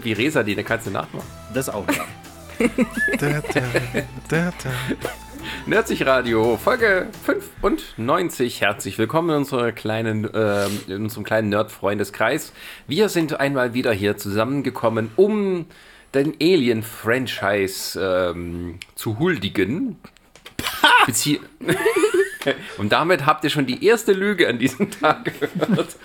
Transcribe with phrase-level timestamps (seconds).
[0.00, 1.26] klingt wie Resa, die eine Katze nachmacht.
[1.52, 2.04] Das auch, ja.
[3.18, 3.62] Da, da,
[4.28, 4.70] da, da.
[5.64, 8.60] Nerdsich Radio, Folge 95.
[8.60, 12.52] Herzlich willkommen in, unserer kleinen, ähm, in unserem kleinen Nerd-Freundeskreis.
[12.86, 15.66] Wir sind einmal wieder hier zusammengekommen, um
[16.12, 19.96] den Alien-Franchise ähm, zu huldigen.
[21.06, 21.40] Bezie
[22.78, 25.96] Und damit habt ihr schon die erste Lüge an diesem Tag gehört.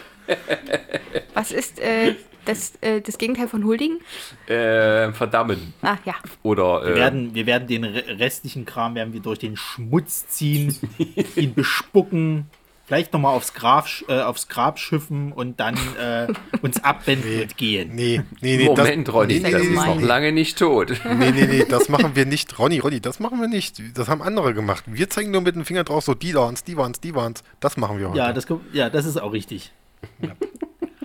[1.34, 2.16] Was ist äh,
[2.46, 4.00] das, äh, das Gegenteil von huldigen?
[4.48, 5.74] Äh, verdammen.
[5.82, 6.14] Ah, ja.
[6.44, 10.28] Oder Wir äh, werden, wir werden den re- restlichen Kram werden wir durch den Schmutz
[10.28, 10.76] ziehen,
[11.36, 12.46] ihn bespucken,
[12.88, 16.28] vielleicht nochmal aufs, Grab, äh, aufs Grab schiffen und dann äh,
[16.62, 17.96] uns abwenden und gehen.
[17.96, 18.66] Nee, nee, nee.
[18.66, 20.92] Moment, Ronny, nee, das nee, ist nee, noch nee, lange nicht tot.
[21.04, 22.60] nee, nee, nee, das machen wir nicht.
[22.60, 23.82] Ronny, Ronny, das machen wir nicht.
[23.98, 24.84] Das haben andere gemacht.
[24.88, 27.44] Wir zeigen nur mit dem Finger drauf, so die waren's, die waren's, die waren's.
[27.60, 28.20] Das machen wir heute.
[28.20, 29.72] Ja, das, ja, das ist auch richtig.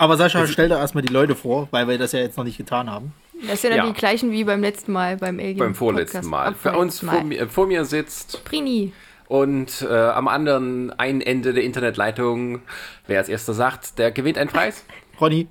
[0.01, 2.57] Aber Sascha, stell dir erstmal die Leute vor, weil wir das ja jetzt noch nicht
[2.57, 3.13] getan haben.
[3.47, 3.93] Das sind dann Ja.
[3.93, 5.59] die gleichen wie beim letzten Mal beim Alien.
[5.59, 6.31] Beim vorletzten Podcast.
[6.31, 6.49] Mal.
[6.49, 7.25] Ah, Für uns vorletzten vor Mal.
[7.25, 8.93] mir, vor mir sitzt Prini.
[9.29, 12.63] und äh, am anderen einen Ende der Internetleitung,
[13.07, 14.85] wer als erster sagt, der gewinnt einen Preis.
[15.21, 15.49] Ronny,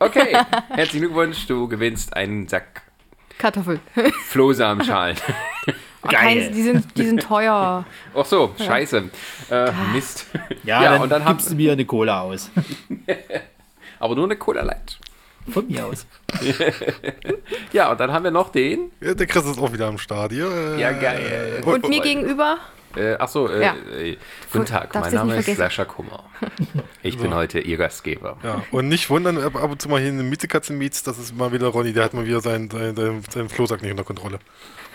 [0.00, 0.36] Okay,
[0.70, 2.82] herzlichen Glückwunsch, du gewinnst einen Sack
[3.38, 3.78] Kartoffel.
[4.26, 5.16] Flohsamenschalen.
[6.02, 7.84] Oh, kein, die, sind, die sind teuer.
[8.14, 9.04] Ach so, scheiße.
[9.50, 10.26] Äh, Mist.
[10.64, 12.50] ja, Ja, dann, und dann haben- gibst du mir eine Cola aus.
[13.98, 14.98] Aber nur eine Cola Light.
[15.50, 16.06] Von mir aus.
[17.72, 18.90] Ja, und dann haben wir noch den.
[19.00, 20.50] Ja, Der Chris ist auch wieder am hier.
[20.76, 21.62] Äh, Ja, geil.
[21.64, 22.58] Und mir gegenüber,
[22.96, 23.74] Äh, ach so, äh, Ja.
[23.92, 24.16] äh,
[24.52, 25.56] guten Tag, Darfst mein Name ist.
[25.56, 26.24] Sascha Kummer.
[27.02, 28.36] Ich bin heute Ihr Gastgeber.
[28.44, 31.36] Ja, und nicht wundern, ab ab und zu mal hier eine Miezekatze mietz, das ist
[31.36, 34.38] mal wieder Ronny, der hat mal wieder seinen, seinen, seinen, seinen Flohsack nicht unter Kontrolle.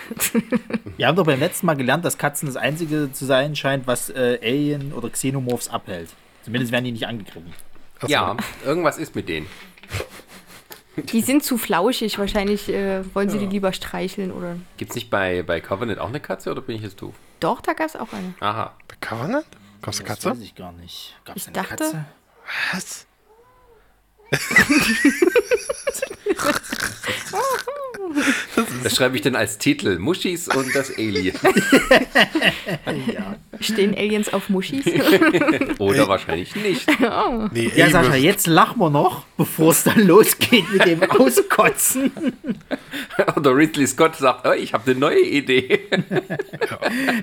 [0.98, 4.10] Wir haben doch beim letzten Mal gelernt, dass Katzen das einzige zu sein scheint, was
[4.10, 6.10] äh, Alien oder Xenomorphs abhält.
[6.44, 7.54] Zumindest werden die nicht angegriffen.
[8.00, 8.08] Achso.
[8.08, 9.48] Ja, irgendwas ist mit denen.
[10.98, 12.18] die sind zu flauschig.
[12.20, 14.58] Wahrscheinlich äh, wollen sie die lieber streicheln oder.
[14.78, 17.14] Gibt es nicht bei, bei Covenant auch eine Katze oder bin ich jetzt doof?
[17.40, 18.34] Doch, da gab es auch eine.
[18.40, 18.74] Aha.
[18.88, 19.46] Bei Covenant?
[19.82, 20.32] Gab's eine Das Katze?
[20.32, 21.16] weiß ich gar nicht.
[21.26, 22.06] Gab's Ich eine dachte- Katze?
[22.74, 23.06] Was?
[28.84, 30.00] Das schreibe ich dann als Titel.
[30.00, 31.36] Muschis und das Alien.
[33.14, 33.36] Ja.
[33.60, 34.86] Stehen Aliens auf Muschis?
[35.80, 36.88] Oder wahrscheinlich nicht.
[37.52, 42.12] Nee, Ja, Sascha, jetzt lachen wir noch, bevor es dann losgeht mit dem Auskotzen.
[43.36, 45.88] Oder Ridley Scott sagt, oh, ich habe eine neue Idee.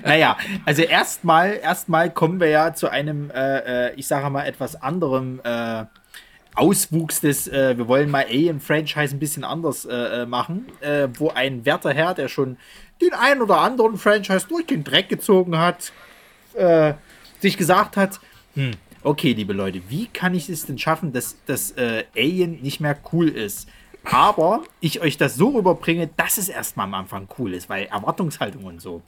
[0.03, 4.81] Naja, also erstmal erstmal kommen wir ja zu einem, äh, äh, ich sage mal, etwas
[4.81, 5.85] anderem äh,
[6.57, 11.29] Auswuchs des, äh, wir wollen mal Alien-Franchise ein bisschen anders äh, äh, machen, äh, wo
[11.29, 12.57] ein werter Herr, der schon
[13.01, 15.93] den ein oder anderen Franchise durch den Dreck gezogen hat,
[16.55, 16.95] äh,
[17.39, 18.19] sich gesagt hat,
[18.55, 18.71] hm,
[19.03, 22.97] okay, liebe Leute, wie kann ich es denn schaffen, dass das äh, Alien nicht mehr
[23.13, 23.69] cool ist?
[24.03, 28.63] Aber ich euch das so rüberbringe, dass es erstmal am Anfang cool ist, weil Erwartungshaltung
[28.63, 29.01] und so.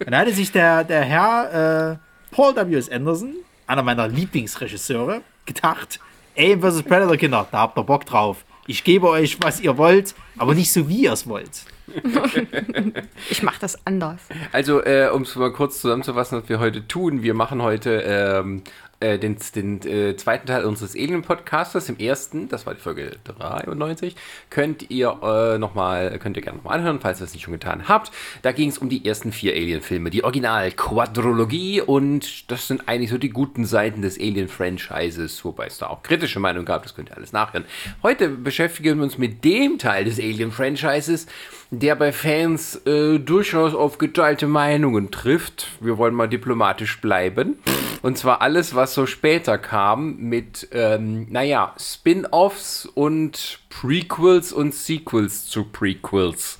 [0.00, 2.00] Dann hatte sich der, der Herr
[2.30, 2.88] Paul W.S.
[2.88, 3.34] Anderson,
[3.66, 6.00] einer meiner Lieblingsregisseure, gedacht,
[6.36, 6.82] Alien vs.
[6.82, 8.44] Predator, Kinder, da habt ihr Bock drauf.
[8.66, 11.64] Ich gebe euch, was ihr wollt, aber nicht so, wie ihr es wollt.
[13.30, 14.20] Ich mach das anders.
[14.52, 17.22] Also, äh, um es mal kurz zusammenzufassen, was wir heute tun.
[17.22, 18.62] Wir machen heute ähm,
[19.00, 21.88] äh, den, den äh, zweiten Teil unseres Alien-Podcasters.
[21.88, 24.16] Im ersten, das war die Folge 93,
[24.48, 27.52] könnt ihr äh, noch mal, könnt ihr gerne nochmal anhören, falls ihr es nicht schon
[27.52, 28.10] getan habt.
[28.42, 33.18] Da ging es um die ersten vier Alien-Filme, die Original-Quadrologie und das sind eigentlich so
[33.18, 37.16] die guten Seiten des Alien-Franchises, wobei es da auch kritische Meinungen gab, das könnt ihr
[37.16, 37.66] alles nachhören.
[38.02, 41.26] Heute beschäftigen wir uns mit dem Teil des Alien-Franchises,
[41.70, 45.68] der bei Fans äh, durchaus auf geteilte Meinungen trifft.
[45.80, 47.58] Wir wollen mal diplomatisch bleiben.
[48.02, 55.46] Und zwar alles, was so später kam mit, ähm, naja, Spin-offs und Prequels und Sequels
[55.46, 56.58] zu Prequels.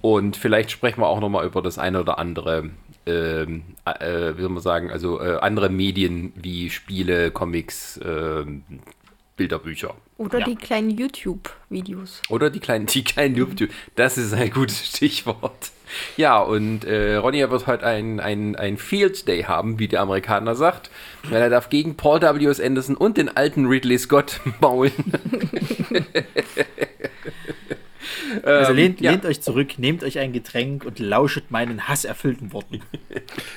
[0.00, 2.70] Und vielleicht sprechen wir auch nochmal über das eine oder andere,
[3.06, 8.62] ähm, äh, wie soll man sagen, also äh, andere Medien wie Spiele, Comics, ähm,
[9.38, 9.94] Bilderbücher.
[10.18, 10.44] Oder Ja.
[10.44, 12.20] die kleinen YouTube-Videos.
[12.28, 13.70] Oder die kleinen, die kleinen YouTube.
[13.96, 15.70] Das ist ein gutes Stichwort.
[16.18, 20.54] Ja, und äh, Ronny wird heute ein, ein, ein Field Day haben, wie der Amerikaner
[20.54, 20.90] sagt.
[21.22, 22.60] Weil er darf gegen Paul W.S.
[22.60, 24.92] Anderson und den alten Ridley Scott maulen.
[28.48, 29.10] Also lehnt, Ähm, ja.
[29.12, 32.80] lehnt euch zurück, nehmt euch ein Getränk und lauschet meinen hasserfüllten Worten.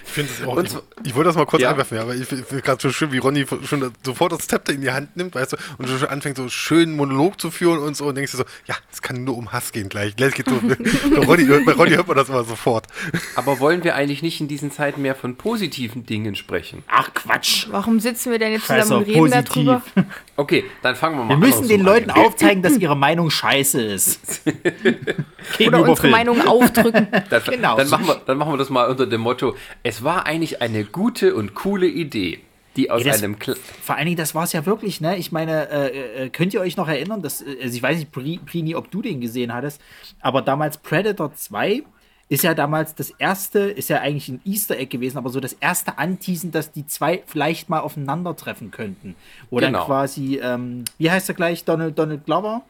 [0.06, 0.62] Ich finde es auch.
[0.62, 1.70] Ich, ich wollte das mal kurz Ja.
[1.72, 4.82] einwerfen, ja, aber ich finde gerade so schön, wie Ronny schon sofort das Zepter in
[4.82, 7.96] die Hand nimmt, weißt du, und schon anfängt so schön einen Monolog zu führen und
[7.96, 10.16] so und denkst du so, ja, es kann nur um Hass gehen gleich.
[10.18, 10.60] Gleich geht's so.
[11.16, 12.88] bei, Ronny, bei Ronny hört man das immer sofort.
[13.36, 16.84] Aber wollen wir eigentlich nicht in diesen Zeiten mehr von positiven Dingen sprechen?
[16.88, 17.68] Ach Quatsch!
[17.70, 19.54] Warum sitzen wir denn jetzt Scheiß zusammen und reden positiv.
[19.54, 19.82] darüber?
[20.42, 21.40] Okay, dann fangen wir mal Wir an.
[21.40, 22.20] müssen den Leuten an.
[22.26, 24.42] aufzeigen, dass ihre Meinung scheiße ist.
[25.60, 26.12] Oder unsere Film.
[26.12, 27.08] Meinung aufdrücken.
[27.30, 27.78] Dann, Genau.
[27.78, 30.84] dann, machen wir, dann machen wir das mal unter dem Motto: Es war eigentlich eine
[30.84, 32.40] gute und coole Idee,
[32.76, 33.38] die aus Ey, das- einem.
[33.38, 35.18] Kle Vor allen Dingen, das war es ja wirklich, ne?
[35.18, 38.12] Ich meine, äh, äh, könnt ihr euch noch erinnern, dass, äh, also ich weiß nicht,
[38.12, 39.80] Pri- Prini, ob du den gesehen hattest,
[40.22, 41.84] aber damals Predator 2
[42.32, 45.52] ist ja damals das erste, ist ja eigentlich ein Easter Egg gewesen, aber so das
[45.54, 49.16] erste Anteasen, dass die zwei vielleicht mal aufeinandertreffen könnten.
[49.50, 49.80] Wo Genau.
[49.80, 52.62] dann quasi, ähm, wie heißt er gleich, Donald, Donald Glover?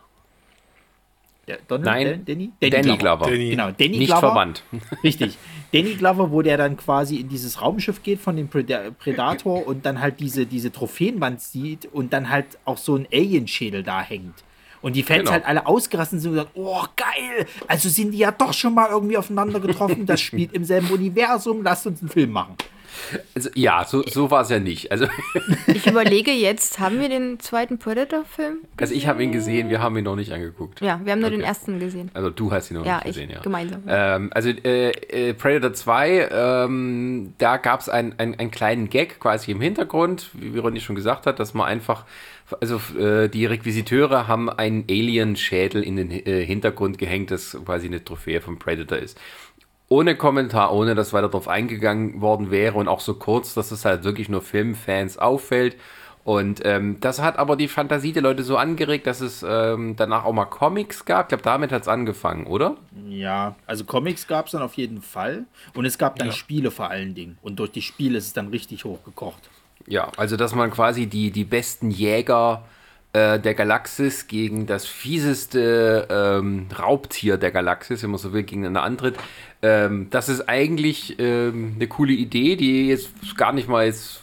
[1.48, 2.52] Der Donald, Nein, Dan- Danny?
[2.72, 3.26] Danny Glover.
[3.26, 3.50] Danny.
[3.52, 4.20] Genau, Danny Nicht Glover.
[4.20, 4.64] verwandt.
[5.04, 5.38] Richtig.
[5.74, 9.86] Danny Glover, wo der dann quasi in dieses Raumschiff geht von dem Preda- Predator und
[9.86, 14.36] dann halt diese, diese Trophäenwand sieht und dann halt auch so ein Alien-Schädel da hängt.
[14.82, 15.32] Und die Fans Genau.
[15.32, 18.90] halt alle ausgerastet sind und gesagt, oh geil, also sind die ja doch schon mal
[18.90, 22.56] irgendwie aufeinander getroffen, das spielt im selben Universum, lasst uns einen Film machen.
[23.36, 24.92] Also, ja, so, so war es ja nicht.
[24.92, 25.06] Also,
[25.68, 28.58] Ich überlege jetzt, haben wir den zweiten Predator-Film?
[28.80, 30.82] also ich habe ihn gesehen, wir haben ihn noch nicht angeguckt.
[30.82, 31.48] Ja, wir haben nur den Okay.
[31.50, 32.12] ersten gesehen.
[32.14, 33.40] Also du hast ihn noch Ja, nicht ich gesehen, ja.
[33.42, 33.84] gemeinsam.
[33.88, 39.20] Ähm, also äh, äh, Predator 2, ähm, da gab es ein, ein, einen kleinen Gag
[39.20, 42.06] quasi im Hintergrund, wie wie Ronny schon gesagt hat, dass man einfach,
[42.60, 48.04] also äh, die Requisiteure haben einen Alien-Schädel in den äh, Hintergrund gehängt, das quasi eine
[48.04, 49.18] Trophäe vom Predator ist.
[49.92, 53.84] Ohne Kommentar, ohne dass weiter darauf eingegangen worden wäre und auch so kurz, dass es
[53.84, 55.76] halt wirklich nur Filmfans auffällt.
[56.24, 60.24] Und ähm, das hat aber die Fantasie der Leute so angeregt, dass es ähm, danach
[60.24, 61.26] auch mal Comics gab.
[61.26, 62.78] Ich glaube, damit hat es angefangen, oder?
[63.10, 65.44] Ja, also Comics gab es dann auf jeden Fall
[65.74, 68.48] und es gab dann Spiele vor allen Dingen und durch die Spiele ist es dann
[68.48, 69.50] richtig hochgekocht.
[69.88, 72.64] Ja, also dass man quasi die, die besten Jäger
[73.14, 78.84] äh, der Galaxis gegen das fieseste ähm, Raubtier der Galaxis, wenn man so will, gegeneinander
[78.84, 79.18] antritt.
[79.62, 84.22] Ähm, das ist eigentlich ähm, eine coole Idee, die jetzt gar nicht mal jetzt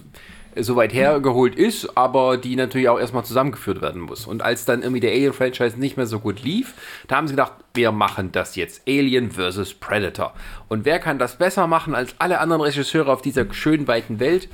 [0.57, 4.27] so weit hergeholt ist, aber die natürlich auch erstmal zusammengeführt werden muss.
[4.27, 6.75] Und als dann irgendwie der Alien-Franchise nicht mehr so gut lief,
[7.07, 8.83] da haben sie gedacht, wir machen das jetzt.
[8.89, 9.75] Alien vs.
[9.75, 10.35] Predator.
[10.69, 14.49] Und wer kann das besser machen als alle anderen Regisseure auf dieser schönen weiten Welt?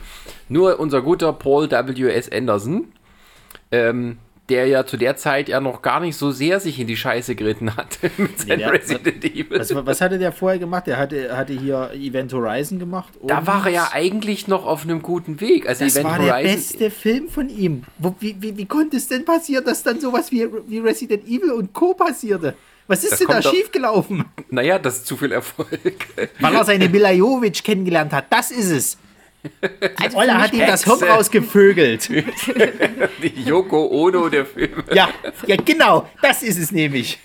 [0.48, 2.30] Nur unser guter Paul W.S.
[2.30, 2.92] Anderson,
[3.70, 4.18] ähm,
[4.50, 7.34] der ja zu der Zeit ja noch gar nicht so sehr sich in die Scheiße
[7.34, 9.58] geritten hat mit seinem der- Resident Evil.
[9.58, 10.86] Was, was hatte der vorher gemacht?
[10.86, 13.14] Der hatte, hatte hier Event Horizon gemacht.
[13.26, 15.66] da war er ja eigentlich noch auf einem guten Weg.
[15.68, 17.84] Also Das Event war der Horizon, beste Film von ihm.
[17.98, 21.52] Wo, wie, wie, wie konnte es denn passieren, dass dann sowas wie, wie Resident Evil
[21.52, 21.94] und Co.
[21.94, 22.54] passierte?
[22.86, 24.26] Was ist Das denn da schiefgelaufen?
[24.50, 26.06] Naja, das ist zu viel Erfolg.
[26.38, 28.26] Weil er seine Mila Jovic kennengelernt hat.
[28.28, 28.98] Das ist es.
[29.62, 32.08] Die Olle hat ihm das Hirn rausgevögelt.
[33.22, 34.84] Die Yoko Ono der Filme.
[34.92, 35.08] Ja,
[35.46, 36.08] ja, genau.
[36.22, 37.18] Das ist es nämlich.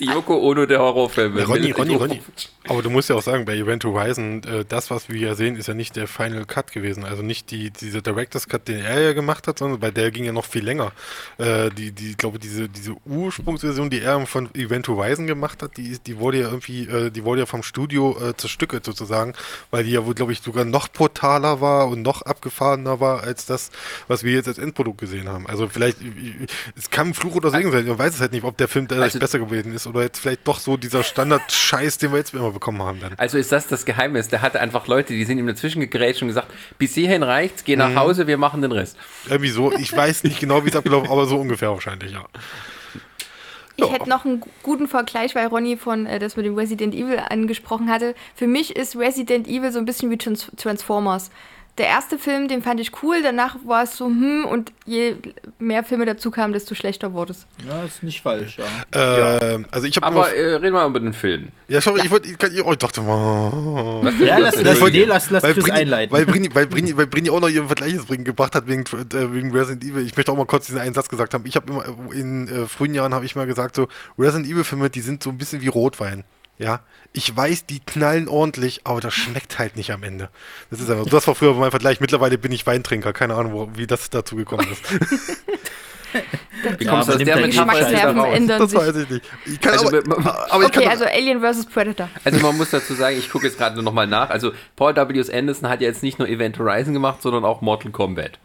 [0.00, 1.40] Die Yoko Ono der Horrorfilme.
[1.40, 2.22] Ja, Ronny, Ronny, Ronny.
[2.68, 5.56] Aber du musst ja auch sagen, bei Event Horizon, äh, das, was wir ja sehen,
[5.56, 7.04] ist ja nicht der Final Cut gewesen.
[7.04, 10.24] Also nicht die, dieser Director's Cut, den er ja gemacht hat, sondern bei der ging
[10.24, 10.92] ja noch viel länger.
[11.38, 15.76] Äh, die, die, ich glaube, diese, diese Ursprungsversion, die er von Event Horizon gemacht hat,
[15.78, 19.34] die, die wurde ja irgendwie, äh, die wurde ja vom Studio zerstückelt sozusagen,
[19.70, 20.88] weil die ja wohl, glaube ich, sogar noch
[21.38, 23.70] brutaler war und noch abgefahrener war als das,
[24.06, 25.46] was wir jetzt als Endprodukt gesehen haben.
[25.46, 25.98] Also vielleicht,
[26.76, 28.88] es kann ein Fluch oder Segen sein, man weiß es halt nicht, ob der Film
[28.88, 32.34] dadurch Also- besser gewesen ist oder jetzt vielleicht doch so dieser Standard-Scheiß, den wir jetzt
[32.34, 33.14] immer bekommen haben dann.
[33.16, 34.28] Also ist das das Geheimnis.
[34.28, 37.76] Der hatte einfach Leute, die sind ihm dazwischen gegrätscht und gesagt, bis hierhin reicht's, geh
[37.76, 38.96] nach Hause, wir machen den Rest.
[39.28, 42.24] Irgendwie so, ich weiß nicht genau, wie es abgelaufen aber so ungefähr wahrscheinlich, ja.
[43.80, 46.94] Ich hätte noch einen gu- guten Vergleich, weil Ronny von äh, das mit dem Resident
[46.94, 48.14] Evil angesprochen hatte.
[48.34, 51.30] Für mich ist Resident Evil so ein bisschen wie Trans Transformers.
[51.78, 55.14] Der erste Film, den fand ich cool, danach war es so, hm, und je
[55.60, 57.46] mehr Filme dazu kamen, desto schlechter wurde es.
[57.68, 58.64] Ja, ist nicht falsch, ja.
[59.40, 61.48] Ähm, also ich habe Aber äh, reden wir mal über den Film.
[61.68, 65.42] ja, sorry, ich wollte, ich, oh, ich dachte mal, Ja, lass, lass, nee, lass, lass
[65.44, 66.12] weil Chris Brini, einleiten.
[66.12, 67.94] weil Brini, weil Brini, weil Brini auch noch ihren Vergleich
[68.24, 70.04] gebracht hat wegen, äh, wegen Resident Evil.
[70.04, 71.44] Ich möchte auch mal kurz diesen einen Satz gesagt haben.
[71.46, 73.86] Ich habe immer in äh, frühen Jahren habe ich mal gesagt so
[74.18, 76.24] Resident Evil Filme, die sind so ein bisschen wie Rotwein.
[76.58, 76.80] Ja,
[77.12, 80.28] ich weiß, die knallen ordentlich, aber das schmeckt halt nicht am Ende.
[80.70, 81.10] Das ist einfach, so.
[81.10, 82.00] das war früher mein Vergleich.
[82.00, 84.82] Mittlerweile bin ich Weintrinker, keine Ahnung, wo, wie das dazu gekommen ist.
[86.78, 88.80] Wie Ja, kommst du aus der Geschmacksnerven ändern Das sich.
[88.80, 89.24] weiß ich nicht.
[89.44, 91.66] Ich kann Also, aber, man- aber ich Okay, kann, also Alien vs.
[91.66, 92.08] Predator.
[92.24, 94.30] Also man muss dazu sagen, ich gucke jetzt gerade nochmal nach.
[94.30, 95.32] Also Paul W.
[95.32, 98.38] Anderson hat ja jetzt nicht nur Event Horizon gemacht, sondern auch Mortal Kombat.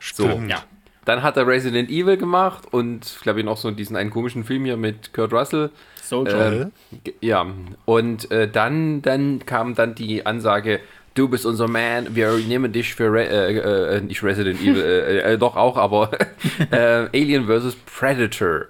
[0.00, 0.24] So.
[0.26, 0.50] Stimmt.
[0.50, 0.64] Ja.
[1.04, 4.64] Dann hat er Resident Evil gemacht und glaube ich noch so diesen einen komischen Film
[4.64, 5.70] hier mit Kurt Russell.
[6.02, 6.70] Soldier.
[7.04, 7.46] G- ja,
[7.86, 10.80] und äh, dann, dann kam dann die Ansage,
[11.14, 15.32] du bist unser Man, wir nehmen dich für, Re äh, äh, nicht Resident Evil, äh,
[15.32, 16.10] äh, doch auch, aber
[16.70, 17.76] äh, Alien vs.
[17.86, 18.66] Predator.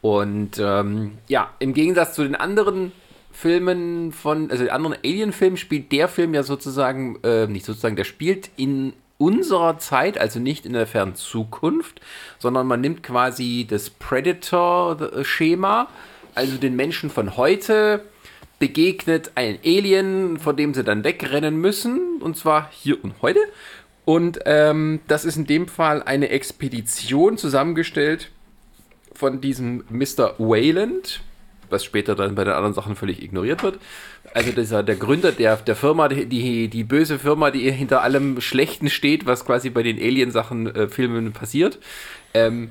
[0.00, 2.92] Und ähm, ja, im Gegensatz zu den anderen
[3.30, 8.04] Filmen von, also den anderen Alien-Filmen spielt der Film ja sozusagen, äh, nicht sozusagen, der
[8.04, 12.00] spielt in unserer Zeit, also nicht in der fernen Zukunft,
[12.40, 15.86] sondern man nimmt quasi das Predator-Schema,
[16.34, 18.02] also den Menschen von heute
[18.58, 23.38] begegnet ein Alien, vor dem sie dann wegrennen müssen, und zwar hier und heute.
[24.04, 28.32] Und ähm, das ist in dem Fall eine Expedition zusammengestellt
[29.14, 30.34] von diesem Mr.
[30.38, 31.20] Wayland,
[31.70, 33.78] was später dann bei den anderen Sachen völlig ignoriert wird.
[34.34, 38.88] Also dieser, der Gründer der, der Firma, die, die böse Firma, die hinter allem Schlechten
[38.88, 41.78] steht, was quasi bei den Alien-Sachen, äh, Filmen passiert.
[42.34, 42.70] Ähm,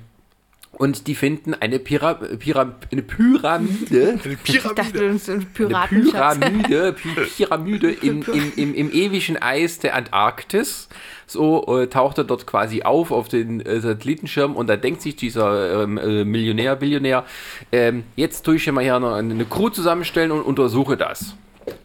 [0.71, 4.19] und die finden eine, Pira Pira eine Pyramide.
[4.23, 5.19] Eine Pyramide.
[5.27, 6.95] Eine Pyramide,
[7.35, 10.87] Pyramide in, in, im, im ewigen Eis der Antarktis.
[11.27, 15.15] So äh, taucht er dort quasi auf auf den äh, Satellitenschirm und da denkt sich
[15.17, 17.25] dieser ähm, äh, Millionär, Billionär,
[17.71, 21.35] ähm, jetzt tue ich hier mal hier eine, eine Crew zusammenstellen und untersuche das.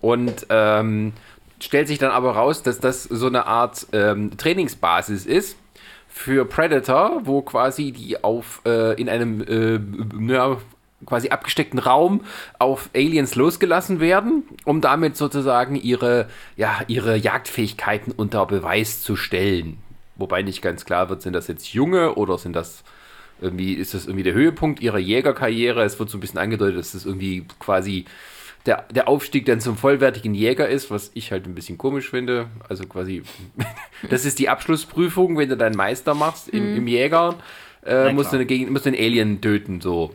[0.01, 1.13] Und ähm,
[1.61, 5.57] stellt sich dann aber raus, dass das so eine Art ähm, Trainingsbasis ist
[6.09, 10.57] für Predator, wo quasi die auf äh, in einem äh, ja,
[11.05, 12.23] quasi abgesteckten Raum
[12.59, 19.79] auf Aliens losgelassen werden, um damit sozusagen ihre, ja, ihre Jagdfähigkeiten unter Beweis zu stellen.
[20.17, 22.83] Wobei nicht ganz klar wird, sind das jetzt junge oder sind das
[23.41, 25.85] irgendwie, ist das irgendwie der Höhepunkt ihrer Jägerkarriere?
[25.85, 28.07] Es wird so ein bisschen angedeutet, dass das irgendwie quasi
[28.67, 32.49] der, der Aufstieg dann zum vollwertigen Jäger ist, was ich halt ein bisschen komisch finde.
[32.69, 33.23] Also quasi,
[34.11, 36.77] das ist die Abschlussprüfung, wenn du deinen Meister machst im, mhm.
[36.79, 37.37] im Jäger,
[37.85, 40.15] äh, musst, du eine, musst du einen Alien töten, so.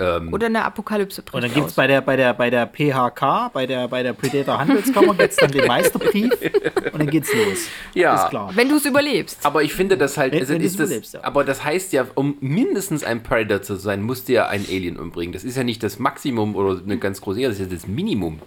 [0.00, 1.22] Ähm, Oder eine Apokalypse.
[1.30, 4.14] Und dann gibt es bei der, bei, der, bei der PHK, bei der, bei der
[4.14, 6.32] Predator Handelskammer, gibt's dann den Meisterbrief
[6.92, 7.66] und dann geht's los.
[7.92, 8.24] Ja.
[8.24, 8.50] Ist klar.
[8.54, 9.38] Wenn du es überlebst.
[9.42, 11.20] Aber ich finde das halt, wenn, also wenn ist das, ja.
[11.22, 14.98] aber das heißt ja, um mindestens ein Predator zu sein, musst du ja ein Alien
[14.98, 15.34] umbringen.
[15.34, 18.40] Das ist ja nicht das Maximum oder eine ganz große, das ist ja das Minimum.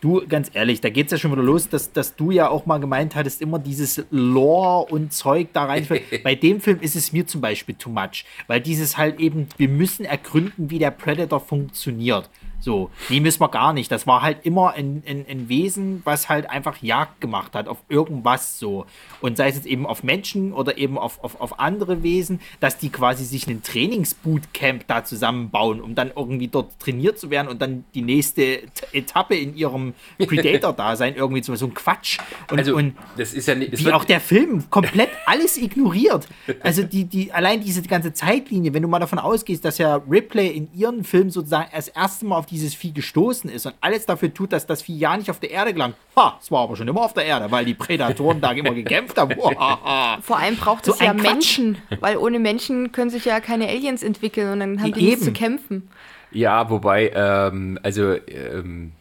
[0.00, 2.66] Du, ganz ehrlich, da geht es ja schon wieder los, dass, dass du ja auch
[2.66, 5.86] mal gemeint hattest, immer dieses Lore und Zeug da rein.
[6.22, 9.68] Bei dem Film ist es mir zum Beispiel too much, weil dieses halt eben, wir
[9.68, 12.30] müssen ergründen, wie der Predator funktioniert.
[12.68, 13.90] So, nee, müssen wir gar nicht.
[13.90, 17.78] Das war halt immer ein, ein, ein Wesen, was halt einfach Jagd gemacht hat auf
[17.88, 18.84] irgendwas so.
[19.22, 22.76] Und sei es jetzt eben auf Menschen oder eben auf, auf, auf andere Wesen, dass
[22.76, 27.62] die quasi sich ein Trainingsbootcamp da zusammenbauen, um dann irgendwie dort trainiert zu werden und
[27.62, 32.18] dann die nächste Etappe in ihrem Predator-Dasein irgendwie zu so ein Quatsch.
[32.50, 36.28] Und, also, und das ist ja nicht, wie auch der Film komplett alles ignoriert.
[36.60, 40.48] Also die, die, allein diese ganze Zeitlinie, wenn du mal davon ausgehst, dass ja Ripley
[40.48, 44.34] in ihren Film sozusagen das erste Mal auf dieses Vieh gestoßen ist und alles dafür
[44.34, 45.94] tut, dass das Vieh ja nicht auf der Erde gelangt.
[46.16, 49.16] Ha, es war aber schon immer auf der Erde, weil die Prädatoren da immer gekämpft
[49.16, 49.34] haben.
[50.22, 51.22] Vor allem braucht so es ja Quatsch.
[51.22, 55.24] Menschen, weil ohne Menschen können sich ja keine Aliens entwickeln und dann haben die nichts
[55.24, 55.88] zu kämpfen.
[56.30, 58.92] Ja, wobei, ähm, also, ähm,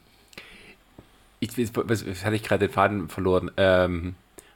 [1.39, 3.51] ich, was, was hatte ich gerade den Faden verloren?
[3.57, 4.15] Ähm,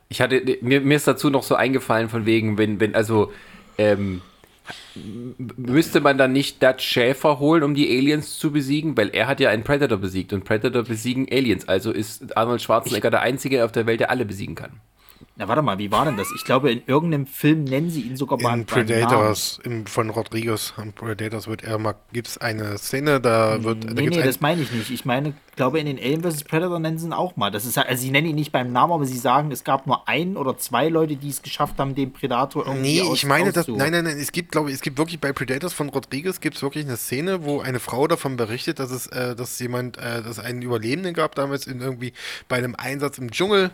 [0.09, 3.31] ich hatte, mir, mir ist dazu noch so eingefallen, von wegen, wenn, wenn, also,
[3.77, 4.21] ähm,
[5.57, 8.97] müsste man dann nicht Dutch Schäfer holen, um die Aliens zu besiegen?
[8.97, 11.67] Weil er hat ja einen Predator besiegt und Predator besiegen Aliens.
[11.67, 14.81] Also ist Arnold Schwarzenegger der Einzige auf der Welt, der alle besiegen kann.
[15.41, 16.27] Na, warte mal, wie war denn das?
[16.35, 18.59] Ich glaube, in irgendeinem Film nennen sie ihn sogar mal.
[18.59, 23.63] In Predators, im, von Rodriguez, an Predators wird er mal, gibt es eine Szene, da
[23.63, 23.85] wird.
[23.85, 24.91] Nee, da nee, das meine ich nicht.
[24.91, 26.43] Ich meine, glaube, in den Alien vs.
[26.45, 27.51] Predator nennen sie ihn auch mal.
[27.51, 30.07] Das ist, also, sie nennen ihn nicht beim Namen, aber sie sagen, es gab nur
[30.09, 33.51] ein oder zwei Leute, die es geschafft haben, den Predator irgendwie Nee, aus, ich meine,
[33.51, 36.39] das, nein, nein, nein, es gibt, glaube ich, es gibt wirklich bei Predators von Rodriguez
[36.39, 39.97] gibt es wirklich eine Szene, wo eine Frau davon berichtet, dass es, äh, dass jemand,
[39.97, 42.13] äh, dass es einen Überlebenden gab damals in irgendwie
[42.49, 43.69] bei einem Einsatz im Dschungel,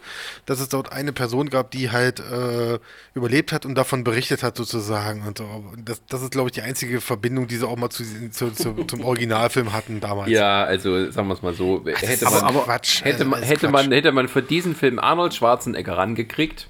[0.45, 2.79] dass es dort eine Person gab, die halt äh,
[3.13, 5.23] überlebt hat und davon berichtet hat sozusagen.
[5.25, 5.45] Und so.
[5.83, 8.73] das, das ist, glaube ich, die einzige Verbindung, die sie auch mal zu, zu, zu,
[8.85, 10.29] zum Originalfilm hatten damals.
[10.29, 11.83] Ja, also sagen wir es mal so.
[11.85, 15.97] Hätte man, aber, Quatsch, hätte, man, hätte, man, hätte man für diesen Film Arnold Schwarzenegger
[15.97, 16.67] rangekriegt,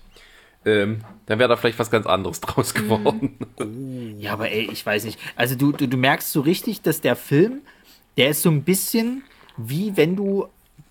[0.65, 3.38] ähm, dann wäre da vielleicht was ganz anderes draus geworden.
[4.20, 5.20] Ja, aber ey, ich weiß nicht.
[5.36, 7.62] Also du, du, du merkst so richtig, dass der Film,
[8.17, 9.24] der ist so ein bisschen
[9.58, 10.48] wie wenn du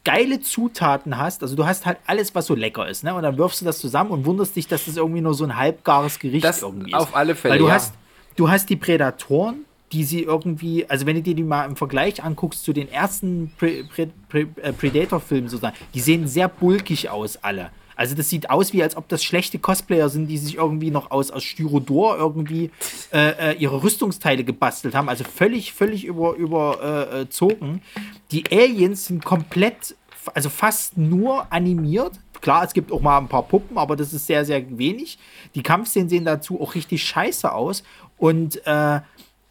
[0.06, 3.12] geile Zutaten hast, also du hast halt alles, was so lecker ist, ne?
[3.12, 5.56] Und dann wirfst du das zusammen und wunderst dich, dass das irgendwie nur so ein
[5.56, 6.96] halbgares Gericht das irgendwie ist.
[6.96, 7.54] Auf alle Fälle.
[7.54, 7.74] Weil du ja.
[7.74, 7.92] hast,
[8.36, 12.22] du hast die Prädatoren, die sie irgendwie, also wenn du dir die mal im Vergleich
[12.22, 17.38] anguckst zu den ersten Pre Pre Pre äh, Predator-Filmen sozusagen, die sehen sehr bulkig aus,
[17.42, 17.70] alle.
[17.96, 21.10] Also das sieht aus, wie als ob das schlechte Cosplayer sind, die sich irgendwie noch
[21.10, 22.70] aus, aus Styrodor irgendwie
[23.12, 25.08] äh, äh, ihre Rüstungsteile gebastelt haben.
[25.08, 27.80] Also völlig, völlig über, überzogen.
[27.94, 28.00] Äh,
[28.30, 29.96] die Aliens sind komplett,
[30.34, 32.12] also fast nur animiert.
[32.42, 35.18] Klar, es gibt auch mal ein paar Puppen, aber das ist sehr, sehr wenig.
[35.54, 37.82] Die Kampfszenen sehen dazu auch richtig scheiße aus.
[38.18, 39.00] Und äh,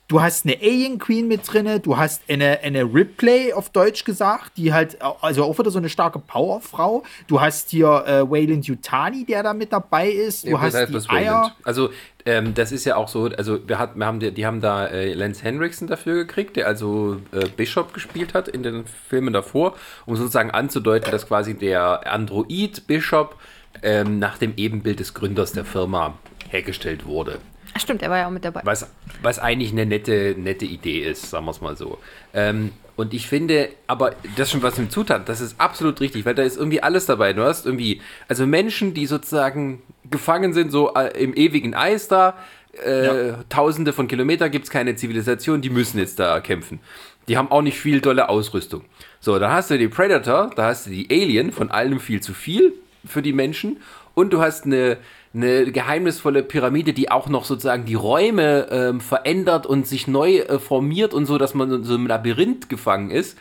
[0.08, 4.58] du hast eine Alien Queen mit drinne, du hast eine, eine Ripley auf Deutsch gesagt,
[4.58, 7.04] die halt, also auch wieder so eine starke Powerfrau.
[7.28, 10.46] Du hast hier äh, Wayland Yutani, der da mit dabei ist.
[10.46, 11.56] Du ja, hast die Eier.
[11.64, 11.90] Also
[12.26, 14.88] ähm, das ist ja auch so, also wir, hat, wir haben die, die haben da
[14.88, 19.76] äh, Lance Henriksen dafür gekriegt, der also äh, Bishop gespielt hat in den Filmen davor,
[20.06, 23.36] um sozusagen anzudeuten, dass quasi der Android Bishop
[23.84, 26.18] ähm, nach dem Ebenbild des Gründers der Firma
[26.50, 27.40] hergestellt wurde.
[27.78, 28.62] Ach stimmt, er war ja auch mit dabei.
[28.64, 28.90] Was,
[29.22, 31.98] was eigentlich eine nette, nette Idee ist, sagen wir es mal so.
[32.34, 36.36] Ähm, und ich finde, aber das schon was mit Zutaten, das ist absolut richtig, weil
[36.36, 37.34] da ist irgendwie alles dabei.
[37.34, 42.38] Du hast irgendwie, also Menschen, die sozusagen gefangen sind, so äh, im ewigen Eis da,
[42.86, 43.44] äh, ja.
[43.50, 46.80] tausende von Kilometern gibt es keine Zivilisation, die müssen jetzt da kämpfen.
[47.28, 48.86] Die haben auch nicht viel tolle Ausrüstung.
[49.20, 52.34] So, da hast du die Predator, da hast du die Alien, von allem viel zu
[52.34, 52.72] viel
[53.06, 53.82] für die Menschen.
[54.14, 54.98] Und du hast eine,
[55.36, 60.60] eine geheimnisvolle Pyramide, die auch noch sozusagen die Räume ähm, verändert und sich neu äh,
[60.60, 63.38] formiert und so, dass man in so einem Labyrinth gefangen ist.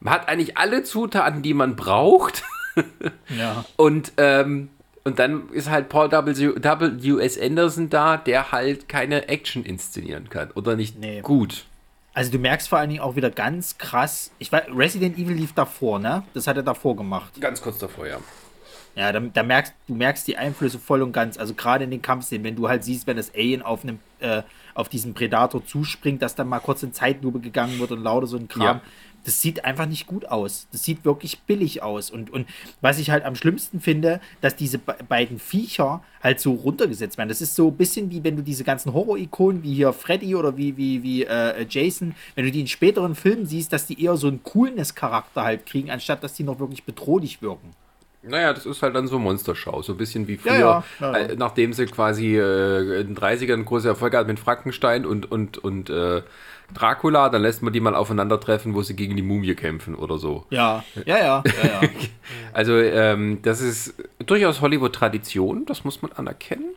[0.00, 2.42] Man hat eigentlich alle Zutaten, die man braucht.
[3.28, 3.64] ja.
[3.76, 4.70] Und, ähm,
[5.04, 6.54] und dann ist halt Paul W.
[6.56, 7.22] w.
[7.22, 7.38] S.
[7.38, 11.20] Anderson da, der halt keine Action inszenieren kann oder nicht nee.
[11.20, 11.66] gut.
[12.14, 15.52] Also du merkst vor allen Dingen auch wieder ganz krass, ich weiß, Resident Evil lief
[15.52, 16.22] davor, ne?
[16.32, 17.38] Das hat er davor gemacht.
[17.42, 18.16] Ganz kurz davor, ja.
[18.96, 21.36] Ja, da, da, merkst du merkst die Einflüsse voll und ganz.
[21.36, 24.42] Also gerade in den Kampfszenen, wenn du halt siehst, wenn das Alien auf einem äh,
[24.74, 28.38] auf diesen Predator zuspringt, dass dann mal kurz in Zeitlupe gegangen wird und lauter so
[28.38, 28.76] ein Kram.
[28.78, 28.80] Ja.
[29.24, 30.68] Das sieht einfach nicht gut aus.
[30.70, 32.10] Das sieht wirklich billig aus.
[32.10, 32.46] Und, und
[32.80, 37.28] was ich halt am schlimmsten finde, dass diese be beiden Viecher halt so runtergesetzt werden.
[37.28, 40.56] Das ist so ein bisschen wie wenn du diese ganzen Horror-Ikonen wie hier Freddy oder
[40.56, 44.16] wie, wie, wie äh, Jason, wenn du die in späteren Filmen siehst, dass die eher
[44.16, 47.74] so einen Coolness-Charakter halt kriegen, anstatt dass die noch wirklich bedrohlich wirken.
[48.28, 49.82] Naja, das ist halt dann so Monsterschau.
[49.82, 53.16] So ein bisschen wie früher, ja, ja, ja, äh, nachdem sie quasi äh, in den
[53.16, 56.22] 30ern große Erfolge hat mit Frankenstein und, und, und äh,
[56.74, 60.46] Dracula, dann lässt man die mal aufeinandertreffen, wo sie gegen die Mumie kämpfen oder so.
[60.50, 61.42] Ja, ja, ja.
[61.46, 61.88] ja, ja.
[62.52, 66.74] also, ähm, das ist durchaus Hollywood-Tradition, das muss man anerkennen.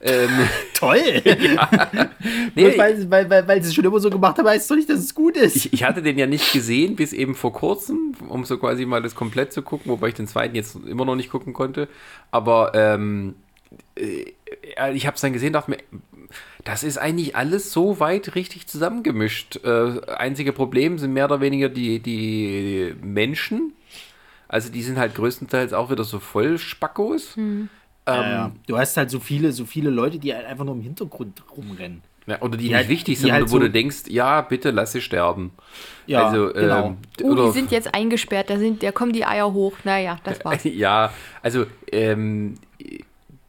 [0.00, 0.30] Ähm,
[0.74, 0.98] Toll!
[1.24, 1.90] ja.
[2.54, 4.76] nee, weil, weil, weil, weil sie es schon immer so gemacht haben, heißt es doch
[4.76, 5.56] nicht, dass es gut ist.
[5.56, 9.02] Ich, ich, hatte den ja nicht gesehen, bis eben vor kurzem, um so quasi mal
[9.02, 11.88] das komplett zu gucken, wobei ich den zweiten jetzt immer noch nicht gucken konnte.
[12.30, 13.34] Aber ähm,
[13.96, 14.32] äh,
[14.92, 15.78] ich habe es dann gesehen, dachte mir,
[16.64, 19.64] das ist eigentlich alles so weit richtig zusammengemischt.
[19.64, 23.72] Äh, einzige Problem sind mehr oder weniger die, die Menschen.
[24.48, 27.36] Also die sind halt größtenteils auch wieder so voll Spackos.
[27.36, 27.68] Hm.
[28.06, 30.82] Ähm, ja, Du hast halt so viele, so viele Leute, die halt einfach nur im
[30.82, 32.02] Hintergrund rumrennen.
[32.26, 34.70] Ja, oder die, die nicht halt, wichtig sind, halt wo so du denkst, ja, bitte
[34.70, 35.52] lass sie sterben.
[36.06, 36.96] Ja, also, genau.
[37.20, 39.74] Ähm, uh, die sind jetzt eingesperrt, da, sind, da kommen die Eier hoch.
[39.84, 40.60] Naja, das war's.
[40.64, 41.12] ja,
[41.42, 42.54] also ähm,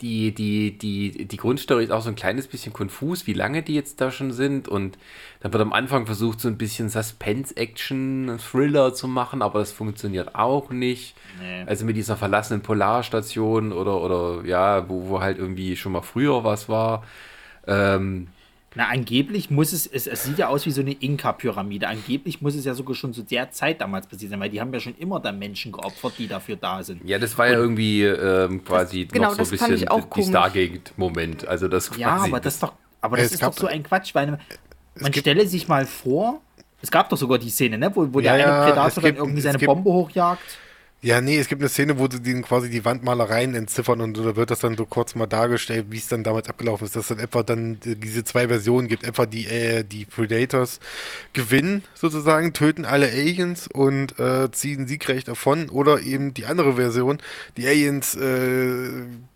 [0.02, 3.76] die, die, die, die Grundstory ist auch so ein kleines bisschen konfus, wie lange die
[3.76, 4.68] jetzt da schon sind.
[4.68, 4.98] Und
[5.40, 10.36] dann wird am Anfang versucht, so ein bisschen Suspense-Action, Thriller zu machen, aber das funktioniert
[10.36, 11.16] auch nicht.
[11.40, 11.64] Nee.
[11.66, 16.44] Also mit dieser verlassenen Polarstation oder, oder ja, wo, wo halt irgendwie schon mal früher
[16.44, 17.04] was war.
[17.66, 18.28] Ähm,
[18.76, 21.88] na, angeblich muss es, es, es sieht ja aus wie so eine Inka-Pyramide.
[21.88, 24.74] Angeblich muss es ja sogar schon zu der Zeit damals passiert sein, weil die haben
[24.74, 27.08] ja schon immer da Menschen geopfert, die dafür da sind.
[27.08, 31.48] Ja, das war ja irgendwie ähm, quasi das, genau, noch so ein bisschen die Stargate-Moment.
[31.48, 34.40] Also das quasi Ja, aber das, doch, aber das ist doch so ein Quatsch, weil
[35.00, 36.42] man stelle sich mal vor,
[36.82, 39.42] es gab doch sogar die Szene, ne, wo, wo ja, der eine Predator dann irgendwie
[39.42, 40.58] seine Bombe hochjagt.
[41.02, 44.36] Ja, nee, es gibt eine Szene, wo sie den quasi die Wandmalereien entziffern und da
[44.36, 47.08] wird das dann so kurz mal dargestellt, wie es dann damals abgelaufen ist, dass es
[47.10, 49.04] dann etwa dann diese zwei Versionen gibt.
[49.04, 50.80] Etwa die, äh, die Predators
[51.34, 57.20] gewinnen sozusagen, töten alle Aliens und äh, ziehen siegreich davon oder eben die andere Version,
[57.56, 58.90] die Aliens äh,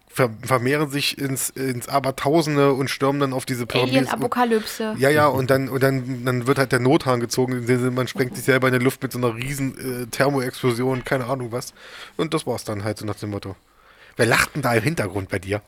[0.09, 4.07] vermehren sich ins, ins Abertausende und stürmen dann auf diese Pyramiden.
[4.07, 4.95] Alien-Apokalypse.
[4.97, 8.43] Ja, ja, und dann, und dann, dann wird halt der Nothahn gezogen, man sprengt sich
[8.43, 11.73] selber in die Luft mit so einer riesen äh, Thermoexplosion, keine Ahnung was.
[12.17, 13.55] Und das war's dann halt so nach dem Motto.
[14.17, 15.61] Wer lacht denn da im Hintergrund bei dir?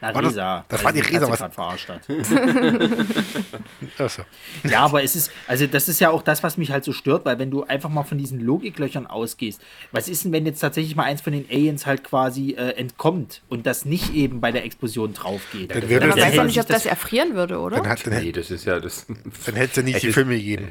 [0.00, 0.64] Na, war Resa.
[0.68, 2.02] Das, das war die Resa, was verarscht hat.
[4.08, 4.22] so.
[4.68, 7.24] Ja, aber es ist, also das ist ja auch das, was mich halt so stört,
[7.24, 10.94] weil wenn du einfach mal von diesen Logiklöchern ausgehst, was ist denn, wenn jetzt tatsächlich
[10.94, 14.64] mal eins von den Aliens halt quasi äh, entkommt und das nicht eben bei der
[14.64, 15.74] Explosion drauf geht?
[15.74, 17.78] Dann, dann, dann weiß man nicht, ob das, das erfrieren würde, oder?
[17.78, 19.06] Dann, hat, dann, nee, das ist ja das.
[19.46, 20.68] Dann hätte es ja nicht die Filme gegeben.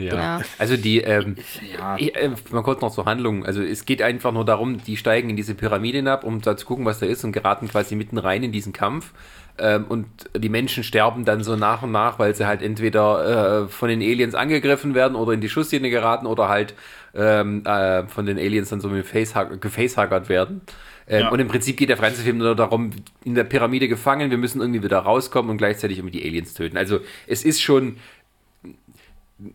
[0.00, 0.14] Ja.
[0.14, 0.40] ja.
[0.58, 1.36] Also die, ähm,
[1.76, 1.96] ja.
[1.96, 3.44] äh, mal kurz noch zur Handlung.
[3.44, 6.66] Also es geht einfach nur darum, die steigen in diese Pyramide hinab, um da zu
[6.66, 9.12] gucken, was da ist und geraten quasi mitten rein in diesen Kampf.
[9.58, 13.68] Ähm, und die Menschen sterben dann so nach und nach, weil sie halt entweder äh,
[13.68, 16.74] von den Aliens angegriffen werden oder in die Schusslinie geraten oder halt
[17.14, 20.62] ähm, äh, von den Aliens dann so mit gefacehackert werden.
[21.10, 21.28] Ähm, ja.
[21.28, 22.90] Und im Prinzip geht der Fernsehfilm nur darum,
[23.24, 26.76] in der Pyramide gefangen, wir müssen irgendwie wieder rauskommen und gleichzeitig irgendwie die Aliens töten.
[26.76, 27.96] Also es ist schon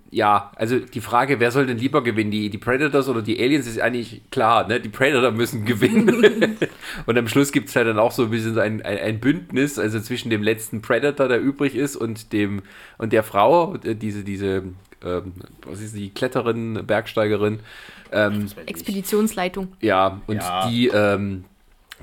[0.10, 3.68] ja, also die Frage, wer soll denn lieber gewinnen, die, die Predators oder die Aliens,
[3.68, 4.80] ist eigentlich klar, ne?
[4.80, 6.58] Die Predator müssen gewinnen.
[7.06, 9.78] und am Schluss gibt es halt dann auch so ein bisschen ein, ein, ein, Bündnis,
[9.78, 12.64] also zwischen dem letzten Predator, der übrig ist, und dem
[12.98, 14.64] und der Frau, äh, diese, diese,
[15.04, 15.34] ähm,
[15.66, 17.60] was ist die Kletterin, Bergsteigerin.
[18.12, 19.74] Ähm, Expeditionsleitung.
[19.82, 20.70] Ja, und ja.
[20.70, 21.46] die, ähm,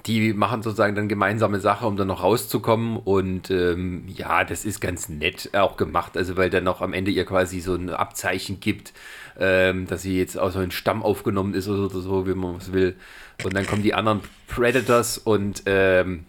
[0.06, 2.96] die machen sozusagen dann gemeinsame Sache, um dann noch rauszukommen.
[2.96, 7.10] Und ähm, ja, das ist ganz nett auch gemacht, also weil dann noch am Ende
[7.10, 8.92] ihr quasi so ein Abzeichen gibt,
[9.38, 12.72] ähm, dass sie jetzt aus so einem Stamm aufgenommen ist oder so, wie man es
[12.72, 12.96] will.
[13.44, 16.26] Und dann kommen die anderen Predators und ähm,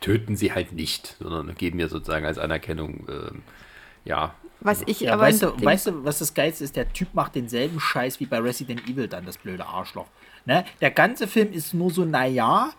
[0.00, 3.42] töten sie halt nicht, sondern geben ihr sozusagen als Anerkennung, ähm,
[4.04, 4.34] ja.
[4.60, 5.22] Was ich ja, aber.
[5.22, 6.74] Weißt du, weißt du, was das Geilste ist?
[6.74, 10.08] Der Typ macht denselben Scheiß wie bei Resident Evil dann, das blöde Arschloch.
[10.46, 10.64] Ne?
[10.80, 12.70] Der ganze Film ist nur so, naja,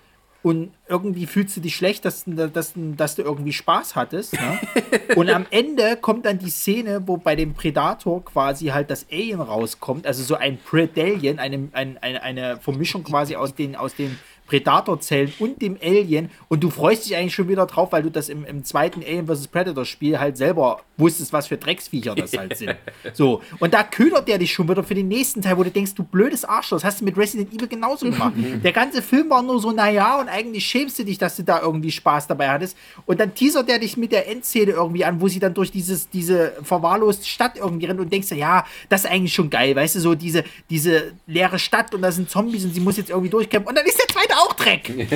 [0.41, 4.33] und irgendwie fühlst du dich schlecht, dass, dass, dass du irgendwie Spaß hattest.
[4.33, 4.59] Ne?
[5.15, 9.41] und am Ende kommt dann die Szene, wo bei dem Predator quasi halt das Alien
[9.41, 14.17] rauskommt, also so ein Predalien, eine, eine, eine Vermischung quasi aus den, aus den
[14.49, 18.29] Predator-Zellen und dem Alien und du freust dich eigentlich schon wieder drauf, weil du das
[18.29, 19.47] im, im zweiten Alien vs.
[19.47, 22.75] Predator-Spiel halt selber wusstest, was für Drecksviecher das halt sind.
[23.13, 25.95] So, und da ködert der dich schon wieder für den nächsten Teil, wo du denkst,
[25.95, 28.33] du blödes Arschloch, das hast du mit Resident Evil genauso gemacht.
[28.63, 31.61] der ganze Film war nur so, naja, und eigentlich schämst du dich, dass du da
[31.61, 32.77] irgendwie Spaß dabei hattest.
[33.05, 36.09] Und dann teasert der dich mit der Endszene irgendwie an, wo sie dann durch dieses,
[36.09, 39.99] diese verwahrloste Stadt irgendwie rennt und denkst, ja, das ist eigentlich schon geil, weißt du,
[39.99, 43.69] so diese, diese leere Stadt und da sind Zombies und sie muss jetzt irgendwie durchkämpfen.
[43.69, 44.91] Und dann ist der zweite auch Dreck.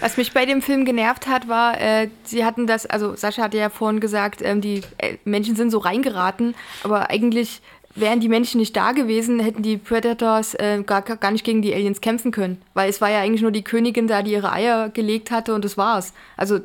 [0.00, 3.56] Was mich bei dem Film genervt hat, war, äh, sie hatten das, also Sascha hatte
[3.56, 7.62] ja vorhin gesagt, ähm, die äh, Menschen sind so reingeraten, aber eigentlich
[7.94, 11.72] wären die Menschen nicht da gewesen, hätten die Predators äh, gar, gar nicht gegen die
[11.72, 12.60] Aliens kämpfen können.
[12.74, 15.64] Weil es war ja eigentlich nur die Königin da, die ihre Eier gelegt hatte und
[15.64, 16.12] das war's.
[16.36, 16.62] Also es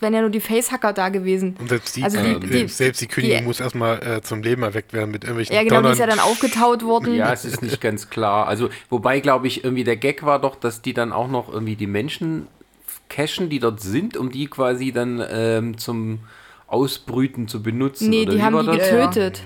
[0.00, 1.56] wären ja nur die Facehacker da gewesen.
[1.58, 4.62] Und selbst die, also die, die, selbst die Königin die, muss erstmal äh, zum Leben
[4.62, 5.92] erweckt werden mit irgendwelchen Ja, genau, Donnern.
[5.92, 7.14] die ist ja dann aufgetaut worden.
[7.14, 8.46] Ja, es ist nicht ganz klar.
[8.46, 11.76] Also, wobei, glaube ich, irgendwie der Gag war doch, dass die dann auch noch irgendwie
[11.76, 12.46] die Menschen
[13.08, 16.20] cachen, die dort sind, um die quasi dann ähm, zum
[16.66, 18.08] Ausbrüten zu benutzen.
[18.08, 19.42] Nee, die haben die getötet.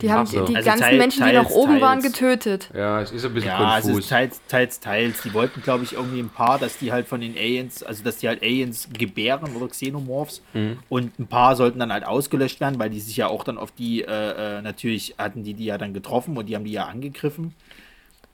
[0.00, 0.40] Die haben so.
[0.44, 1.82] die, die also ganzen teils, Menschen, die noch oben teils.
[1.82, 2.70] waren, getötet.
[2.74, 3.90] Ja, es ist ein bisschen ja, konfus.
[3.90, 5.22] es ist teils, teils, teils.
[5.22, 8.18] Die wollten, glaube ich, irgendwie ein paar, dass die halt von den Aliens, also dass
[8.18, 10.78] die halt Aliens gebären oder Xenomorphs mhm.
[10.88, 13.72] und ein paar sollten dann halt ausgelöscht werden, weil die sich ja auch dann auf
[13.72, 16.84] die, äh, äh, natürlich hatten die die ja dann getroffen und die haben die ja
[16.86, 17.54] angegriffen.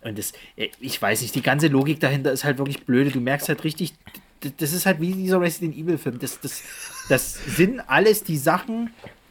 [0.03, 3.11] Und das, äh, ich weiß nicht, die ganze Logik dahinter ist halt wirklich blöde.
[3.11, 3.95] Du merkst halt richtig,
[4.59, 6.19] das ist halt wie dieser Resident Evil Film.
[6.19, 6.63] Das, das,
[7.09, 8.91] das sind alles die Sachen,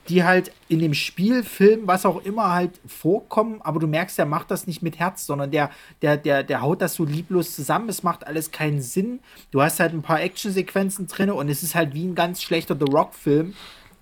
[0.09, 4.25] die halt in dem Spiel, Film, was auch immer halt vorkommen, aber du merkst, der
[4.25, 5.69] macht das nicht mit Herz, sondern der,
[6.01, 9.19] der, der, der haut das so lieblos zusammen, es macht alles keinen Sinn.
[9.51, 12.75] Du hast halt ein paar Actionsequenzen drin und es ist halt wie ein ganz schlechter
[12.77, 13.53] The Rock-Film,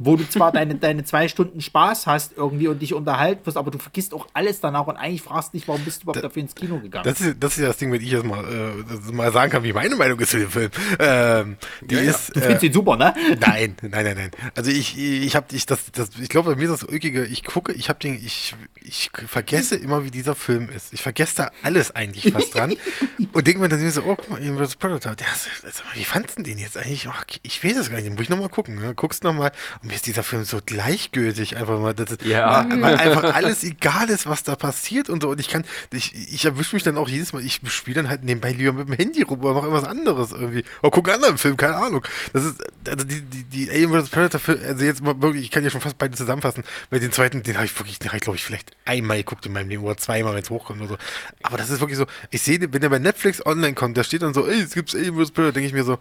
[0.03, 3.69] wo du zwar deine, deine zwei Stunden Spaß hast irgendwie und dich unterhalten wirst, aber
[3.69, 6.41] du vergisst auch alles danach und eigentlich fragst dich, warum bist du überhaupt da, dafür
[6.41, 7.05] ins Kino gegangen?
[7.05, 9.73] Das ist, das ist das Ding, wenn ich jetzt mal, äh, mal sagen kann, wie
[9.73, 10.71] meine Meinung ist zu dem Film.
[10.99, 12.33] Ähm, die ja, ist, ja.
[12.33, 13.13] Du findest äh, ihn super, ne?
[13.39, 14.31] Nein, nein, nein, nein.
[14.55, 17.43] Also ich, ich habe, ich, das, das, ich glaube, bei mir ist das Ulkige, ich
[17.43, 20.93] gucke, ich habe den, ich, ich vergesse immer, wie dieser Film ist.
[20.93, 22.73] Ich vergesse da alles eigentlich fast dran
[23.33, 26.43] und denke mir dann so, oh, guck mal, das Predator, der ist, wie fandst du
[26.43, 27.07] den jetzt eigentlich?
[27.07, 27.11] Oh,
[27.43, 28.79] ich weiß es gar nicht, den muss ich nochmal gucken.
[28.79, 28.95] Ne?
[28.95, 29.51] Guckst nochmal
[29.83, 32.65] und mir ist dieser Film so gleichgültig einfach mal, dass ja.
[32.69, 35.29] weil, weil einfach alles egal ist, was da passiert und so.
[35.29, 38.23] Und ich kann, ich, ich erwische mich dann auch jedes Mal, ich spiele dann halt
[38.23, 40.63] nebenbei lieber mit dem Handy rum oder mache irgendwas anderes irgendwie.
[40.81, 42.07] Oder gucke einen anderen Film, keine Ahnung.
[42.31, 44.09] Das ist, also die, die, die Alien vs.
[44.09, 47.43] Predator, also jetzt mal wirklich, ich kann ja schon fast beide zusammenfassen, weil den zweiten,
[47.43, 49.83] den habe ich wirklich, den habe ich glaube ich vielleicht einmal geguckt in meinem Leben
[49.83, 50.97] oder zweimal, wenn es hochkommt oder so.
[51.43, 54.21] Aber das ist wirklich so, ich sehe, wenn der bei Netflix online kommt, da steht
[54.21, 55.31] dann so, ey, es gibt Alien vs.
[55.31, 55.99] Predator, denke ich mir so,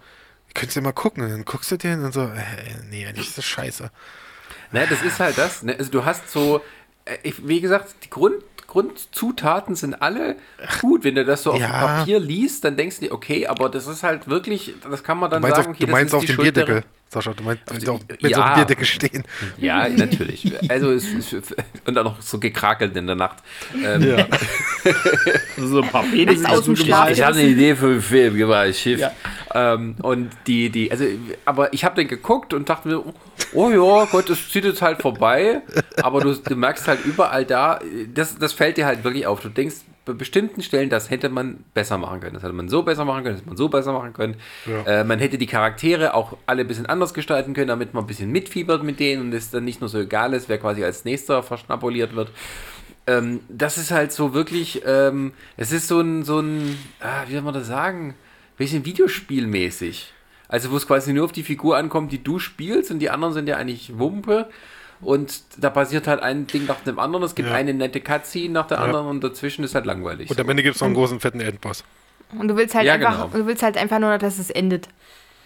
[0.54, 1.24] könntest du mal gucken.
[1.24, 2.42] Und dann guckst du den und so, äh,
[2.90, 3.90] nee, eigentlich ist das scheiße.
[4.72, 5.62] Ne, das ist halt das.
[5.62, 5.74] Ne?
[5.78, 6.60] Also du hast so,
[7.04, 10.36] äh, ich, wie gesagt, die Grund, Grundzutaten sind alle
[10.80, 11.02] gut.
[11.02, 11.66] Wenn du das so auf ja.
[11.66, 15.18] dem Papier liest, dann denkst du dir, okay, aber das ist halt wirklich, das kann
[15.18, 15.54] man dann sagen.
[15.54, 16.84] Auf, okay, du meinst auf den Bierdeckel.
[17.08, 19.24] Sascha, du meinst, also, auch mit ja, so einer Bierdecke stehen.
[19.58, 20.52] Ja, natürlich.
[20.70, 21.04] Also es,
[21.84, 23.38] und dann noch so gekrakelt in der Nacht.
[23.84, 24.26] Ähm, ja.
[25.56, 27.10] so ein paar Penisse aus dem Schlaf.
[27.10, 29.00] Ich habe eine Idee für einen Film gemacht, Schiff.
[29.00, 29.10] Ja.
[29.54, 31.04] Ähm, und die, die, also,
[31.44, 33.02] aber ich habe den geguckt und dachte mir,
[33.52, 35.62] oh ja, Gott, das zieht jetzt halt vorbei.
[36.02, 37.80] Aber du, du merkst halt überall da,
[38.14, 39.40] das, das fällt dir halt wirklich auf.
[39.40, 42.34] Du denkst, bei bestimmten Stellen, das hätte man besser machen können.
[42.34, 44.36] Das hätte man so besser machen können, das hätte man so besser machen können.
[44.66, 45.00] Ja.
[45.00, 48.06] Äh, man hätte die Charaktere auch alle ein bisschen anders gestalten können, damit man ein
[48.06, 51.04] bisschen mitfiebert mit denen und es dann nicht nur so egal ist, wer quasi als
[51.04, 52.30] nächster verschnapuliert wird.
[53.06, 57.32] ähm, das ist halt so wirklich, ähm, es ist so ein, so ein, ah, wie
[57.32, 58.14] soll man das sagen,
[58.60, 60.12] bisschen Videospielmäßig.
[60.48, 63.34] Also wo es quasi nur auf die Figur ankommt, die du spielst und die anderen
[63.34, 64.48] sind ja eigentlich Wumpe.
[65.00, 67.24] Und da passiert halt ein Ding nach dem anderen.
[67.24, 67.54] Es gibt Ja.
[67.54, 68.84] eine nette Cutscene nach der Ja.
[68.84, 70.28] anderen und dazwischen ist halt langweilig.
[70.30, 71.84] Und am Ende gibt es noch einen großen, fetten Endboss.
[72.38, 73.38] Und du willst halt Ja, einfach, genau.
[73.38, 74.88] du willst halt einfach nur, dass es endet.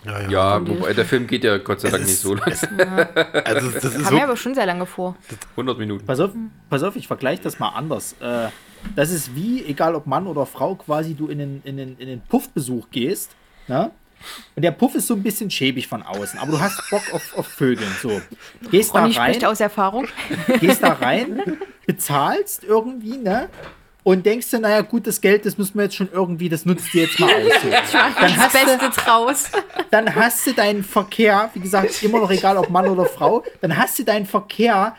[0.05, 0.29] Ja, ja.
[0.59, 2.45] ja, wobei der Film geht ja Gott sei Dank nicht so lang.
[3.45, 4.15] Also, das ist Kam so.
[4.17, 5.17] mir aber schon sehr lange vor.
[5.53, 6.05] 100 Minuten.
[6.05, 6.33] Pass auf,
[6.69, 8.15] pass auf, ich vergleiche das mal anders.
[8.21, 8.49] Äh,
[8.97, 12.07] das ist wie, egal ob Mann oder Frau, quasi du in den, in den, in
[12.07, 13.31] den Puffbesuch gehst.
[13.69, 13.91] Ne?
[14.57, 17.37] Und der Puff ist so ein bisschen schäbig von außen, aber du hast Bock auf,
[17.37, 17.91] auf Vögeln.
[18.01, 18.21] So.
[18.71, 20.07] Gehst da Ronny rein, spricht aus Erfahrung.
[20.61, 23.49] gehst da rein, bezahlst irgendwie, ne?
[24.03, 26.93] Und denkst dir, naja, gut, das Geld, das müssen wir jetzt schon irgendwie, das nutzt
[26.93, 27.53] dir jetzt mal aus.
[27.63, 27.71] So.
[27.93, 29.51] Dann Das hast, du, Beste draus.
[29.91, 33.79] dann hast du deinen Verkehr, wie gesagt, immer noch egal ob Mann oder Frau, dann
[33.79, 34.95] hast du deinen Verkehr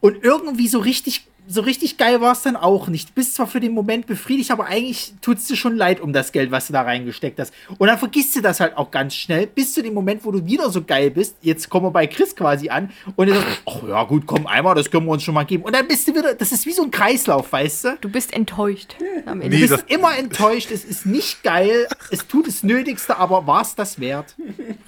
[0.00, 3.10] und irgendwie so richtig, so richtig geil war es dann auch nicht.
[3.10, 6.12] Du bist zwar für den Moment befriedigt, aber eigentlich tut es dir schon leid um
[6.12, 7.52] das Geld, was du da reingesteckt hast.
[7.78, 10.46] Und dann vergisst du das halt auch ganz schnell, bis zu dem Moment, wo du
[10.46, 11.36] wieder so geil bist.
[11.42, 14.74] Jetzt kommen wir bei Chris quasi an und du sagst, ach ja, gut, komm, einmal,
[14.76, 15.64] das können wir uns schon mal geben.
[15.64, 17.96] Und dann bist du wieder, das ist wie so ein Kreislauf, weißt du?
[18.00, 18.94] Du bist enttäuscht.
[19.26, 19.50] Am Ende.
[19.50, 23.46] Du Nee, bist das- immer enttäuscht, es ist nicht geil, es tut das Nötigste, aber
[23.46, 24.34] war es das wert?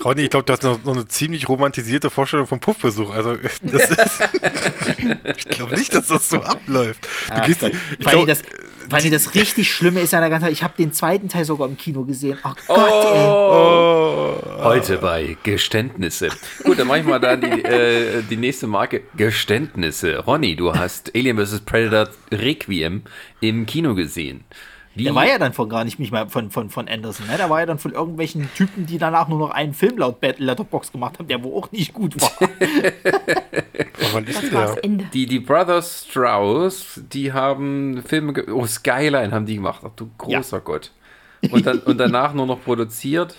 [0.04, 3.10] Ronny, ich glaube, du hast noch, noch eine ziemlich romantisierte Vorstellung vom Puffbesuch.
[3.10, 4.22] Also, das ist.
[5.36, 7.04] ich glaube nicht, dass das so abläuft.
[7.04, 8.42] Du Ach gehst, ich allem glaub, das,
[8.90, 11.68] allem das richtig Schlimme ist an der ganzen Zeit, ich habe den zweiten Teil sogar
[11.68, 12.38] im Kino gesehen.
[12.42, 13.26] Ach Gott, ey.
[13.26, 16.28] oh, Heute bei Geständnisse.
[16.62, 19.02] Gut, dann mach ich mal da die, äh, die nächste Marke.
[19.16, 20.18] Geständnisse.
[20.18, 21.60] Ronny, du hast Alien vs.
[21.60, 23.02] Predator Requiem
[23.40, 24.44] im Kino gesehen.
[24.94, 27.36] Wie, Der war ja dann von gar nicht mich mal von, von, von Anderson, ne?
[27.36, 30.46] Der war ja dann von irgendwelchen Typen, die danach nur noch einen Film laut Battle
[30.46, 32.30] Letterbox gemacht haben, der wohl auch nicht gut war.
[34.12, 34.84] wann ist Das war das der?
[34.84, 35.06] Ende.
[35.12, 39.82] die, die Brothers Strauss, die haben Filme, oh, Skyline haben die gemacht.
[39.84, 40.92] Ach du großer Gott.
[41.50, 43.36] Und, dann, und danach nur noch produziert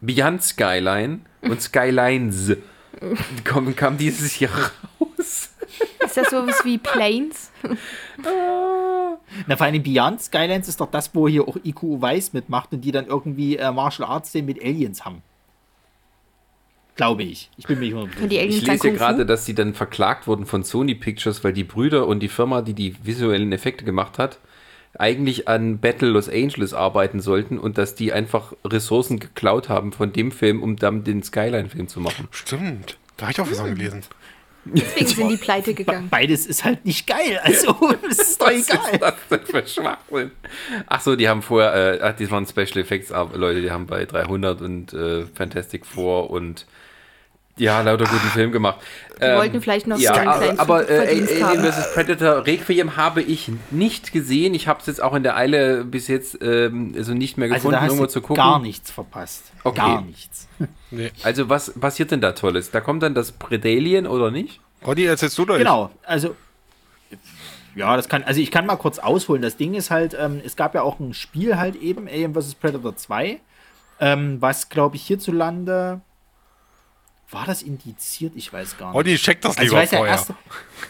[0.00, 2.56] Beyond Skyline und Skylines.
[3.44, 5.49] Kam, kam dieses Jahr raus.
[6.10, 7.52] Ist das sowas wie Planes?
[9.46, 12.80] Na, vor allem Beyond Skylands ist doch das, wo hier auch IQ Weiß mitmacht und
[12.80, 15.22] die dann irgendwie äh, Martial Arts den mit Aliens haben.
[16.96, 17.48] Glaube ich.
[17.56, 18.56] Ich bin mir nicht hundertprozentig.
[18.56, 22.18] Ich lese gerade, dass sie dann verklagt wurden von Sony Pictures, weil die Brüder und
[22.20, 24.40] die Firma, die die visuellen Effekte gemacht hat,
[24.98, 30.12] eigentlich an Battle Los Angeles arbeiten sollten und dass die einfach Ressourcen geklaut haben von
[30.12, 32.26] dem Film, um dann den Skyline-Film zu machen.
[32.32, 32.98] Stimmt.
[33.16, 34.02] Da habe ich auch was von gelesen.
[34.64, 36.08] Deswegen sind die pleite gegangen.
[36.10, 37.40] Beides ist halt nicht geil.
[37.42, 37.72] Also,
[38.08, 38.98] das ist doch Was ist egal.
[38.98, 40.30] das denn für Schwachsinn?
[40.86, 43.86] Ach so, die haben vorher, äh, ach, die waren Special Effects aber Leute, die haben
[43.86, 46.66] bei 300 und äh, Fantastic Four und
[47.60, 48.80] ja, lauter guten Film gemacht.
[49.18, 51.94] Die wollten vielleicht noch ja, so einen kleinen aber äh, Alien vs.
[51.94, 54.54] Predator Requiem habe ich nicht gesehen.
[54.54, 57.56] Ich habe es jetzt auch in der Eile bis jetzt ähm, also nicht mehr Also,
[57.56, 58.36] gefunden, da hast irgendwo du zu gucken.
[58.36, 59.52] gar nichts verpasst.
[59.62, 59.76] Okay.
[59.76, 60.48] Gar nichts.
[60.92, 61.12] Nee.
[61.22, 62.72] Also was passiert denn da Tolles?
[62.72, 64.60] Da kommt dann das Predalien oder nicht?
[64.84, 65.56] Ronny, erzählst du doch.
[65.56, 66.34] Genau, also
[67.76, 69.40] ja, das kann, also ich kann mal kurz ausholen.
[69.42, 72.56] Das Ding ist halt, ähm, es gab ja auch ein Spiel halt eben, Alien vs.
[72.56, 73.38] Predator 2,
[74.00, 76.00] ähm, was glaube ich hierzulande,
[77.32, 78.32] war das indiziert?
[78.36, 78.96] Ich weiß gar nicht.
[78.96, 80.14] Ronny, check das Also ich lieber weiß, der vorher.
[80.14, 80.34] erste,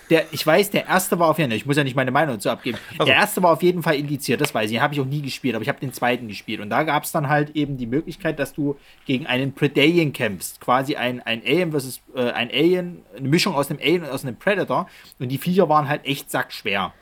[0.09, 2.37] der, ich weiß, der erste war auf jeden Fall, ich muss ja nicht meine Meinung
[2.37, 2.79] dazu abgeben.
[2.99, 4.77] Der erste war auf jeden Fall indiziert, das weiß ich.
[4.77, 6.61] Den habe ich auch nie gespielt, aber ich habe den zweiten gespielt.
[6.61, 8.77] Und da gab es dann halt eben die Möglichkeit, dass du
[9.07, 10.61] gegen einen Predalien kämpfst.
[10.61, 14.25] Quasi ein, ein Alien versus äh, ein Alien, eine Mischung aus einem Alien und aus
[14.25, 14.89] einem Predator.
[15.19, 16.93] Und die Viecher waren halt echt sackschwer.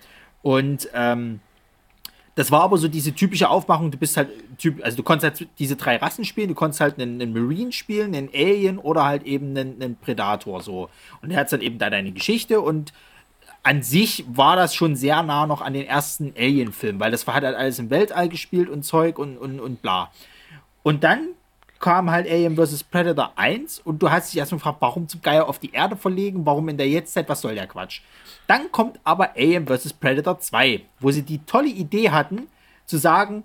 [0.42, 1.40] Und ähm,
[2.38, 5.50] das war aber so diese typische Aufmachung, du bist halt typ, also du konntest halt
[5.58, 9.24] diese drei Rassen spielen, du konntest halt einen, einen Marine spielen, einen Alien oder halt
[9.24, 10.88] eben einen, einen Predator so.
[11.20, 12.92] Und er hat dann eben da deine Geschichte und
[13.64, 17.34] an sich war das schon sehr nah noch an den ersten Alien-Film, weil das war,
[17.34, 20.12] halt alles im Weltall gespielt und Zeug und, und, und bla.
[20.84, 21.30] Und dann
[21.80, 22.84] kam halt Alien vs.
[22.84, 26.44] Predator 1 und du hast dich erstmal gefragt, warum zum Geier auf die Erde verlegen,
[26.44, 28.00] warum in der Jetztzeit, was soll der Quatsch?
[28.46, 29.92] Dann kommt aber Alien vs.
[29.92, 32.48] Predator 2, wo sie die tolle Idee hatten,
[32.86, 33.44] zu sagen,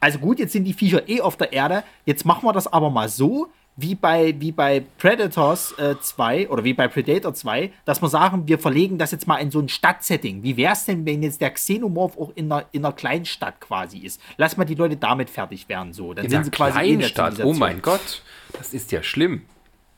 [0.00, 2.90] also gut, jetzt sind die Viecher eh auf der Erde, jetzt machen wir das aber
[2.90, 8.02] mal so, wie bei, wie bei Predators äh, 2 oder wie bei Predator 2, dass
[8.02, 10.42] wir sagen, wir verlegen das jetzt mal in so ein Stadtsetting.
[10.42, 13.98] Wie wäre es denn, wenn jetzt der Xenomorph auch in einer, in einer Kleinstadt quasi
[13.98, 14.20] ist?
[14.36, 16.12] Lass mal die Leute damit fertig werden, so.
[16.12, 17.46] Dann In sind sie quasi eh in der Kleinstadt.
[17.46, 19.42] Oh mein Gott, das ist ja schlimm.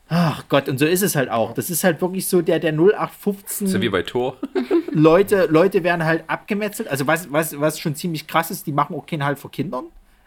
[0.07, 1.53] Ach Gott, und so ist es halt auch.
[1.53, 4.37] Das ist halt wirklich so der, der 0815 So wie bei Tor.
[4.91, 6.87] Leute, Leute werden halt abgemetzelt.
[6.87, 9.85] Also was, was, was schon ziemlich krass ist, die machen auch keinen Halt vor Kindern.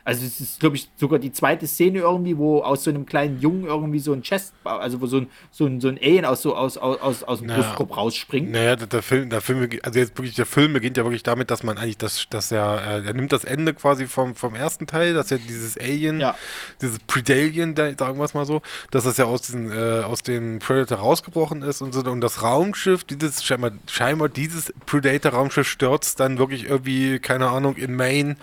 [0.09, 3.39] Also es ist, glaube ich, sogar die zweite Szene irgendwie, wo aus so einem kleinen
[3.41, 6.41] Jungen irgendwie so ein Chest, also wo so ein, so ein, so ein Alien aus,
[6.41, 8.51] so, aus, aus, aus dem naja, Brustkorb rausspringt.
[8.51, 11.51] Naja, der, der, Film, der Film, also jetzt wirklich, der Film beginnt ja wirklich damit,
[11.51, 14.87] dass man eigentlich das, dass er, äh, er nimmt das Ende quasi vom, vom ersten
[14.87, 16.35] Teil, dass er dieses Alien, ja.
[16.81, 20.59] dieses Predalien, sagen wir es mal so, dass das ja aus, diesen, äh, aus dem
[20.59, 26.39] Predator rausgebrochen ist und so, und das Raumschiff, dieses, scheinbar, scheinbar dieses Predator-Raumschiff stürzt dann
[26.39, 28.37] wirklich irgendwie, keine Ahnung, in Maine,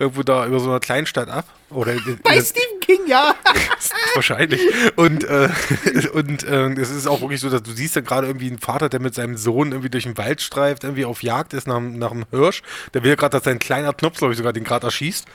[0.00, 1.44] irgendwo da über so einer Kleinstadt Stadt ab.
[1.68, 3.34] Oder Bei Stephen King, ja.
[4.14, 4.60] wahrscheinlich.
[4.96, 5.50] Und, äh,
[6.14, 8.88] und äh, es ist auch wirklich so, dass du siehst ja gerade irgendwie einen Vater,
[8.88, 12.12] der mit seinem Sohn irgendwie durch den Wald streift, irgendwie auf Jagd ist nach, nach
[12.12, 12.62] einem Hirsch.
[12.94, 15.26] Der will ja gerade, dass sein kleiner Knopf, glaube ich, sogar den gerade erschießt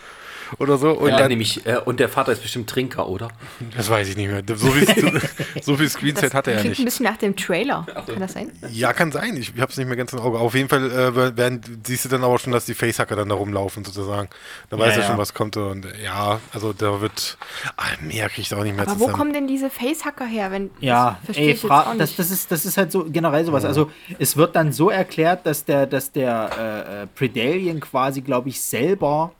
[0.59, 0.91] oder so.
[0.91, 3.29] Und, ja, dann, nämlich, äh, und der Vater ist bestimmt Trinker, oder?
[3.75, 4.43] Das weiß ich nicht mehr.
[4.55, 5.21] So viel,
[5.61, 6.79] so viel Screenzeit hat er ja nicht.
[6.79, 7.85] ein bisschen nach dem Trailer.
[8.05, 8.51] Kann das sein?
[8.71, 9.35] Ja, kann sein.
[9.37, 10.39] Ich habe es nicht mehr ganz im Auge.
[10.39, 13.35] Auf jeden Fall äh, werden, siehst du dann aber schon, dass die Facehacker dann da
[13.35, 14.29] rumlaufen, sozusagen.
[14.69, 15.57] Da weiß ja, er schon, was kommt.
[15.57, 17.37] Und ja, also da wird.
[17.75, 20.51] Ach, mehr kriege ich auch nicht mehr Aber wo kommen denn diese Facehacker her?
[20.51, 23.63] Wenn, ja, ey, Fra das, das, ist, das ist halt so generell sowas.
[23.63, 23.69] Ja.
[23.69, 28.49] Also es wird dann so erklärt, dass der, dass der äh, äh Predalien quasi, glaube
[28.49, 29.31] ich, selber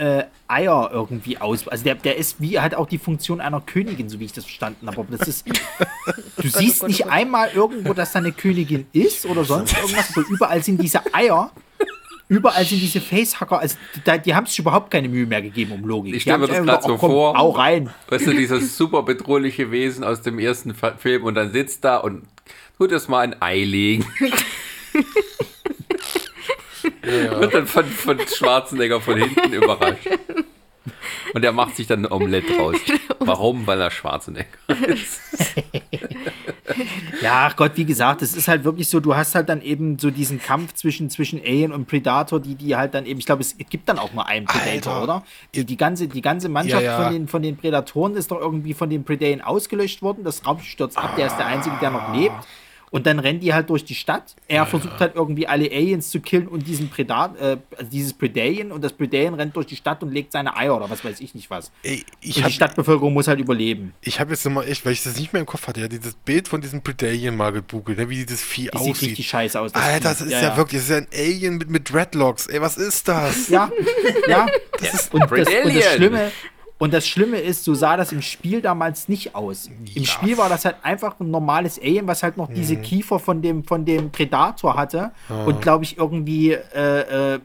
[0.00, 1.68] äh, Eier irgendwie aus.
[1.68, 4.44] Also der, der ist wie halt auch die Funktion einer Königin, so wie ich das
[4.44, 5.00] verstanden habe.
[5.00, 5.46] Aber das ist.
[6.36, 10.16] Du siehst nicht einmal irgendwo, dass da eine Königin ist oder sonst irgendwas.
[10.16, 11.50] Aber überall sind diese Eier.
[12.28, 15.84] Überall sind diese Facehacker, also die, die haben sich überhaupt keine Mühe mehr gegeben um
[15.84, 16.14] Logik.
[16.14, 17.36] Ich stelle mir das gerade so komm, vor.
[17.36, 17.90] Auch rein.
[18.08, 22.22] Weißt du, dieses super bedrohliche Wesen aus dem ersten Film und dann sitzt da und
[22.78, 24.06] tut es mal ein Ei legen.
[27.04, 27.40] Ja.
[27.40, 30.06] Wird dann von, von Schwarzenegger von hinten überrascht.
[31.34, 32.76] Und er macht sich dann ein Omelett raus.
[33.18, 33.66] Warum?
[33.66, 34.46] Weil er Schwarzenegger
[34.86, 35.20] ist.
[37.22, 39.98] ja, ach Gott, wie gesagt, es ist halt wirklich so, du hast halt dann eben
[39.98, 43.42] so diesen Kampf zwischen, zwischen Alien und Predator, die, die halt dann eben, ich glaube,
[43.42, 45.02] es gibt dann auch mal einen Predator, Alter.
[45.02, 45.24] oder?
[45.54, 47.04] Die, die, ganze, die ganze Mannschaft ja, ja.
[47.04, 50.24] Von, den, von den Predatoren ist doch irgendwie von den Predayen ausgelöscht worden.
[50.24, 52.34] Das Raumschiff stürzt ab, der ist der Einzige, der noch lebt.
[52.90, 54.34] Und dann rennen die halt durch die Stadt.
[54.48, 58.12] Er ja, versucht halt irgendwie alle Aliens zu killen und diesen Predat, äh, also dieses
[58.12, 61.20] Predalien und das Predalien rennt durch die Stadt und legt seine Eier oder was weiß
[61.20, 61.70] ich nicht was.
[61.84, 63.94] Ey, ich und hab, die Stadtbevölkerung muss halt überleben.
[64.00, 66.14] Ich habe jetzt nochmal echt, weil ich das nicht mehr im Kopf hatte, ja, dieses
[66.14, 68.96] Bild von diesem Predalien mal gegoogelt, ne, wie dieses Vieh die aussieht.
[68.96, 69.70] Sieht richtig scheiße aus.
[69.70, 72.48] Das Alter, das ist ja, ja, wirklich, das ist ja ein Alien mit, mit Dreadlocks.
[72.48, 73.48] Ey, was ist das?
[73.48, 73.70] Ja,
[74.28, 74.48] ja.
[74.80, 76.32] Das ist, und, das, und das Schlimme,
[76.80, 79.68] und das Schlimme ist, so sah das im Spiel damals nicht aus.
[79.94, 82.54] Im Spiel war das halt einfach ein normales Alien, was halt noch mhm.
[82.54, 85.10] diese Kiefer von dem, von dem Predator hatte.
[85.28, 85.44] Mhm.
[85.44, 87.40] Und glaube ich irgendwie äh, äh,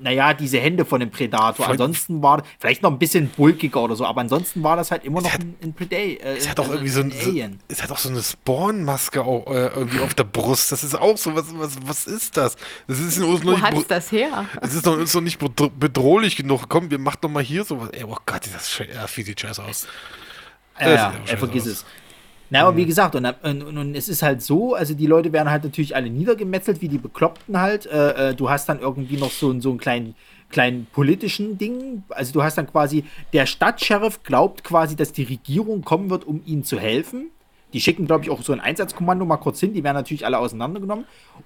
[0.00, 1.66] naja, diese Hände von dem Predator.
[1.66, 5.04] Von ansonsten war vielleicht noch ein bisschen bulkiger oder so, aber ansonsten war das halt
[5.04, 6.26] immer noch hat, ein, ein Predator.
[6.26, 7.60] Äh, es hat auch also irgendwie so ein, Alien.
[7.68, 10.72] Es hat auch so eine Spawn-Maske auch, äh, irgendwie auf der Brust.
[10.72, 12.56] Das ist auch so, was, was, was ist das?
[12.86, 14.46] Das ist uns Wo hat das her?
[14.60, 16.68] Es ist noch, ist noch nicht bedrohlich genug.
[16.68, 17.90] Komm, wir machen doch mal hier sowas.
[17.92, 19.86] Ey, oh Gott, das ja, sieht scheiße aus.
[20.80, 21.68] Ja, ja, er vergiss aus.
[21.68, 21.84] es.
[22.50, 22.86] Na, aber wie mhm.
[22.88, 26.10] gesagt, und, und, und, es ist halt so, also die Leute werden halt natürlich alle
[26.10, 27.86] niedergemetzelt, wie die Bekloppten halt.
[27.86, 30.14] Äh, äh, du hast dann irgendwie noch so, so einen kleinen,
[30.50, 32.02] kleinen politischen Ding.
[32.08, 36.42] Also du hast dann quasi, der Stadtsheriff glaubt quasi, dass die Regierung kommen wird, um
[36.44, 37.30] ihnen zu helfen.
[37.72, 40.38] Die schicken, glaube ich, auch so ein Einsatzkommando mal kurz hin, die werden natürlich alle
[40.38, 41.04] auseinandergenommen.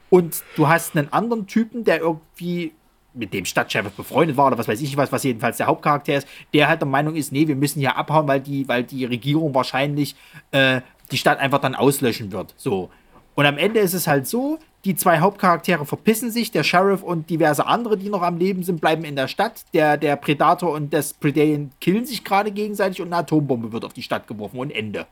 [0.09, 2.73] Und du hast einen anderen Typen, der irgendwie
[3.15, 6.29] mit dem Stadtchef befreundet war oder was weiß ich was, was jedenfalls der Hauptcharakter ist,
[6.53, 9.55] der halt der Meinung ist, nee, wir müssen hier abhauen, weil die, weil die Regierung
[9.55, 10.17] wahrscheinlich
[10.51, 12.55] äh, die Stadt einfach dann auslöschen wird.
[12.57, 12.91] So.
[13.35, 17.31] Und am Ende ist es halt so, die zwei Hauptcharaktere verpissen sich, der Sheriff und
[17.31, 19.65] diverse andere, die noch am Leben sind, bleiben in der Stadt.
[19.73, 23.95] Der, der Predator und das Predalien killen sich gerade gegenseitig und eine Atombombe wird auf
[23.95, 25.07] die Stadt geworfen und Ende.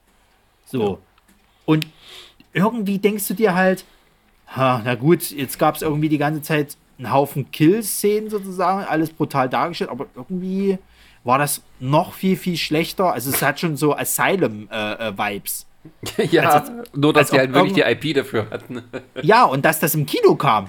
[0.67, 0.83] So.
[0.83, 0.99] Ja.
[1.65, 1.87] Und
[2.53, 3.85] irgendwie denkst du dir halt,
[4.49, 9.11] ha, na gut, jetzt gab es irgendwie die ganze Zeit einen Haufen Kill-Szenen sozusagen, alles
[9.11, 10.79] brutal dargestellt, aber irgendwie
[11.25, 13.13] war das noch viel, viel schlechter.
[13.13, 14.71] Also es hat schon so Asylum-Vibes.
[14.71, 15.72] Äh, äh,
[16.31, 18.83] ja, also, nur dass sie halt wirklich die IP dafür hatten.
[19.23, 20.69] ja, und dass das im Kino kam.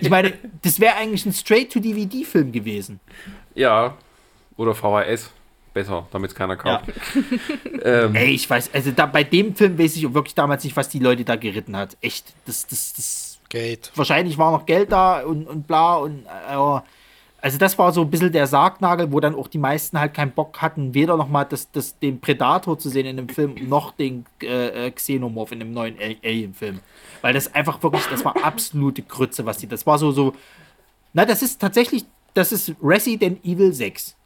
[0.00, 3.00] Ich meine, das wäre eigentlich ein Straight-to-DVD-Film gewesen.
[3.54, 3.96] Ja,
[4.56, 5.30] oder VHS.
[5.72, 6.84] Besser, damit es keiner kauft.
[6.86, 7.82] Ja.
[8.04, 10.88] ähm, Ey, ich weiß, also da, bei dem Film weiß ich wirklich damals nicht, was
[10.88, 11.96] die Leute da geritten hat.
[12.00, 13.90] Echt, das, das, das Geld.
[13.96, 16.80] Wahrscheinlich war noch Geld da und, und bla und äh,
[17.44, 20.32] also das war so ein bisschen der Sargnagel, wo dann auch die meisten halt keinen
[20.32, 24.24] Bock hatten, weder nochmal das, das, den Predator zu sehen in dem Film, noch den
[24.42, 26.80] äh, äh, Xenomorph in dem neuen Alien-Film.
[27.20, 30.32] Weil das einfach wirklich, das war absolute Grütze, was die, das war so, so,
[31.12, 34.16] na, das ist tatsächlich, das ist Resident Evil 6.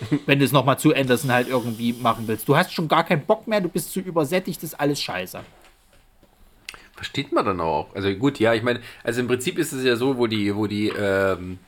[0.26, 2.48] Wenn du es nochmal zu Anderson halt irgendwie machen willst.
[2.48, 5.38] Du hast schon gar keinen Bock mehr, du bist zu übersättigt, das ist alles scheiße
[6.94, 7.92] versteht man dann auch.
[7.96, 10.68] Also gut, ja, ich meine, also im Prinzip ist es ja so, wo die, wo
[10.68, 11.58] die, ähm,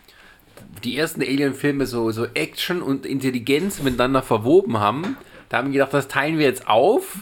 [0.82, 5.16] die ersten Alien-Filme so, so Action und Intelligenz miteinander verwoben haben,
[5.48, 7.16] da haben wir gedacht, das teilen wir jetzt auf.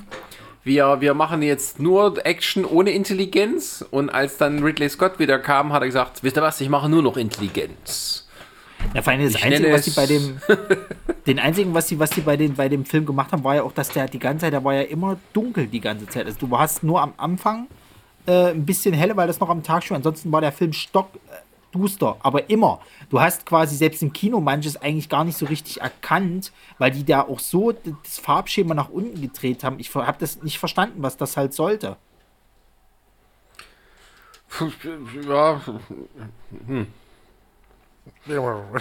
[0.64, 3.84] Wir, wir machen jetzt nur Action ohne Intelligenz.
[3.90, 6.88] Und als dann Ridley Scott wieder kam, hat er gesagt, wisst ihr was, ich mache
[6.88, 8.28] nur noch Intelligenz.
[8.94, 10.40] Ja, vor allem das ich Einzige, was sie bei dem,
[11.26, 13.62] den einzigen, was sie, was sie bei, den, bei dem Film gemacht haben, war ja
[13.62, 16.26] auch, dass der die ganze Zeit, der war ja immer dunkel die ganze Zeit.
[16.26, 17.66] Also du hast nur am Anfang
[18.26, 19.96] äh, ein bisschen helle, weil das noch am Tag schon.
[19.96, 21.36] Ansonsten war der Film stock äh,
[21.72, 22.80] duster, aber immer.
[23.10, 27.04] Du hast quasi selbst im Kino manches eigentlich gar nicht so richtig erkannt, weil die
[27.04, 29.78] da auch so das Farbschema nach unten gedreht haben.
[29.78, 31.96] Ich habe das nicht verstanden, was das halt sollte.
[35.26, 35.60] Ja.
[36.66, 36.86] Hm.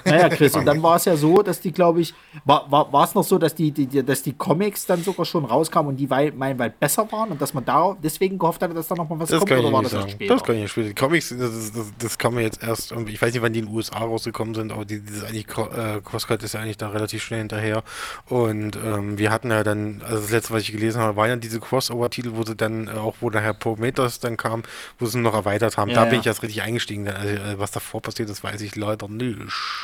[0.06, 2.14] Naja, Chris, und dann war es ja so, dass die, glaube ich,
[2.46, 5.46] war, war, war es noch so, dass die, die, dass die Comics dann sogar schon
[5.46, 8.88] rauskamen und die weit, meilenweit besser waren und dass man da deswegen gehofft hatte, dass
[8.88, 10.10] da noch mal was das kommt, oder war das sagen.
[10.10, 10.34] später?
[10.36, 10.90] Das kann ich nicht später.
[10.90, 13.66] Die Comics, das, das, das kann man jetzt erst, ich weiß nicht, wann die in
[13.66, 17.24] den USA rausgekommen sind, aber die, dieses eigentlich, äh, Crosscut ist ja eigentlich da relativ
[17.24, 17.84] schnell hinterher
[18.28, 21.36] und ähm, wir hatten ja dann, also das letzte, was ich gelesen habe, waren ja
[21.36, 24.64] diese Crossover-Titel, wo sie dann äh, auch, wo nachher Prometheus dann kam,
[25.00, 25.90] wo sie noch erweitert haben.
[25.90, 26.10] Ja, da ja.
[26.10, 27.08] bin ich jetzt richtig eingestiegen.
[27.08, 29.31] Also, was davor passiert ist, weiß ich leider nicht.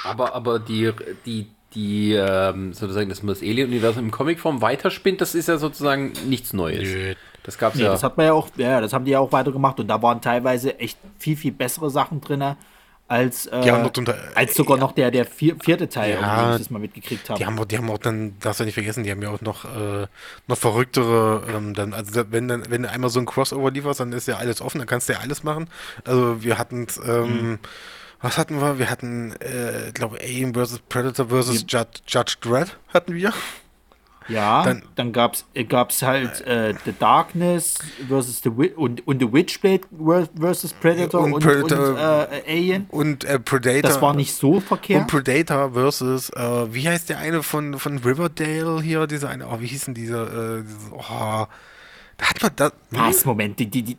[0.03, 0.91] Aber, aber die,
[1.25, 6.13] die, die ähm, sozusagen, dass man das Alien-Universum im Comicform weiterspinnt, das ist ja sozusagen
[6.27, 6.89] nichts Neues.
[6.89, 7.13] Nö.
[7.43, 7.91] Das gab's nee, ja.
[7.91, 10.21] Das hat man ja auch, ja, das haben die ja auch weitergemacht und da waren
[10.21, 12.55] teilweise echt viel, viel bessere Sachen drin
[13.07, 16.69] als, äh, unter, als sogar ja, noch der, der vierte Teil, ja, den ich das
[16.69, 17.39] mal mitgekriegt habe.
[17.39, 19.63] Die haben, die haben auch dann, darfst du nicht vergessen, die haben ja auch noch,
[19.63, 20.07] äh,
[20.47, 24.11] noch verrücktere, ähm, dann, also wenn, dann, wenn du einmal so ein Crossover lieferst, dann
[24.11, 25.69] ist ja alles offen, dann kannst du ja alles machen.
[26.03, 27.59] Also wir hatten ähm, mhm
[28.21, 28.79] was hatten wir?
[28.79, 30.79] Wir hatten, äh, glaube Alien vs.
[30.89, 31.65] Predator vs.
[31.67, 33.33] Judge, Judge Dredd hatten wir.
[34.29, 37.77] Ja, dann, dann gab es äh, gab's halt äh, The Darkness
[38.09, 39.81] versus The Witch und, und The Witchblade
[40.37, 42.87] versus Predator und, und, Predator, und äh, Alien.
[42.89, 43.81] Und äh, Predator.
[43.83, 45.01] Das war nicht so verkehrt.
[45.01, 49.07] Und Predator versus, äh, wie heißt der eine von, von Riverdale hier?
[49.07, 50.57] Dieser eine, oh, wie hieß denn dieser?
[50.57, 51.47] Äh, oh,
[52.17, 52.73] da hat man das.
[52.91, 53.97] Was, Moment, die, die, die,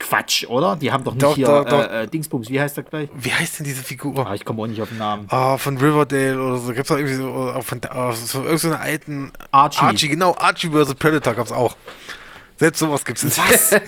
[0.00, 0.76] Quatsch, oder?
[0.76, 1.88] Die haben doch nicht doch, hier doch, doch.
[1.88, 3.08] Äh, äh, Dingsbums, wie heißt der gleich?
[3.14, 4.26] Wie heißt denn diese Figur?
[4.26, 5.26] Ah, ich komme auch nicht auf den Namen.
[5.28, 6.68] Ah, von Riverdale oder so.
[6.68, 9.30] Gibt es doch irgendwie so, oder von, oh, so irgendeiner alten.
[9.52, 9.84] Archie.
[9.84, 10.34] Archie, genau.
[10.36, 10.94] Archie vs.
[10.94, 11.76] Predator gab es auch.
[12.56, 13.38] Selbst sowas gibt es.
[13.38, 13.70] Was?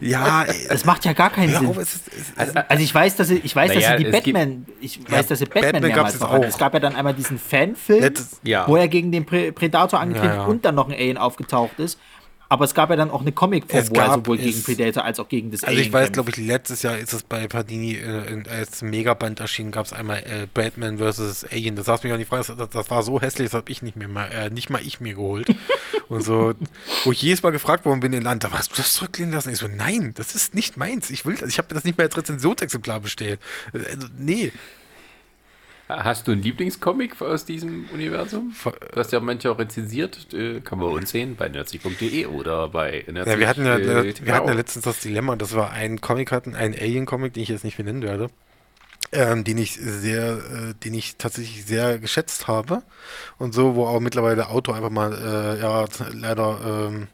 [0.00, 1.68] ja, ey, das macht ja gar keinen Sinn.
[1.68, 4.04] Auf, es ist, es also, also, ich weiß, dass sie, ich weiß, naja, dass sie
[4.04, 7.14] die Batman, ich weiß, dass sie Batman, Batman mehrmals noch Es gab ja dann einmal
[7.14, 8.12] diesen Fanfilm,
[8.42, 8.66] ja.
[8.66, 10.44] wo er gegen den Predator angetreten ja, ja.
[10.46, 12.00] und dann noch ein Alien aufgetaucht ist.
[12.50, 15.28] Aber es gab ja dann auch eine Comicform, wo er sowohl gegen Predator als auch
[15.28, 18.80] gegen das Also ich weiß, glaube ich, letztes Jahr ist es bei Panini äh, als
[18.80, 21.44] Megaband erschienen, gab es einmal äh, Batman vs.
[21.44, 21.76] Alien.
[21.76, 23.96] Das saß mich auch nicht frei, das, das, war so hässlich, das habe ich nicht
[23.96, 25.54] mehr mal, äh, nicht mal ich mir geholt.
[26.08, 26.54] und so,
[27.04, 29.50] wo ich jedes Mal gefragt worden bin in Land, da hast du das zurücklehnen lassen?
[29.50, 31.10] Ich so, nein, das ist nicht meins.
[31.10, 33.40] Ich will das, ich habe das nicht mehr als Rezensionsexemplar bestellt.
[33.74, 34.52] Also, nee.
[35.88, 38.54] Hast du einen Lieblingscomic aus diesem Universum?
[38.92, 40.34] Du hast ja manche auch rezensiert.
[40.34, 43.32] Äh, kann man uns sehen bei nerdsig.de oder bei nerdsig.
[43.32, 46.30] Ja, wir hatten ja, äh, wir hatten ja letztens das Dilemma, das war ein Comic
[46.30, 48.28] hatten, ein Alien-Comic, den ich jetzt nicht benennen werde.
[49.10, 52.82] Ähm, den ich sehr, äh, den ich tatsächlich sehr geschätzt habe
[53.38, 57.08] und so, wo auch mittlerweile der Autor einfach mal, äh, ja, leider ähm,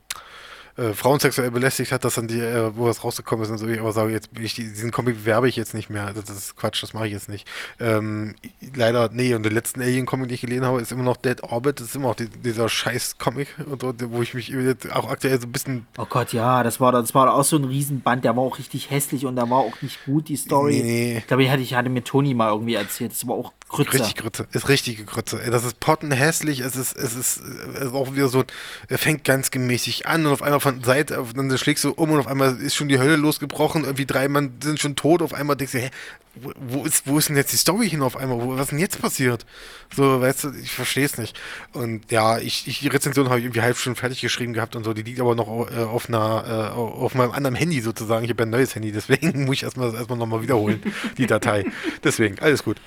[0.76, 3.68] äh, Frauen sexuell belästigt hat, dass dann die, äh, wo das rausgekommen ist und so,
[3.68, 6.12] ich aber sage, jetzt ich, diesen Comic bewerbe ich jetzt nicht mehr.
[6.12, 7.46] Das ist Quatsch, das mache ich jetzt nicht.
[7.78, 8.34] Ähm,
[8.74, 11.78] leider, nee, und der letzten Alien-Comic, den ich gelesen habe, ist immer noch Dead Orbit,
[11.78, 15.46] das ist immer noch die, dieser scheiß Comic, wo ich mich jetzt auch aktuell so
[15.46, 15.86] ein bisschen.
[15.96, 18.90] Oh Gott, ja, das war, das war auch so ein Riesenband, der war auch richtig
[18.90, 20.82] hässlich und der war auch nicht gut, die Story.
[20.82, 21.18] Nee, nee.
[21.18, 23.94] Ich glaube, ich hatte, ich hatte mir Toni mal irgendwie erzählt, das war auch Grütze.
[23.94, 25.40] Richtig Grütze, ist richtige Grütze.
[25.50, 28.44] Das ist pottenhässlich, es ist, es ist, es ist auch wieder so,
[28.88, 32.18] er fängt ganz gemäßig an und auf einmal von Seite, dann schlägst du um und
[32.18, 35.56] auf einmal ist schon die Hölle losgebrochen, irgendwie drei Mann sind schon tot, auf einmal
[35.56, 35.90] denkst du, hä,
[36.34, 38.38] wo ist, wo ist denn jetzt die Story hin auf einmal?
[38.56, 39.46] Was ist denn jetzt passiert?
[39.94, 41.38] So, weißt du, ich verstehe es nicht.
[41.72, 44.84] Und ja, ich, ich die Rezension habe ich irgendwie halb schon fertig geschrieben gehabt und
[44.84, 48.24] so, die liegt aber noch äh, auf einer, äh, auf meinem anderen Handy sozusagen.
[48.24, 50.82] Ich habe ein neues Handy, deswegen muss ich erstmal erstmal nochmal wiederholen,
[51.18, 51.66] die Datei.
[52.02, 52.80] Deswegen, alles gut.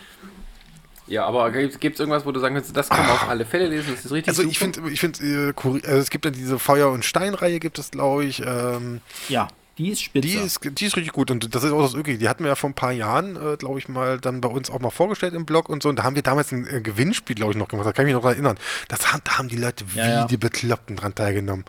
[1.07, 3.67] Ja, aber gibt es irgendwas, wo du sagen kannst, das kann man auf alle Fälle
[3.67, 6.59] lesen, das ist richtig Also ich finde, ich find, äh, also es gibt ja diese
[6.59, 8.41] Feuer- und Steinreihe, gibt es, glaube ich.
[8.45, 9.47] Ähm, ja,
[9.77, 10.27] die ist spitze.
[10.27, 12.17] Die ist, die ist richtig gut und das ist auch das Öki.
[12.17, 14.71] Die hatten wir ja vor ein paar Jahren, äh, glaube ich, mal dann bei uns
[14.71, 15.89] auch mal vorgestellt im Blog und so.
[15.89, 17.85] Und da haben wir damals ein äh, Gewinnspiel, glaube ich, noch gemacht.
[17.85, 18.57] Da kann ich mich noch erinnern.
[18.87, 20.25] Das, da haben die Leute wie ja, ja.
[20.25, 21.65] die Bekloppten dran teilgenommen.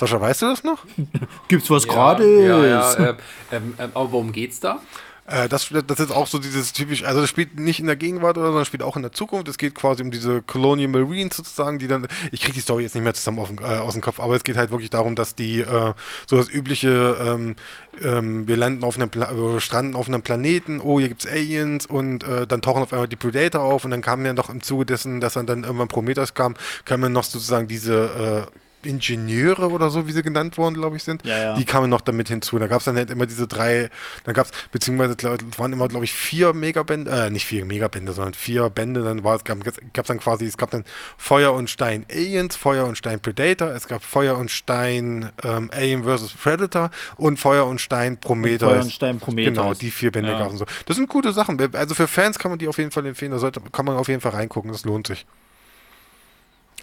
[0.00, 0.84] Sascha, weißt du das noch?
[1.48, 2.26] Gibt's was ja, gratis?
[2.26, 3.14] Ja, ja, äh,
[3.52, 4.80] ähm, äh, aber worum geht's da?
[5.26, 8.36] Äh, das, das ist auch so dieses typisch, also das spielt nicht in der Gegenwart
[8.38, 9.48] oder sondern spielt auch in der Zukunft.
[9.48, 12.94] Es geht quasi um diese Colonial Marines sozusagen, die dann, ich kriege die Story jetzt
[12.94, 15.34] nicht mehr zusammen den, äh, aus dem Kopf, aber es geht halt wirklich darum, dass
[15.34, 15.94] die äh,
[16.26, 17.56] so das übliche, ähm,
[18.02, 21.86] ähm, wir landen auf einem, Pla äh, stranden auf einem Planeten, oh, hier gibt's Aliens
[21.86, 24.62] und äh, dann tauchen auf einmal die Predator auf und dann kam ja noch im
[24.62, 26.54] Zuge dessen, dass dann, dann irgendwann Prometheus kam,
[26.84, 31.04] kamen dann noch sozusagen diese äh, Ingenieure oder so, wie sie genannt worden, glaube ich,
[31.04, 31.54] sind, ja, ja.
[31.54, 32.58] die kamen noch damit hinzu.
[32.58, 33.90] Da gab es dann halt immer diese drei,
[34.24, 35.16] dann gab es, beziehungsweise
[35.58, 39.36] waren immer, glaube ich, vier Megabände, äh, nicht vier Megabände, sondern vier Bände, dann war
[39.36, 40.84] es, gab es dann quasi, es gab dann
[41.16, 46.04] Feuer und Stein Aliens, Feuer und Stein Predator, es gab Feuer und Stein ähm, Alien
[46.04, 46.32] vs.
[46.32, 48.62] Predator und Feuer und Stein Prometheus.
[48.62, 49.54] Und Feuer und Stein Prometheus.
[49.54, 50.38] Genau, die vier Bände ja.
[50.38, 50.66] gab es so.
[50.86, 51.58] Das sind gute Sachen.
[51.74, 54.08] Also für Fans kann man die auf jeden Fall empfehlen, da sollte, kann man auf
[54.08, 55.26] jeden Fall reingucken, das lohnt sich.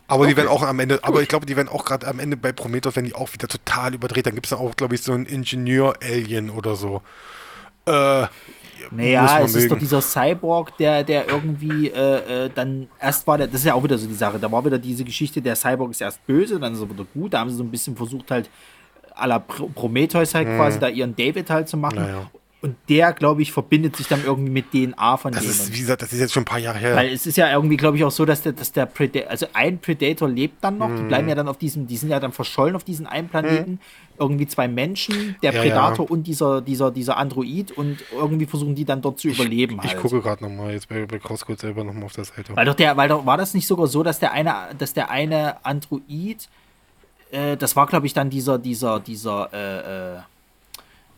[0.10, 0.32] Aber okay.
[0.32, 1.04] die werden auch am Ende, Gut.
[1.06, 3.48] aber ich glaube, die werden auch gerade am Ende bei Prometheus, wenn die auch wieder
[3.48, 4.26] total überdreht.
[4.26, 7.02] Dann gibt es auch, glaube ich, so einen Ingenieur-Alien oder so.
[7.86, 8.26] Äh,
[8.92, 9.64] naja, es mögen.
[9.64, 13.66] ist doch dieser Cyborg, der, der irgendwie äh, äh, dann erst war, der, das ist
[13.66, 16.26] ja auch wieder so die Sache, da war wieder diese Geschichte, der Cyborg ist erst
[16.26, 18.50] böse, dann ist er wieder gut, da haben sie so ein bisschen versucht halt
[19.16, 20.56] à la Prometheus halt hm.
[20.56, 22.00] quasi da ihren David halt zu machen.
[22.02, 22.32] Naja.
[22.62, 25.52] Und der, glaube ich, verbindet sich dann irgendwie mit DNA von das denen.
[25.54, 26.94] Ist, wie gesagt, das ist jetzt schon ein paar Jahre her.
[26.94, 29.46] Weil es ist ja irgendwie, glaube ich, auch so, dass der, dass der Predator, also
[29.54, 30.98] ein Predator lebt dann noch, mm.
[30.98, 31.30] die bleiben mhm.
[31.30, 33.74] ja dann auf diesem, die sind ja dann verschollen auf diesem einen Planeten.
[33.74, 33.80] Mm.
[34.22, 36.12] Irgendwie zwei Menschen, der ja, Predator ja.
[36.12, 39.80] und dieser, dieser, dieser Android und irgendwie versuchen die dann dort zu ich, überleben.
[39.82, 40.02] Ich, halt.
[40.02, 42.54] gucke gerade nochmal jetzt bei, bei Crosscode selber nochmal auf der Seite.
[42.54, 45.10] Weil doch der, weil doch, war das nicht sogar so, dass der eine, dass der
[45.10, 46.50] eine Android,
[47.32, 50.20] äh, das war, glaube ich, dann dieser, dieser, dieser, äh, äh,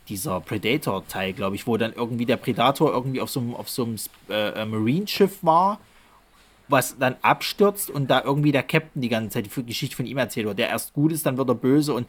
[0.09, 3.83] dieser Predator-Teil, glaube ich, wo dann irgendwie der Predator irgendwie auf so einem, auf so
[3.83, 3.95] einem
[4.29, 5.79] äh, äh, Marine-Schiff war,
[6.67, 10.17] was dann abstürzt und da irgendwie der Captain die ganze Zeit die Geschichte von ihm
[10.17, 10.59] erzählt wird.
[10.59, 12.07] Der erst gut ist, dann wird er böse und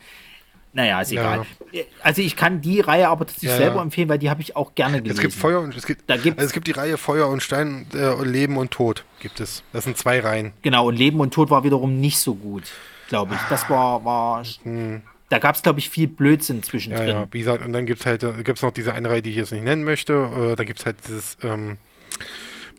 [0.74, 1.44] naja, ist egal.
[1.70, 1.82] Ja.
[2.02, 4.74] Also ich kann die Reihe aber tatsächlich ja, selber empfehlen, weil die habe ich auch
[4.74, 5.18] gerne gelesen.
[5.18, 7.86] Es gibt Feuer und es gibt, da also es gibt die Reihe Feuer und Stein,
[7.92, 9.62] äh, Leben und Tod gibt es.
[9.74, 10.54] Das sind zwei Reihen.
[10.62, 12.64] Genau, und Leben und Tod war wiederum nicht so gut,
[13.08, 13.40] glaube ich.
[13.50, 15.02] Das war, war hm
[15.32, 17.08] da gab es, glaube ich, viel Blödsinn zwischendrin.
[17.08, 19.22] Ja, ja, wie gesagt, und dann gibt es halt, äh, gibt's noch diese eine Reihe,
[19.22, 20.12] die ich jetzt nicht nennen möchte.
[20.52, 21.78] Äh, da gibt es halt dieses ähm,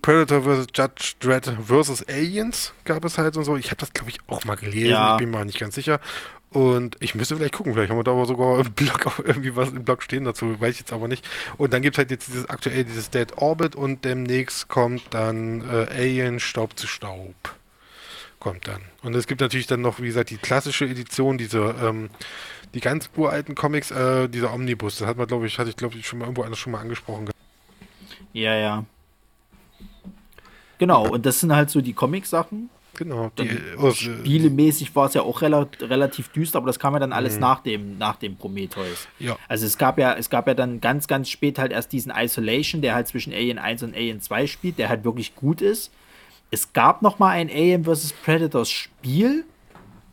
[0.04, 0.68] Predator vs.
[0.76, 2.08] Judge Dredd vs.
[2.08, 3.58] Aliens gab es halt und so.
[3.58, 4.92] Ich habe das, glaube ich, auch mal gelesen.
[4.92, 5.16] Ja.
[5.16, 6.00] Ich bin mal nicht ganz sicher.
[6.52, 9.56] Und ich müsste vielleicht gucken, vielleicht haben wir da aber sogar im Blog auch irgendwie
[9.56, 11.28] was im Blog stehen dazu, weiß ich jetzt aber nicht.
[11.58, 15.62] Und dann gibt es halt jetzt dieses aktuell dieses Dead Orbit und demnächst kommt dann
[15.62, 17.34] äh, Alien Staub zu Staub
[18.44, 18.82] kommt dann.
[19.02, 22.10] Und es gibt natürlich dann noch, wie gesagt, die klassische Edition, diese, ähm,
[22.74, 24.98] die ganz uralten Comics, äh, dieser Omnibus.
[24.98, 26.80] Das hat man, glaube ich, hatte ich, glaube ich, schon mal irgendwo anders schon mal
[26.80, 27.30] angesprochen.
[28.34, 28.86] Ja, ja.
[30.78, 32.70] Genau, und das sind halt so die Comic-Sachen.
[32.96, 33.32] Genau.
[33.40, 37.14] Die, äh, spielemäßig war es ja auch rel relativ düster, aber das kam ja dann
[37.14, 37.42] alles mhm.
[37.42, 39.08] nach dem, nach dem Prometheus.
[39.18, 39.38] Ja.
[39.48, 42.82] Also es gab ja, es gab ja dann ganz, ganz spät halt erst diesen Isolation,
[42.82, 45.92] der halt zwischen Alien 1 und Alien 2 spielt, der halt wirklich gut ist.
[46.54, 48.14] Es gab noch mal ein Alien vs.
[48.24, 49.44] Predators Spiel,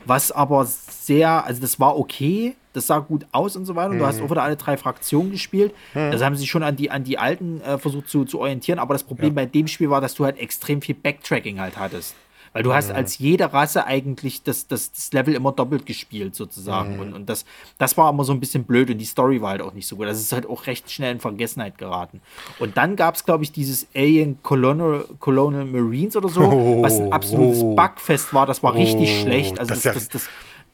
[0.07, 3.91] was aber sehr, also das war okay, das sah gut aus und so weiter.
[3.91, 4.01] Und mhm.
[4.01, 5.74] du hast auch wieder alle drei Fraktionen gespielt.
[5.93, 6.12] Mhm.
[6.12, 8.78] Das haben sie schon an die, an die alten äh, versucht zu, zu orientieren.
[8.78, 9.34] Aber das Problem ja.
[9.34, 12.14] bei dem Spiel war, dass du halt extrem viel Backtracking halt hattest.
[12.53, 12.96] Weil du hast mhm.
[12.96, 16.94] als jede Rasse eigentlich das, das, das Level immer doppelt gespielt, sozusagen.
[16.94, 17.01] Mhm.
[17.01, 17.44] Und, und das,
[17.78, 19.96] das war immer so ein bisschen blöd und die Story war halt auch nicht so
[19.96, 20.07] gut.
[20.07, 22.20] Das ist halt auch recht schnell in Vergessenheit geraten.
[22.59, 26.98] Und dann gab es, glaube ich, dieses Alien Colonial, Colonial Marines oder so, oh, was
[26.98, 28.46] ein absolutes oh, Bugfest war.
[28.46, 29.61] Das war richtig oh, schlecht.
[29.61, 30.28] Also das, das, das, das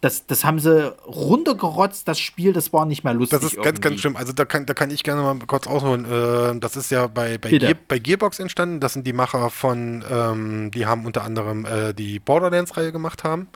[0.07, 3.41] das, das haben sie runtergerotzt, das Spiel, das war nicht mehr lustig.
[3.41, 3.71] Das ist irgendwie.
[3.73, 4.17] ganz, ganz schlimm.
[4.17, 6.05] Also da kann, da kann ich gerne mal kurz ausholen.
[6.05, 8.79] Äh, das ist ja bei, bei, Gear, bei, Gearbox entstanden.
[8.79, 13.49] Das sind die Macher von, ähm, die haben unter anderem äh, die Borderlands-Reihe gemacht haben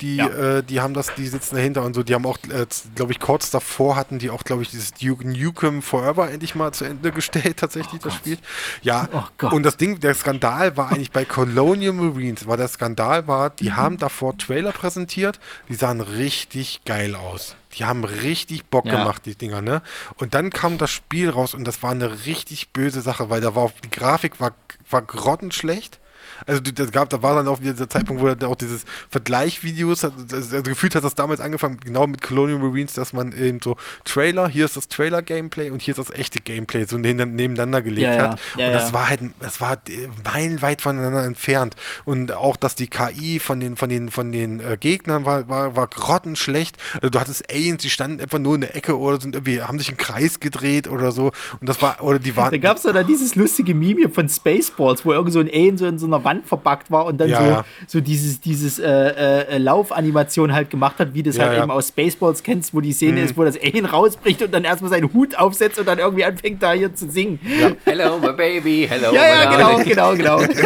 [0.00, 0.28] die, ja.
[0.28, 3.20] äh, die haben das, die sitzen dahinter und so, die haben auch, äh, glaube ich,
[3.20, 7.12] kurz davor hatten die auch, glaube ich, dieses Duke Nukem Forever endlich mal zu Ende
[7.12, 8.38] gestellt, tatsächlich, oh das Spiel.
[8.82, 9.08] Ja,
[9.40, 13.50] oh und das Ding, der Skandal war eigentlich bei Colonial Marines, war der Skandal war,
[13.50, 13.76] die mhm.
[13.76, 15.38] haben davor Trailer präsentiert,
[15.68, 17.56] die sahen richtig geil aus.
[17.74, 18.92] Die haben richtig Bock ja.
[18.92, 19.82] gemacht, die Dinger, ne?
[20.16, 23.56] Und dann kam das Spiel raus und das war eine richtig böse Sache, weil da
[23.56, 24.52] war die Grafik war,
[24.90, 25.98] war grottenschlecht
[26.46, 30.04] also das gab, da war dann auch wieder der Zeitpunkt, wo er auch dieses Vergleichvideos,
[30.04, 34.48] also gefühlt hat das damals angefangen, genau mit Colonial Marines, dass man eben so Trailer,
[34.48, 38.40] hier ist das Trailer-Gameplay und hier ist das echte Gameplay so nebeneinander gelegt ja, hat.
[38.56, 39.78] Ja, und das war halt, das war
[40.24, 41.76] meilenweit voneinander entfernt.
[42.04, 45.76] Und auch, dass die KI von den, von den, von den äh, Gegnern war, war,
[45.76, 46.76] war grottenschlecht.
[46.94, 49.78] Also du hattest Aliens, die standen einfach nur in der Ecke oder sind irgendwie, haben
[49.78, 51.32] sich im Kreis gedreht oder so.
[51.60, 52.50] Und das war, oder die waren.
[52.50, 55.76] Da gab es ja da dieses lustige Meme von Spaceballs, wo irgend so ein Alien
[55.76, 57.64] so in so einer einer Wand verbackt war und dann Ja, so, ja.
[57.86, 61.58] so dieses, dieses äh, äh, Laufanimation halt gemacht hat, wie du das Ja, halt ja.
[61.60, 61.70] Mhm.
[61.70, 64.90] eben aus Spaceballs kennst, wo die Szene ist, wo das Alien rausbricht und dann erstmal
[64.90, 67.38] seinen Hut aufsetzt und dann irgendwie anfängt da hier zu singen.
[67.60, 69.20] Ja, Hello, my baby, hello, ja,
[69.50, 70.14] my genau, darling.
[70.16, 70.64] genau, genau.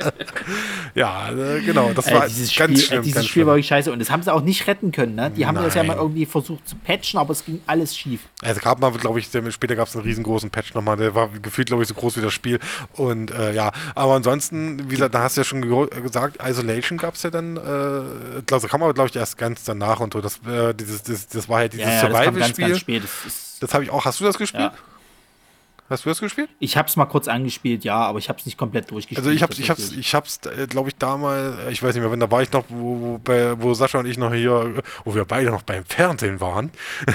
[0.94, 1.92] Ja, äh, genau.
[1.94, 2.98] Das Äh, war dieses ganz Spiel, schlimm.
[3.00, 3.46] äh, dieses ganz Spiel schlimm.
[3.46, 5.14] war wirklich scheiße und das haben sie auch nicht retten können.
[5.14, 5.30] Ne?
[5.30, 6.02] Die haben das ja mal Nein.
[6.02, 8.22] irgendwie versucht zu patchen, aber es ging alles schief.
[8.42, 11.68] Also gab mal, glaube ich, später gab es einen riesengroßen Patch nochmal, der war gefühlt,
[11.68, 12.58] glaube ich, so groß wie das Spiel.
[12.94, 13.70] Und äh, ja,
[14.00, 17.28] aber ansonsten, wie gesagt, da hast du ja schon ge gesagt, Isolation gab es ja
[17.28, 20.22] dann, äh, also kam aber, glaube ich, erst ganz danach und so.
[20.22, 23.00] Das, äh, dieses, das, das war halt dieses Ja, ja, das Survival-Spiel.
[23.00, 24.06] Das Das habe ich auch.
[24.06, 24.72] Hast du das gespielt?
[24.72, 24.89] Ja.
[25.90, 26.48] Hast du das gespielt?
[26.60, 29.18] ich habe es mal kurz angespielt, ja, aber ich habe es nicht komplett durchgespielt.
[29.18, 32.02] Also ich hab's, ich hab's, ich hab's, äh, glaube ich, damals, äh, ich weiß nicht
[32.02, 34.74] mehr, wenn da war ich noch, wo, wo, bei, wo Sascha und ich noch hier,
[34.76, 36.70] äh, wo wir beide noch beim Fernsehen waren,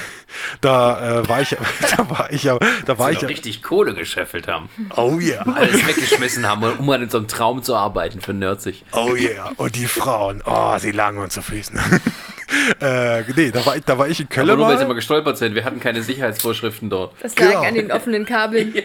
[0.62, 1.56] da äh, war ich,
[1.98, 4.70] da war ich ja, da war ich wir ja, richtig Kohle gescheffelt haben.
[4.98, 8.84] oh yeah, Alles weggeschmissen haben, um an unserem Traum zu arbeiten für Nerdzig.
[8.92, 11.80] oh yeah, und die Frauen, oh, sie lagen uns zu Füßen.
[12.82, 14.86] äh, nee, da war ich, da war ich in Köln Aber nur weil sie mal.
[14.86, 15.56] immer gestolpert sind.
[15.56, 17.14] Wir hatten keine Sicherheitsvorschriften dort.
[17.22, 17.62] Das lag Genau.
[17.64, 18.74] an den offenen Kabeln.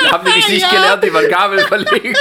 [0.00, 2.16] Wir haben nämlich nicht gelernt, wie man Kabel verlegt.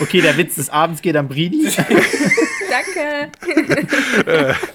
[0.00, 1.68] Okay, der Witz des Abends geht an Bridi.
[2.72, 4.56] Danke.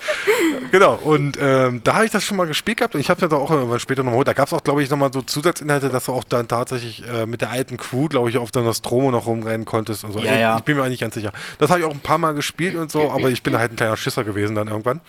[0.72, 3.32] Genau, und ähm, da habe ich das schon mal gespielt gehabt und ich habe es
[3.32, 4.28] ja auch irgendwann später noch geholt.
[4.28, 7.26] Da gab es auch, glaube ich, nochmal so Zusatzinhalte, dass du auch dann tatsächlich äh,
[7.26, 10.20] mit der alten Crew, glaube ich, auf der Nostromo noch rumrennen konntest und so.
[10.20, 10.58] Ja, ich, ja.
[10.58, 11.32] ich bin mir eigentlich ganz sicher.
[11.58, 13.76] Das habe ich auch ein paar Mal gespielt und so, aber ich bin halt ein
[13.78, 15.02] kleiner Schisser gewesen dann irgendwann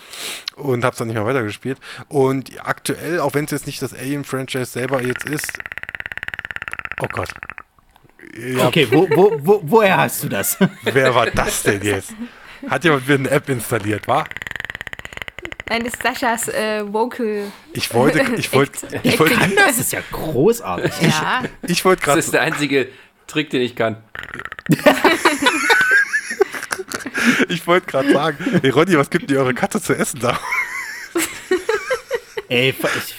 [0.55, 1.79] und habe es dann nicht mehr weitergespielt.
[2.09, 5.53] Und aktuell, auch wenn es jetzt nicht das Alien-Franchise selber jetzt ist,
[7.01, 7.31] oh Gott.
[8.37, 10.59] Ja, Okay, wo, wo, wo, woher hast du das?
[10.83, 12.13] Wer war das denn jetzt?
[12.69, 14.25] Hat jemand mir eine App installiert, wa?
[15.69, 17.53] Nein, das ist Saschas äh, Vocal.
[17.75, 20.93] Ich wollte, ich wollte, ich wollte, Das ist ja großartig.
[21.03, 21.43] Ja.
[21.63, 22.89] ich wollte Das gerade ist der einzige
[23.27, 23.97] Trick, den ich kann.
[27.49, 30.39] Ich wollte gerade sagen, hey Ronny, was gibt dir eure Katze zu essen da?
[32.49, 33.15] Ey, ich,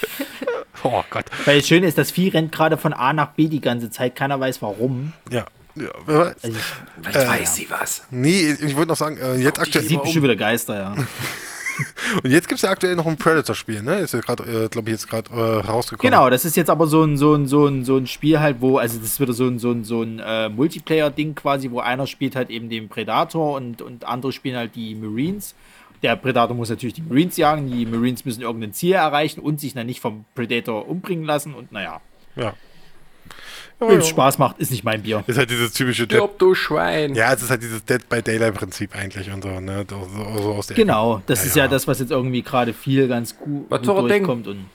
[0.84, 1.26] Oh Gott.
[1.46, 4.16] weil das Schöne ist, das Vieh rennt gerade von A nach B die ganze Zeit.
[4.16, 5.14] Keiner weiß warum.
[5.30, 5.46] Ja.
[5.76, 6.36] Ja wer weiß.
[6.44, 6.64] Also ich,
[7.02, 8.04] Vielleicht weiß sie was.
[8.12, 10.96] nee, ich wollte noch sagen, äh, jetzt aktuell, sieht bestimmt wieder Geister, ja.
[12.24, 14.00] und jetzt gibt es ja aktuell noch ein Predator-Spiel, ne?
[14.00, 16.12] Ist ja gerade, äh, glaube ich, jetzt gerade äh, rausgekommen.
[16.12, 18.58] Genau, das ist jetzt aber so ein, so ein, so ein, so ein Spiel halt,
[18.60, 21.80] wo, also das ist wieder so ein, so ein, so ein äh, Multiplayer-Ding quasi, wo
[21.80, 25.56] einer spielt halt eben den Predator und, und andere spielen halt die Marines.
[26.02, 29.74] Der Predator muss natürlich die Marines jagen, die Marines müssen irgendein Ziel erreichen und sich
[29.74, 32.00] dann nicht vom Predator umbringen lassen und naja,
[32.36, 32.54] Ja.
[33.80, 35.24] Wenn es Spaß macht, ist nicht mein Bier.
[35.28, 37.16] Ist halt dieses typische Dead, Stirb, du Schwein.
[37.16, 39.86] Ja, es ist halt dieses Dead by Daylight-Prinzip eigentlich und so, ne?
[39.90, 41.64] So, so, so aus der Genau, das Ja, ist ja.
[41.64, 41.70] ja.
[41.70, 44.24] das, was jetzt irgendwie gerade viel ganz gut, Was gut ein Ding?
[44.26, 44.48] durchkommt.
[44.48, 44.66] Und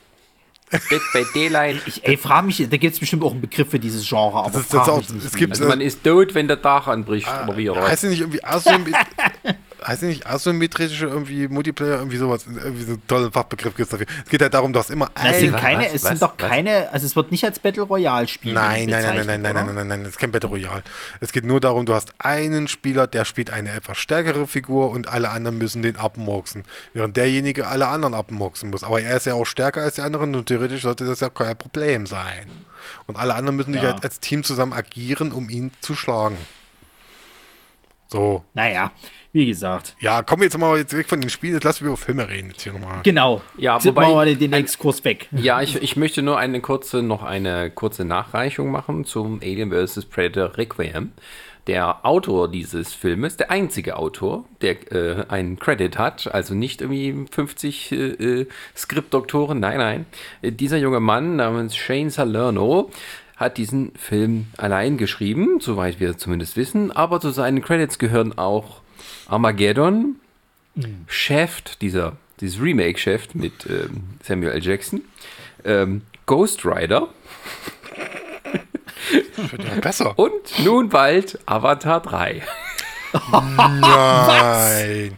[0.90, 1.76] Dead by Daylight.
[1.86, 4.50] ich, ey, frage mich, da gibt es bestimmt auch einen Begriff für dieses Genre, aber
[4.50, 7.28] Das ist- das frag auch- es gibt- Also man ist tot, wenn der Tag anbricht.
[7.28, 8.94] Ah, oder wie oder Heißt nicht irgendwie asymmet
[9.86, 14.06] heißt nicht asymmetrische irgendwie Multiplayer, irgendwie sowas, irgendwie so einen tollen Fachbegriff gibt es dafür.
[14.24, 16.22] Es geht halt darum, du hast immer Na, es sind keine, was, es was, sind
[16.22, 16.48] doch was?
[16.48, 18.54] keine, also es wird nicht als Battle Royale Spiel.
[18.54, 20.82] Nein, nein, nein, nein, nein, nein, nein, nein, nein, nein, das ist kein Battle Royale.
[21.20, 25.08] Es geht nur darum, du hast einen Spieler, der spielt eine etwas stärkere Figur und
[25.08, 26.64] alle anderen müssen den abmurksen.
[26.92, 28.84] Während derjenige alle anderen abmurksen muss.
[28.84, 31.56] Aber er ist ja auch stärker als die anderen und theoretisch sollte das ja kein
[31.56, 32.46] Problem sein.
[33.06, 33.92] Und alle anderen müssen sich Ja.
[33.92, 36.36] halt als Team zusammen agieren, um ihn zu schlagen.
[38.08, 38.44] So.
[38.54, 38.92] Naja,
[39.34, 39.96] wie gesagt.
[40.00, 42.26] Ja, kommen wir jetzt mal jetzt weg von den Spielen, jetzt lassen wir über Filme
[42.28, 43.00] reden jetzt hier nochmal.
[43.02, 43.42] Genau.
[43.58, 45.28] Ja, Jetzt wobei- wir den, den Exkurs weg.
[45.32, 50.06] Ja, ich, ich möchte nur eine kurze, noch eine kurze Nachreichung machen zum Alien vs.
[50.06, 51.12] Predator Requiem.
[51.66, 57.24] Der Autor dieses Filmes, der einzige Autor, der äh, einen Credit hat, also nicht irgendwie
[57.30, 60.06] 50 äh, äh, Skriptdoktoren, nein, nein.
[60.42, 62.90] Äh, dieser junge Mann namens Shane Salerno
[63.36, 68.83] hat diesen Film allein geschrieben, soweit wir zumindest wissen, aber zu seinen Credits gehören auch
[69.28, 70.16] Armageddon,
[71.06, 74.62] Shaft, dieser, dieses Remake-Shaft mit ähm, Samuel L.
[74.62, 75.02] Jackson,
[75.64, 77.08] ähm, Ghost Rider
[79.58, 80.18] Ja, besser.
[80.18, 80.32] und
[80.64, 82.42] nun bald Avatar 3.
[83.80, 85.12] Nein.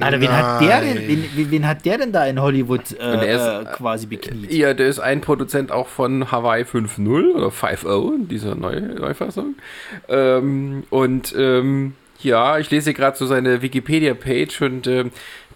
[0.00, 3.34] Alter, wen hat der denn, wen, wen- wen hat der denn da in Hollywood äh,
[3.34, 4.52] ist, äh, quasi bekniet?
[4.52, 9.56] Ja, der ist ein Produzent auch von Hawaii 5.0 oder 5.0, dieser neue Neufassung.
[10.08, 15.10] Ähm, und ähm, ja, ich lese gerade so seine Wikipedia-Page und ähm,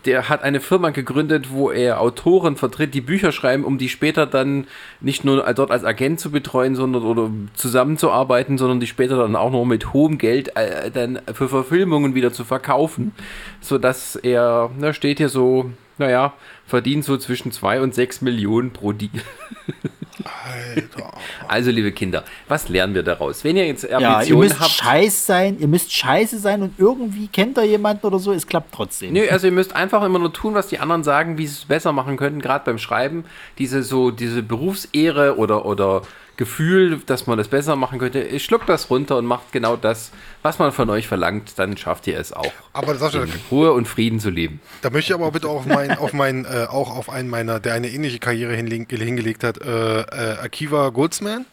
[0.06, 4.26] der hat eine Firma gegründet, wo er Autoren vertritt, die Bücher schreiben, um die später
[4.26, 4.66] dann
[5.00, 9.50] nicht nur dort als Agent zu betreuen, sondern oder zusammenzuarbeiten, sondern die später dann auch
[9.50, 13.12] noch mit hohem Geld äh, dann für Verfilmungen wieder zu verkaufen,
[13.60, 16.34] sodass er, da steht hier so, naja,
[16.66, 19.10] verdient so zwischen 2 und 6 Millionen pro Deal.
[20.44, 21.12] Alter.
[21.48, 23.44] Also, liebe Kinder, was lernen wir daraus?
[23.44, 24.70] Wenn ihr jetzt Ja, ihr Ambitionen müsst habt.
[24.70, 28.74] scheiß sein, ihr müsst scheiße sein und irgendwie kennt ihr jemanden oder so, es klappt
[28.74, 29.12] trotzdem.
[29.12, 31.64] Nö, also ihr müsst einfach immer nur tun, was die anderen sagen, wie sie es
[31.66, 33.24] besser machen könnten, gerade beim Schreiben.
[33.58, 36.02] Diese so, diese Berufsehre oder, oder
[36.36, 40.10] Gefühl, dass man das besser machen könnte, schluckt das runter und macht genau das,
[40.42, 42.52] was man von euch verlangt, dann schafft ihr es auch.
[42.72, 44.60] Aber Sascha, In Ruhe und Frieden zu leben.
[44.82, 47.58] Da möchte ich aber bitte auch auf meinen, auf meinen, äh, auch auf einen meiner,
[47.58, 51.46] der eine ähnliche Karriere hinleg hingelegt hat, äh, äh, Akiva Goldsman,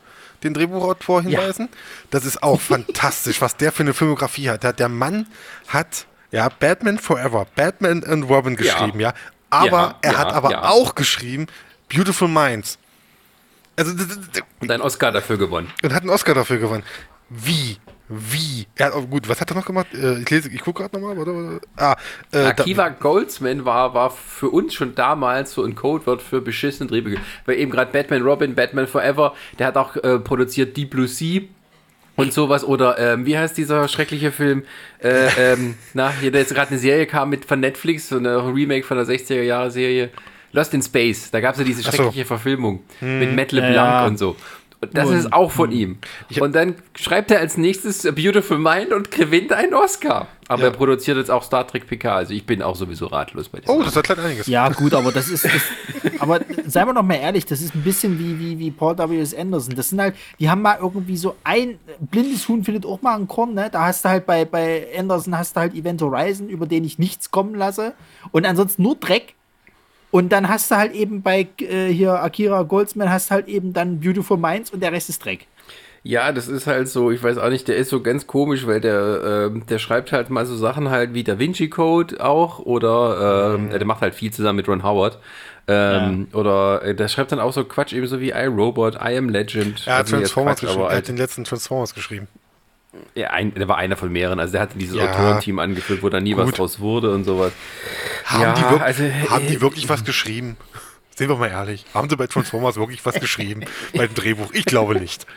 [0.44, 1.70] den Drehbuchautor hinweisen.
[2.12, 4.64] Das ist auch fantastisch, was der für eine Filmografie hat.
[4.64, 5.28] Der, der Mann
[5.68, 9.14] hat ja Batman Forever, Batman and Robin geschrieben, ja.
[9.50, 10.64] Aber Ja, er ja, hat aber ja.
[10.64, 11.48] auch geschrieben
[11.94, 12.80] Beautiful Minds.
[13.76, 13.92] Also
[14.60, 15.72] Und einen Oscar dafür gewonnen.
[15.82, 16.84] und hat einen Oscar dafür gewonnen.
[17.30, 17.78] Wie?
[18.10, 18.68] Wie?
[18.76, 19.88] Er hat, oh, gut, was hat er noch gemacht?
[19.94, 21.60] Äh, ich lese, ich gucke gerade nochmal.
[21.78, 21.96] Ah,
[22.32, 27.20] äh, Akiva Goldsman war, war für uns schon damals so ein Codewort für beschissene Drehbücher.
[27.46, 31.42] Weil eben gerade Batman Robin, Batman Forever, der hat auch äh, produziert Deep Blue Sea
[32.16, 32.64] und sowas.
[32.64, 34.64] Oder ähm, wie heißt dieser schreckliche Film?
[35.00, 38.46] Äh, ähm, na, hier, der jetzt gerade eine Serie kam mit von Netflix, so eine
[38.46, 40.10] Remake von der 60er-Jahre-Serie.
[40.54, 41.30] Lost in Space.
[41.32, 41.98] Da gab es ja diese Ach so.
[41.98, 44.06] schreckliche Verfilmung mit Matt LeBlanc Ja.
[44.06, 44.36] und so.
[44.82, 45.98] Und das Und- ist auch von ihm.
[46.42, 50.28] Und dann schreibt er als nächstes A Beautiful Mind und gewinnt einen Oscar.
[50.50, 50.68] Aber Ja.
[50.68, 52.14] er produziert jetzt auch Star Trek PK.
[52.18, 53.70] Also ich bin auch sowieso ratlos bei dem.
[53.70, 54.46] oh, das erklärt einiges.
[54.48, 55.46] Ja, gut, aber das ist.
[55.46, 55.62] Das,
[56.20, 59.34] aber seien wir doch mal ehrlich, das ist ein bisschen wie, wie, wie Paul W.S.
[59.34, 59.74] Anderson.
[59.74, 63.28] Das sind halt, die haben mal irgendwie so ein blindes Huhn findet auch mal ein
[63.30, 63.70] Korn, ne?
[63.72, 67.00] Da hast du halt bei, bei Anderson hast du halt Event Horizon, über den ich
[67.00, 67.94] nichts kommen lasse.
[68.32, 69.34] Und ansonsten nur Dreck.
[70.14, 74.00] Und dann hast du halt eben bei äh, hier Akira Goldsman hast halt eben dann
[74.00, 75.48] Beautiful Minds und der Rest ist Dreck.
[76.04, 78.80] Ja, das ist halt so, ich weiß auch nicht, der ist so ganz komisch, weil
[78.80, 83.56] der, ähm, der schreibt halt mal so Sachen halt wie Da Vinci Code auch oder
[83.56, 85.18] ähm, der macht halt viel zusammen mit Ron Howard.
[85.68, 89.18] Ähm, Oder äh, der schreibt dann auch so Quatsch, eben so wie I, Robot, I
[89.18, 89.82] Am Legend.
[89.88, 90.80] Er hat Also Transformers Quatsch, geschrieben.
[90.82, 92.28] aber Er hat halt, den letzten Transformers geschrieben.
[93.16, 94.40] Ja, ein, der war einer von mehreren.
[94.40, 95.10] Also der hatte dieses Ja.
[95.12, 96.60] Autorenteam angeführt, wo da nie was Gut.
[96.60, 97.52] draus wurde und sowas.
[98.26, 100.58] Haben, Ja, die, wirk also, haben die äh, wirklich was geschrieben?
[101.16, 101.86] Sehen wir mal ehrlich.
[101.94, 103.66] Haben sie bei Transformers wirklich was geschrieben?
[103.96, 104.52] bei dem Drehbuch?
[104.54, 105.28] Ich glaube nicht.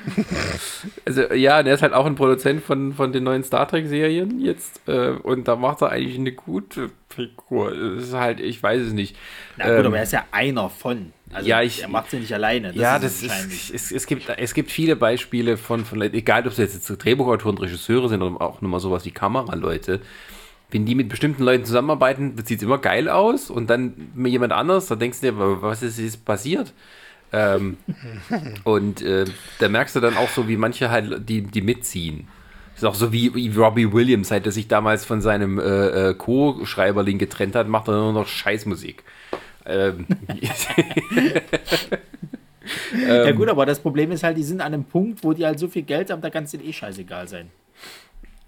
[1.05, 4.81] Also ja, der ist halt auch ein Produzent von, von den neuen Star Trek-Serien jetzt.
[4.89, 7.73] Äh, und da macht er eigentlich eine gute Figur.
[7.73, 9.17] Es ist halt, ich weiß es nicht.
[9.59, 11.13] Na gut, Ähm, aber er ist ja einer von.
[11.33, 12.73] Also ja, ich- er macht es ja nicht alleine.
[12.75, 16.15] ja, ist das es ist, es, es, gibt, es gibt viele Beispiele von, von Leuten,
[16.17, 20.01] egal ob es jetzt Drehbuchautoren, Regisseure sind oder auch nochmal sowas wie Kameraleute.
[20.71, 24.53] Wenn die mit bestimmten Leuten zusammenarbeiten, sieht es immer geil aus und dann mit jemand
[24.53, 26.73] anders, da denkst du dir, was ist jetzt passiert?
[27.33, 27.77] Ähm,
[28.65, 29.25] und äh,
[29.59, 32.29] da merkst du dann auch so, wie manche halt, die, die mitziehen.
[32.75, 36.11] Das ist auch so wie, wie Robbie Williams, seit er sich damals von seinem äh,
[36.11, 39.03] äh, Co-Schreiberling getrennt hat, macht er nur noch Scheißmusik.
[39.69, 40.07] Ähm,
[42.99, 45.45] ja ähm, gut, aber das Problem ist halt, die sind an einem Punkt, wo die
[45.45, 47.51] halt so viel Geld haben, da kann es denen eh scheißegal sein.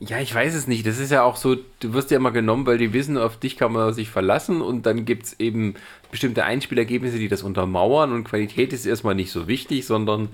[0.00, 0.86] Ja, ich weiß es nicht.
[0.86, 3.56] Das ist ja auch so, du wirst ja immer genommen, weil die wissen, auf dich
[3.56, 5.74] kann man sich verlassen und dann gibt es eben
[6.12, 10.28] bestimmte Einspielergebnisse, die das untermauern und Qualität ist erstmal nicht so wichtig, sondern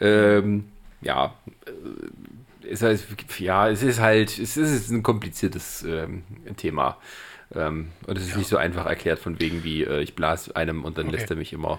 [0.00, 0.64] ähm,
[1.00, 1.34] ja,
[1.66, 3.06] äh, ist halt,
[3.38, 6.24] ja, es ist halt, es ist ein kompliziertes ähm,
[6.56, 6.96] Thema.
[7.56, 10.84] Ähm, und es ist nicht so einfach erklärt von wegen wie, äh, ich blas einem
[10.84, 11.78] und dann lässt er mich immer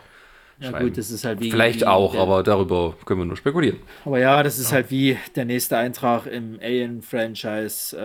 [0.60, 0.88] Ja schreiben.
[0.88, 1.52] gut, das ist halt wie...
[1.52, 3.80] Vielleicht wie auch, der, aber darüber können wir nur spekulieren.
[4.06, 7.98] Aber ja, das ist halt wie der nächste Eintrag im Alien-Franchise.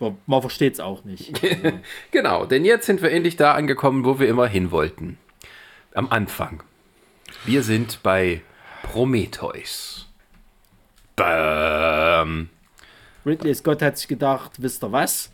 [0.00, 1.32] Äh, man- versteht es auch nicht.
[2.10, 5.18] Genau, denn jetzt sind wir endlich da angekommen, wo wir immer hin wollten.
[5.94, 6.62] Am Anfang.
[7.44, 8.40] Wir sind bei
[8.82, 10.08] Prometheus.
[11.16, 12.48] Bam.
[13.24, 15.30] Ridley Scott hat sich gedacht, wisst ihr was?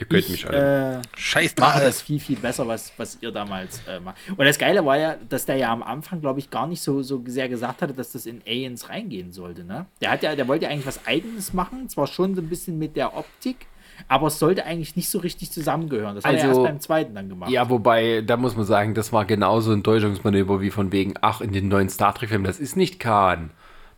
[0.00, 0.98] Ihr könnt Ich mich alle.
[0.98, 1.74] äh, Scheiß drauf.
[1.78, 4.16] das viel, viel besser, was, was ihr damals äh, macht.
[4.30, 7.02] Und das Geile war ja, dass der ja am Anfang, glaube ich, gar nicht so,
[7.02, 9.62] so sehr gesagt hatte, dass das in Aliens reingehen sollte.
[9.62, 9.86] Ne?
[10.00, 12.78] Der, hat ja, der wollte ja eigentlich was Eigenes machen, zwar schon so ein bisschen
[12.78, 13.66] mit der Optik,
[14.08, 16.14] aber es sollte eigentlich nicht so richtig zusammengehören.
[16.14, 17.50] Das hat er Also, erst beim zweiten dann gemacht.
[17.50, 21.42] Ja, wobei, da muss man sagen, das war genauso ein Täuschungsmanöver wie von wegen, ach,
[21.42, 23.50] in den neuen Star Trek-Filmen, das ist nicht Khan.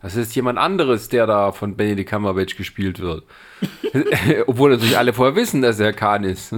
[0.03, 3.25] Das ist jemand anderes, der da von Benedict Cumberbatch gespielt wird.
[4.47, 6.53] Obwohl natürlich alle vorher wissen, dass er Khan ist.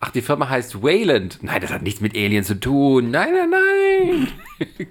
[0.00, 1.38] Ach, die Firma heißt Wayland.
[1.42, 3.10] Nein, das hat nichts mit Aliens zu tun.
[3.10, 4.28] Nein, nein, nein.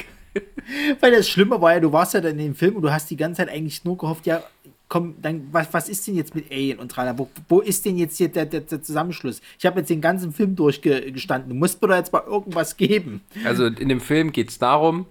[0.99, 3.09] Weil das Schlimme war ja, du warst ja dann in dem Film und du hast
[3.11, 4.43] die ganze Zeit eigentlich nur gehofft, ja,
[4.87, 7.17] komm, dann, was, was ist denn jetzt mit Alien und tralala?
[7.17, 9.41] Wo, wo ist denn jetzt hier der, der, der Zusammenschluss?
[9.57, 11.49] Ich habe jetzt den ganzen Film durchgestanden.
[11.49, 13.21] Du musst mir da jetzt mal irgendwas geben.
[13.43, 15.05] Also in dem Film geht es darum,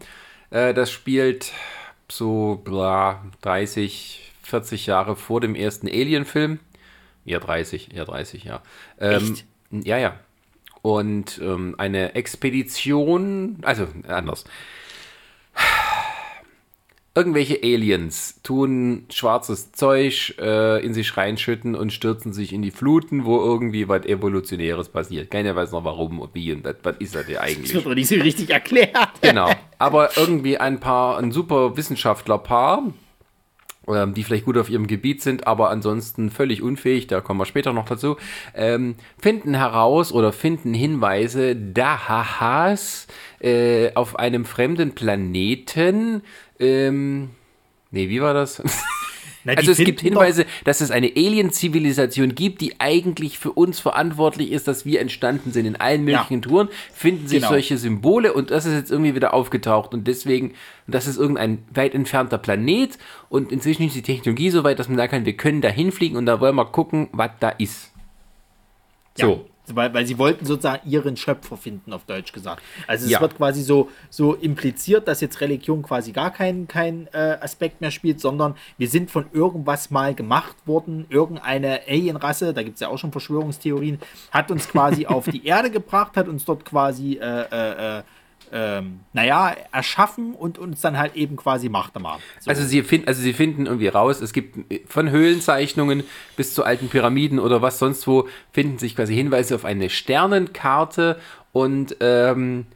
[0.51, 1.53] äh, das spielt
[2.09, 6.61] so bla, 30, 40 Jahre vor dem ersten Alien-Film.
[7.25, 8.63] Ja, 30, ja, 30, ja.
[9.01, 9.45] Ähm, Echt?
[9.87, 10.21] Ja, ja.
[10.83, 14.45] und ähm, eine Expedition, also anders.
[17.17, 23.25] Irgendwelche Aliens tun schwarzes Zeug äh, in sich reinschütten und stürzen sich in die Fluten,
[23.25, 25.31] wo irgendwie was Evolutionäres passiert.
[25.31, 27.67] Keiner weiß noch warum und wie und was ist das denn eigentlich?
[27.67, 29.11] Das wird doch nicht so richtig erklärt.
[29.23, 29.49] Genau.
[29.79, 32.83] Aber irgendwie ein paar, ein super Wissenschaftlerpaar,
[33.89, 37.47] ähm, die vielleicht gut auf ihrem Gebiet sind, aber ansonsten völlig unfähig, da kommen wir
[37.47, 38.17] später noch dazu,
[38.55, 43.07] ähm, finden heraus oder finden Hinweise, Dahahas
[43.41, 46.23] äh, auf einem fremden Planeten,
[46.59, 47.31] ähm,
[47.91, 48.63] nee, wie war das?
[49.45, 54.51] Na, also es gibt Hinweise, dass es eine Alien-Zivilisation gibt, die eigentlich für uns verantwortlich
[54.51, 55.67] ist, dass wir entstanden sind.
[55.67, 56.41] In allen möglichen ja.
[56.41, 57.51] Touren finden sich genau.
[57.51, 60.55] solche Symbole und das ist jetzt irgendwie wieder aufgetaucht und deswegen,
[60.87, 64.97] das ist irgendein weit entfernter Planet und inzwischen ist die Technologie so weit, dass man
[64.97, 67.93] sagen kann, wir können da hinfliegen und da wollen wir gucken, was da ist.
[69.17, 69.29] So.
[69.29, 69.54] Ja.
[69.73, 72.63] Weil, weil sie wollten sozusagen ihren Schöpfer finden, auf Deutsch gesagt.
[72.87, 73.21] Also es ja.
[73.21, 77.91] wird quasi so, so impliziert, dass jetzt Religion quasi gar keinen kein, äh, Aspekt mehr
[77.91, 81.07] spielt, sondern wir sind von irgendwas mal gemacht worden.
[81.09, 83.99] Irgendeine Alien-Rasse, da gibt es ja auch schon Verschwörungstheorien,
[84.31, 88.03] hat uns quasi auf die Erde gebracht, hat uns dort quasi äh, äh, äh
[88.53, 92.21] ähm, naja, erschaffen und uns dann halt eben quasi Macht machen.
[92.41, 92.51] So.
[92.51, 94.59] Also, sie find, also sie finden irgendwie raus, es gibt
[94.91, 96.05] von Höhlenzeichnungen
[96.37, 101.21] bis zu alten Pyramiden oder was sonst wo, finden sich quasi Hinweise auf eine Sternenkarte
[101.53, 102.67] und ähm,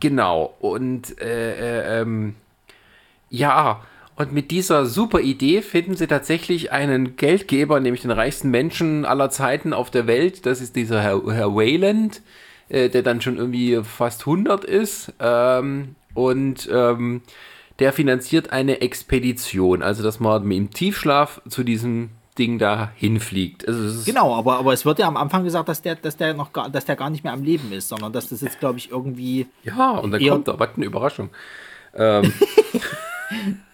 [0.00, 2.34] genau, und äh, äh, ähm,
[3.30, 3.82] ja,
[4.14, 9.30] und mit dieser super Idee finden sie tatsächlich einen Geldgeber, nämlich den reichsten Menschen aller
[9.30, 10.44] Zeiten auf der Welt.
[10.44, 12.22] Das ist dieser Herr, Herr Wayland
[12.72, 15.12] äh, der dann schon irgendwie fast 100 ist.
[15.20, 17.20] Ähm, und ähm,
[17.78, 23.68] der finanziert eine Expedition, also dass man im Tiefschlaf zu diesem Ding da hinfliegt.
[23.68, 26.52] Also genau, aber, aber es wird ja am Anfang gesagt, dass der, dass der noch
[26.52, 28.90] gar, dass der gar nicht mehr am Leben ist, sondern dass das jetzt, glaube ich,
[28.90, 29.46] irgendwie.
[29.64, 31.28] Ja, und dann kommt er, was eine Überraschung.
[31.94, 32.32] Ähm,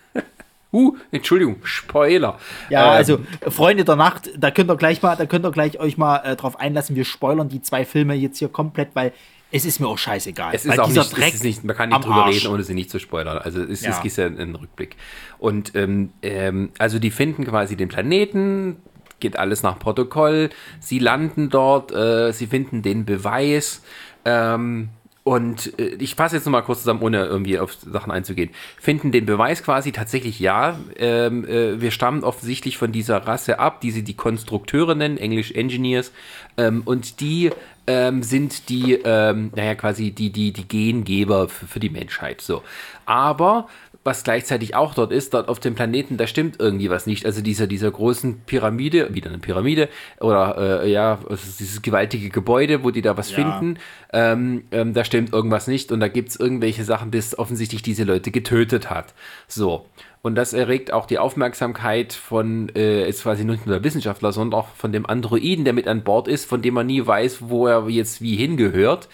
[0.72, 2.38] Uh, Entschuldigung, Spoiler.
[2.68, 5.80] Ja, ähm, also Freunde der Nacht, da könnt ihr gleich mal, da könnt ihr gleich
[5.80, 6.94] euch mal äh, drauf einlassen.
[6.94, 9.12] Wir spoilern die zwei Filme jetzt hier komplett, weil
[9.50, 10.54] es ist mir auch scheißegal.
[10.54, 12.36] Es ist auch nicht, Dreck ist nicht, man kann nicht drüber Arsch.
[12.36, 13.38] reden, ohne sie nicht zu spoilern.
[13.38, 13.98] Also es, ja.
[14.02, 14.96] ist ja ein Rückblick.
[15.38, 18.76] Und ähm, ähm, also die finden quasi den Planeten,
[19.20, 20.50] geht alles nach Protokoll.
[20.80, 23.82] Sie landen dort, äh, sie finden den Beweis.
[24.26, 24.90] Ähm,
[25.28, 28.48] und äh, ich fasse jetzt nochmal kurz zusammen, ohne irgendwie auf Sachen einzugehen.
[28.80, 30.78] Finden den Beweis quasi tatsächlich ja.
[30.96, 35.52] Ähm, äh, wir stammen offensichtlich von dieser Rasse ab, die sie die Konstrukteure nennen, Englisch
[35.52, 36.12] Engineers.
[36.56, 37.50] Ähm, und die
[37.86, 42.40] ähm, sind die, ähm, naja, quasi die, die, die Gengeber für, für die Menschheit.
[42.40, 42.62] So.
[43.04, 43.68] Aber
[44.08, 47.26] was gleichzeitig auch dort ist, dort auf dem Planeten, da stimmt irgendwie was nicht.
[47.26, 52.90] Also dieser, dieser großen Pyramide, wieder eine Pyramide, oder äh, ja, dieses gewaltige Gebäude, wo
[52.90, 53.36] die da was ja.
[53.36, 53.78] finden,
[54.14, 58.04] ähm, ähm, da stimmt irgendwas nicht und da gibt es irgendwelche Sachen, das offensichtlich diese
[58.04, 59.12] Leute getötet hat.
[59.46, 59.84] So.
[60.22, 64.58] Und das erregt auch die Aufmerksamkeit von, äh, jetzt quasi nicht nur der Wissenschaftler, sondern
[64.58, 67.66] auch von dem Androiden, der mit an Bord ist, von dem man nie weiß, wo
[67.66, 69.08] er jetzt wie hingehört.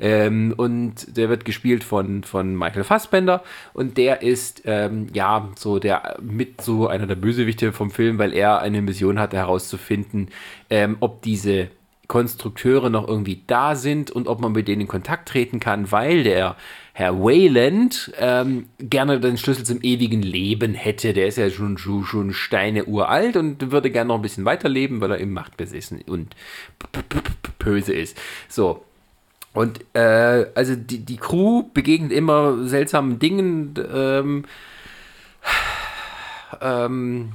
[0.00, 3.42] Ähm, und der wird gespielt von, von Michael Fassbender
[3.74, 8.32] und der ist ähm, ja so der mit so einer der Bösewichte vom Film, weil
[8.32, 10.30] er eine Mission hatte herauszufinden,
[10.70, 11.68] ähm, ob diese
[12.08, 16.24] Konstrukteure noch irgendwie da sind und ob man mit denen in Kontakt treten kann, weil
[16.24, 16.56] der
[16.92, 21.12] Herr Wayland ähm, gerne den Schlüssel zum ewigen Leben hätte.
[21.12, 25.00] Der ist ja schon, schon, schon Steine uralt und würde gerne noch ein bisschen weiterleben,
[25.00, 26.34] weil er im Macht besessen und
[27.60, 28.18] böse ist.
[28.48, 28.82] So,
[29.52, 33.74] und äh, also die, die Crew begegnet immer seltsamen Dingen.
[33.92, 34.44] Ähm,
[36.60, 37.32] ähm,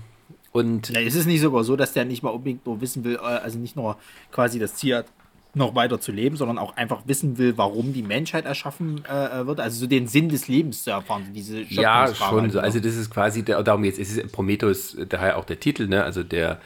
[0.52, 3.16] und Na, ist es nicht sogar so, dass der nicht mal unbedingt nur wissen will,
[3.16, 3.98] äh, also nicht nur
[4.32, 5.08] quasi das Ziel hat,
[5.56, 9.60] noch weiter zu leben, sondern auch einfach wissen will, warum die Menschheit erschaffen äh, wird,
[9.60, 12.60] also so den Sinn des Lebens zu erfahren, diese Ja, schon so.
[12.60, 16.04] Also das ist quasi, der, darum jetzt ist es Prometheus, daher auch der Titel, ne?
[16.04, 16.60] Also der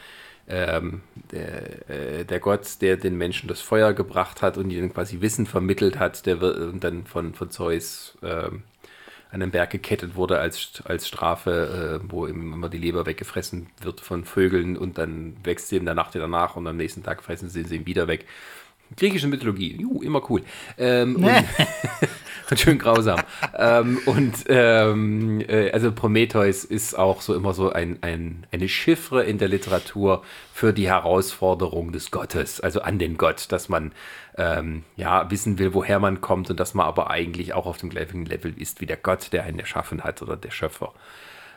[0.50, 5.20] ähm, der, äh, der Gott, der den Menschen das Feuer gebracht hat und ihnen quasi
[5.20, 8.64] Wissen vermittelt hat, der wird dann von, von Zeus ähm,
[9.30, 13.68] an den Berg gekettet wurde als, als Strafe, äh, wo ihm immer die Leber weggefressen
[13.80, 17.02] wird von Vögeln und dann wächst sie in der Nacht wieder nach und am nächsten
[17.02, 18.26] Tag fressen sie ihm wieder weg.
[18.96, 20.42] Griechische Mythologie, juhu, immer cool.
[20.76, 21.24] Ähm, und,
[22.50, 23.20] und, schön grausam.
[23.56, 29.22] ähm, und ähm, äh, also Prometheus ist auch so immer so ein, ein, eine Chiffre
[29.24, 30.22] in der Literatur
[30.52, 33.92] für die Herausforderung des Gottes, also an den Gott, dass man
[34.36, 37.90] ähm, ja wissen will, woher man kommt und dass man aber eigentlich auch auf dem
[37.90, 40.92] gleichen Level ist wie der Gott, der einen erschaffen hat oder der Schöpfer.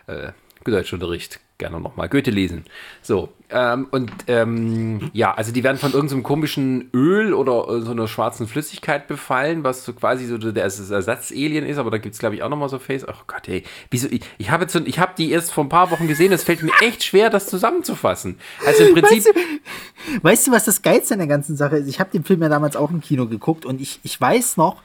[0.05, 0.33] Äh,
[0.71, 2.65] Deutschunterricht gerne nochmal Goethe lesen.
[3.01, 7.81] So, ähm, und ähm, ja, also die werden von irgendeinem so komischen Öl oder äh,
[7.81, 12.15] so einer schwarzen Flüssigkeit befallen, was so quasi so der Ersatz-Alien ist, aber da gibt
[12.15, 13.07] es, glaube ich, auch nochmal so Face.
[13.07, 16.07] Oh Gott, ey, wieso, ich, ich habe jetzt, ich die erst vor ein paar Wochen
[16.07, 18.39] gesehen, es fällt mir echt schwer, das zusammenzufassen.
[18.65, 19.23] Also im Prinzip.
[19.23, 21.87] Weißt du, weißt du was das Geilste an der ganzen Sache ist?
[21.87, 24.81] Ich habe den Film ja damals auch im Kino geguckt und ich, ich weiß noch,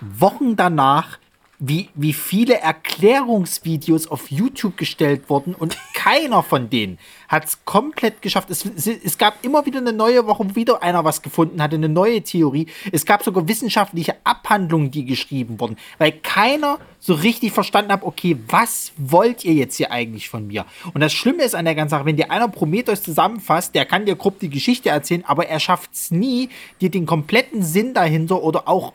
[0.00, 1.18] Wochen danach
[1.58, 6.98] wie, wie viele Erklärungsvideos auf YouTube gestellt wurden und keiner von denen
[7.28, 8.50] hat es komplett geschafft.
[8.50, 11.76] Es, es, es, gab immer wieder eine neue Woche, wo wieder einer was gefunden hatte,
[11.76, 12.66] eine neue Theorie.
[12.92, 18.36] Es gab sogar wissenschaftliche Abhandlungen, die geschrieben wurden, weil keiner so richtig verstanden hat, okay,
[18.48, 20.66] was wollt ihr jetzt hier eigentlich von mir?
[20.94, 24.06] Und das Schlimme ist an der ganzen Sache, wenn dir einer Prometheus zusammenfasst, der kann
[24.06, 26.48] dir grob die Geschichte erzählen, aber er schafft es nie,
[26.80, 28.92] dir den kompletten Sinn dahinter oder auch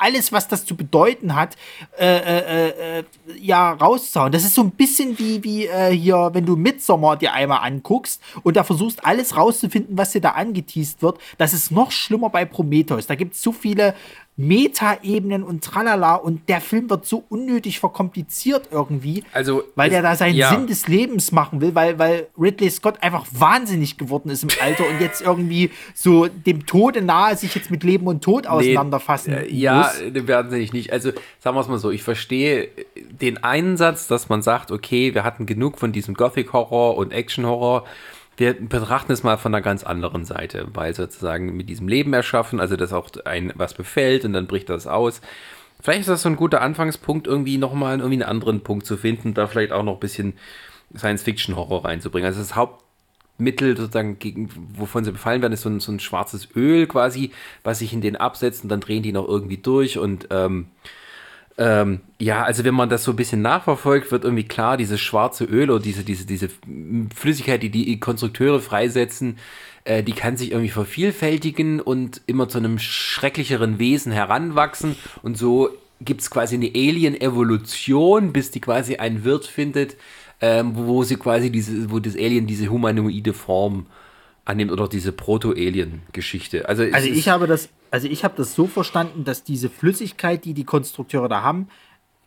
[0.00, 1.56] alles, was das zu bedeuten hat,
[1.98, 3.04] äh, äh, äh,
[3.38, 4.32] ja, rauszuhauen.
[4.32, 8.22] Das ist so ein bisschen wie, wie äh, hier, wenn du Midsommar dir einmal anguckst
[8.42, 11.18] und da versuchst, alles rauszufinden, was dir da angeteased wird.
[11.38, 13.06] Das ist noch schlimmer bei Prometheus.
[13.06, 13.94] Da gibt es so viele
[14.40, 20.16] Meta-Ebenen und tralala und der Film wird so unnötig verkompliziert irgendwie, also, weil der da
[20.16, 20.50] seinen ja.
[20.50, 24.88] Sinn des Lebens machen will, weil, weil Ridley Scott einfach wahnsinnig geworden ist im Alter
[24.88, 29.40] und jetzt irgendwie so dem Tode nahe sich jetzt mit Leben und Tod auseinanderfassen nee,
[29.40, 29.92] äh, Ja,
[30.26, 30.92] wahnsinnig nicht.
[30.92, 32.68] Also sagen wir es mal so, ich verstehe
[33.10, 37.84] den Einsatz, dass man sagt, okay, wir hatten genug von diesem Gothic-Horror und Action-Horror
[38.40, 42.58] wir betrachten es mal von einer ganz anderen Seite, weil sozusagen mit diesem Leben erschaffen,
[42.58, 45.20] also dass auch ein was befällt und dann bricht das aus.
[45.82, 49.34] Vielleicht ist das so ein guter Anfangspunkt, irgendwie nochmal irgendwie einen anderen Punkt zu finden,
[49.34, 50.32] da vielleicht auch noch ein bisschen
[50.96, 52.26] Science-Fiction-Horror reinzubringen.
[52.26, 56.48] Also das Hauptmittel sozusagen, gegen, wovon sie befallen werden, ist so ein, so ein schwarzes
[56.56, 57.32] Öl quasi,
[57.62, 60.68] was sich in den absetzt und dann drehen die noch irgendwie durch und ähm,
[61.60, 65.44] ähm, ja, also wenn man das so ein bisschen nachverfolgt, wird irgendwie klar, dieses schwarze
[65.44, 66.48] Öl oder diese, diese, diese
[67.14, 69.36] Flüssigkeit, die die Konstrukteure freisetzen,
[69.84, 74.96] äh, die kann sich irgendwie vervielfältigen und immer zu einem schrecklicheren Wesen heranwachsen.
[75.22, 75.68] Und so
[76.00, 79.98] gibt es quasi eine Alien-Evolution, bis die quasi einen Wirt findet,
[80.40, 83.84] ähm, wo sie quasi diese, wo das Alien diese humanoide Form
[84.46, 86.70] annimmt oder diese Proto-Alien-Geschichte.
[86.70, 90.54] Also, also ich habe das, also ich habe das so verstanden, dass diese Flüssigkeit, die
[90.54, 91.68] die Konstrukteure da haben,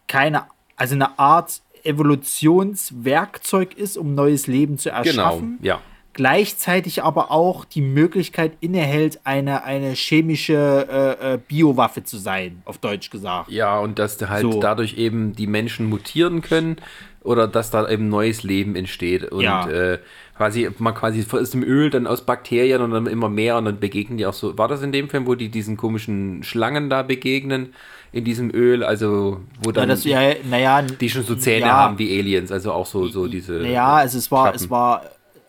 [0.07, 0.45] keine,
[0.75, 5.57] also eine Art Evolutionswerkzeug ist, um neues Leben zu genau, erschaffen.
[5.61, 5.81] Genau, ja.
[6.15, 12.77] Gleichzeitig aber auch die Möglichkeit innehält, eine, eine chemische äh, äh, Biowaffe zu sein, auf
[12.77, 13.49] Deutsch gesagt.
[13.49, 14.59] Ja, und dass halt so.
[14.59, 16.77] dadurch eben die Menschen mutieren können
[17.23, 19.31] oder dass da eben neues Leben entsteht.
[19.31, 19.67] Und ja.
[19.67, 19.99] äh,
[20.35, 23.79] quasi, man quasi ist im Öl dann aus Bakterien und dann immer mehr und dann
[23.79, 24.57] begegnen die auch so.
[24.57, 27.73] War das in dem Film, wo die diesen komischen Schlangen da begegnen?
[28.11, 31.73] In diesem Öl, also wo dann ja, das, ja, naja, die schon so Zähne ja,
[31.73, 33.53] haben wie Aliens, also auch so, so diese.
[33.53, 34.63] Naja, also es war, Klappen.
[34.63, 35.01] es war,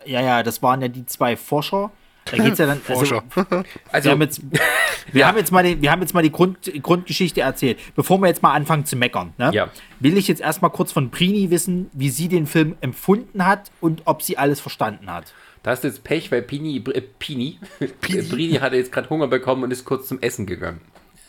[0.07, 1.91] ja, ja, das waren ja die zwei Forscher,
[2.31, 2.81] da geht's ja dann.
[2.89, 3.23] Also,
[3.93, 4.43] also wir, haben jetzt,
[5.13, 5.29] wir, ja.
[5.29, 7.79] haben jetzt mal den, wir haben jetzt mal die Grund, Grundgeschichte erzählt.
[7.95, 9.51] Bevor wir jetzt mal anfangen zu meckern, ne?
[9.53, 9.71] ja.
[10.01, 14.03] will ich jetzt erstmal kurz von Prini wissen, wie sie den Film empfunden hat und
[14.07, 15.33] ob sie alles verstanden hat.
[15.63, 17.59] Da hast du jetzt Pech, weil Pini, äh, Pini,
[18.01, 18.23] Pini.
[18.29, 20.81] Prini hatte jetzt gerade Hunger bekommen und ist kurz zum Essen gegangen.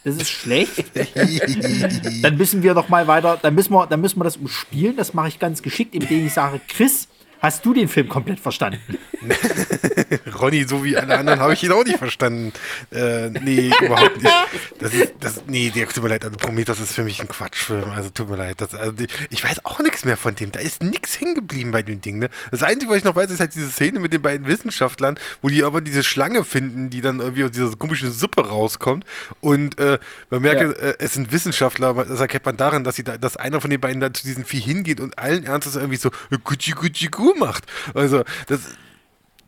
[0.04, 0.86] Das ist schlecht.
[2.22, 4.96] dann müssen wir doch mal weiter, dann müssen wir, dann müssen wir das umspielen.
[4.98, 7.08] Das mache ich ganz geschickt, indem ich sage, Chris,
[7.39, 8.79] Hast du den Film komplett verstanden?
[10.39, 12.53] Ronny, so wie alle anderen, habe ich ihn auch nicht verstanden.
[12.91, 14.33] Äh, nee, überhaupt nicht.
[14.79, 17.89] Das ist, das, nee, der, tut mir leid, also Prometheus ist für mich ein Quatschfilm.
[17.91, 18.61] Also tut mir leid.
[18.61, 18.93] Das, also,
[19.29, 20.51] ich weiß auch nichts mehr von dem.
[20.51, 22.19] Da ist nichts hängen geblieben bei dem Ding.
[22.19, 22.29] Ne?
[22.51, 25.49] Das Einzige, was ich noch weiß, ist halt diese Szene mit den beiden Wissenschaftlern, wo
[25.49, 29.05] die aber diese Schlange finden, die dann irgendwie aus dieser komische Suppe rauskommt.
[29.41, 30.71] Und äh, man merkt, ja.
[30.71, 33.69] äh, es sind Wissenschaftler, aber das erkennt man daran, dass, sie da, dass einer von
[33.69, 36.11] den beiden dann zu diesem Vieh hingeht und allen Ernstes irgendwie so
[36.43, 37.65] Gucci Gucci Gu macht.
[37.93, 38.61] Also, das.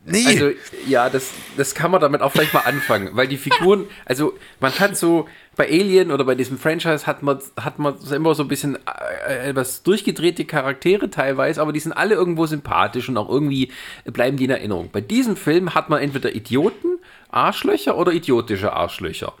[0.04, 0.26] Nee.
[0.26, 0.50] Also,
[0.86, 4.72] ja, das, das kann man damit auch vielleicht mal anfangen, weil die Figuren, also man
[4.78, 5.28] hat so,
[5.58, 8.78] bei Alien oder bei diesem Franchise hat man, hat man immer so ein bisschen
[9.26, 13.72] äh, etwas durchgedrehte Charaktere teilweise, aber die sind alle irgendwo sympathisch und auch irgendwie
[14.04, 14.90] bleiben die in Erinnerung.
[14.92, 19.34] Bei diesem Film hat man entweder Idioten, Arschlöcher oder idiotische Arschlöcher.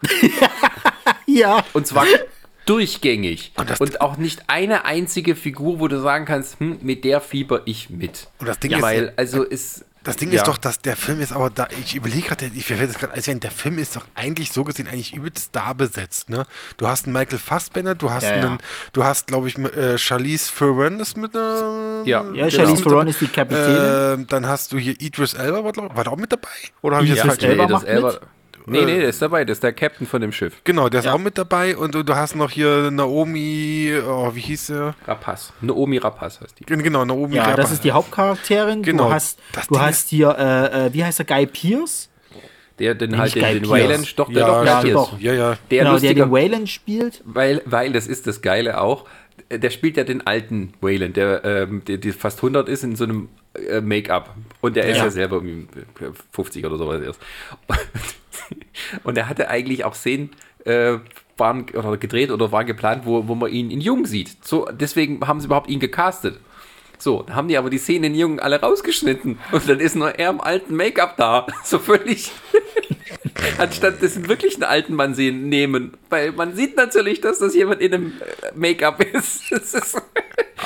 [1.26, 1.64] ja.
[1.72, 2.04] Und zwar
[2.68, 3.52] durchgängig.
[3.56, 7.62] Und, und, auch nicht eine einzige Figur, wo du sagen kannst, hm, mit der fieber
[7.64, 8.28] ich mit.
[8.38, 9.84] Und das Ding ja, ist, weil, also ist.
[10.04, 10.36] Das Ding ja.
[10.36, 13.12] ist doch, dass der Film ist aber da, ich überlege gerade, ich werde es gerade
[13.12, 16.46] als der Film ist doch eigentlich so gesehen eigentlich übelst da besetzt, ne?
[16.78, 18.58] Du hast einen Michael Fassbender, du hast ja, einen, ja.
[18.92, 22.02] du hast, glaube ich, äh, Charlize Theron ist mit einer.
[22.04, 24.22] Ja, ja Charlize Theron ist die Kapitänin.
[24.22, 26.48] Äh, dann hast du hier Idris Elba, war, war da auch mit dabei?
[26.80, 28.20] Oder habe ich das falsch Elba, Elba,
[28.70, 30.60] Nee, nee, der ist dabei, der ist der Captain von dem Schiff.
[30.64, 31.14] Genau, der ist Ja.
[31.14, 34.94] auch mit dabei und, du- du hast noch hier Naomi, oh, wie hieß sie?
[35.06, 35.52] Rapaz.
[35.60, 36.64] Naomi Rapaz heißt die.
[36.64, 37.36] Genau, Naomi.
[37.36, 37.56] Ja, Rapper.
[37.56, 38.82] das ist die Hauptcharakterin.
[38.82, 39.08] Genau.
[39.08, 42.08] Du hast, Das du Ding hast hier, äh, äh, wie heißt der, Guy Pierce?
[42.78, 43.88] Der den Nee, halt nicht den, Guy den Pearce.
[43.88, 45.18] Wayland, doch, der Ja, doch, ja, doch.
[45.20, 45.56] Ja, ja.
[45.70, 47.22] Der genau, der lustiger, den Wayland spielt.
[47.24, 49.04] weil, weil, das ist das Geile auch,
[49.50, 53.04] der spielt ja den alten Wayland, der, ähm, der, der fast 100 ist in so
[53.04, 53.28] einem
[53.68, 54.34] äh, Make-up.
[54.60, 55.04] Und der ist Ja.
[55.04, 55.66] ja selber irgendwie
[56.30, 57.20] 50 oder sowas erst.
[59.04, 60.30] Und er hatte eigentlich auch Szenen,
[60.64, 60.98] äh,
[61.36, 64.44] waren oder gedreht oder waren geplant, wo, wo man ihn in Jung sieht.
[64.44, 66.40] So, deswegen haben sie überhaupt ihn gecastet.
[67.00, 70.18] So, dann haben die aber die Szenen in Jungen alle rausgeschnitten und dann ist nur
[70.18, 71.46] er im alten Make-up da.
[71.64, 72.32] So völlig.
[73.58, 75.96] Anstatt das wirklich einen alten Mann sehen, nehmen.
[76.10, 78.12] Weil man sieht natürlich, dass das jemand in einem
[78.42, 79.42] äh, Make-up ist.
[79.50, 80.02] Das ist, War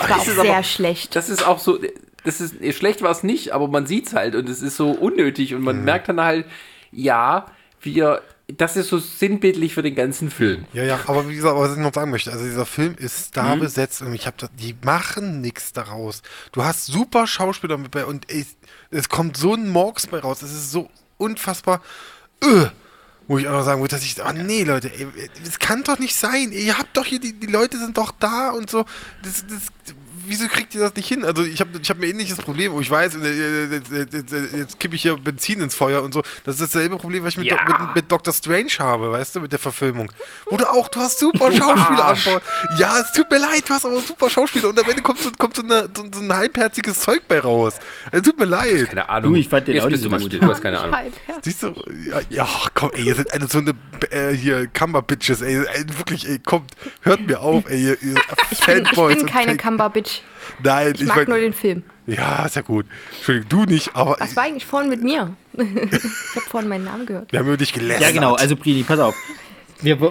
[0.00, 1.14] auch das ist sehr aber- schlecht.
[1.16, 1.78] das ist auch so.
[2.24, 4.90] Das ist schlecht war es nicht, aber man sieht es halt und es ist so
[4.92, 6.46] unnötig und man merkt dann halt,
[6.92, 7.46] ja,
[7.82, 8.22] wir.
[8.48, 10.66] Das ist so sinnbildlich für den ganzen Film.
[10.74, 13.56] Ja, ja, aber wie gesagt, was ich noch sagen möchte, also dieser Film ist star
[13.56, 16.22] besetzt und ich habe die machen nichts daraus.
[16.50, 18.44] Du hast super Schauspieler mit bei und ey,
[18.90, 20.42] es kommt so ein Morgs bei raus.
[20.42, 21.80] Es ist so unfassbar,
[22.42, 22.66] äh,
[23.28, 24.90] wo ich einfach sagen muss, dass ich, oh nee, Leute,
[25.44, 26.52] das kann doch nicht sein.
[26.52, 28.84] Ihr habt doch hier, die, die Leute sind doch da und so.
[29.22, 29.96] Das, das,
[30.26, 31.24] wieso kriegt ihr das nicht hin?
[31.24, 34.80] Also ich habe ich hab ein ähnliches Problem, wo ich weiß, äh, jetzt, jetzt, jetzt
[34.80, 36.22] kippe ich hier Benzin ins Feuer und so.
[36.44, 37.64] Das ist dasselbe Problem, was ich mit, Ja.
[37.64, 38.32] Do- mit, mit Dr.
[38.32, 40.10] Strange habe, weißt du, mit der Verfilmung.
[40.50, 42.42] Du auch, du hast super Schauspieler an Bord.
[42.78, 45.30] Ja, es tut mir leid, du hast aber super Schauspieler und am Ende kommt so,
[45.38, 47.74] kommt so, eine, so, so ein halbherziges Zeug bei raus.
[48.10, 48.86] Es tut mir leid.
[48.88, 49.32] Keine Ahnung.
[49.34, 50.32] Du, ich fand den Jetzt auch nicht du so gut.
[50.42, 50.96] du hast keine Ahnung.
[51.42, 51.74] Siehst du,
[52.10, 53.72] ja, ja komm, ey, ihr seid eine so eine,
[54.10, 55.64] äh, hier, Kammer-Bitches, ey,
[55.98, 56.70] wirklich, ey, kommt,
[57.02, 58.14] hört mir auf, ey, ihr, ihr
[58.50, 59.56] Ich bin, ich bin keine Fan-
[60.12, 60.64] Cumber-Bitch.
[60.64, 61.82] Nein, Ich mag mein- nur den Film.
[62.06, 62.86] Ja, ist ja gut.
[63.16, 65.36] Entschuldigung, du nicht, aber Was war eigentlich vorhin mit mir?
[65.52, 67.30] ich habe vorhin meinen Namen gehört.
[67.32, 68.02] wir haben über dich gelästert.
[68.08, 68.34] Ja, genau.
[68.34, 69.14] Also, Brini, pass auf.
[69.80, 70.10] Wir, Nein,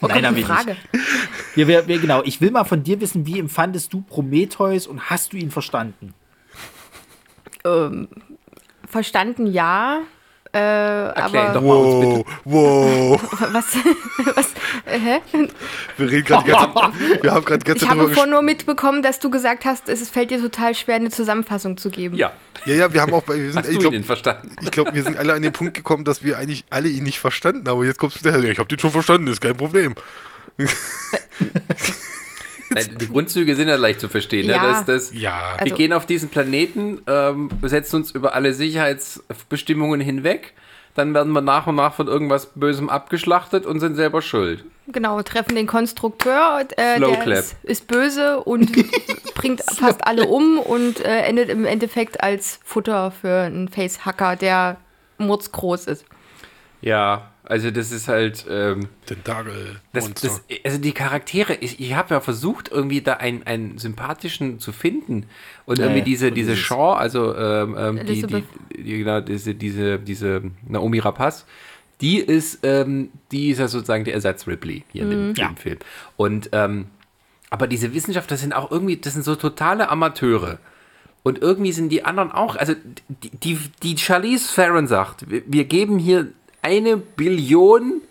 [0.00, 0.70] Kommt hab eine ich Frage.
[0.92, 1.06] nicht.
[1.54, 2.22] Wir, wir, wir, genau.
[2.24, 6.14] Ich will mal von dir wissen, wie empfandest du Prometheus und hast du ihn verstanden?
[8.88, 10.00] Verstanden, ja.
[10.54, 12.24] Äh, Erklär aber mal uns bitte.
[12.44, 13.32] Wow, wow.
[13.52, 13.66] was?
[14.34, 14.48] was
[14.86, 15.20] hä?
[15.98, 16.92] Wir reden gerade die ganze Zeit,
[17.22, 19.88] wir haben gerade die ganze Ich Zeit habe vorhin nur mitbekommen, dass du gesagt hast,
[19.90, 22.16] es fällt dir total schwer, eine Zusammenfassung zu geben.
[22.16, 22.32] Ja,
[22.64, 24.00] Ja, ja, wir haben auch, bei- wir sind, hast ich glaube,
[24.70, 27.68] glaub, wir sind alle an den Punkt gekommen, dass wir eigentlich alle ihn nicht verstanden
[27.68, 27.76] haben.
[27.76, 29.94] Aber jetzt kommst du wieder, ja, ich habe den schon verstanden, ist kein Problem.
[33.00, 34.46] Die Grundzüge sind ja leicht zu verstehen.
[34.46, 34.52] Ne?
[34.54, 34.62] Ja.
[34.72, 35.54] Das, das, Ja.
[35.56, 40.54] wir Also- gehen auf diesen Planeten, ähm, setzen uns über alle Sicherheitsbestimmungen hinweg,
[40.94, 44.64] dann werden wir nach und nach von irgendwas Bösem abgeschlachtet und sind selber schuld.
[44.88, 48.72] Genau, treffen den Konstrukteur, äh, der ist, ist böse und
[49.34, 54.78] bringt fast alle um und äh, endet im Endeffekt als Futter für einen Facehacker, der
[55.18, 56.04] mordsgroß ist.
[56.80, 58.44] Ja, also das ist halt.
[58.50, 59.80] Ähm, Tentakel.
[59.94, 64.60] Das, das, also die Charaktere, ich, ich habe ja versucht, irgendwie da einen, einen sympathischen
[64.60, 65.24] zu finden.
[65.64, 68.44] Und irgendwie Nee, diese, und diese Shaw, also ähm, ähm, die, die,
[68.76, 71.46] die, genau, diese, diese, diese Naomi Rapaz,
[72.02, 75.48] die ist, ähm, die ist ja sozusagen der Ersatz Ripley hier in dem, Ja.
[75.48, 75.78] im Film.
[76.18, 76.88] Und ähm,
[77.48, 80.58] aber diese Wissenschaftler sind auch irgendwie, das sind so totale Amateure.
[81.22, 82.74] Und irgendwie sind die anderen auch, also
[83.08, 86.28] die, die, die Charlize Theron sagt, wir, wir geben hier
[86.68, 88.02] eine Billion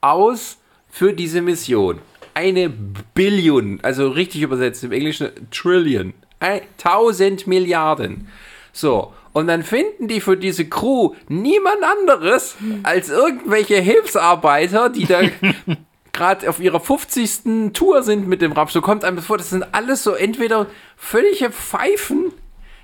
[0.00, 0.58] aus
[0.88, 1.98] für diese Mission.
[2.32, 6.14] Eine Billion, also richtig übersetzt im Englischen Trillion.
[6.38, 8.28] Ein, 1000 Milliarden.
[8.72, 12.54] So, und dann finden die für diese Crew niemand anderes
[12.84, 15.22] als irgendwelche Hilfsarbeiter, die da
[16.12, 17.72] gerade auf ihrer 50.
[17.72, 18.70] Tour sind mit dem Rap.
[18.70, 22.30] So kommt einem vor, das sind alles so entweder völlige Pfeifen,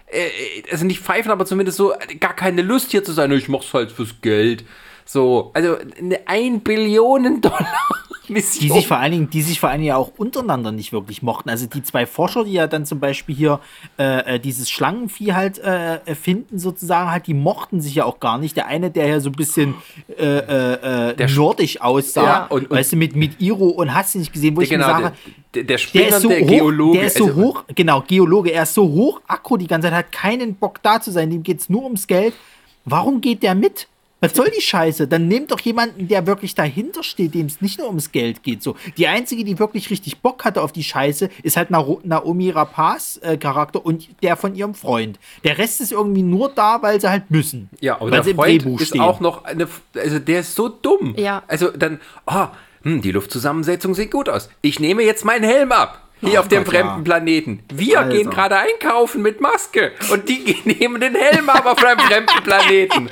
[0.06, 0.28] äh,
[0.72, 3.30] also nicht Pfeifen, aber zumindest so gar keine Lust hier zu sein.
[3.30, 4.64] Ich mach's halt fürs Geld.
[5.04, 7.66] So, also eine 1 Billionen Dollar
[8.28, 8.62] Mission.
[8.68, 11.20] Die sich vor allen Dingen, die sich vor allen Dingen ja auch untereinander nicht wirklich
[11.20, 11.50] mochten.
[11.50, 13.58] Also die zwei Forscher, die ja dann zum Beispiel hier
[13.98, 18.38] äh, äh, dieses Schlangenvieh halt äh, erfinden, sozusagen, halt, die mochten sich ja auch gar
[18.38, 18.56] nicht.
[18.56, 19.74] Der eine, der ja so ein bisschen
[20.16, 24.14] äh, äh, äh, nordisch aussah, Ja, und- und- weißt du, mit, mit Iro und hast
[24.14, 26.28] du nicht gesehen, wo ich genau, mir der, sage, der, der der Spinner, ist so
[26.28, 26.98] der hoch, Geologe.
[26.98, 29.96] der ist so also- hoch, genau, Geologe, er ist so hoch aggro die ganze Zeit,
[29.96, 32.34] hat keinen Bock da zu sein, dem geht's nur ums Geld.
[32.84, 33.88] Warum geht der mit?
[34.20, 35.08] Was soll die Scheiße?
[35.08, 38.62] Dann nehmt doch jemanden, der wirklich dahinter steht, dem es nicht nur ums Geld geht.
[38.62, 43.18] So, die einzige, die wirklich richtig Bock hatte auf die Scheiße, ist halt Naomi Rapaz
[43.22, 45.18] äh, Charakter und der von ihrem Freund.
[45.44, 47.70] Der Rest ist irgendwie nur da, weil sie halt müssen.
[47.80, 49.00] Ja, aber weil der sie im Freund Drehbuch ist stehen.
[49.00, 51.14] auch noch eine, also der ist so dumm.
[51.16, 51.42] Ja.
[51.48, 52.50] Also dann, ah,
[52.82, 54.48] hm, die Luftzusammensetzung sieht gut aus.
[54.62, 56.09] Ich nehme jetzt meinen Helm ab.
[56.20, 57.02] Hier oh auf dem fremden ja.
[57.02, 57.62] Planeten.
[57.72, 58.16] Wir also.
[58.16, 63.10] gehen gerade einkaufen mit Maske und die nehmen den Helm aber von einem fremden Planeten.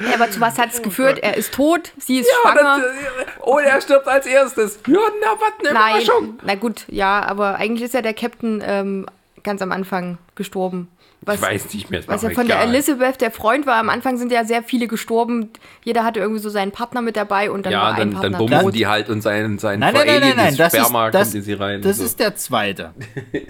[0.00, 1.18] Ja, aber zu was hat es geführt?
[1.18, 2.80] Er ist tot, sie ist ja, schwanger.
[2.80, 4.78] Das, oh, er stirbt als erstes.
[4.86, 6.38] Ja, na, was eine Nein, Überraschung.
[6.42, 9.06] Na gut, ja, aber eigentlich ist ja der Captain ähm,
[9.42, 10.88] ganz am Anfang gestorben.
[11.28, 12.02] Was, ich weiß nicht mehr.
[12.06, 12.58] Was ja von egal.
[12.58, 13.76] der Elizabeth der Freund war.
[13.76, 15.50] Am Anfang sind ja sehr viele gestorben.
[15.84, 18.38] Jeder hatte irgendwie so seinen Partner mit dabei und dann ja, war dann, ein Partner
[18.38, 21.14] dann bumsen die halt und sein, sein nein, nein, nein, nein, nein, das Sperma ist,
[21.14, 21.82] das, kommt in sie rein.
[21.82, 22.04] Das so.
[22.04, 22.92] ist der zweite.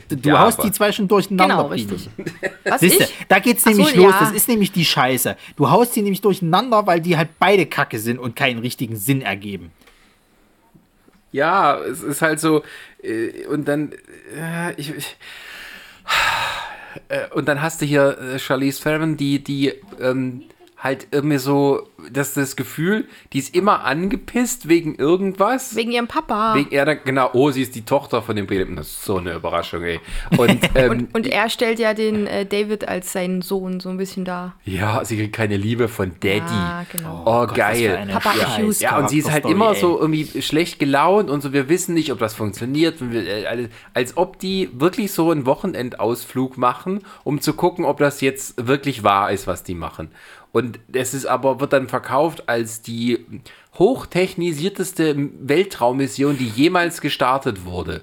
[0.09, 1.57] Du ja, haust die zwei schon durcheinander.
[1.57, 2.09] Genau, richtig.
[2.65, 3.27] Was Siehste, ich?
[3.29, 4.13] Da geht's nämlich so, los.
[4.13, 4.21] Ja.
[4.21, 5.37] Das ist nämlich die Scheiße.
[5.57, 9.23] Du haust die nämlich durcheinander, weil die halt beide Kacke sind und keinen richtigen Sinn
[9.23, 9.71] ergeben.
[11.31, 12.63] Ja, es ist halt so.
[13.03, 13.93] Äh, und dann.
[14.35, 15.17] Äh, ich, ich
[17.35, 20.45] und dann hast du hier äh, Charlize Theron, die, die ähm,
[20.79, 25.75] halt irgendwie so, dass das Gefühl, die ist immer angepisst wegen irgendwas.
[25.75, 26.55] Wegen ihrem Papa.
[26.55, 28.77] Wegen er, genau, oh, sie ist die Tochter von dem Präsidenten.
[28.77, 29.99] Das ist so eine Überraschung, ey.
[30.39, 33.97] Und, ähm, und, und, er stellt ja den äh, David als seinen Sohn so ein
[33.97, 34.55] bisschen da.
[34.65, 36.39] Ja, sie kriegt keine Liebe von Daddy.
[36.39, 37.23] Ja, genau.
[37.25, 38.09] Oh, oh Gott, geil.
[38.11, 38.71] Papa ja.
[38.79, 39.81] ja, und sie ist halt immer ey.
[39.81, 43.03] so irgendwie schlecht gelaunt und so, wir wissen nicht, ob das funktioniert.
[43.03, 48.67] Äh, als ob die wirklich so einen Wochenendausflug machen, um zu gucken, ob das jetzt
[48.69, 50.11] wirklich wahr ist, was die machen.
[50.53, 53.27] Und es ist aber, wird dann verkauft als die
[53.79, 58.03] hochtechnisierteste Weltraummission, die jemals gestartet wurde.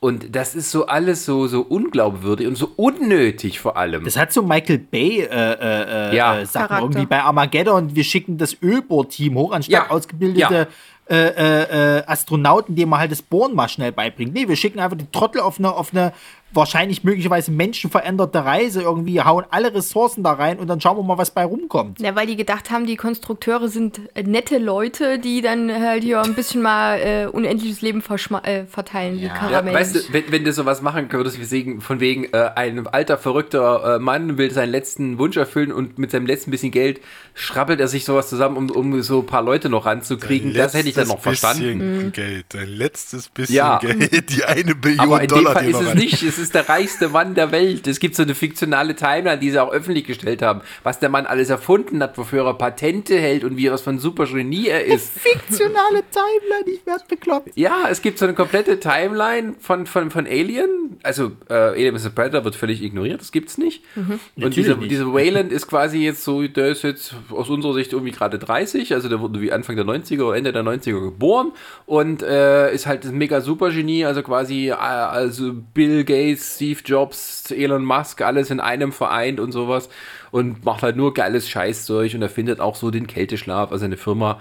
[0.00, 4.04] Und das ist so alles so, so unglaubwürdig und so unnötig vor allem.
[4.04, 6.46] Das hat so Michael Bay äh, äh, äh ja.
[6.46, 7.96] Sachen irgendwie bei Armageddon.
[7.96, 9.90] Wir schicken das Ölbohrteam hoch, anstatt ja.
[9.90, 10.66] ausgebildete ja.
[11.10, 14.34] Äh, äh, äh, Astronauten, denen man halt das Bohren mal schnell beibringt.
[14.34, 16.12] Nee, wir schicken einfach die Trottel auf eine, auf eine
[16.52, 21.18] wahrscheinlich möglicherweise menschenveränderte Reise irgendwie, hauen alle Ressourcen da rein und dann schauen wir mal,
[21.18, 22.00] was bei rumkommt.
[22.00, 26.34] Ja, weil die gedacht haben, die Konstrukteure sind nette Leute, die dann halt hier ein
[26.34, 28.02] bisschen mal äh, unendliches Leben
[28.42, 29.24] äh, verteilen, ja.
[29.24, 29.72] wie Karamell.
[29.72, 32.86] Ja, weißt du, wenn, wenn du sowas machen würdest, wie sehen, von wegen, äh, ein
[32.86, 37.00] alter, verrückter äh, Mann will seinen letzten Wunsch erfüllen und mit seinem letzten bisschen Geld
[37.34, 40.54] schrabbelt er sich sowas zusammen, um, um so ein paar Leute noch ranzukriegen.
[40.54, 42.06] Das hätte ich dann noch verstanden.
[42.06, 42.12] Mhm.
[42.12, 43.78] Geld, ein letztes bisschen ja.
[43.78, 45.54] Geld, die eine Billion Aber in Dollar.
[45.54, 47.86] Dem Fall ist es nicht, es ist der reichste Mann der Welt.
[47.86, 51.26] Es gibt so eine fiktionale Timeline, die sie auch öffentlich gestellt haben, was der Mann
[51.26, 55.18] alles erfunden hat, wofür er Patente hält und wie er was von Supergenie er ist.
[55.18, 57.50] Fiktionale Timeline, ich werde bekloppt.
[57.56, 60.98] Ja, es gibt so eine komplette Timeline von, von, von Alien.
[61.02, 62.10] Also äh, Alien vs.
[62.10, 63.82] Predator wird völlig ignoriert, das gibt's nicht.
[63.96, 64.20] Mhm.
[64.36, 68.12] Und dieser, diese Wayland ist quasi jetzt so, der ist jetzt aus unserer Sicht irgendwie
[68.12, 71.52] gerade 30, also der wurde wie Anfang der 90er oder Ende der 90er geboren
[71.86, 77.50] und äh, ist halt ein mega Supergenie, also quasi äh, also Bill Gates, Steve Jobs,
[77.50, 79.88] Elon Musk, alles in einem vereint und sowas
[80.30, 84.40] und macht halt nur geiles Scheißzeug und erfindet auch so den Kälteschlaf, also eine Firma.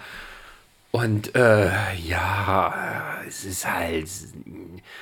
[0.91, 1.69] Und äh,
[2.07, 4.07] ja, es ist halt.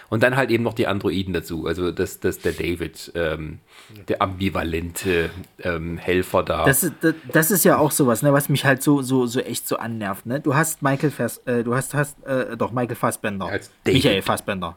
[0.09, 1.67] Und dann halt eben noch die Androiden dazu.
[1.67, 3.59] Also das, das der David, ähm,
[4.07, 5.29] der ambivalente
[5.61, 6.65] ähm, Helfer da.
[6.65, 9.67] Das, das, das, ist ja auch sowas, ne, was mich halt so, so, so echt
[9.67, 10.25] so annervt.
[10.25, 10.39] Ne?
[10.39, 13.45] Du hast Michael Fass, äh, du hast, hast äh, doch Michael Fassbender.
[13.45, 14.75] Als Michael Fassbender.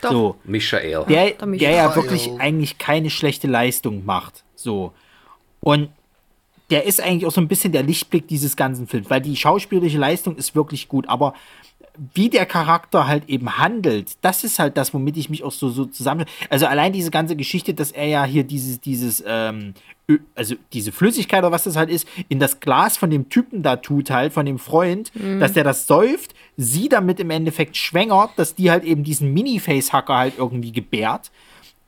[0.00, 0.10] Doch.
[0.10, 1.04] So, Michael.
[1.08, 4.44] Der, der ja wirklich eigentlich keine schlechte Leistung macht.
[4.54, 4.92] So.
[5.60, 5.90] Und
[6.70, 9.98] der ist eigentlich auch so ein bisschen der Lichtblick dieses ganzen Films, weil die schauspielerische
[9.98, 11.34] Leistung ist wirklich gut, aber
[12.14, 15.68] wie der Charakter halt eben handelt, das ist halt das, womit ich mich auch so,
[15.68, 16.26] so zusammen.
[16.50, 19.74] Also allein diese ganze Geschichte, dass er ja hier dieses, dieses, ähm,
[20.34, 23.76] also diese Flüssigkeit oder was das halt ist, in das Glas von dem Typen da
[23.76, 25.40] tut, halt, von dem Freund, mhm.
[25.40, 30.16] dass der das säuft, sie damit im Endeffekt schwängert, dass die halt eben diesen Mini-Face-Hacker
[30.16, 31.30] halt irgendwie gebärt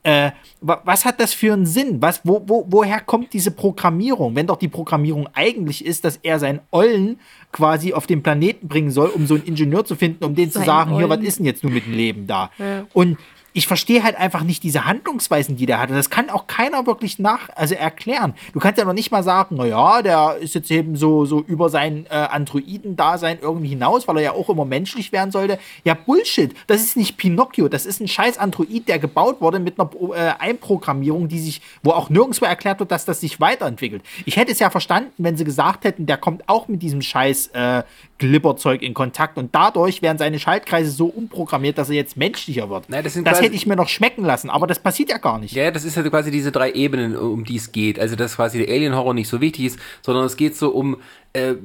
[0.03, 0.31] äh,
[0.61, 2.01] was hat das für einen Sinn?
[2.01, 4.35] Was, wo, wo, woher kommt diese Programmierung?
[4.35, 7.19] Wenn doch die Programmierung eigentlich ist, dass er seinen Ollen
[7.51, 10.59] quasi auf den Planeten bringen soll, um so einen Ingenieur zu finden, um denen zu
[10.59, 10.99] sagen, Ollen.
[10.99, 12.51] hier, was ist denn jetzt nur mit dem Leben da?
[12.57, 12.85] Ja.
[12.93, 13.17] Und
[13.53, 15.93] ich verstehe halt einfach nicht diese Handlungsweisen, die der hatte.
[15.93, 18.33] Das kann auch keiner wirklich nach, also erklären.
[18.53, 21.69] Du kannst ja noch nicht mal sagen, naja, der ist jetzt eben so, so über
[21.69, 25.59] sein äh, Androiden-Dasein irgendwie hinaus, weil er ja auch immer menschlich werden sollte.
[25.83, 26.53] Ja, Bullshit.
[26.67, 27.67] Das ist nicht Pinocchio.
[27.67, 31.91] Das ist ein scheiß Android, der gebaut wurde mit einer äh, Einprogrammierung, die sich, wo
[31.91, 34.03] auch nirgendwo erklärt wird, dass das sich weiterentwickelt.
[34.25, 37.47] Ich hätte es ja verstanden, wenn sie gesagt hätten, der kommt auch mit diesem scheiß
[37.47, 37.83] äh,
[38.17, 42.89] Glibberzeug in Kontakt und dadurch werden seine Schaltkreise so umprogrammiert, dass er jetzt menschlicher wird.
[42.89, 45.53] Nein, das, das hätte ich mir noch schmecken lassen, aber das passiert ja gar nicht.
[45.53, 47.99] Ja, das ist halt quasi diese drei Ebenen, um die es geht.
[47.99, 50.97] Also, dass quasi der Alien-Horror nicht so wichtig ist, sondern es geht so um,
[51.33, 51.55] äh,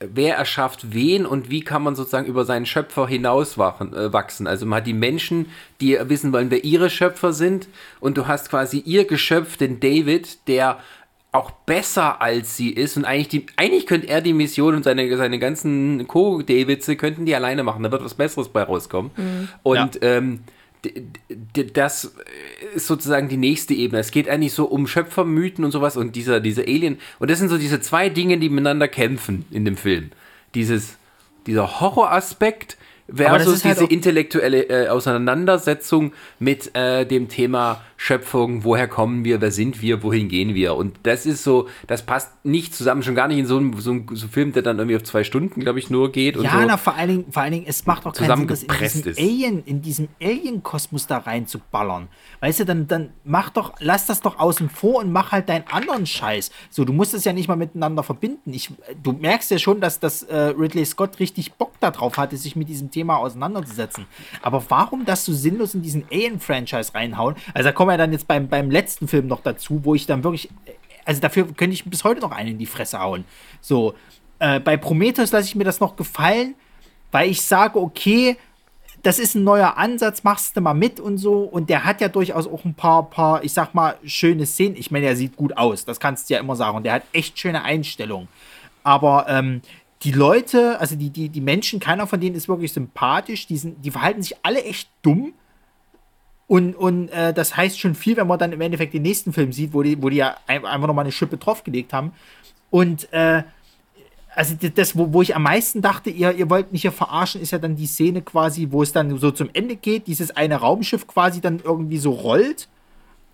[0.00, 3.94] wer erschafft wen und wie kann man sozusagen über seinen Schöpfer hinauswachsen.
[3.94, 4.46] Äh, wachsen.
[4.46, 5.46] also man hat die Menschen,
[5.80, 7.68] die wissen wollen, wer ihre Schöpfer sind
[8.00, 10.78] und du hast quasi ihr Geschöpf, den David, der
[11.32, 15.16] auch besser als sie ist und eigentlich die, eigentlich könnte er die Mission und seine,
[15.16, 19.12] seine ganzen Co-Davidse könnten die alleine machen, da wird was Besseres bei rauskommen.
[19.16, 19.48] Mhm.
[19.62, 20.02] Und ja.
[20.02, 20.40] ähm,
[21.74, 22.14] das
[22.74, 24.00] ist sozusagen die nächste Ebene.
[24.00, 26.98] Es geht eigentlich so um Schöpfermythen und sowas und dieser, dieser Alien.
[27.18, 30.10] Und das sind so diese zwei Dinge, die miteinander kämpfen in dem Film.
[30.54, 30.96] Dieses,
[31.46, 32.76] dieser Horroraspekt
[33.14, 39.52] versus halt diese intellektuelle äh, Auseinandersetzung mit äh, dem Thema Schöpfung, woher kommen wir, wer
[39.52, 40.74] sind wir, wohin gehen wir.
[40.74, 43.90] Und das ist so, das passt nicht zusammen, schon gar nicht in so einem, so
[43.90, 46.36] einem so Film, der dann irgendwie auf zwei Stunden, glaube ich, nur geht.
[46.36, 48.62] ja, so na, vor allen, Dingen, vor allen Dingen, es macht auch keinen Sinn, das
[48.62, 52.08] in diesem Alien, in diesem Alien-Kosmos da reinzuballern.
[52.40, 55.66] Weißt du, dann, dann mach doch, lass das doch außen vor und mach halt deinen
[55.70, 56.50] anderen Scheiß.
[56.70, 58.54] So, du musst es ja nicht mal miteinander verbinden.
[58.54, 58.70] Ich,
[59.02, 62.70] du merkst ja schon, dass das äh, Ridley Scott richtig Bock darauf hatte, sich mit
[62.70, 64.06] diesem Thema auseinanderzusetzen.
[64.42, 67.36] Aber warum das so sinnlos in diesen Alien-Franchise reinhauen?
[67.54, 70.24] Also da kommen wir dann jetzt beim, beim letzten Film noch dazu, wo ich dann
[70.24, 70.48] wirklich,
[71.04, 73.24] also dafür könnte ich bis heute noch einen in die Fresse hauen.
[73.60, 73.94] So,
[74.38, 76.54] äh, bei Prometheus lasse ich mir das noch gefallen,
[77.12, 78.36] weil ich sage, okay,
[79.02, 81.42] das ist ein neuer Ansatz, machst du mal mit und so.
[81.42, 84.76] Und der hat ja durchaus auch ein paar, paar, ich sag mal, schöne Szenen.
[84.76, 86.76] Ich meine, er sieht gut aus, das kannst du ja immer sagen.
[86.76, 88.28] Und der hat echt schöne Einstellungen.
[88.82, 89.62] Aber ähm,
[90.02, 93.46] die Leute, also die, die, die Menschen, keiner von denen ist wirklich sympathisch.
[93.46, 95.34] Die, sind, die verhalten sich alle echt dumm.
[96.46, 99.52] Und, und äh, das heißt schon viel, wenn man dann im Endeffekt den nächsten Film
[99.52, 102.12] sieht, wo die, wo die ja einfach nochmal eine Schippe draufgelegt haben.
[102.70, 103.42] Und äh,
[104.34, 107.50] also das, wo, wo ich am meisten dachte, ihr, ihr wollt mich hier verarschen, ist
[107.50, 111.06] ja dann die Szene quasi, wo es dann so zum Ende geht, dieses eine Raumschiff
[111.06, 112.68] quasi dann irgendwie so rollt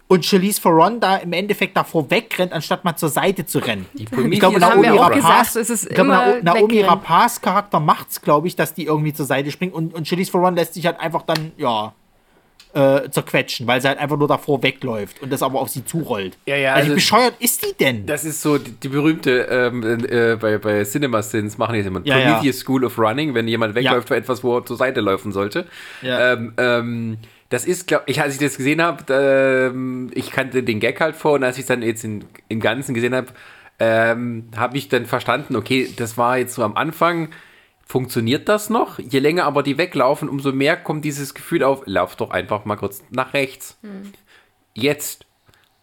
[0.08, 3.86] und Charlize Theron da im Endeffekt davor wegrennt, anstatt mal zur Seite zu rennen.
[3.94, 8.84] Die ich glaube, Naomi Rapaz, ich glaube, Naomi Rapaz Charakter macht's, glaube ich, dass die
[8.84, 11.92] irgendwie zur Seite springt und, und Charlize Theron lässt sich halt einfach dann, ja,
[12.76, 16.36] äh, zerquetschen, weil sie halt einfach nur davor wegläuft und das aber auf sie zurollt.
[16.44, 18.04] Ja, ja, also, also wie bescheuert ist die denn?
[18.04, 22.02] Das ist so die, die berühmte, ähm, äh, bei, bei Cinema Sins machen die immer
[22.04, 22.62] ja, Prometheus ja.
[22.62, 24.14] School of Running, wenn jemand wegläuft ja.
[24.14, 25.66] für etwas, wo er zur Seite laufen sollte.
[26.02, 26.34] Ja.
[26.34, 30.80] Ähm, ähm, das ist, glaube ich, als ich das gesehen habe, ähm, ich kannte den
[30.80, 33.28] Gag halt vor und als ich es dann jetzt in, im Ganzen gesehen habe,
[33.78, 37.28] ähm, habe ich dann verstanden, okay, das war jetzt so am Anfang,
[37.86, 38.98] funktioniert das noch.
[38.98, 42.76] Je länger aber die weglaufen, umso mehr kommt dieses Gefühl auf, lauf doch einfach mal
[42.76, 43.78] kurz nach rechts.
[43.82, 44.12] Hm.
[44.74, 45.24] Jetzt.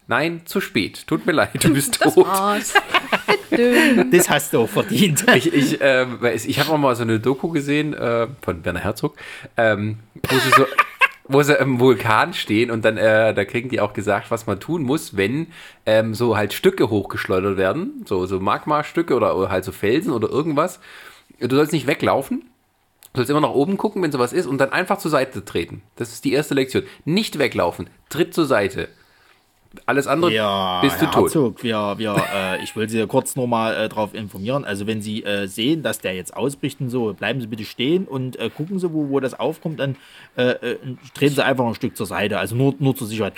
[0.07, 1.07] Nein, zu spät.
[1.07, 2.27] Tut mir leid, du bist das tot.
[2.27, 2.73] War's.
[4.11, 5.25] das hast du auch verdient.
[5.35, 9.15] Ich, ich, äh, ich habe auch mal so eine Doku gesehen äh, von Werner Herzog,
[9.55, 10.65] ähm, wo sie so
[11.25, 14.59] wo sie im Vulkan stehen und dann, äh, da kriegen die auch gesagt, was man
[14.59, 15.47] tun muss, wenn
[15.85, 20.29] ähm, so halt Stücke hochgeschleudert werden, so, so Magma-Stücke oder, oder halt so Felsen oder
[20.29, 20.79] irgendwas.
[21.39, 22.43] Du sollst nicht weglaufen.
[23.13, 25.83] Du sollst immer nach oben gucken, wenn sowas ist, und dann einfach zur Seite treten.
[25.95, 26.83] Das ist die erste Lektion.
[27.05, 27.89] Nicht weglaufen.
[28.09, 28.89] Tritt zur Seite.
[29.85, 31.23] Alles andere ja, bist du Herr tot.
[31.23, 34.65] Herzog, wir, wir, äh, ich will Sie kurz nochmal äh, darauf informieren.
[34.65, 38.05] Also wenn Sie äh, sehen, dass der jetzt ausbricht und so, bleiben Sie bitte stehen
[38.05, 39.79] und äh, gucken Sie, wo, wo das aufkommt.
[39.79, 39.95] Dann
[40.37, 40.77] äh, äh,
[41.15, 42.37] treten Sie einfach ein Stück zur Seite.
[42.37, 43.33] Also nur, nur zur Sicherheit.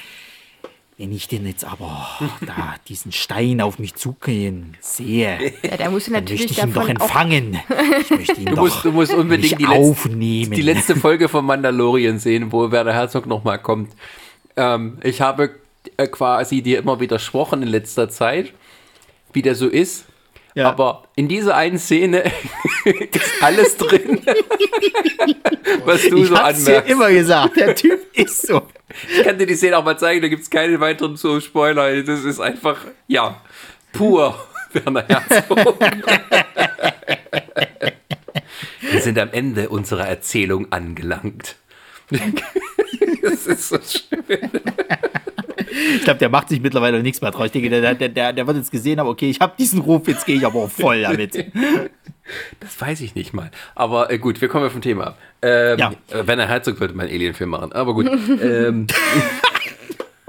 [0.98, 2.08] Wenn ich den jetzt aber
[2.46, 6.88] da diesen Stein auf mich zugehen sehe, ja, der muss natürlich möchte ich ihn doch
[6.88, 7.60] empfangen.
[8.00, 10.52] Ich möchte ihn du, musst, du musst unbedingt die, aufnehmen.
[10.52, 13.92] Letzte, die letzte Folge von Mandalorian sehen, wo Werner Herzog nochmal kommt.
[14.56, 15.52] Ähm, ich habe
[15.98, 18.54] äh, quasi dir immer widersprochen in letzter Zeit,
[19.34, 20.06] wie der so ist.
[20.56, 20.70] Ja.
[20.70, 22.24] Aber in dieser einen Szene
[22.86, 24.22] ist alles drin,
[25.86, 26.86] was du ich so anmerkst.
[26.86, 28.62] Ich immer gesagt, der Typ ist so.
[29.14, 32.02] Ich kann dir die Szene auch mal zeigen, da gibt es keine weiteren so Spoiler.
[32.04, 32.78] Das ist einfach,
[33.08, 33.42] ja,
[33.92, 35.78] pur Werner Herzog.
[38.80, 41.58] Wir sind am Ende unserer Erzählung angelangt.
[43.22, 44.52] das ist so schön.
[45.96, 47.48] Ich glaube, der macht sich mittlerweile nichts mehr draus.
[47.48, 50.08] Ich denke, der, der, der, der wird jetzt gesehen haben, okay, ich habe diesen Ruf,
[50.08, 51.46] jetzt gehe ich aber auch voll damit.
[52.60, 53.52] Das weiß ich nicht mal.
[53.76, 55.18] Aber äh, gut, wir kommen ja vom Thema ab.
[55.44, 55.92] Ähm, ja.
[56.10, 58.08] Äh, Werner Herzog würde mal einen Alien-Film machen, aber gut.
[58.42, 58.88] ähm,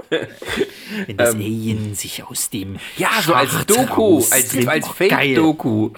[0.09, 2.77] Wenn das ähm, Alien sich aus dem.
[2.97, 5.89] Ja, so als Doku, als, als Fake-Doku.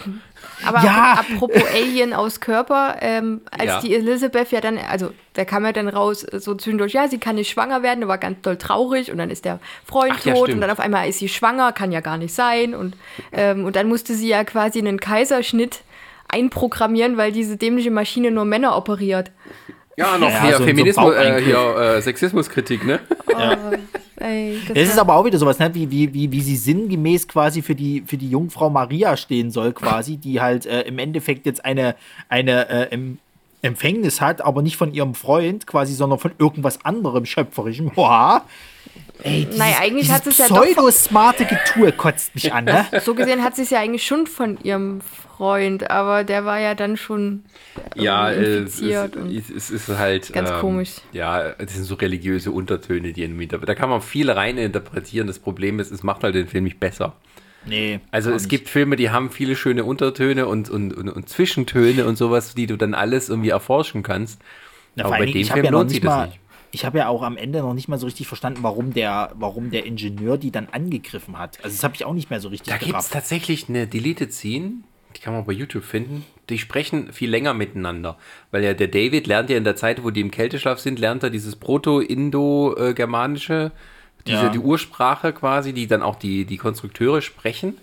[0.66, 1.20] Aber ja.
[1.20, 3.82] apropos Alien aus Körper, ähm, als ja.
[3.82, 7.36] die Elizabeth ja dann, also da kam ja dann raus, so zwischendurch, ja, sie kann
[7.36, 10.54] nicht schwanger werden, war ganz doll traurig und dann ist der Freund Ach, tot ja,
[10.54, 12.96] und dann auf einmal ist sie schwanger, kann ja gar nicht sein und,
[13.32, 15.82] ähm, und dann musste sie ja quasi einen Kaiserschnitt
[16.28, 19.32] einprogrammieren, weil diese dämliche Maschine nur Männer operiert.
[19.98, 23.00] Ja, noch ja, hier so Feminismus, so äh, hier äh, Sexismuskritik, ne?
[23.30, 23.58] Ja.
[23.72, 23.76] Oh,
[24.20, 25.74] ey, das es ist aber auch wieder sowas, ne?
[25.74, 29.74] wie, wie, wie, wie sie sinngemäß quasi für die, für die Jungfrau Maria stehen soll,
[29.74, 31.96] quasi, die halt äh, im Endeffekt jetzt eine,
[32.28, 33.20] eine äh, im
[33.62, 37.92] Empfängnis hat, aber nicht von ihrem Freund quasi, sondern von irgendwas anderem schöpferischem.
[37.96, 38.46] Boah.
[39.24, 42.86] Ey, dieses, Naja, eigentlich hat es ja doch pseudo-smarte Getue kotzt mich an, ne?
[43.04, 46.76] So gesehen hat sie es ja eigentlich schon von ihrem Freund, aber der war ja
[46.76, 47.44] dann schon
[47.96, 49.16] Ja, irgendwie äh, es, infiziert.
[49.16, 50.32] und ist, es ist halt.
[50.34, 50.90] Ganz ähm, komisch.
[51.12, 53.48] Ja, es sind so religiöse Untertöne, die irgendwie.
[53.48, 55.28] Da, da kann man viel rein interpretieren.
[55.28, 57.16] Das Problem ist, es macht halt den Film nicht besser.
[57.66, 58.00] Nee.
[58.12, 58.50] Also es nicht.
[58.50, 62.68] gibt Filme, die haben viele schöne Untertöne und, und, und, und Zwischentöne und sowas, die
[62.68, 64.42] du dann alles irgendwie erforschen kannst.
[64.96, 66.40] Na, Aber bei dem Film ja lohnt sich das mal, nicht.
[66.72, 69.72] Ich habe ja auch am Ende noch nicht mal so richtig verstanden, warum der, warum
[69.72, 71.58] der Ingenieur die dann angegriffen hat.
[71.64, 74.32] Also das habe ich auch nicht mehr so richtig Da gibt es tatsächlich eine Deleted
[74.34, 74.74] Scene,
[75.16, 76.24] die kann man bei YouTube finden.
[76.50, 78.18] Die sprechen viel länger miteinander.
[78.52, 81.24] Weil ja der David lernt ja in der Zeit, wo die im Kälteschlaf sind, lernt
[81.24, 83.72] er dieses Proto-Indo-Germanische,
[84.28, 84.50] diese, Ja.
[84.50, 87.78] die Ursprache quasi, die dann auch die, die Konstrukteure sprechen.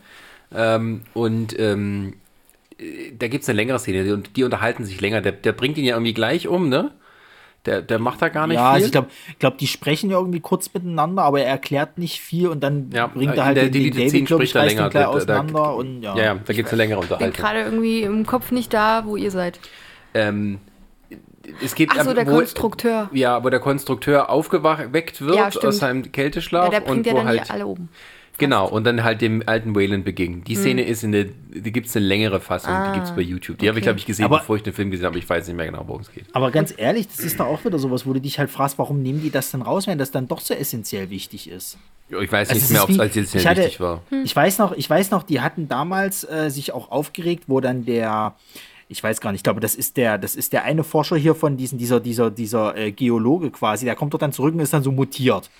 [0.54, 2.14] Ähm, und ähm,
[2.78, 5.20] äh, da gibt es eine längere Szene und die unterhalten sich länger.
[5.20, 6.92] Der, der bringt ihn ja irgendwie gleich um, ne?
[7.66, 8.74] Der, der macht da gar nicht Ja, viel.
[8.74, 12.48] also ich glaube, glaub, die sprechen ja irgendwie kurz miteinander, aber er erklärt nicht viel
[12.48, 14.64] und dann Ja, bringt in er halt der den, den Deleted David, glaube ich, spricht
[14.64, 14.90] reißt länger.
[14.90, 16.16] Da- da- auseinander und ja.
[16.16, 17.32] ja, ja, da gibt es eine längere bin Unterhaltung.
[17.44, 19.58] gerade irgendwie im Kopf nicht da, wo ihr seid.
[20.14, 20.60] Ähm,
[21.62, 23.08] es gibt Ach so, der wo- Konstrukteur.
[23.12, 27.12] Ja, wo der Konstrukteur aufgeweckt wird Ja, aus seinem Kälteschlaf Ja, der bringt und ja
[27.12, 27.88] wo dann halt die alle oben.
[28.38, 30.46] Genau und dann halt dem alten Wayland begegnet.
[30.48, 33.22] Die Szene ist in der, die gibt es eine längere Fassung, die gibt es bei
[33.22, 33.58] YouTube.
[33.58, 33.86] Die habe ich okay.
[33.88, 35.18] glaube ich gesehen, Aber- bevor ich den Film gesehen habe.
[35.18, 36.24] Ich weiß nicht mehr genau, worum es geht.
[36.32, 39.02] Aber ganz ehrlich, das ist doch auch wieder sowas, wo du dich halt fragst, warum
[39.02, 41.78] nehmen die das denn raus, wenn das dann doch so essentiell wichtig ist.
[42.08, 44.02] Ich weiß Also nicht mehr, ob es als ich hatte- wichtig war.
[44.24, 47.84] Ich weiß noch, ich weiß noch, die hatten damals äh, sich auch aufgeregt, wo dann
[47.84, 48.34] der,
[48.88, 51.34] ich weiß gar nicht, ich glaube, das ist der, das ist der eine Forscher hier
[51.34, 54.72] von diesen, dieser, dieser, dieser äh, Geologe quasi, der kommt dort dann zurück und ist
[54.72, 55.50] dann so mutiert.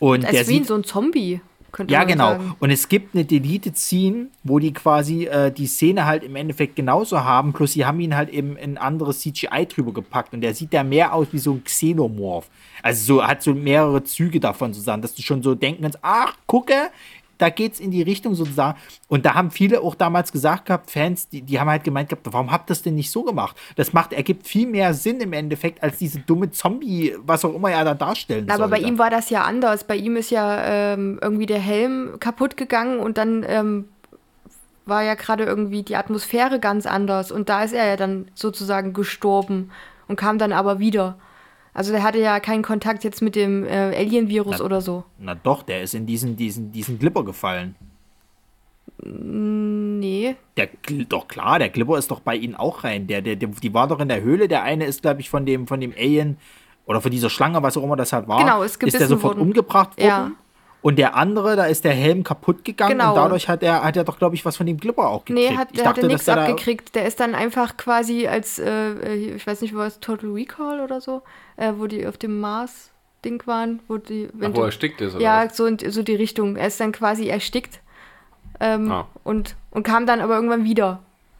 [0.00, 1.42] Und Das der ist wie sieht, so ein Zombie,
[1.72, 2.30] könnte ja, man genau.
[2.32, 2.54] sagen.
[2.60, 6.76] Und es gibt eine Deleted Scene, wo die quasi äh, die Szene halt im Endeffekt
[6.76, 10.54] genauso haben, plus sie haben ihn halt eben in anderes CGI drüber gepackt und der
[10.54, 12.48] sieht ja mehr aus wie so ein Xenomorph.
[12.82, 16.36] Also so hat so mehrere Züge davon sozusagen, dass du schon so denken kannst, ach,
[16.46, 16.90] gucke,
[17.38, 18.78] da geht's in die Richtung sozusagen.
[19.08, 22.26] Und da haben viele auch damals gesagt gehabt, Fans, die, die haben halt gemeint gehabt,
[22.30, 23.56] warum habt ihr das denn nicht so gemacht?
[23.76, 27.70] Das macht, ergibt viel mehr Sinn im Endeffekt als diese dumme Zombie, was auch immer
[27.70, 29.84] er da darstellen Aber bei ihm war das ja anders.
[29.84, 33.88] Bei ihm ist ja ähm, irgendwie der Helm kaputt gegangen und dann ähm,
[34.84, 37.30] war ja gerade irgendwie die Atmosphäre ganz anders.
[37.30, 39.70] Und da ist er ja dann sozusagen gestorben
[40.08, 41.16] und kam dann aber wieder.
[41.74, 45.04] Also der hatte ja keinen Kontakt jetzt mit dem äh, Alien-Virus oder so.
[45.18, 47.74] Na doch, der ist in diesen, diesen, diesen Glipper gefallen.
[49.04, 50.36] Nee.
[50.56, 50.68] Der,
[51.08, 53.06] doch klar, der Glipper ist doch bei ihnen auch rein.
[53.06, 54.48] Der, der, der, die war doch in der Höhle.
[54.48, 56.36] Der eine ist, glaube ich, von dem, von dem Alien
[56.86, 59.36] oder von dieser Schlange, was auch immer das halt war, Genau, ist ist der sofort
[59.36, 59.46] worden.
[59.48, 60.06] umgebracht worden.
[60.08, 60.30] Ja.
[60.82, 63.10] Und der andere, da ist der Helm kaputt gegangen Genau.
[63.10, 65.50] und dadurch hat er, hat er doch, glaube ich, was von dem Glipper auch gekriegt.
[65.50, 66.94] Nee, hat, ich der hatte nichts abgekriegt.
[66.96, 70.80] Der ist dann einfach quasi als, äh, äh, ich weiß nicht, war es Total Recall
[70.80, 71.22] oder so,
[71.56, 74.28] äh, wo die auf dem Mars-Ding waren, wo die.
[74.28, 76.56] Ach, wenn wo du- er erstickt ist, oder Ja, so, in, so die Richtung.
[76.56, 77.80] Er ist dann quasi erstickt
[78.58, 79.06] ähm, Ah.
[79.24, 80.98] und, und kam dann aber irgendwann wieder.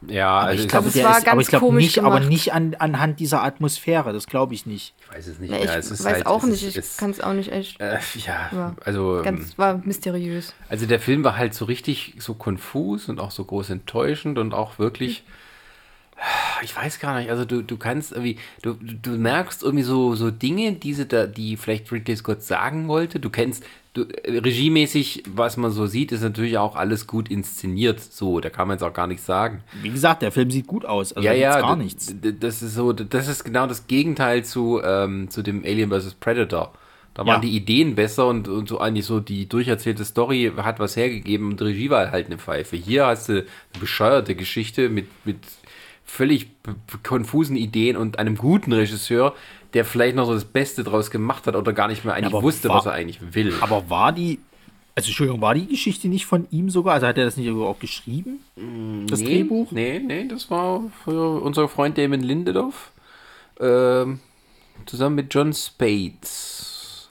[0.09, 1.99] Ja, Aber also ich glaube, es der war ist, aber ganz ich glaube komisch nicht,
[2.03, 4.13] aber nicht an, anhand dieser Atmosphäre.
[4.13, 4.93] Das glaube ich nicht.
[5.09, 5.65] ich weiß es nicht Na, ich.
[5.65, 7.79] Es weiß halt, auch nicht, ist- ich kann es auch nicht echt.
[7.79, 8.75] Äh, ja, Ja.
[8.83, 10.53] also, ähm, Ganz, war mysteriös.
[10.69, 14.53] also der Film war halt so richtig so konfus und auch so groß enttäuschend und
[14.53, 15.23] auch wirklich,
[16.61, 20.31] ich weiß gar nicht, also du, du kannst irgendwie, du, du merkst irgendwie so, so
[20.31, 23.19] Dinge, diese da, die vielleicht Ridley Scott sagen wollte.
[23.19, 23.63] Du kennst,
[23.93, 27.99] du, äh, regiemäßig, was man so sieht, ist natürlich auch alles gut inszeniert.
[27.99, 29.63] So, da kann man jetzt auch gar nichts sagen.
[29.81, 31.13] Wie gesagt, der Film sieht gut aus.
[31.13, 32.13] Also ja, ja, gar nichts.
[32.39, 36.15] Das ist so, das ist genau das Gegenteil zu, ähm, zu dem Alien vs.
[36.15, 36.73] Predator.
[37.15, 37.39] Da waren Ja.
[37.41, 41.59] die Ideen besser und, und so eigentlich so die durcherzählte Story hat was hergegeben und
[41.59, 42.75] die Regie war halt eine Pfeife.
[42.75, 43.45] Hier hast du eine
[43.79, 45.37] bescheuerte Geschichte mit, mit
[46.05, 46.47] völlig
[47.03, 49.33] konfusen Ideen und einem guten Regisseur,
[49.73, 52.43] der vielleicht noch so das Beste draus gemacht hat oder gar nicht mehr eigentlich aber
[52.43, 53.53] wusste, war- was er eigentlich will.
[53.61, 54.39] Aber war die,
[54.95, 56.93] also Entschuldigung, war die Geschichte nicht von ihm sogar?
[56.95, 58.39] Also hat er das nicht auch geschrieben?
[59.07, 59.71] Das nee, Drehbuch?
[59.71, 62.91] Nee, nee, das war für unser Freund Damon Lindelof.
[63.59, 64.19] Ähm,
[64.85, 66.52] zusammen mit John Spates.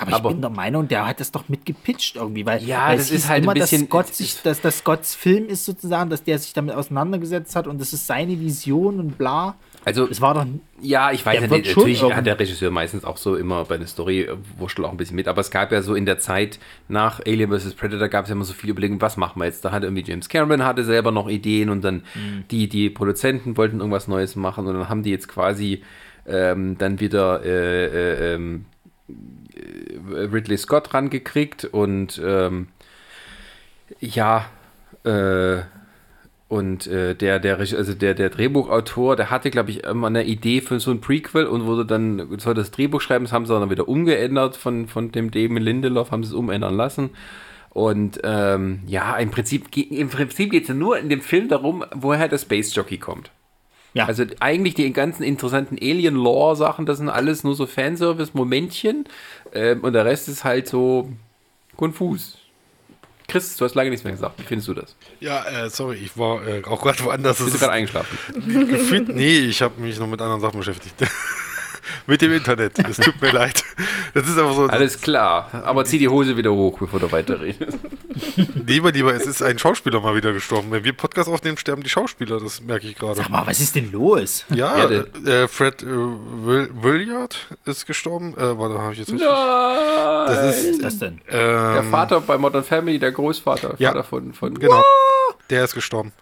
[0.02, 3.06] Aber, ich bin der Meinung, der hat das doch mitgepitcht irgendwie, weil, Ja, weil das
[3.06, 6.10] es ist halt ein immer, bisschen- dass Scott sich, dass das Scotts Film ist sozusagen,
[6.10, 9.54] dass der sich damit auseinandergesetzt hat und das ist seine Vision und bla.
[9.84, 10.46] Also, Es war doch,
[10.80, 13.88] ja, ich weiß ja nicht, natürlich hat der Regisseur meistens auch so immer bei der
[13.88, 16.60] Story äh, wurschtelt auch ein bisschen mit, aber es gab ja so in der Zeit
[16.86, 17.74] nach Alien vs.
[17.74, 19.64] Predator gab es ja immer so viele Überlegungen, was machen wir jetzt?
[19.64, 22.44] Da hatte irgendwie James Cameron hatte selber noch Ideen und dann Mhm.
[22.52, 25.82] die, die Produzenten wollten irgendwas Neues machen und dann haben die jetzt quasi
[26.28, 28.66] ähm, dann wieder äh, äh, ähm,
[29.08, 29.12] äh,
[30.10, 32.68] Ridley Scott rangekriegt und ähm,
[34.00, 34.46] ja,
[35.04, 35.62] äh,
[36.52, 40.60] und äh, der, der, also der, der Drehbuchautor, der hatte, glaube ich, immer eine Idee
[40.60, 43.70] für so ein Prequel und wurde dann, soll das Drehbuch schreiben, das haben sie dann
[43.70, 47.08] wieder umgeändert von, von dem Damon Lindelof, haben sie es umändern lassen.
[47.70, 52.28] Und ähm, ja, im Prinzip, im Prinzip geht es nur in dem Film darum, woher
[52.28, 53.30] der Space Jockey kommt.
[53.94, 54.06] Ja.
[54.06, 59.04] Also eigentlich die ganzen interessanten Alien-Lore-Sachen, das sind alles nur so Fanservice-Momentchen.
[59.52, 61.10] Ähm, und der Rest ist halt so
[61.76, 62.38] konfus.
[63.28, 64.38] Chris, du hast lange nichts mehr gesagt.
[64.38, 64.96] Wie findest du das?
[65.20, 67.38] Ja, äh, sorry, ich war äh, auch gerade woanders.
[67.38, 68.18] Bist du gerade eingeschlafen?
[68.68, 70.94] Gefühlt, nee, ich habe mich noch mit anderen Sachen beschäftigt.
[72.06, 72.78] mit dem Internet.
[72.78, 73.64] Es tut mir leid.
[74.14, 74.66] Das ist aber so.
[74.66, 75.48] Alles klar.
[75.64, 77.78] Aber zieh die Hose wieder hoch, bevor du weiterredest.
[78.66, 80.70] lieber, lieber, es ist ein Schauspieler mal wieder gestorben.
[80.70, 82.40] Wenn wir Podcast aufnehmen, sterben die Schauspieler.
[82.40, 83.16] Das merke ich gerade.
[83.16, 84.44] Sag mal, was ist denn los?
[84.50, 88.34] Ja, ja äh, Fred äh, Williard ist gestorben.
[88.36, 89.28] Äh, warte, habe ich jetzt richtig?
[89.28, 90.26] Nein.
[90.26, 91.20] Das ist, was ist das denn?
[91.28, 93.74] Ähm, der Vater bei Modern Family, der Großvater.
[93.78, 94.76] Ja, Vater von, von genau.
[94.76, 95.36] What?
[95.50, 96.12] Der ist gestorben.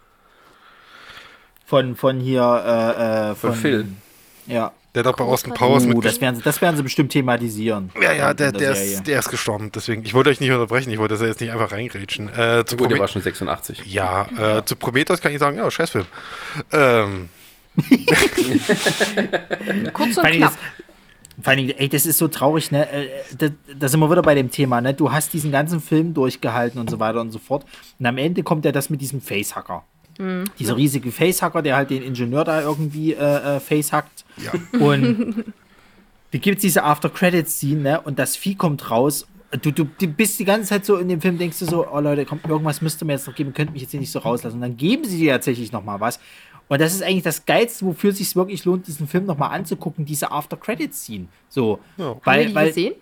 [1.66, 3.86] Von, von hier, äh, äh von, von Phil.
[4.46, 4.72] Ja.
[4.94, 7.90] Der hat auch bei Austin Powers uh, das werden, sie, das werden sie bestimmt thematisieren.
[8.00, 9.70] Ja, ja, der, der, ist, der ist gestorben.
[9.72, 12.28] Deswegen, ich wollte euch nicht unterbrechen, ich wollte das jetzt nicht einfach reingrätschen.
[12.28, 13.86] Äh, zu Gut, der war schon 86.
[13.86, 16.06] Ja, äh, zu Prometheus kann ich sagen, ja, Scheißfilm.
[16.72, 17.28] Ähm.
[19.92, 20.58] Kurz und knapp.
[21.42, 22.90] Vor allem, ey, das ist so traurig, ne?
[22.90, 23.08] Äh,
[23.38, 23.48] da,
[23.78, 24.92] da, sind wir wieder bei dem Thema, ne?
[24.92, 27.64] Du hast diesen ganzen Film durchgehalten und so weiter und so fort.
[27.98, 29.84] Und am Ende kommt ja das mit diesem Facehacker.
[30.20, 30.44] Mhm.
[30.58, 34.24] Dieser riesige Facehacker, der halt den Ingenieur da irgendwie äh, äh, facehackt.
[34.36, 34.52] Ja.
[34.78, 35.44] Und
[36.30, 38.00] wie gibt es diese After-Credits-Scene, ne?
[38.00, 39.26] Und das Vieh kommt raus.
[39.62, 41.98] Du, du, du bist die ganze Zeit so in dem Film, denkst du so, oh
[42.00, 44.56] Leute, komm, irgendwas müsste mir jetzt noch geben, könnt mich jetzt hier nicht so rauslassen.
[44.56, 46.20] Und dann geben sie dir tatsächlich noch mal was.
[46.68, 49.48] Und das ist eigentlich das Geilste, wofür es sich wirklich lohnt, diesen Film noch mal
[49.48, 51.26] anzugucken, diese After-Credits-Scene.
[51.48, 52.16] So, ja.
[52.22, 52.94] weil, Haben wir weil, gesehen?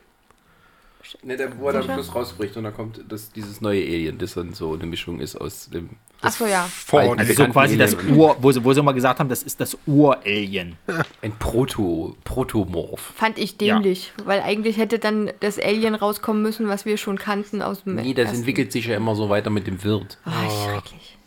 [1.23, 4.19] Ne, der, wo er dann am Schluss rausbricht und dann kommt das, dieses neue Alien,
[4.19, 5.90] das dann so eine Mischung ist aus dem.
[6.20, 6.62] Achso, ja.
[6.62, 9.45] Vor also so quasi Alien das Ur, wo sie, wo sie immer gesagt haben, das
[9.45, 10.77] ist das Ur-Alien.
[11.23, 13.01] Ein Proto, Protomorph.
[13.15, 14.27] Fand ich dämlich, ja.
[14.27, 17.97] weil eigentlich hätte dann das Alien rauskommen müssen, was wir schon kannten aus dem.
[17.97, 18.39] Nee, das ersten.
[18.39, 20.19] entwickelt sich ja immer so weiter mit dem Wirt.
[20.27, 20.69] Oh, oh.
[20.69, 21.19] schrecklich.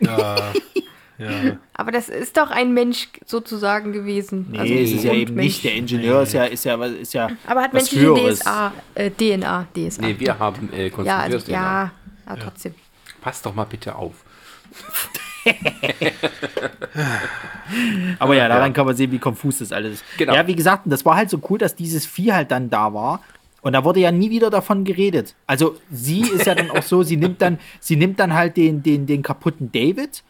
[0.00, 0.52] Ja.
[1.18, 1.58] Ja.
[1.72, 4.46] Aber das ist doch ein Mensch sozusagen gewesen.
[4.50, 5.46] Nee, also es ist ja eben Mensch.
[5.46, 5.64] nicht.
[5.64, 10.02] Der Ingenieur ist ja, ist ja, ist ja Aber hat menschliche DSA, äh, DNA, DSA.
[10.02, 11.92] Nee, wir haben äh, ja, also, ja,
[12.24, 12.74] aber trotzdem.
[13.20, 14.24] Pass doch mal bitte auf.
[18.18, 20.04] aber ja, daran kann man sehen, wie konfus das alles ist.
[20.18, 20.34] Genau.
[20.34, 23.20] Ja, wie gesagt, das war halt so cool, dass dieses Vieh halt dann da war.
[23.60, 25.34] Und da wurde ja nie wieder davon geredet.
[25.46, 28.82] Also sie ist ja dann auch so, sie nimmt dann, sie nimmt dann halt den,
[28.82, 30.22] den, den kaputten David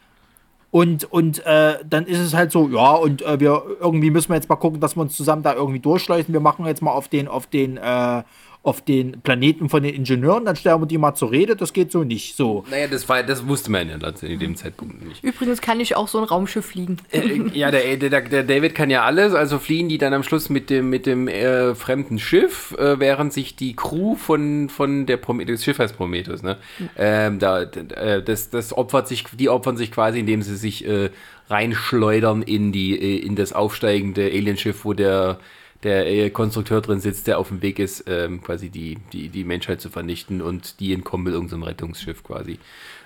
[0.71, 4.35] und, und äh, dann ist es halt so, ja, und äh, wir irgendwie müssen wir
[4.35, 6.33] jetzt mal gucken, dass wir uns zusammen da irgendwie durchschleusen.
[6.33, 8.23] Wir machen jetzt mal auf den, auf den, äh,
[8.61, 11.93] auf den Planeten von den Ingenieuren, dann stellen wir die mal zur Rede, das geht
[11.93, 12.65] so nicht so.
[12.69, 15.23] Naja, das, war, das wusste man ja in dem Zeitpunkt nicht.
[15.23, 16.97] Übrigens kann ich auch so ein Raumschiff fliegen.
[17.11, 20.49] Äh, ja, der, der, der, David kann ja alles, also fliehen die dann am Schluss
[20.49, 25.17] mit dem, mit dem äh, fremden Schiff, äh, während sich die Crew von, von der
[25.17, 26.57] Prometheus, das Schiff heißt Prometheus, ne?
[26.79, 26.89] Mhm.
[26.97, 31.11] Ähm, da, äh, das, das opfert sich, die opfern sich quasi, indem sie sich äh,
[31.49, 35.39] reinschleudern in die, in das aufsteigende Alienschiff, wo der
[35.83, 39.79] der Konstrukteur drin sitzt, der auf dem Weg ist, ähm, quasi die, die, die Menschheit
[39.79, 42.59] zu vernichten und die entkommen mit irgendeinem Rettungsschiff quasi.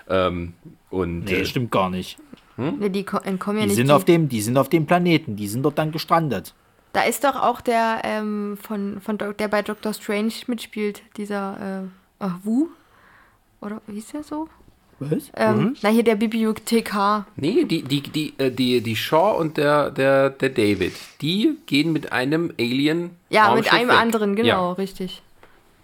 [0.10, 0.54] Ähm,
[0.90, 2.18] und, nee, äh, stimmt gar nicht.
[2.56, 2.78] Hm?
[2.80, 3.76] Nee, die entkommen ja die nicht.
[3.76, 6.54] Sind die auf dem, die sind auf dem Planeten, die sind dort dann gestrandet.
[6.94, 11.90] Da ist doch auch der, ähm, von, von der bei Doctor Strange mitspielt, dieser
[12.20, 12.68] äh, Wu.
[13.62, 14.48] Oder wie ist der so?
[15.12, 15.32] Was?
[15.36, 15.76] Ähm, mhm.
[15.82, 17.28] Na, hier der Bibliothekar.
[17.36, 21.94] Nee, die, die, die, äh, die, die Shaw und der, der, der David, die gehen
[21.94, 23.12] mit einem Alien.
[23.30, 23.98] Ja, mit einem weg.
[23.98, 24.72] anderen, genau, ja.
[24.74, 25.22] richtig.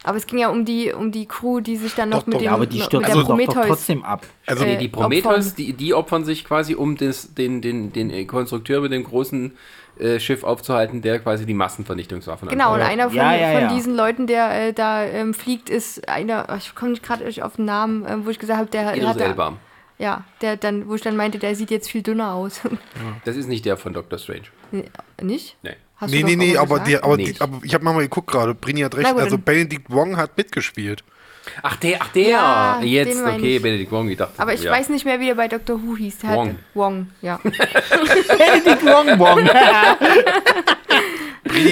[0.03, 2.35] Aber es ging ja um die, um die Crew, die sich dann noch doch, mit
[2.35, 4.25] doch, dem aber die mit der also Prometheus trotzdem ab.
[4.45, 8.81] Also äh, die Prometheus, die, die opfern sich quasi um das, den, den, den Konstrukteur
[8.81, 9.51] mit dem großen
[9.99, 12.53] äh, Schiff aufzuhalten, der quasi die Massenvernichtungswaffen hat.
[12.53, 13.73] Genau, und einer von, ja, ja, von ja.
[13.73, 17.65] diesen Leuten, der äh, da ähm, fliegt, ist einer, ich komme nicht gerade auf den
[17.65, 18.95] Namen, äh, wo ich gesagt habe, der hat.
[19.19, 19.57] Der,
[19.97, 22.61] ja, der dann, wo ich dann meinte, der sieht jetzt viel dünner aus.
[23.26, 24.43] Das ist nicht der von Doctor Strange.
[24.71, 24.85] Nee,
[25.21, 25.57] nicht?
[25.61, 25.76] Nee.
[25.97, 28.81] Hast nee, nee, nee, aber, die, aber, die, aber, ich habe mal geguckt gerade, Brini
[28.81, 31.03] hat recht, also Benedict Wong hat mitgespielt.
[31.61, 33.61] Ach, der, ach der, ja, jetzt, okay, ich.
[33.61, 34.39] Benedict Wong, ich dachte.
[34.39, 34.71] Aber ich ja.
[34.71, 35.81] weiß nicht mehr, wie der bei Dr.
[35.81, 36.19] Who hieß.
[36.19, 36.59] Der Wong.
[36.73, 37.39] Wong, ja.
[37.43, 39.49] Benedict Wong, Wong.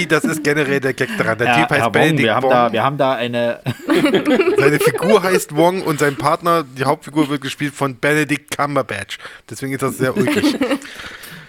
[0.10, 1.38] Das ist generell der Gag daran.
[1.38, 2.44] Der ja, Typ heißt Herr Benedict wir Wong.
[2.44, 3.60] Haben da, wir haben da eine.
[4.58, 9.18] Seine Figur heißt Wong und sein Partner, die Hauptfigur, wird gespielt von Benedict Cumberbatch.
[9.50, 10.58] Deswegen ist das sehr ulkig.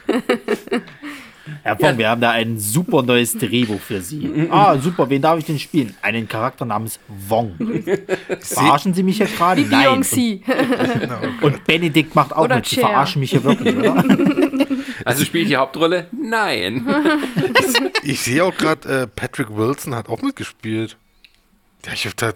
[1.63, 1.99] Herr Fong, ja.
[1.99, 4.49] wir haben da ein super neues Drehbuch für Sie.
[4.51, 5.95] Ah, super, wen darf ich denn spielen?
[6.03, 7.55] Einen Charakter namens Wong.
[8.41, 9.63] Verarschen Sie mich hier gerade?
[9.63, 9.89] Nein.
[9.89, 12.67] Und, und, Benedikt macht auch oder mit.
[12.67, 14.05] Sie verarschen mich hier wirklich, oder?
[15.05, 16.09] Also spielt die Hauptrolle?
[16.11, 16.87] Nein.
[18.03, 20.97] ich, ich sehe auch gerade, äh, Patrick Wilson hat auch mitgespielt.
[21.87, 22.35] Ja, ich hab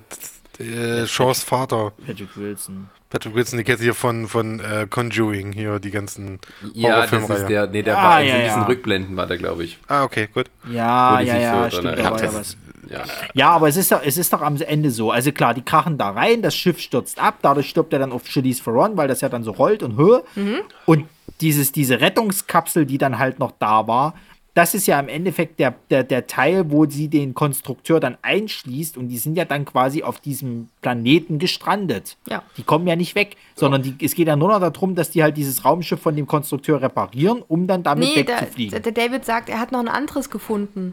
[0.58, 1.92] äh, Shaws Vater.
[2.06, 2.88] Patrick Wilson.
[3.12, 6.38] Patrick Wilson, die kennst du hier von, von äh, Conjuring, hier die ganzen
[6.72, 8.66] Ja, das ist der, nee, der ah, war ja, in diesen ja.
[8.66, 9.78] Rückblenden, war der, glaube ich.
[9.86, 10.46] Ah, okay, gut.
[10.70, 12.56] Ja, ja, ja, so stimmt, da ja was.
[12.88, 13.04] Ja.
[13.34, 15.10] ja, aber es ist, doch, es ist doch am Ende so.
[15.10, 18.26] Also klar, die krachen da rein, das Schiff stürzt ab, dadurch stirbt er dann auf
[18.26, 20.24] Charlize Theron, weil das ja dann so rollt und höher.
[20.34, 20.60] Mhm.
[20.86, 21.06] Und
[21.42, 24.14] dieses, diese Rettungskapsel, die dann halt noch da war,
[24.54, 28.98] das ist ja im Endeffekt der, der, der Teil, wo sie den Konstrukteur dann einschließt
[28.98, 32.18] und die sind ja dann quasi auf diesem Planeten gestrandet.
[32.28, 32.42] Ja.
[32.58, 35.22] Die kommen ja nicht weg, sondern die, es geht ja nur noch darum, dass die
[35.22, 38.72] halt dieses Raumschiff von dem Konstrukteur reparieren, um dann damit nee, wegzufliegen.
[38.72, 40.92] Der, der David sagt, er hat noch ein anderes gefunden.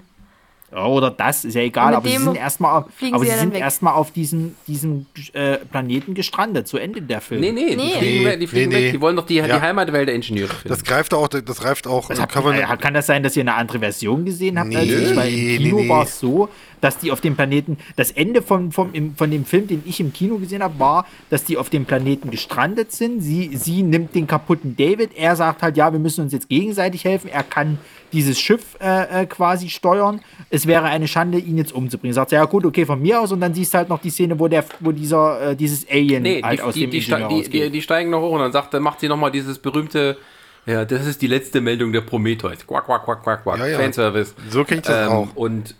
[0.71, 4.11] Oder das, ist ja egal, aber sie sind erstmal aber sie, sie sind erstmal auf
[4.11, 7.41] diesem, diesem äh, Planeten gestrandet, zu Ende der Film.
[7.41, 7.75] Nee, nee, nee.
[7.75, 9.47] die fliegen, nee, die, fliegen nee, weg, die wollen doch die, ja.
[9.47, 10.69] die Heimatwelt der Ingenieure finden.
[10.69, 12.09] Das greift auch, das greift auch.
[12.09, 14.69] Das hat, äh, kann das sein, dass ihr eine andere Version gesehen habt?
[14.69, 15.15] Nee, als ich?
[15.15, 16.49] Weil im Kino war es so,
[16.81, 19.99] dass die auf dem Planeten, das Ende von, von, im, von dem Film, den ich
[19.99, 23.21] im Kino gesehen habe, war, dass die auf dem Planeten gestrandet sind.
[23.21, 27.05] Sie, sie nimmt den kaputten David, er sagt halt, ja, wir müssen uns jetzt gegenseitig
[27.05, 27.29] helfen.
[27.29, 27.77] Er kann
[28.11, 30.21] dieses Schiff äh, äh, quasi steuern.
[30.49, 32.13] Es wäre eine Schande, ihn jetzt umzubringen.
[32.13, 33.31] Sagt ja gut, okay, von mir aus.
[33.31, 36.23] Und dann siehst du halt noch die Szene, wo der, wo dieser, äh, dieses Alien
[36.23, 38.51] nee, halt die, aus die, dem die, die, die, die, steigen noch hoch und dann
[38.51, 40.17] sagt, dann macht sie nochmal dieses berühmte
[40.65, 42.67] ja, das ist die letzte Meldung der Prometheus.
[42.67, 43.57] Quack, quack, quack, quack, quack.
[43.57, 43.79] Ja, ja.
[43.79, 44.35] Fanservice.
[44.49, 45.35] So ich das ähm, auch.
[45.35, 45.73] Und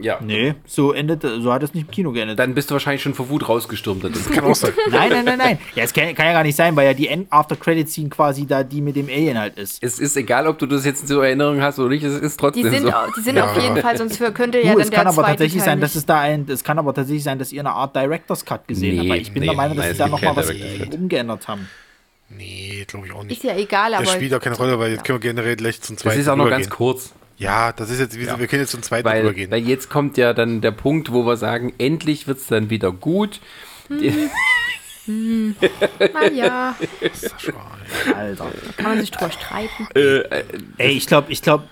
[0.00, 0.18] ja.
[0.20, 2.38] Nee, so endet, so hat es nicht im Kino geendet.
[2.38, 4.04] Dann bist du wahrscheinlich schon vor Wut rausgestürmt.
[4.04, 4.72] Das kann auch sein.
[4.90, 5.58] nein, nein, nein, nein.
[5.74, 8.80] Ja, es kann, kann, ja gar nicht sein, weil ja die After-Credit-Scene quasi da die
[8.80, 9.82] mit dem Alien halt ist.
[9.82, 12.38] Es ist egal, ob du das jetzt in so Erinnerung hast oder nicht, es ist
[12.38, 12.92] trotzdem die sind, so.
[13.16, 13.50] Die sind ja.
[13.50, 15.94] auf jeden Fall, sonst könnte ja du, dann es kann aber tatsächlich Teil sein, dass
[15.94, 18.94] es da ein, es kann aber tatsächlich sein, dass ihr eine Art Director's Cut gesehen
[18.94, 20.50] nee, habt, weil ich bin nee, der Meinung, dass sie da nochmal was
[20.92, 21.68] umgeändert haben.
[22.30, 23.36] Nee, glaube ich auch nicht.
[23.36, 24.04] Ist ja egal, aber.
[24.04, 26.16] Das spielt auch keine Rolle, weil jetzt können wir generell gleich zum zweiten.
[26.16, 27.12] Das ist auch noch ganz kurz.
[27.36, 28.38] Ja, das ist jetzt, ja.
[28.38, 29.50] wir können jetzt zum zweiten weil, übergehen.
[29.50, 32.92] Weil jetzt kommt ja dann der Punkt, wo wir sagen, endlich wird es dann wieder
[32.92, 33.40] gut.
[33.88, 34.30] Hm.
[35.06, 35.56] hm.
[36.12, 36.76] Na ja.
[38.16, 38.50] Alter.
[38.76, 39.88] Kann man sich drüber streiten.
[39.94, 40.44] Äh, äh,
[40.78, 41.64] Ey, ich glaube, ich glaube,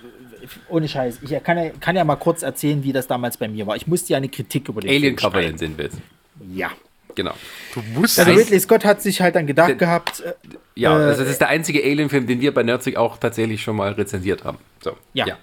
[0.69, 3.67] ohne Scheiß, ich kann ja, kann ja mal kurz erzählen, wie das damals bei mir
[3.67, 3.77] war.
[3.77, 5.89] Ich musste ja eine Kritik über den Alien Covenant sind wir
[6.53, 6.71] Ja.
[7.15, 7.35] Genau.
[7.75, 8.19] Du musst.
[8.19, 10.21] Also Ridley Scott hat sich halt dann gedacht der, gehabt.
[10.21, 10.33] Äh,
[10.75, 13.93] ja, also das ist der einzige Alien-Film, den wir bei Nerdsig auch tatsächlich schon mal
[13.93, 14.59] rezensiert haben.
[14.83, 14.97] So.
[15.13, 15.27] ja.
[15.27, 15.39] ja.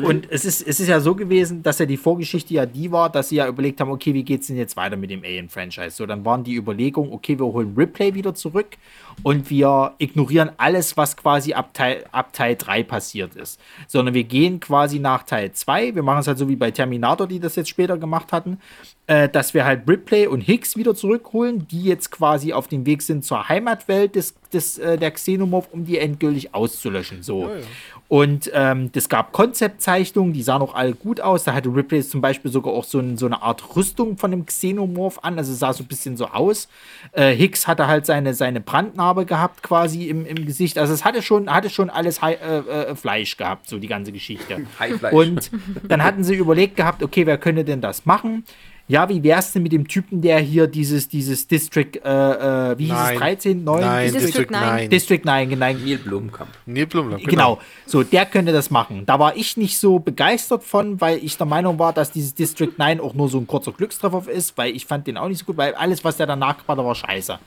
[0.00, 0.04] Hm.
[0.04, 3.10] Und es ist, es ist ja so gewesen, dass ja die Vorgeschichte ja die war,
[3.10, 5.90] dass sie ja überlegt haben, okay, wie geht es denn jetzt weiter mit dem Alien-Franchise?
[5.90, 8.76] So, dann waren die Überlegungen, okay, wir holen Ripley wieder zurück
[9.22, 13.60] und wir ignorieren alles, was quasi ab Teil, ab Teil 3 passiert ist.
[13.86, 15.94] Sondern wir gehen quasi nach Teil 2.
[15.94, 18.58] Wir machen es halt so wie bei Terminator, die das jetzt später gemacht hatten,
[19.06, 23.02] äh, dass wir halt Ripley und Hicks wieder zurückholen, die jetzt quasi auf dem Weg
[23.02, 27.22] sind zur Heimatwelt des, des, äh, der Xenomorph, um die endgültig auszulöschen.
[27.22, 27.42] So.
[27.42, 27.62] Ja, ja.
[28.08, 31.42] Und ähm, das gab Konzeptzeichnungen, die sahen auch alle gut aus.
[31.42, 34.46] Da hatte Ripley zum Beispiel sogar auch so, ein, so eine Art Rüstung von dem
[34.46, 36.68] Xenomorph an, also sah so ein bisschen so aus.
[37.12, 40.78] Äh, Hicks hatte halt seine, seine Brandnarbe gehabt quasi im, im Gesicht.
[40.78, 44.12] Also es hatte schon, hatte schon alles High, äh, äh, Fleisch gehabt, so die ganze
[44.12, 44.66] Geschichte.
[45.12, 45.50] Und
[45.84, 48.44] dann hatten sie überlegt gehabt, okay, wer könnte denn das machen?
[48.88, 52.84] ja, wie wär's denn mit dem Typen, der hier dieses, dieses District, äh, äh, wie
[52.84, 53.14] hieß Nein.
[53.14, 53.80] es, 13, 9?
[53.80, 54.90] Nein, District, District 9.
[54.90, 55.66] District 9, genau.
[55.66, 56.50] Neil Blumkamp.
[56.66, 57.56] Neil Blumkamp, genau.
[57.56, 57.60] genau.
[57.86, 59.04] So, der könnte das machen.
[59.04, 62.72] Da war ich nicht so begeistert von, weil ich der Meinung war, dass dieses District
[62.76, 65.46] 9 auch nur so ein kurzer Glückstreffer ist, weil ich fand den auch nicht so
[65.46, 67.40] gut, weil alles, was der danach gemacht hat, war scheiße.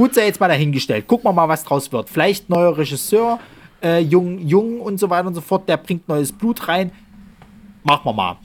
[0.00, 1.06] Gut sei jetzt mal dahingestellt.
[1.06, 2.08] Gucken wir mal, was draus wird.
[2.08, 3.38] Vielleicht neuer Regisseur,
[3.82, 6.90] äh, jung, jung und so weiter und so fort, der bringt neues Blut rein.
[7.82, 8.38] Machen wir mal.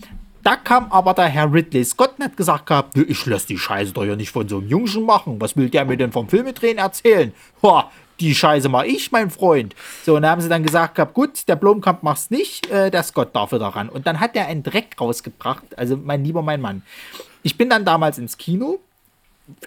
[0.44, 3.94] Da kam aber der Herr Ridley Scott und hat gesagt gehabt, ich lasse die Scheiße
[3.94, 5.40] doch ja nicht von so einem Jungschen machen.
[5.40, 7.32] Was will der mir denn vom Filmedrehen erzählen?
[7.64, 7.84] Ho,
[8.19, 9.76] die Scheiße mach ich, mein Freund.
[10.03, 13.03] So, und da haben sie dann gesagt gehabt, gut, der Blomkamp macht's nicht, äh, der
[13.03, 13.88] Scott darf wieder ran.
[13.88, 16.82] Und dann hat er einen Dreck rausgebracht, also mein lieber mein Mann.
[17.44, 18.82] Ich bin dann damals ins Kino,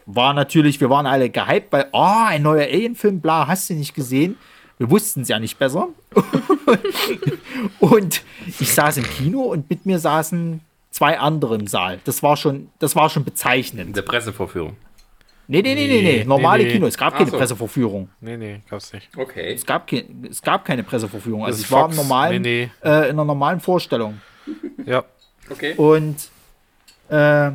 [0.07, 3.95] war natürlich, wir waren alle gehypt, weil, oh, ein neuer Alien-Film, bla, hast du nicht
[3.95, 4.37] gesehen?
[4.79, 5.89] Wir wussten es ja nicht besser.
[7.81, 10.61] und ich saß im Kino und mit mir saßen
[10.91, 11.99] zwei andere im Saal.
[12.05, 13.89] Das war schon, das war schon bezeichnend.
[13.89, 14.77] In der Pressevorführung.
[15.51, 16.25] Nee, nee, nee, nee, nee.
[16.25, 16.75] Normale nee, nee.
[16.75, 16.87] Kino.
[16.87, 17.39] Es gab Ach keine so.
[17.39, 18.11] Pressevorführung.
[18.21, 19.09] Nee, nee, gab's nicht.
[19.17, 19.55] Okay.
[19.55, 21.45] Es gab, ke es gab keine Pressevorführung.
[21.45, 22.89] Also ich war im normalen, nee, nee.
[22.89, 24.21] Äh, in einer normalen Vorstellung.
[24.85, 25.05] Ja.
[25.49, 25.75] Okay.
[25.75, 26.17] Und
[27.09, 27.51] äh,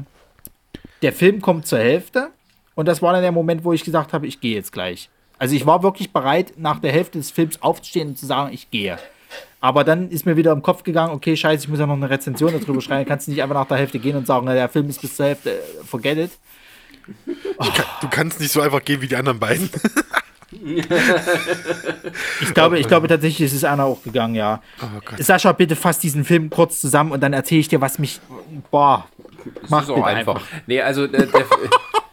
[1.03, 2.30] der Film kommt zur Hälfte.
[2.75, 5.09] Und das war dann der Moment, wo ich gesagt habe, ich gehe jetzt gleich.
[5.38, 8.71] Also ich war wirklich bereit, nach der Hälfte des Films aufzustehen und zu sagen, ich
[8.71, 8.97] gehe.
[9.59, 12.09] Aber dann ist mir wieder im Kopf gegangen, okay, scheiße, ich muss ja noch eine
[12.09, 13.07] Rezension darüber schreiben.
[13.07, 15.15] Kannst du nicht einfach nach der Hälfte gehen und sagen, na, der Film ist bis
[15.15, 16.31] zur Hälfte, äh, forget it.
[17.57, 17.65] Oh.
[17.65, 19.69] Kann, du kannst nicht so einfach gehen wie die anderen beiden.
[22.41, 24.61] ich glaube, ich glaube tatsächlich ist es einer auch gegangen, ja.
[24.81, 24.85] Oh
[25.17, 28.21] Sascha, bitte fass diesen Film kurz zusammen und dann erzähle ich dir, was mich.
[28.71, 29.07] Boah.
[29.69, 30.35] Macht auch einfach.
[30.35, 30.47] einfach.
[30.67, 31.45] Nee, also der, der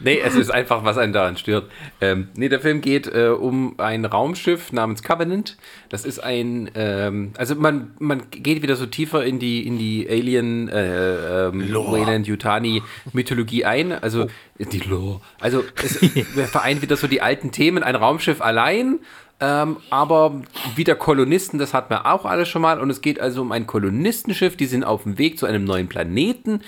[0.00, 1.70] Nee, es ist einfach, was einen daran stört.
[2.00, 5.56] Ähm, nee, der Film geht äh, um ein Raumschiff namens Covenant.
[5.88, 10.06] Das ist ein, ähm, also man, man geht wieder so tiefer in die, in die
[10.08, 12.82] Alien, äh, ähm, Wayland Yutani
[13.12, 13.92] Mythologie ein.
[13.92, 14.64] Also oh.
[14.64, 15.20] die Lore.
[15.40, 15.98] Also es
[16.50, 17.82] vereint wieder so die alten Themen.
[17.82, 19.00] Ein Raumschiff allein
[19.42, 20.40] ähm, aber
[20.76, 22.80] wieder Kolonisten, das hat man auch alles schon mal.
[22.80, 25.88] Und es geht also um ein Kolonistenschiff, die sind auf dem Weg zu einem neuen
[25.88, 26.60] Planeten.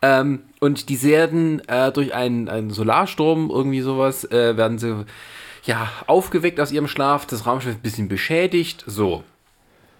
[0.00, 5.04] Ähm, und die werden äh, durch einen, einen, Solarsturm, irgendwie sowas, äh, werden sie
[5.64, 7.26] ja aufgeweckt aus ihrem Schlaf.
[7.26, 8.82] Das Raumschiff ist ein bisschen beschädigt.
[8.86, 9.24] So.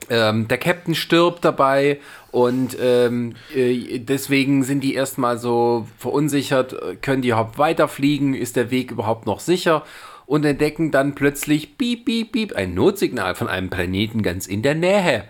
[0.09, 2.01] Ähm, der Captain stirbt dabei
[2.31, 8.71] und ähm, äh, deswegen sind die erstmal so verunsichert, können die überhaupt weiterfliegen, ist der
[8.71, 9.85] Weg überhaupt noch sicher?
[10.33, 14.75] Und entdecken dann plötzlich piep, piep, piep, ein Notsignal von einem Planeten ganz in der
[14.75, 15.25] Nähe.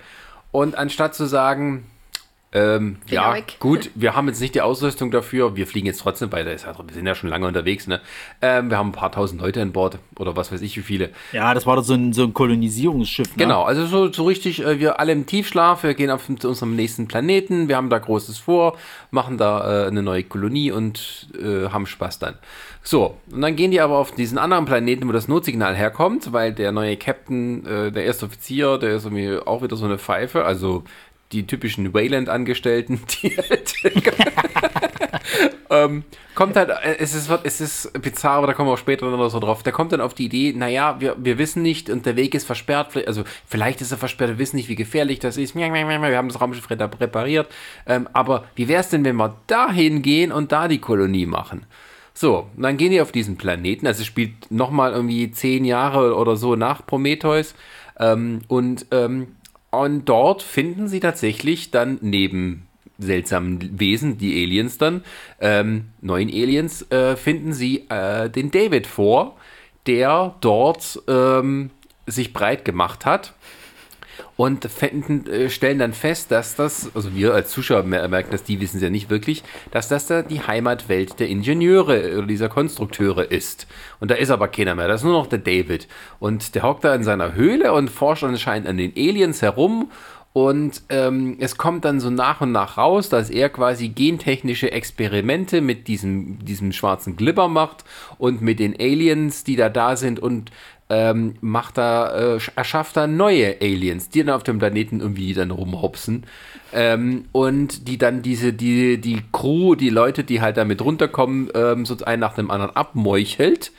[0.52, 1.86] Und anstatt zu sagen,
[2.52, 3.56] ähm, ja, weg.
[3.58, 7.04] gut, wir haben jetzt nicht die Ausrüstung dafür, wir fliegen jetzt trotzdem weiter, wir sind
[7.04, 8.00] ja schon lange unterwegs, ne?
[8.42, 11.10] Ähm, wir haben ein paar tausend Leute an Bord oder was weiß ich wie viele.
[11.32, 13.42] Ja, das war doch so ein, so ein Kolonisierungsschiff, ne?
[13.42, 16.76] Genau, also so, so richtig, äh, wir alle im Tiefschlaf, wir gehen auf zu unserem
[16.76, 18.78] nächsten Planeten, wir haben da Großes vor,
[19.10, 22.34] machen da äh, eine neue Kolonie und äh, haben Spaß dann.
[22.84, 26.52] So, und dann gehen die aber auf diesen anderen Planeten, wo das Notsignal herkommt, weil
[26.52, 30.44] der neue Captain, äh, der erste Offizier, der ist irgendwie auch wieder so eine Pfeife,
[30.44, 30.82] also
[31.30, 33.74] die typischen Wayland-Angestellten, die halt
[35.70, 36.04] ähm,
[36.34, 39.28] kommt halt, äh, es ist, es ist bizarr, aber da kommen wir auch später noch
[39.28, 39.62] so drauf.
[39.62, 42.46] Der kommt dann auf die Idee, naja, wir, wir wissen nicht und der Weg ist
[42.46, 45.54] versperrt, also vielleicht ist er versperrt, wir wissen nicht, wie gefährlich das ist.
[45.54, 47.48] Wir haben das Raumschiff repariert.
[47.86, 51.64] Ähm, aber wie wäre es denn, wenn wir dahin gehen und da die Kolonie machen?
[52.14, 56.36] So, dann gehen die auf diesen Planeten, also es spielt nochmal irgendwie zehn Jahre oder
[56.36, 57.54] so nach Prometheus.
[57.98, 59.28] Ähm, und ähm,
[59.70, 62.66] und dort finden sie tatsächlich dann neben
[62.98, 65.02] seltsamen Wesen, die Aliens dann,
[65.40, 69.36] ähm, neuen Aliens, äh, finden sie äh, den David vor,
[69.86, 71.70] der dort ähm,
[72.06, 73.32] sich breit gemacht hat
[74.36, 78.60] und finden, äh, stellen dann fest, dass das, also wir als Zuschauer merken das, die
[78.60, 83.30] wissen es ja nicht wirklich, dass das da die Heimatwelt der Ingenieure oder dieser Konstrukteure
[83.30, 83.66] ist.
[84.00, 85.88] Und da ist aber keiner mehr, da ist nur noch der David.
[86.18, 89.90] Und der hockt da in seiner Höhle und forscht anscheinend an den Aliens herum
[90.32, 95.60] und ähm, es kommt dann so nach und nach raus, dass er quasi gentechnische Experimente
[95.60, 97.84] mit diesem, diesem schwarzen Glibber macht
[98.16, 100.50] und mit den Aliens, die da da sind und
[100.92, 105.50] ähm, macht da, äh, erschafft da neue Aliens, die dann auf dem Planeten irgendwie dann
[105.50, 106.24] rumhopsen.
[106.74, 111.86] Ähm, und die dann diese, die, die Crew, die Leute, die halt damit runterkommen, ähm,
[111.86, 113.72] so einen nach dem anderen abmeuchelt.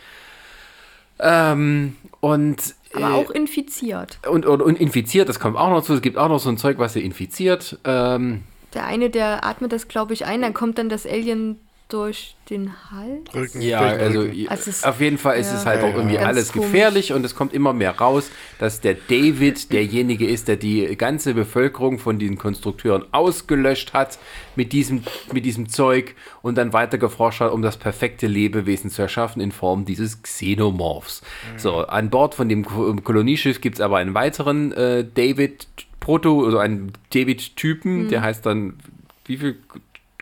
[1.20, 4.18] Ähm, und aber äh, auch infiziert.
[4.28, 5.94] Und, und, und, infiziert, das kommt auch noch zu.
[5.94, 7.78] Es gibt auch noch so ein Zeug, was sie infiziert.
[7.84, 8.42] Ähm,
[8.74, 11.60] der eine, der atmet das, glaube ich, ein, dann kommt dann das Alien
[11.94, 13.36] durch den Hals?
[13.36, 16.72] Rücken, ja, also, also auf jeden Fall ist ja, es halt auch irgendwie alles komisch.
[16.72, 21.36] gefährlich und es kommt immer mehr raus, dass der David derjenige ist, der die ganze
[21.36, 24.18] Bevölkerung von diesen Konstrukteuren ausgelöscht hat
[24.56, 29.04] mit diesem, mit diesem Zeug und dann weiter geforscht hat, um das perfekte Lebewesen zu
[29.04, 31.22] erschaffen in Form dieses Xenomorphs.
[31.22, 31.60] Mhm.
[31.60, 35.68] So, an Bord von dem Kolonieschiff gibt es aber einen weiteren äh, David
[36.00, 38.10] Proto, also einen David-Typen, mhm.
[38.10, 38.78] der heißt dann,
[39.26, 39.58] wie viel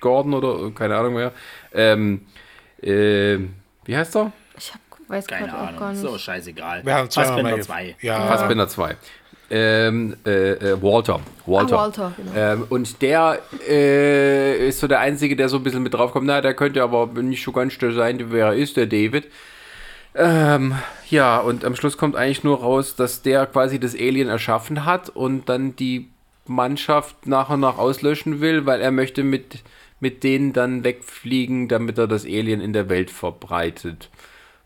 [0.01, 1.31] Gordon oder keine Ahnung mehr.
[1.73, 2.25] Ähm,
[2.81, 3.37] äh,
[3.85, 4.31] wie heißt er?
[4.57, 5.75] Ich hab, weiß keine Ahnung.
[5.75, 6.01] Auch gar nicht.
[6.01, 6.85] So, scheißegal.
[6.85, 7.95] Wir haben Fassbinder 2.
[8.01, 8.27] Ja.
[8.27, 8.97] Fassbinder 2.
[9.53, 11.19] Ähm, äh, äh, Walter.
[11.45, 11.75] Walter.
[11.77, 12.31] Ah, Walter genau.
[12.35, 16.25] ähm, und der äh, ist so der Einzige, der so ein bisschen mit draufkommt.
[16.25, 19.27] Na, der könnte aber nicht so ganz still sein, wer er ist, der David.
[20.15, 20.75] Ähm,
[21.09, 25.09] ja, und am Schluss kommt eigentlich nur raus, dass der quasi das Alien erschaffen hat
[25.09, 26.09] und dann die
[26.47, 29.63] Mannschaft nach und nach auslöschen will, weil er möchte mit
[30.01, 34.09] mit denen dann wegfliegen, damit er das Alien in der Welt verbreitet.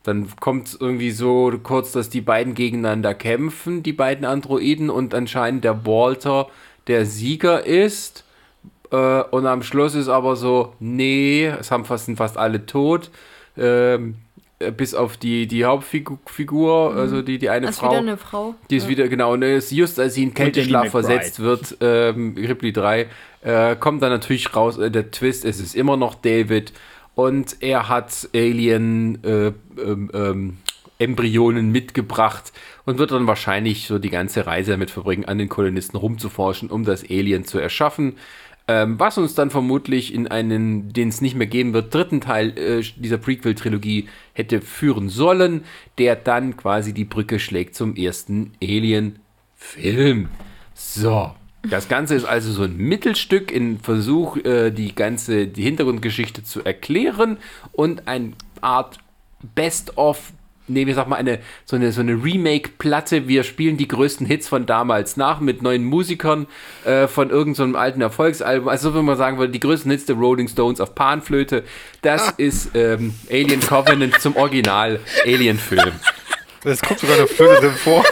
[0.01, 5.13] Dann kommt es irgendwie so kurz, dass die beiden gegeneinander kämpfen, die beiden Androiden, und
[5.13, 6.47] anscheinend der Walter
[6.87, 8.23] der Sieger ist.
[8.91, 13.11] Äh, und am Schluss ist aber so, nee, es haben fast, sind fast alle tot.
[13.57, 14.15] Ähm,
[14.71, 16.97] bis auf die, die Hauptfigur, mhm.
[16.97, 17.87] also die, die eine das Frau.
[17.87, 18.55] Ist wieder eine Frau.
[18.69, 18.89] Die ist ja.
[18.89, 23.07] wieder, genau, und ist just als sie in Kälteschlaf versetzt wird, ähm, Ripley 3,
[23.41, 26.73] äh, kommt dann natürlich raus, äh, der Twist, es ist immer noch David
[27.15, 29.51] und er hat Alien äh,
[29.81, 30.57] ähm, ähm,
[30.97, 32.53] Embryonen mitgebracht
[32.85, 36.85] und wird dann wahrscheinlich so die ganze Reise damit verbringen, an den Kolonisten rumzuforschen, um
[36.85, 38.15] das Alien zu erschaffen.
[38.67, 42.57] Ähm, was uns dann vermutlich in einen, den es nicht mehr geben wird, dritten Teil
[42.57, 45.63] äh, dieser Prequel-Trilogie hätte führen sollen,
[45.99, 50.29] der dann quasi die Brücke schlägt zum ersten Alien-Film.
[50.73, 51.31] So.
[51.69, 56.63] Das Ganze ist also so ein Mittelstück in Versuch, äh, die ganze die Hintergrundgeschichte zu
[56.63, 57.37] erklären
[57.71, 58.99] und eine Art
[59.53, 60.31] Best-of
[60.67, 63.27] nee, wir sag mal, eine, so eine, so eine Remake-Platte.
[63.27, 66.47] Wir spielen die größten Hits von damals nach mit neuen Musikern
[66.83, 68.67] äh, von irgendeinem so alten Erfolgsalbum.
[68.67, 71.63] Also, wenn man sagen würde, die größten Hits der Rolling Stones auf Panflöte.
[72.01, 72.33] Das ah.
[72.37, 75.91] ist ähm, Alien Covenant zum Original Alien-Film.
[76.63, 78.03] Es kommt sogar eine Flöte vor.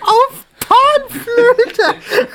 [0.00, 1.94] Auf Panflöte!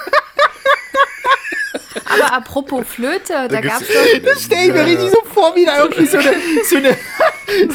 [2.06, 4.24] Aber apropos Flöte, da, da gab es doch.
[4.24, 6.36] Das stelle ich mir richtig so vor, wie da irgendwie so eine,
[6.70, 6.98] so eine,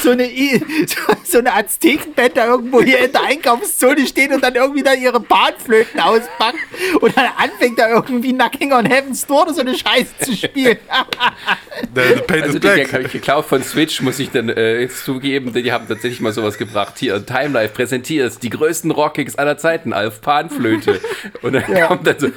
[0.03, 0.31] so eine,
[1.25, 5.21] so eine Aztekenband da irgendwo hier in der Einkaufszone steht und dann irgendwie da ihre
[5.21, 6.59] Panflöten auspackt
[7.01, 10.79] und dann anfängt da irgendwie Knocking on Heaven's Door oder so eine Scheiße zu spielen.
[11.95, 12.93] the, the paint also, is black.
[12.93, 16.21] habe ich geklaut von Switch, muss ich dann äh, jetzt zugeben, denn die haben tatsächlich
[16.21, 16.95] mal sowas gebracht.
[16.99, 21.01] Hier, Time Life präsentiert die größten Rockkicks aller Zeiten auf Panflöte.
[21.43, 21.87] Und dann ja.
[21.87, 22.29] kommt dann so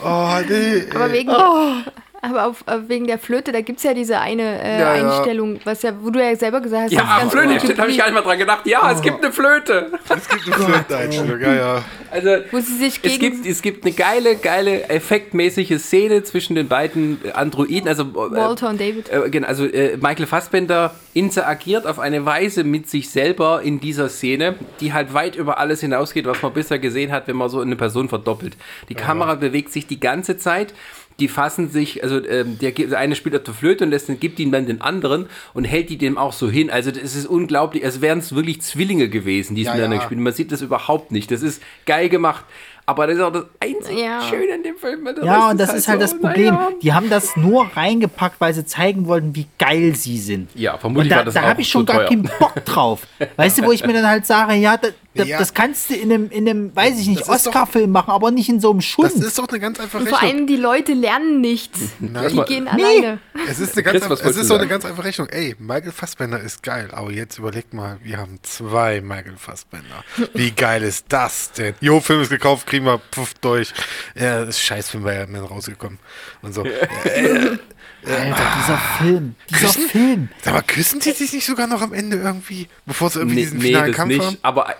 [0.00, 0.90] oh, herregud.
[0.90, 1.82] Det var Viggo.
[2.20, 5.82] Aber auf, wegen der Flöte, da gibt es ja diese eine äh, ja, Einstellung, was
[5.82, 6.92] ja, wo du ja selber gesagt hast.
[6.92, 8.66] Ja, das Flöte, stimmt, habe ich gar nicht mal dran gedacht.
[8.66, 8.92] Ja, oh.
[8.92, 9.92] es gibt eine Flöte.
[10.08, 11.84] Es gibt eine Flöte-Einstellung, ja, ja.
[12.10, 16.56] Also, wo sie sich gegen es, gibt, es gibt eine geile, geile, effektmäßige Szene zwischen
[16.56, 19.08] den beiden Androiden, also äh, Walter und David.
[19.10, 24.08] Äh, genau, also äh, Michael Fassbender interagiert auf eine Weise mit sich selber in dieser
[24.08, 27.60] Szene, die halt weit über alles hinausgeht, was man bisher gesehen hat, wenn man so
[27.60, 28.56] eine Person verdoppelt.
[28.88, 29.00] Die ja.
[29.00, 30.74] Kamera bewegt sich die ganze Zeit
[31.20, 34.38] die fassen sich, also ähm, der, der eine spielt auf der Flöte und lässt, gibt
[34.38, 36.70] ihn dann den anderen und hält die dem auch so hin.
[36.70, 40.02] Also das ist unglaublich, als wären es wirklich Zwillinge gewesen, die es ja, miteinander ja.
[40.02, 41.30] gespielt Man sieht das überhaupt nicht.
[41.30, 42.44] Das ist geil gemacht.
[42.88, 44.22] Aber das ist auch das einzige ja.
[44.22, 45.06] Schöne an dem Film.
[45.22, 46.54] Ja, und das ist halt, halt so, das Problem.
[46.54, 46.68] Ja.
[46.80, 50.48] Die haben das nur reingepackt, weil sie zeigen wollten, wie geil sie sind.
[50.54, 53.06] Ja, vermutlich und da, war das Da habe ich schon gar keinen Bock drauf.
[53.36, 55.38] weißt du, wo ich mir dann halt sage, ja, da, da, ja.
[55.38, 58.60] das kannst du in einem, in einem weiß ich nicht, Oscar-Film machen, aber nicht in
[58.60, 59.12] so einem Schund.
[59.12, 60.18] Das ist doch eine ganz einfache Rechnung.
[60.18, 61.80] Vor allem die Leute lernen nichts.
[61.98, 62.84] Na, die gehen nee.
[62.84, 63.18] alleine.
[63.48, 65.28] Es ist, eine ganz, Chris, es ist so eine ganz einfache Rechnung.
[65.28, 70.04] Ey, Michael Fassbender ist geil, aber jetzt überleg mal, wir haben zwei Michael Fassbender.
[70.34, 71.74] Wie geil ist das denn?
[71.80, 73.72] Jo, Film ist gekauft, kriegen wir puff durch durch.
[74.14, 75.98] Ja, das ist Scheißfilm bei Iron rausgekommen.
[76.42, 76.64] Und so.
[76.64, 77.58] äh,
[78.06, 79.34] Alter, dieser Film.
[79.50, 79.88] Dieser küssen?
[79.88, 80.28] Film.
[80.42, 83.42] Sag mal, küssen die sich nicht sogar noch am Ende irgendwie, bevor sie irgendwie nee,
[83.42, 84.38] diesen finalen nee, Kampf nicht, haben?
[84.42, 84.74] Aber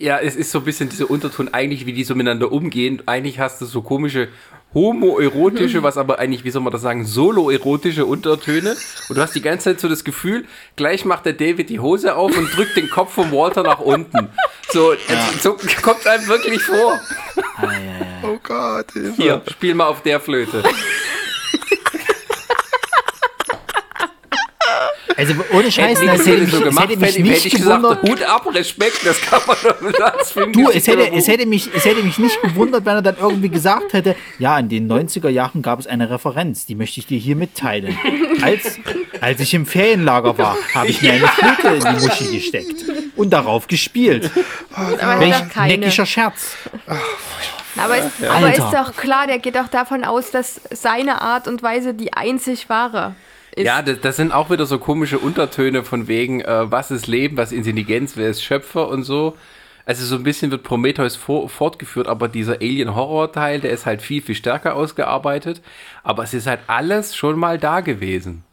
[0.00, 3.02] ja, es ist so ein bisschen dieser Unterton, eigentlich, wie die so miteinander umgehen.
[3.04, 4.28] Eigentlich hast du so komische
[4.72, 8.76] homoerotische, was aber eigentlich, wie soll man das sagen, solo-erotische Untertöne.
[9.08, 10.46] Und du hast die ganze Zeit so das Gefühl,
[10.76, 14.28] gleich macht der David die Hose auf und drückt den Kopf vom Walter nach unten.
[14.72, 14.98] So, ja.
[15.40, 17.00] so kommt einem wirklich vor.
[17.56, 18.06] Ah, ja, ja.
[18.22, 18.92] Oh Gott.
[18.92, 19.20] Hilfe.
[19.20, 20.62] Hier, spiel mal auf der Flöte.
[25.16, 28.00] Also ohne Scheiß, das hätte, mich, so gemacht, hätte mich nicht hätte ich gewundert.
[28.00, 29.56] Gesagt, Hut ab, Respekt, das kann man
[29.92, 32.94] doch als Film Du, es hätte, es, hätte mich, es hätte mich nicht gewundert, wenn
[32.94, 36.74] er dann irgendwie gesagt hätte, ja, in den 90er Jahren gab es eine Referenz, die
[36.74, 37.98] möchte ich dir hier mitteilen.
[38.42, 38.78] Als,
[39.20, 42.84] als ich im Ferienlager war, habe ich mir eine Flöte in die Muschi gesteckt
[43.16, 44.30] und darauf gespielt.
[44.72, 46.56] Aber Welch neckischer Scherz.
[47.76, 48.32] Aber, ist, ja.
[48.32, 52.12] aber ist doch klar, der geht doch davon aus, dass seine Art und Weise die
[52.12, 53.14] einzig wahre
[53.60, 53.66] ist.
[53.66, 57.36] Ja, das, das, sind auch wieder so komische Untertöne von wegen, äh, was ist Leben,
[57.36, 59.36] was ist Intelligenz, wer ist Schöpfer und so.
[59.86, 64.22] Also so ein bisschen wird Prometheus vor, fortgeführt, aber dieser Alien-Horror-Teil, der ist halt viel,
[64.22, 65.62] viel stärker ausgearbeitet.
[66.02, 68.44] Aber es ist halt alles schon mal da gewesen.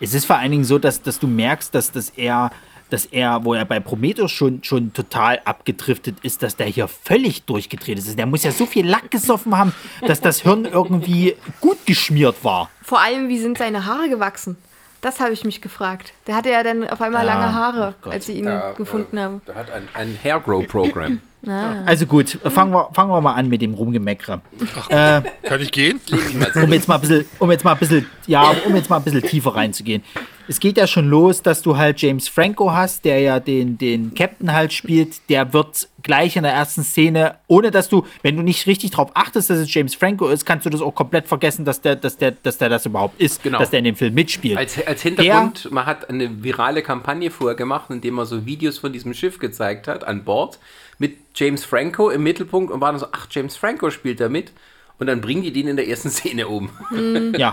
[0.00, 2.50] Es ist vor allen Dingen so, dass, dass du merkst, dass, dass er
[2.94, 7.42] dass er, wo er bei Prometheus schon, schon total abgedriftet ist, dass der hier völlig
[7.42, 8.16] durchgedreht ist.
[8.16, 9.74] Der muss ja so viel Lack gesoffen haben,
[10.06, 12.70] dass das Hirn irgendwie gut geschmiert war.
[12.82, 14.56] Vor allem, wie sind seine Haare gewachsen?
[15.00, 16.12] Das habe ich mich gefragt.
[16.28, 19.16] Der hatte ja dann auf einmal ja, lange Haare, oh als sie ihn ja, gefunden
[19.16, 19.42] äh, haben.
[19.48, 21.20] Der hat ein, ein Hairgrow-Programm.
[21.46, 21.82] Ah.
[21.84, 24.40] Also gut, fangen wir, fangen wir mal an mit dem Rumgemeckere.
[24.88, 26.00] Äh, Kann ich gehen?
[26.54, 29.04] um jetzt mal ein bisschen, um jetzt mal ein bisschen, ja, um jetzt mal ein
[29.04, 30.02] bisschen tiefer reinzugehen
[30.48, 34.14] es geht ja schon los, dass du halt James Franco hast, der ja den, den
[34.14, 35.28] Captain halt spielt.
[35.30, 39.10] Der wird gleich in der ersten Szene, ohne dass du, wenn du nicht richtig darauf
[39.14, 42.18] achtest, dass es James Franco ist, kannst du das auch komplett vergessen, dass der, dass
[42.18, 43.58] der, dass der das überhaupt ist, genau.
[43.58, 44.58] dass der in dem Film mitspielt.
[44.58, 48.78] Als, als Hintergrund, der, man hat eine virale Kampagne vorher gemacht, indem man so Videos
[48.78, 50.58] von diesem Schiff gezeigt hat an Bord
[50.98, 54.52] mit James Franco im Mittelpunkt und war dann so, ach, James Franco spielt da mit.
[54.98, 56.70] und dann bringen die den in der ersten Szene um.
[57.36, 57.52] Ja.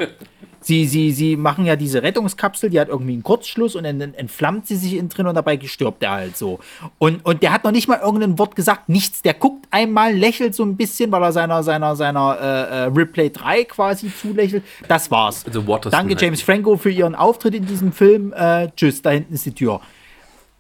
[0.63, 4.68] Sie, sie, sie machen ja diese Rettungskapsel, die hat irgendwie einen Kurzschluss und dann entflammt
[4.68, 6.59] sie sich innen drin und dabei stirbt er halt so.
[6.99, 9.23] Und, und der hat noch nicht mal irgendein Wort gesagt, nichts.
[9.23, 13.31] Der guckt einmal, lächelt so ein bisschen, weil er seiner, seiner, seiner äh, äh Replay
[13.31, 14.63] 3 quasi zulächelt.
[14.88, 15.43] Das war's.
[15.47, 18.31] Also Danke, James Franco, für ihren Auftritt in diesem Film.
[18.31, 19.81] Äh, tschüss, da hinten ist die Tür.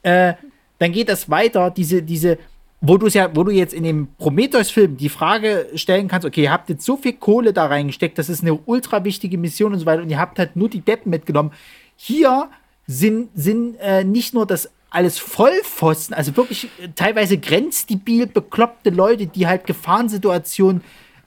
[0.01, 0.33] Äh,
[0.79, 2.39] dann geht das weiter, diese, diese,
[2.81, 6.51] wo du ja, wo du jetzt in dem Prometheus-Film die Frage stellen kannst, okay, ihr
[6.51, 9.85] habt jetzt so viel Kohle da reingesteckt, das ist eine ultra wichtige Mission und so
[9.85, 11.51] weiter, und ihr habt halt nur die Deppen mitgenommen.
[11.95, 12.49] Hier
[12.87, 19.27] sind, sind äh, nicht nur das alles Vollpfosten, also wirklich äh, teilweise grenzdebil bekloppte Leute,
[19.27, 20.81] die halt Gefahrensituationen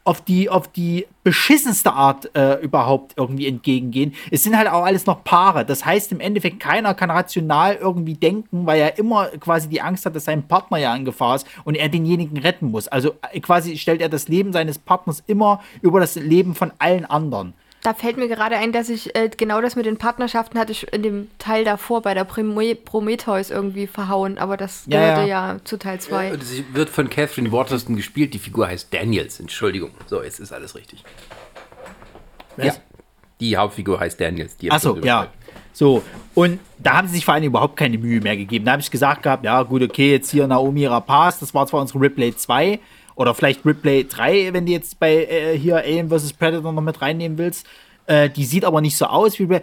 [0.05, 4.14] auf die, auf die beschissenste Art äh, überhaupt irgendwie entgegengehen.
[4.31, 5.64] Es sind halt auch alles noch Paare.
[5.64, 10.05] Das heißt, im Endeffekt, keiner kann rational irgendwie denken, weil er immer quasi die Angst
[10.05, 12.86] hat, dass sein Partner ja in Gefahr ist und er denjenigen retten muss.
[12.86, 17.06] Also äh, quasi stellt er das Leben seines Partners immer über das Leben von allen
[17.06, 17.55] anderen.
[17.85, 20.90] Da fällt mir gerade ein, dass ich äh, genau das mit den Partnerschaften hatte ich
[20.94, 25.52] in dem Teil davor bei der Prometheus irgendwie verhauen, aber das ja, gehörte ja.
[25.52, 26.28] ja zu Teil 2.
[26.28, 29.90] Ja, das wird von Catherine Waterston gespielt, die Figur heißt Daniels, Entschuldigung.
[30.06, 31.05] So, jetzt ist alles richtig.
[32.56, 32.66] Was?
[32.66, 32.73] Ja,
[33.40, 34.56] die Hauptfigur heißt Daniels.
[34.70, 35.28] Achso, ja.
[35.74, 36.02] So,
[36.35, 38.65] und da haben sie sich vor allem überhaupt keine Mühe mehr gegeben.
[38.65, 41.82] Da habe ich gesagt gehabt, ja gut, okay, jetzt hier Naomi Rapaz, das war zwar
[41.82, 42.81] unsere Replay 2,
[43.16, 46.32] oder vielleicht Replay 3, wenn du jetzt bei äh, hier Alien vs.
[46.32, 47.66] Predator noch mit reinnehmen willst.
[48.07, 49.61] Äh, die sieht aber nicht so aus wie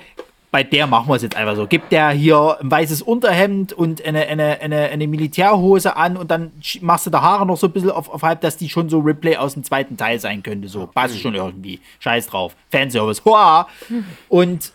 [0.51, 1.65] bei der machen wir es jetzt einfach so.
[1.65, 6.51] Gibt der hier ein weißes Unterhemd und eine, eine, eine, eine Militärhose an und dann
[6.81, 8.99] machst du da Haare noch so ein bisschen auf, auf halb, dass die schon so
[8.99, 10.67] Replay aus dem zweiten Teil sein könnte.
[10.67, 11.79] So, passt schon irgendwie.
[11.99, 12.55] Scheiß drauf.
[12.69, 13.23] Fanservice.
[13.23, 13.69] Hoa!
[14.27, 14.73] Und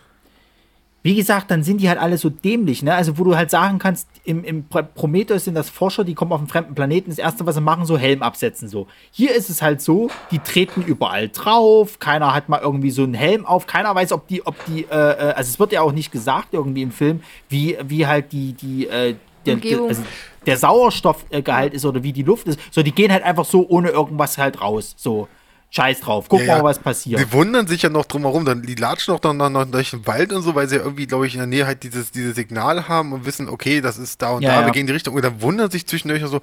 [1.07, 2.93] wie gesagt, dann sind die halt alle so dämlich, ne?
[2.93, 6.41] Also, wo du halt sagen kannst, im, im Prometheus sind das Forscher, die kommen auf
[6.41, 8.89] einen fremden Planeten, das erste, was sie machen, so Helm absetzen, so.
[9.13, 13.15] Hier ist es halt so, die treten überall drauf, keiner hat mal irgendwie so einen
[13.15, 15.93] Helm auf, keiner weiß, ob die, ob die, äh, äh also es wird ja auch
[15.93, 19.15] nicht gesagt irgendwie im Film, wie, wie halt die, die, äh,
[19.47, 20.03] der, der, also
[20.45, 22.59] der Sauerstoffgehalt ist oder wie die Luft ist.
[22.73, 24.95] So, die gehen halt einfach so ohne irgendwas halt raus.
[24.97, 25.29] So.
[25.71, 27.21] Scheiß drauf, guck ja, mal, was passiert.
[27.21, 30.33] Die wundern sich ja noch drumherum, dann die latschen auch dann noch durch den Wald
[30.33, 32.89] und so, weil sie ja irgendwie, glaube ich, in der Nähe halt dieses, dieses Signal
[32.89, 35.15] haben und wissen, okay, das ist da und ja, da, wir gehen in die Richtung.
[35.15, 36.41] Und dann wundern sich zwischendurch so,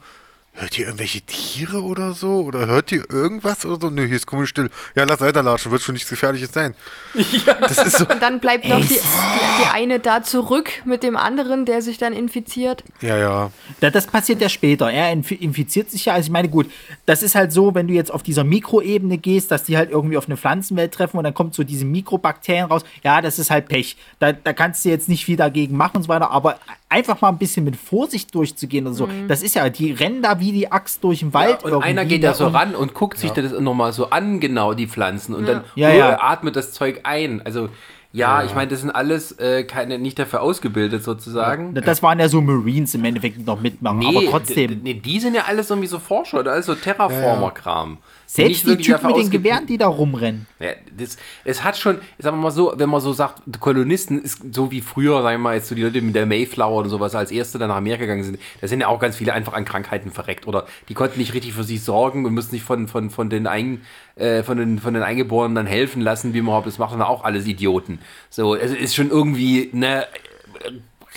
[0.56, 2.42] Hört ihr irgendwelche Tiere oder so?
[2.42, 3.90] Oder hört ihr irgendwas oder so?
[3.90, 4.70] Nö, hier ist komisch still.
[4.96, 6.76] Ja, lass weiterlatschen, wird schon nichts Gefährliches sein.
[7.46, 7.56] Ja.
[7.56, 8.08] Das ist so.
[8.08, 11.98] Und dann bleibt noch die, die, die, eine da zurück mit dem anderen, der sich
[11.98, 12.84] dann infiziert.
[13.02, 13.52] Ja, ja.
[13.80, 14.92] Das passiert ja später.
[14.92, 16.14] Er infiziert sich ja.
[16.14, 16.70] Also ich meine, gut,
[17.06, 20.18] das ist halt so, wenn du jetzt auf dieser Mikroebene gehst, dass die halt irgendwie
[20.18, 22.84] auf eine Pflanzenwelt treffen und dann kommt so diese Mikrobakterien raus.
[23.04, 23.98] Ja, das ist halt Pech.
[24.20, 26.32] Da, da kannst du jetzt nicht viel dagegen machen und so weiter.
[26.32, 26.60] Aber
[26.94, 29.08] einfach mal ein bisschen mit Vorsicht durchzugehen und so.
[29.08, 29.28] Mhm.
[29.28, 31.64] Das ist ja, die rennen da wie die Axt durch den Wald.
[31.66, 33.42] Ja, und einer geht da so ran und guckt sich ja.
[33.42, 35.34] das nochmal so an, genau, die Pflanzen.
[35.34, 36.22] Und dann ja, ja.
[36.22, 37.42] atmet das Zeug ein.
[37.44, 37.70] Also
[38.16, 41.74] ja, ja, ich meine, das sind alles äh, keine, nicht dafür ausgebildet sozusagen.
[41.74, 44.82] Das waren ja so Marines im Endeffekt, die noch mitmachen, nee, aber trotzdem.
[44.84, 47.98] Nee, die sind ja alles irgendwie so Forscher, da ist so Terraformer-Kram.
[48.34, 50.48] Selbst die Typen mit den Gewehren, die da rumrennen.
[50.60, 54.42] Ja, das, es hat schon, sagen wir mal so, wenn man so sagt, Kolonisten ist
[54.52, 57.14] so wie früher, sagen wir mal, jetzt so die Leute mit der Mayflower oder sowas
[57.14, 59.66] als Erste dann nach Amerika gegangen sind, da sind ja auch ganz viele einfach an
[59.66, 63.12] Krankheiten verreckt oder die konnten nicht richtig für sich sorgen und müssen sich von, von,
[63.12, 63.82] von, den, Ein,
[64.16, 67.04] äh, von, den, von den Eingeborenen dann helfen lassen, wie man überhaupt das macht, und
[67.04, 68.00] auch alles Idioten.
[68.32, 70.08] So, es ist schon irgendwie, ne,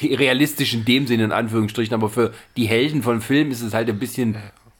[0.03, 3.89] realistisch in dem Sinne, in Anführungsstrichen, aber für die Helden von Filmen ist es halt
[3.89, 4.37] ein bisschen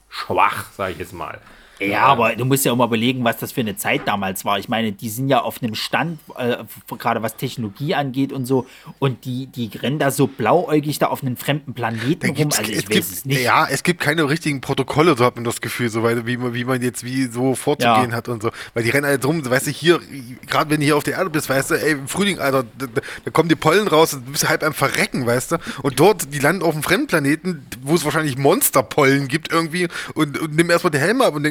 [0.07, 1.39] schwach, sag ich jetzt mal.
[1.79, 4.59] Ja, aber du musst ja auch mal überlegen, was das für eine Zeit damals war.
[4.59, 6.57] Ich meine, die sind ja auf einem Stand, äh,
[6.97, 8.65] gerade was Technologie angeht und so,
[8.99, 12.49] und die, die rennen da so blauäugig da auf einem fremden Planeten rum.
[12.57, 13.41] Also ich es weiß gibt, es nicht.
[13.41, 16.53] Ja, es gibt keine richtigen Protokolle, so hat man das Gefühl, so weil, wie, man,
[16.53, 18.15] wie man jetzt wie so vorzugehen ja.
[18.15, 18.51] hat und so.
[18.73, 19.99] Weil die rennen alle drum, weißt du, hier,
[20.47, 22.85] gerade wenn du hier auf der Erde bist, weißt du, ey, im Frühling, Alter, da,
[23.25, 25.57] da kommen die Pollen raus und du bist halb am Verrecken, weißt du.
[25.83, 30.39] Und dort, die landen auf einem fremden Planeten, wo es wahrscheinlich Monsterpollen gibt irgendwie und,
[30.39, 31.43] und nehmen erstmal die Helme ab und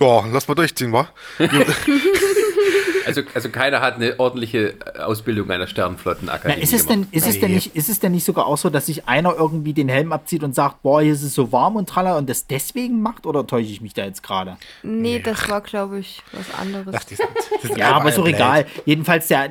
[0.00, 1.08] ja, lass mal durchziehen, wa?
[3.06, 6.54] also, also keiner hat eine ordentliche Ausbildung einer Sternenflottenakademie.
[6.56, 8.70] Na, ist, es denn, ist, es denn nicht, ist es denn nicht sogar auch so,
[8.70, 11.76] dass sich einer irgendwie den Helm abzieht und sagt, boah, hier ist es so warm
[11.76, 14.56] und tralla und das deswegen macht oder täusche ich mich da jetzt gerade?
[14.82, 16.94] Nee, das war, glaube ich, was anderes.
[16.96, 17.28] Ach, die sind,
[17.62, 18.66] die sind ja, aber ist doch egal.
[18.84, 19.48] Jedenfalls, der,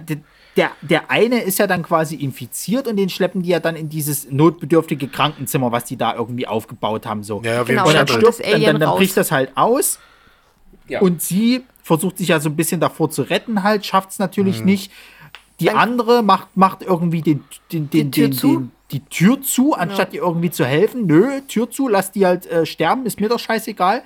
[0.55, 3.89] der, der, eine ist ja dann quasi infiziert und den schleppen die ja dann in
[3.89, 7.23] dieses notbedürftige Krankenzimmer, was die da irgendwie aufgebaut haben.
[7.23, 7.41] So.
[7.43, 9.99] Ja, genau, und dann, stirbt, dann, dann, dann bricht das halt aus.
[10.87, 11.01] Ja.
[11.01, 14.59] Und sie versucht sich ja so ein bisschen davor zu retten, halt, schafft es natürlich
[14.59, 14.65] mhm.
[14.65, 14.91] nicht.
[15.59, 19.41] Die dann andere macht, macht irgendwie den, den, den, die, Tür den, den, die Tür
[19.41, 20.21] zu, anstatt ja.
[20.21, 21.05] ihr irgendwie zu helfen.
[21.05, 24.03] Nö, Tür zu, lass die halt äh, sterben, ist mir doch scheißegal.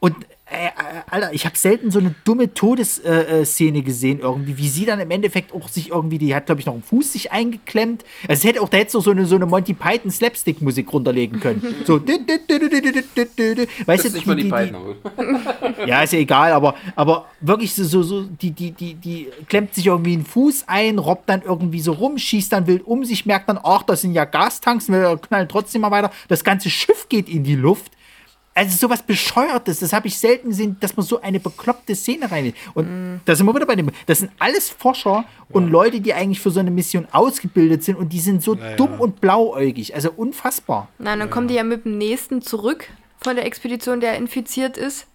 [0.00, 0.16] Und
[0.52, 0.70] äh,
[1.10, 5.10] Alter, ich habe selten so eine dumme Todesszene äh, gesehen irgendwie, wie sie dann im
[5.10, 8.04] Endeffekt auch sich irgendwie, die hat glaube ich noch einen Fuß sich eingeklemmt.
[8.28, 11.40] Also es hätte auch da noch so eine so eine Monty Python Slapstick Musik runterlegen
[11.40, 11.62] können.
[11.84, 12.00] So
[13.86, 14.50] weißt du, nicht die, die, die,
[15.86, 19.74] ja ist ja egal, aber aber wirklich so so, so die die die die klemmt
[19.74, 23.26] sich irgendwie einen Fuß ein, robbt dann irgendwie so rum, schießt dann wild um sich,
[23.26, 26.10] merkt dann, ach, das sind ja Gastanks, wir knallen trotzdem mal weiter.
[26.28, 27.92] Das ganze Schiff geht in die Luft
[28.54, 32.52] also sowas Bescheuertes, das habe ich selten gesehen, dass man so eine bekloppte Szene rein.
[32.74, 33.20] Und mm.
[33.24, 33.90] da sind wir wieder bei dem.
[34.06, 38.12] Das sind alles Forscher und Leute, die eigentlich für so eine Mission ausgebildet sind und
[38.12, 38.76] die sind so naja.
[38.76, 39.94] dumm und blauäugig.
[39.94, 40.88] Also unfassbar.
[40.98, 41.30] Nein, dann naja.
[41.30, 42.88] kommen die ja mit dem nächsten zurück
[43.22, 45.06] von der Expedition, der infiziert ist.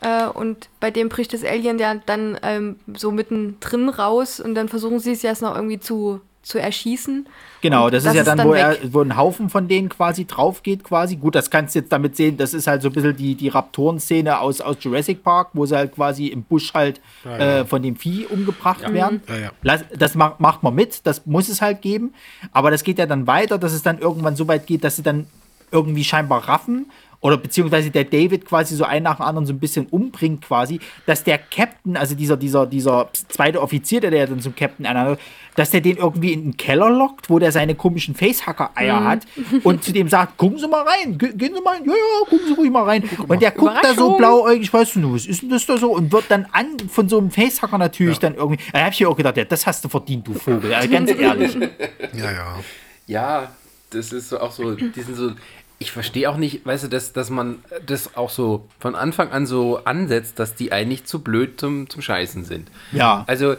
[0.00, 4.68] Äh, und bei dem bricht das Alien ja dann ähm, so mittendrin raus und dann
[4.68, 7.26] versuchen sie es jetzt noch irgendwie zu zu erschießen.
[7.60, 10.26] Genau, das, das, ist ja dann, dann wo, er, wo ein Haufen von denen quasi
[10.26, 11.16] drauf geht, quasi.
[11.16, 13.48] Gut, das kannst du jetzt damit sehen, das ist halt so ein bisschen die, die
[13.48, 17.38] Raptoren-Szene aus, aus Jurassic Park, wo sie halt quasi im Busch halt ja, ja.
[17.38, 18.92] Äh, von dem Vieh umgebracht ja.
[18.92, 19.22] werden.
[19.64, 22.14] Ja, das macht, macht man mit, das muss es halt geben.
[22.52, 25.02] Aber das geht ja dann weiter, dass es dann irgendwann so weit geht, dass sie
[25.02, 25.26] dann
[25.72, 26.86] irgendwie scheinbar raffen,
[27.26, 30.78] oder beziehungsweise der David quasi so einen nach dem anderen so ein bisschen umbringt quasi,
[31.06, 35.18] dass der Captain, also dieser, dieser, dieser zweite Offizier, der, der dann zum Captain ernannt
[35.56, 39.04] dass der den irgendwie in den Keller lockt, wo der seine komischen Facehacker-Eier mhm.
[39.06, 39.26] hat
[39.64, 42.52] und zu dem sagt, gucken Sie mal rein, gehen Sie mal, ja, ja, gucken Sie
[42.52, 43.08] ruhig mal rein.
[43.26, 45.92] Und der guckt da so blauäugig, weißt du, was ist denn das da so?
[45.92, 48.28] Und wird dann an von so einem Facehacker natürlich ja.
[48.28, 50.70] dann irgendwie, da habe ich mir auch gedacht, ja, das hast du verdient, du Vogel,
[50.70, 51.56] ja, ganz ehrlich.
[52.12, 52.60] Ja, ja.
[53.06, 53.52] Ja,
[53.90, 55.30] das ist auch so, die sind so,
[55.78, 59.46] ich verstehe auch nicht, weißt du, dass, dass man das auch so von Anfang an
[59.46, 62.70] so ansetzt, dass die eigentlich zu blöd zum, zum Scheißen sind.
[62.92, 63.24] Ja.
[63.26, 63.56] Also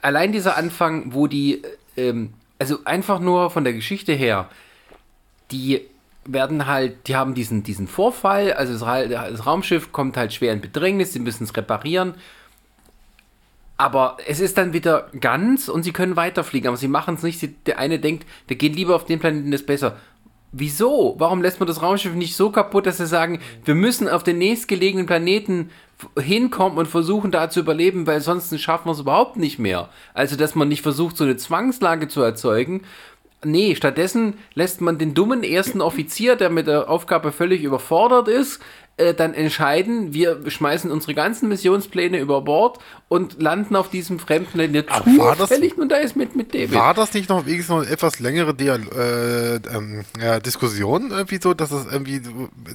[0.00, 1.62] allein dieser Anfang, wo die,
[1.96, 4.48] ähm, also einfach nur von der Geschichte her,
[5.50, 5.80] die
[6.24, 10.60] werden halt, die haben diesen, diesen Vorfall, also das, das Raumschiff kommt halt schwer in
[10.60, 12.14] Bedrängnis, sie müssen es reparieren.
[13.80, 17.66] Aber es ist dann wieder ganz und sie können weiterfliegen, aber sie machen es nicht.
[17.66, 19.96] Der eine denkt, wir gehen lieber auf den Planeten, das ist besser.
[20.52, 21.14] Wieso?
[21.18, 24.38] Warum lässt man das Raumschiff nicht so kaputt, dass sie sagen, wir müssen auf den
[24.38, 25.70] nächstgelegenen Planeten
[26.18, 29.90] hinkommen und versuchen da zu überleben, weil sonst schaffen wir es überhaupt nicht mehr.
[30.14, 32.82] Also, dass man nicht versucht, so eine Zwangslage zu erzeugen.
[33.44, 38.60] Nee, stattdessen lässt man den dummen ersten Offizier, der mit der Aufgabe völlig überfordert ist,
[38.98, 44.58] äh, dann entscheiden, wir schmeißen unsere ganzen Missionspläne über Bord und landen auf diesem fremden
[44.58, 46.74] Länder zufällig und da ist mit, mit David.
[46.74, 51.38] War das nicht noch wenigstens noch eine etwas längere Dial äh, ähm, ja, Diskussion irgendwie
[51.40, 52.20] so, dass es irgendwie,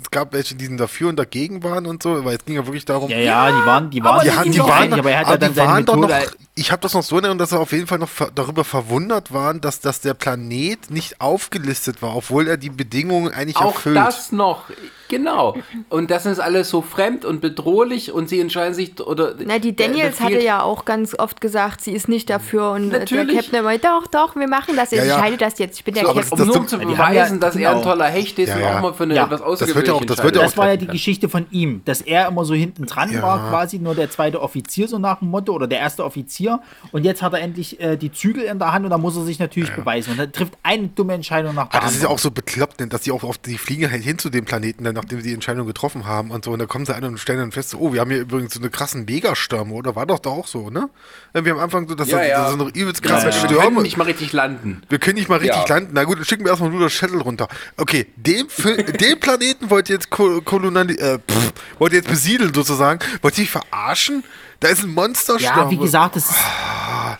[0.01, 2.85] es gab welche, die dafür und dagegen waren und so, weil es ging ja wirklich
[2.85, 3.09] darum.
[3.09, 5.53] Ja, ja, die waren, die waren, die, die, die waren, aber er hat ja dann
[5.53, 6.09] seine Methode noch,
[6.55, 9.33] ich habe das noch so in Erinnerung, dass er auf jeden Fall noch darüber verwundert
[9.33, 13.97] waren, dass, dass der Planet nicht aufgelistet war, obwohl er die Bedingungen eigentlich Auch erfüllt.
[13.97, 14.69] Auch das noch.
[15.13, 15.55] Genau.
[15.89, 19.35] Und das ist alles so fremd und bedrohlich und sie entscheiden sich oder.
[19.45, 23.27] Na, die Daniels hatte ja auch ganz oft gesagt, sie ist nicht dafür und Natürlich.
[23.27, 25.17] der Captain immer, doch, doch, wir machen das jetzt, ja, ja.
[25.17, 26.41] ich halte das jetzt, ich bin der so, Captain.
[26.41, 27.65] Um nur zu beweisen, dass genau.
[27.65, 27.91] er ein genau.
[27.91, 30.57] toller Hecht ist ja, und auch mal für eine etwas ausgewöhnliche das, das, wird das
[30.57, 33.95] war ja die Geschichte von ihm, dass er immer so hinten dran war, quasi nur
[33.95, 36.59] der zweite Offizier, so nach dem Motto, oder der erste Offizier.
[36.91, 39.23] Und jetzt hat er endlich äh, die Zügel in der Hand und da muss er
[39.23, 40.13] sich natürlich beweisen.
[40.13, 42.81] Und er trifft eine dumme Entscheidung nach der ah, Das ist ja auch so bekloppt,
[42.91, 45.33] dass sie auch auf die fliegen halt hin zu dem Planeten, dann, nachdem sie die
[45.33, 46.51] Entscheidung getroffen haben und so.
[46.51, 48.59] Und da kommen sie an und stellen dann fest, oh, wir haben hier übrigens so
[48.59, 49.95] eine krassen Megastürme, oder?
[49.95, 50.89] War doch da auch so, ne?
[51.33, 52.49] Wir haben am Anfang so, dass ja, das, ja.
[52.49, 53.23] ist noch übelst krass.
[53.23, 53.49] Ja, ja.
[53.49, 54.81] Wir können nicht mal richtig landen.
[54.89, 55.75] Wir können nicht mal richtig ja.
[55.75, 55.91] landen.
[55.93, 57.47] Na gut, dann schicken wir erstmal nur das Shuttle runter.
[57.77, 58.47] Okay, den,
[58.99, 62.99] den Planeten wollt ihr jetzt koloniali äh, pff, wollt ihr jetzt besiedeln sozusagen?
[63.21, 64.23] Wollt ihr dich verarschen?
[64.59, 65.57] Da ist ein Monstersturm.
[65.57, 66.37] Ja, wie gesagt, das ist.
[66.37, 67.17] Ah.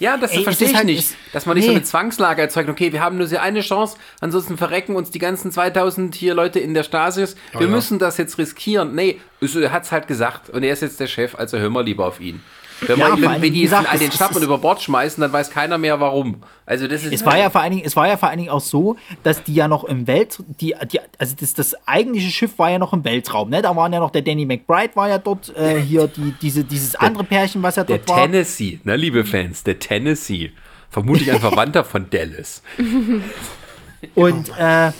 [0.00, 1.14] Ja, das Ey, verstehe ich halt, nicht.
[1.32, 1.72] Dass man nicht nee.
[1.72, 2.68] so eine Zwangslage erzeugt.
[2.68, 6.60] Okay, wir haben nur so eine Chance, ansonsten verrecken uns die ganzen 2000 hier Leute
[6.60, 7.36] in der Stasis.
[7.52, 7.70] Wir oh, ja.
[7.70, 8.94] müssen das jetzt riskieren.
[8.94, 10.50] Nee, er hat es halt gesagt.
[10.50, 12.42] Und er ist jetzt der Chef, also hör mal lieber auf ihn.
[12.80, 15.78] Wenn, ja, man, wenn die gesagt, all den und über Bord schmeißen, dann weiß keiner
[15.78, 16.42] mehr warum.
[16.66, 18.50] Also das ist es war ja vor allen Dingen, es war ja vor allen Dingen
[18.50, 22.58] auch so, dass die ja noch im Welt, die, die also das, das eigentliche Schiff
[22.58, 23.62] war ja noch im Weltraum, ne?
[23.62, 26.96] Da waren ja noch der Danny McBride war ja dort, äh, hier die, diese, dieses
[26.96, 28.16] andere Pärchen, was ja dort der war.
[28.16, 30.52] Der Tennessee, ne, liebe Fans, der Tennessee.
[30.90, 32.62] Vermutlich ein Verwandter von Dallas.
[34.14, 34.92] Und äh,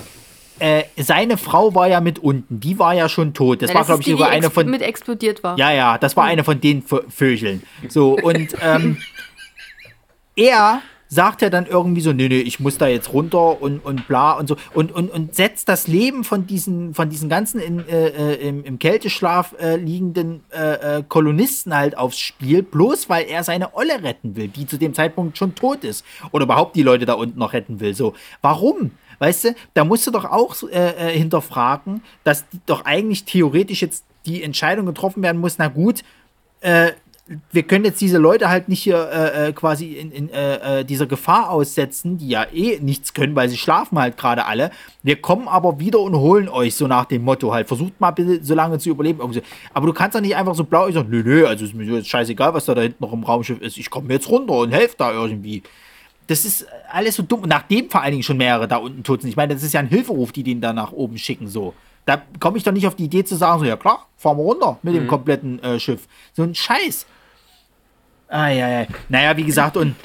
[0.58, 3.62] äh, seine Frau war ja mit unten, die war ja schon tot.
[3.62, 4.68] Das ja, war, glaube ich, sogar eine von.
[4.68, 5.58] mit explodiert war.
[5.58, 7.62] Ja, ja, das war eine von den Vögeln.
[7.88, 8.98] So, und ähm,
[10.36, 10.82] er
[11.14, 14.32] sagt er dann irgendwie so, nee, nee, ich muss da jetzt runter und, und bla
[14.32, 18.08] und so und, und, und setzt das Leben von diesen, von diesen ganzen in, äh,
[18.08, 23.44] äh im, im Kälteschlaf äh, liegenden äh, äh, Kolonisten halt aufs Spiel, bloß weil er
[23.44, 26.04] seine Olle retten will, die zu dem Zeitpunkt schon tot ist.
[26.32, 27.94] Oder überhaupt die Leute da unten noch retten will.
[27.94, 28.90] So, warum?
[29.24, 34.42] Weißt du, da musst du doch auch äh, hinterfragen, dass doch eigentlich theoretisch jetzt die
[34.42, 36.02] Entscheidung getroffen werden muss, na gut,
[36.60, 36.92] äh,
[37.52, 40.84] wir können jetzt diese Leute halt nicht hier äh, äh, quasi in, in äh, äh,
[40.84, 44.70] dieser Gefahr aussetzen, die ja eh nichts können, weil sie schlafen halt gerade alle.
[45.02, 47.66] Wir kommen aber wieder und holen euch, so nach dem Motto halt.
[47.66, 49.20] Versucht mal bitte so lange zu überleben.
[49.72, 52.08] Aber du kannst doch nicht einfach so blau sagen, nö, nö, also ist mir jetzt
[52.08, 53.78] scheißegal, was da, da hinten noch im Raumschiff ist.
[53.78, 55.62] Ich komme jetzt runter und helfe da irgendwie.
[56.26, 57.42] Das ist alles so dumm.
[57.42, 59.28] Und nachdem vor allen Dingen schon mehrere da unten sind.
[59.28, 61.74] Ich meine, das ist ja ein Hilferuf, die den da nach oben schicken, so.
[62.06, 64.42] Da komme ich doch nicht auf die Idee zu sagen, so, ja klar, fahren wir
[64.42, 64.98] runter mit mhm.
[64.98, 66.06] dem kompletten äh, Schiff.
[66.34, 67.06] So ein Scheiß.
[68.28, 68.86] Ah, ja, ja.
[69.08, 69.96] Naja, wie gesagt, und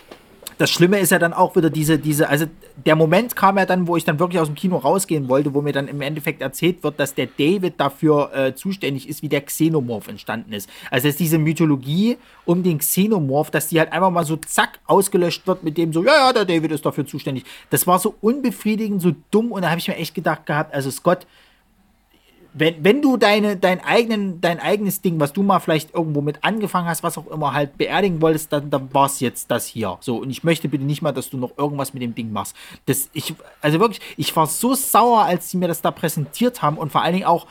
[0.57, 2.45] das Schlimme ist ja dann auch wieder diese, diese, also
[2.85, 5.61] der Moment kam ja dann, wo ich dann wirklich aus dem Kino rausgehen wollte, wo
[5.61, 9.41] mir dann im Endeffekt erzählt wird, dass der David dafür äh, zuständig ist, wie der
[9.41, 10.69] Xenomorph entstanden ist.
[10.91, 15.47] Also dass diese Mythologie um den Xenomorph, dass die halt einfach mal so zack ausgelöscht
[15.47, 17.45] wird mit dem so, ja, ja, der David ist dafür zuständig.
[17.69, 20.91] Das war so unbefriedigend, so dumm und da habe ich mir echt gedacht gehabt, also
[20.91, 21.25] Scott,
[22.53, 26.43] wenn, wenn du deine, dein, eigenen, dein eigenes Ding, was du mal vielleicht irgendwo mit
[26.43, 29.97] angefangen hast, was auch immer halt beerdigen wolltest, dann, dann war es jetzt das hier.
[30.01, 32.55] So, und ich möchte bitte nicht mal, dass du noch irgendwas mit dem Ding machst.
[32.85, 36.77] Das, ich, also wirklich, ich war so sauer, als sie mir das da präsentiert haben
[36.77, 37.45] und vor allen Dingen auch,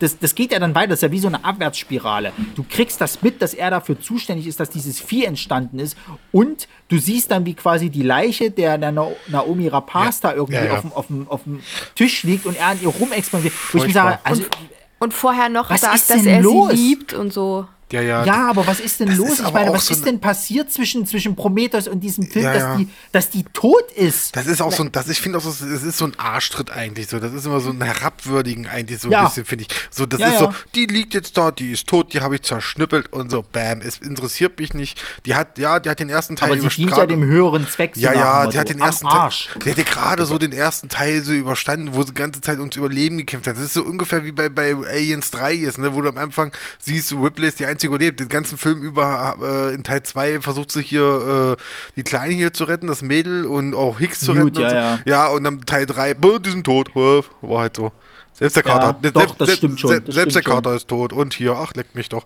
[0.00, 2.32] das, das geht ja dann weiter, das ist ja wie so eine Abwärtsspirale.
[2.54, 5.96] Du kriegst das mit, dass er dafür zuständig ist, dass dieses Vieh entstanden ist
[6.32, 10.30] und du siehst dann, wie quasi die Leiche der, der Naomi Rapaz ja.
[10.30, 10.74] da irgendwie ja, ja.
[10.74, 11.60] Auf, dem, auf, dem, auf dem
[11.94, 13.54] Tisch liegt und er an ihr rumexpandiert.
[13.72, 14.50] Wo ich mir sage, also, und,
[14.98, 16.70] und vorher noch sagt, dass er los?
[16.70, 17.66] sie liebt und so.
[17.92, 18.24] Ja, ja.
[18.24, 19.40] ja, aber was ist denn los?
[19.40, 22.76] Ich meine, was so ist denn passiert zwischen, zwischen Prometheus und diesem Film, ja, dass,
[22.76, 24.36] Die, dass die tot ist?
[24.36, 26.70] Das ist auch so ein, das, ich finde auch so, das ist so ein Arschtritt
[26.70, 27.18] eigentlich so.
[27.18, 29.76] Das ist immer so ein Herabwürdigen eigentlich so ein bisschen, finde ich.
[29.90, 33.12] So, das ist so, die liegt jetzt da, die ist tot, die habe ich zerschnippelt
[33.12, 35.02] und so, bam, es interessiert mich nicht.
[35.26, 37.96] Die hat, ja, die hat den ersten Teil Aber sie dient ja dem höheren Zweck.
[37.96, 39.30] Ja, ja, die hat den ersten Teil,
[39.64, 42.76] die hatte gerade so den ersten Teil so überstanden, wo sie die ganze Zeit ums
[42.76, 43.56] Überleben gekämpft hat.
[43.56, 46.52] Das ist so ungefähr wie bei, bei Aliens 3 ist, ne, wo du am Anfang
[46.78, 48.20] siehst, Ripley ist die einzige überlebt.
[48.20, 51.62] Den ganzen Film über äh, in Teil 2 versucht sich hier äh,
[51.96, 54.60] die Kleine hier zu retten, das Mädel und auch Hicks zu Gut, retten.
[54.60, 54.76] Ja, und so.
[54.76, 54.98] ja.
[55.04, 56.94] ja, und dann Teil 3, die sind tot.
[56.94, 57.92] War halt so.
[58.40, 58.98] Selbst der Kater.
[59.02, 59.90] Ja, doch, das stimmt schon.
[59.90, 60.76] Das selbst stimmt der Kater schon.
[60.78, 61.12] ist tot.
[61.12, 62.24] Und hier, ach, leckt mich doch.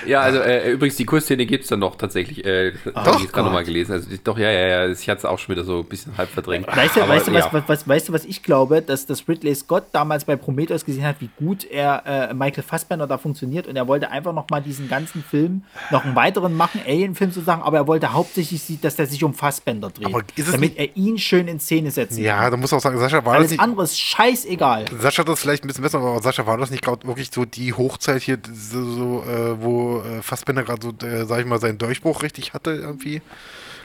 [0.05, 2.45] ja, also äh, übrigens, die Kursszene gibt es dann noch tatsächlich.
[2.45, 3.93] Äh, doch, ich gerade nochmal gelesen.
[3.93, 4.91] Also, doch, ja, ja, ja.
[4.91, 6.67] Ich hatte es auch schon wieder so ein bisschen halb verdrängt.
[6.67, 7.49] Weißt du, Aber, weißt, du ja.
[7.51, 8.83] was, was, weißt du, was ich glaube?
[8.83, 13.07] Dass, dass Ridley Scott damals bei Prometheus gesehen hat, wie gut er äh, Michael Fassbender
[13.07, 13.67] da funktioniert.
[13.67, 17.63] Und er wollte einfach nochmal diesen ganzen Film, noch einen weiteren machen, Alien-Film sozusagen.
[17.63, 20.13] Aber er wollte hauptsächlich, dass der sich um Fassbender dreht.
[20.51, 22.19] damit er ihn schön in Szene setzt.
[22.19, 24.85] Ja, da muss auch sagen, Sascha war Alles das nicht, andere ist scheißegal.
[24.99, 27.45] Sascha hat das vielleicht ein bisschen besser, aber Sascha war das nicht gerade wirklich so
[27.45, 31.59] die Hochzeit hier, so, so äh, wo äh, Fassbender gerade so, äh, sag ich mal,
[31.59, 33.21] seinen Durchbruch richtig hatte irgendwie?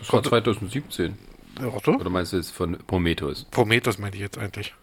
[0.00, 1.16] Das war 2017.
[1.62, 3.44] Oder meinst du jetzt von Prometheus?
[3.50, 4.74] Prometheus meinte ich jetzt eigentlich.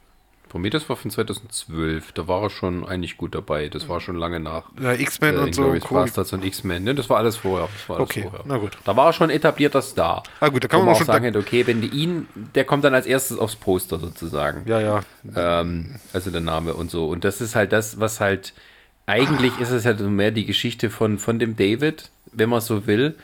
[0.49, 3.69] Prometheus war von 2012, da war er schon eigentlich gut dabei.
[3.69, 5.64] Das war schon lange nach ja, X-Men äh, und so.
[5.64, 5.80] Cool.
[5.90, 6.95] Bastards und X-Men, ne?
[6.95, 7.69] Das war alles vorher.
[7.88, 8.41] War alles okay, vorher.
[8.45, 8.78] na gut.
[8.86, 10.24] Da war er schon etablierter Star.
[10.40, 12.84] Ah gut, da kann man auch schon sagen, hätte, okay, wenn die ihn, der kommt
[12.84, 14.68] dann als erstes aufs Poster sozusagen.
[14.68, 15.02] Ja, ja.
[15.36, 17.07] Ähm, also der Name und so.
[17.07, 18.53] Und das ist halt das, was halt,
[19.06, 19.61] eigentlich ah.
[19.61, 23.15] ist es halt mehr die Geschichte von, von dem David, wenn man so will.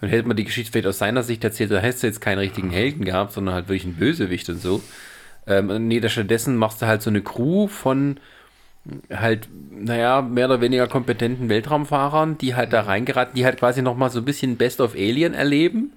[0.00, 2.38] Und hätte man die Geschichte vielleicht aus seiner Sicht erzählt, da hättest du jetzt keinen
[2.38, 4.82] richtigen Helden gehabt, sondern halt wirklich einen Bösewicht und so.
[5.50, 8.18] Ähm, nee, stattdessen machst du halt so eine Crew von
[9.12, 14.10] halt, naja, mehr oder weniger kompetenten Weltraumfahrern, die halt da reingeraten, die halt quasi nochmal
[14.10, 15.92] so ein bisschen Best of Alien erleben.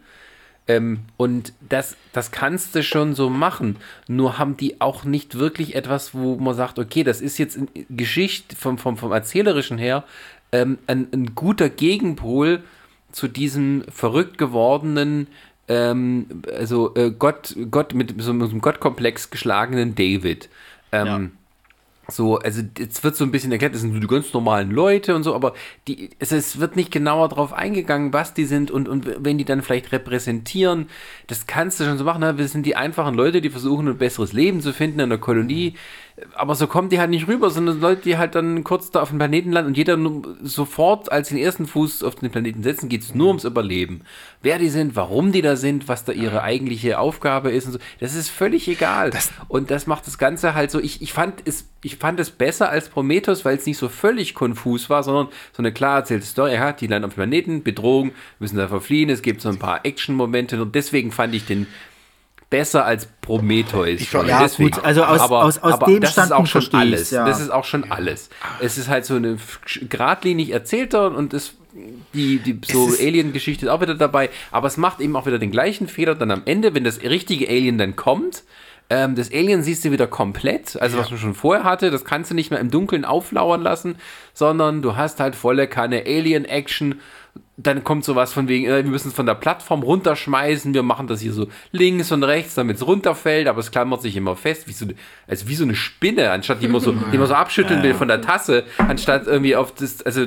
[0.67, 3.77] Ähm, und das, das kannst du schon so machen.
[4.07, 7.59] Nur haben die auch nicht wirklich etwas, wo man sagt, okay, das ist jetzt
[7.89, 10.03] Geschichte vom, vom, vom Erzählerischen her
[10.51, 12.63] ähm, ein, ein guter Gegenpol
[13.11, 15.27] zu diesem verrückt gewordenen
[15.67, 20.49] ähm, also äh, Gott, Gott mit so, mit so einem Gottkomplex geschlagenen David.
[20.91, 21.21] Ähm, ja.
[22.09, 25.15] So, also jetzt wird so ein bisschen erklärt, das sind so die ganz normalen Leute
[25.15, 25.53] und so, aber
[25.87, 29.45] die, es, es wird nicht genauer darauf eingegangen, was die sind und, und wenn die
[29.45, 30.89] dann vielleicht repräsentieren,
[31.27, 32.37] das kannst du schon so machen, ne?
[32.37, 35.75] wir sind die einfachen Leute, die versuchen ein besseres Leben zu finden in der Kolonie,
[36.35, 39.09] aber so kommen die halt nicht rüber, sondern Leute, die halt dann kurz da auf
[39.09, 39.97] dem Planeten landen und jeder
[40.43, 44.01] sofort als den ersten Fuß auf den Planeten setzen, geht es nur ums Überleben.
[44.43, 47.79] Wer die sind, warum die da sind, was da ihre eigentliche Aufgabe ist und so,
[47.99, 49.09] das ist völlig egal.
[49.09, 52.29] Das und das macht das Ganze halt so, ich, ich, fand es, ich fand es
[52.29, 56.27] besser als Prometheus, weil es nicht so völlig konfus war, sondern so eine klar erzählte
[56.27, 59.57] Story, ja, die landen auf dem Planeten, Bedrohung, müssen da verfliehen, es gibt so ein
[59.57, 61.65] paar Action-Momente und deswegen fand ich den
[62.53, 63.99] besser als Prometheus.
[63.99, 64.69] Ich ja, deswegen.
[64.69, 67.09] gut, also aus, aber, aus, aus aber dem das ist auch schon alles.
[67.09, 67.25] Ja.
[67.25, 68.29] Das ist auch schon alles.
[68.59, 69.37] Es ist halt so eine
[69.89, 71.55] geradlinig erzählter und es
[72.13, 75.49] die, die so Alien-Geschichte ist auch wieder dabei, aber es macht eben auch wieder den
[75.49, 78.43] gleichen Fehler dann am Ende, wenn das richtige Alien dann kommt.
[78.91, 81.01] Ähm, das Alien siehst du wieder komplett, also ja.
[81.01, 83.95] was man schon vorher hatte, das kannst du nicht mehr im Dunkeln auflauern lassen,
[84.35, 87.01] sondern du hast halt volle Kanne Alien-Action
[87.55, 91.07] dann kommt sowas von wegen, äh, wir müssen es von der Plattform runterschmeißen, wir machen
[91.07, 94.67] das hier so links und rechts, damit es runterfällt, aber es klammert sich immer fest,
[94.67, 94.87] wie so,
[95.27, 98.07] also wie so eine Spinne, anstatt die man so, die man so abschütteln will von
[98.07, 100.25] der Tasse, anstatt irgendwie auf das, also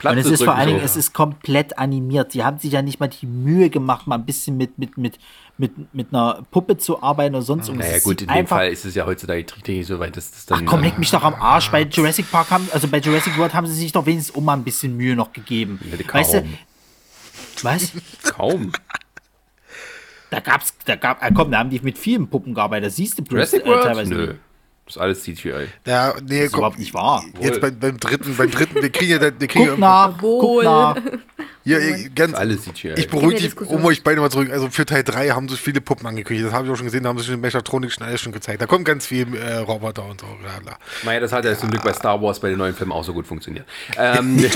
[0.00, 2.32] Platt und es ist vor allen Dingen, es ist komplett animiert.
[2.32, 5.18] Die haben sich ja nicht mal die Mühe gemacht, mal ein bisschen mit, mit, mit,
[5.58, 7.90] mit, mit einer Puppe zu arbeiten oder sonst irgendwas.
[7.90, 10.60] Naja, gut, in dem Fall ist es ja heutzutage technisch so weit, dass das dann.
[10.62, 11.70] Ach komm, leck mich doch am Arsch.
[11.70, 14.54] Bei Jurassic Park haben, also bei Jurassic World haben sie sich doch wenigstens auch mal
[14.54, 15.78] ein bisschen Mühe noch gegeben.
[15.84, 16.44] Ja, weißt du?
[17.62, 17.92] Was?
[18.22, 18.72] Kaum.
[20.30, 22.86] Da gab's, da gab, ah, komm, da haben die mit vielen Puppen gearbeitet.
[22.86, 23.84] Da siehst du Jurassic World?
[23.84, 24.14] Äh, teilweise.
[24.14, 24.34] Nö.
[24.90, 25.68] Das ist alles CGI.
[25.86, 27.22] Ja, nee, das ist überhaupt nicht wahr.
[27.40, 30.96] Jetzt beim, beim dritten, beim dritten, wir kriegen ja, wir kriegen guck nach, guck nach.
[31.62, 31.78] Ja,
[32.14, 32.94] ganz, alles CGI.
[32.96, 34.50] Ich beruhige dich, um euch beide mal zurück.
[34.50, 36.48] Also für Teil 3 haben sich viele Puppen angekündigt.
[36.48, 38.62] Das habe ich auch schon gesehen, da haben sich schon Mechatronik schon alles schon gezeigt.
[38.62, 40.26] Da kommt ganz viel äh, Roboter und so.
[40.26, 43.04] Bla, Naja, das hat ja, zum Glück bei Star Wars bei den neuen Filmen auch
[43.04, 43.66] so gut funktioniert.
[43.96, 44.38] Ähm.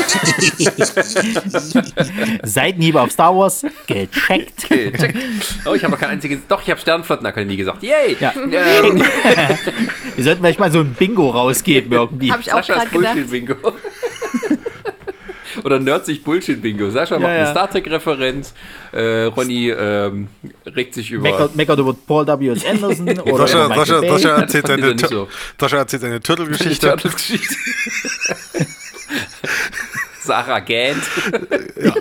[2.42, 4.68] Seitenhiebe auf Star Wars, gecheckt.
[4.68, 5.18] gecheckt.
[5.66, 6.40] Oh, ich habe kein einziges.
[6.48, 7.82] Doch, ich habe Sternflottenakademie gesagt.
[7.82, 8.16] Yay!
[8.18, 8.32] Ja.
[8.34, 9.04] Ähm.
[10.14, 12.32] Wir sollten vielleicht mal so ein Bingo rausgeben irgendwie.
[12.32, 13.30] Habe ich auch gerade gedacht.
[13.30, 13.54] Bingo.
[15.62, 16.90] Oder nerdsig Bullshit-Bingo.
[16.90, 18.54] Sascha ja, macht eine Star Trek-Referenz.
[18.92, 20.28] Äh, Ronny ähm,
[20.66, 21.48] regt sich über.
[21.54, 22.64] Meckert, über Paul W.S.
[22.64, 23.08] Anderson.
[23.20, 25.28] oder Sascha, Sascha, Sascha, erzählt seine, so.
[25.60, 26.88] Sascha erzählt seine Turtle-Geschichte.
[26.96, 27.54] Turtles-Geschichte.
[30.20, 31.02] Sarah gähnt.
[31.80, 31.94] Ja.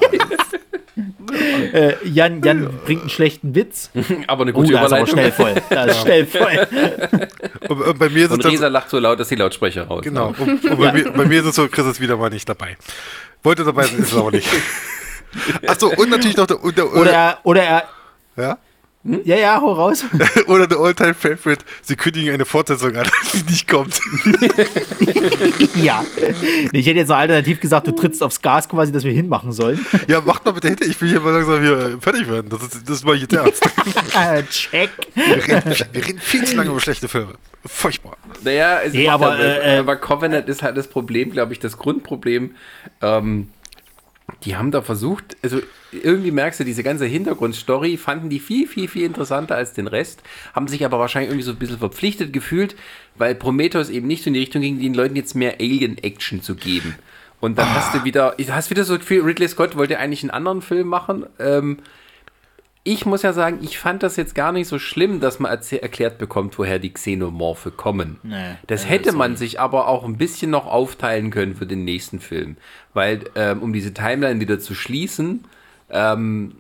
[1.74, 3.90] Äh, Jan, Jan bringt einen schlechten Witz.
[4.28, 5.08] aber eine gute oh, Überleitung.
[5.08, 5.56] schnell voll.
[5.70, 6.68] Das ist schnell voll.
[7.68, 10.02] Und, und bei mir ist und Resa lacht so laut, dass die Lautsprecher raus.
[10.04, 10.34] Genau.
[10.38, 10.94] Und, und bei, ja.
[10.94, 12.78] mir, bei, mir, ist es so, Chris ist wieder mal nicht dabei.
[13.42, 14.48] Wollte dabei sein, ist es aber nicht.
[15.68, 16.58] Achso, und natürlich noch der.
[16.58, 17.84] der oder, er, oder er.
[18.36, 18.58] Ja?
[19.06, 19.20] Hm?
[19.26, 20.06] Ja, ja, hau raus.
[20.48, 24.00] Oder der Alltime Favorite, sie kündigen eine Fortsetzung an, die nicht kommt.
[25.76, 26.06] ja.
[26.72, 29.86] Ich hätte jetzt noch alternativ gesagt, du trittst aufs Gas quasi, dass wir hinmachen sollen.
[30.08, 30.86] Ja, macht mal bitte hinter.
[30.86, 32.50] Ich will hier mal langsam hier fertig werden.
[32.50, 33.64] Das ist, das ist mal jetzt ernst.
[34.50, 34.90] Check.
[35.16, 37.34] Wir reden, wir reden, viel zu lange über schlechte Filme.
[37.66, 38.18] Furchtbar.
[38.44, 42.56] Naja, es nee, aber, äh, aber Covenant ist halt das Problem, glaube ich, das Grundproblem.
[43.02, 43.50] Ähm,
[44.44, 45.60] die haben da versucht, also
[45.92, 50.24] irgendwie merkst du, diese ganze Hintergrundstory fanden die viel, viel, viel interessanter als den Rest,
[50.54, 52.76] haben sich aber wahrscheinlich irgendwie so ein bisschen verpflichtet gefühlt,
[53.16, 56.56] weil Prometheus eben nicht so in die Richtung ging, den Leuten jetzt mehr Alien-Action zu
[56.56, 56.96] geben.
[57.40, 57.76] Und dann ah.
[57.76, 61.26] hast du wieder, hast wieder so viel, Ridley Scott wollte eigentlich einen anderen Film machen,
[61.40, 61.80] ähm,
[62.86, 66.18] ich muss ja sagen, ich fand das jetzt gar nicht so schlimm, dass man erklärt
[66.18, 68.20] bekommt, woher die Xenomorphe kommen.
[68.24, 72.20] Nee, das hätte man sich aber auch ein bisschen noch aufteilen können für den nächsten
[72.20, 72.58] Film.
[72.94, 75.46] Weil, ähm, um diese Timeline wieder zu schließen,
[75.90, 76.56] ähm,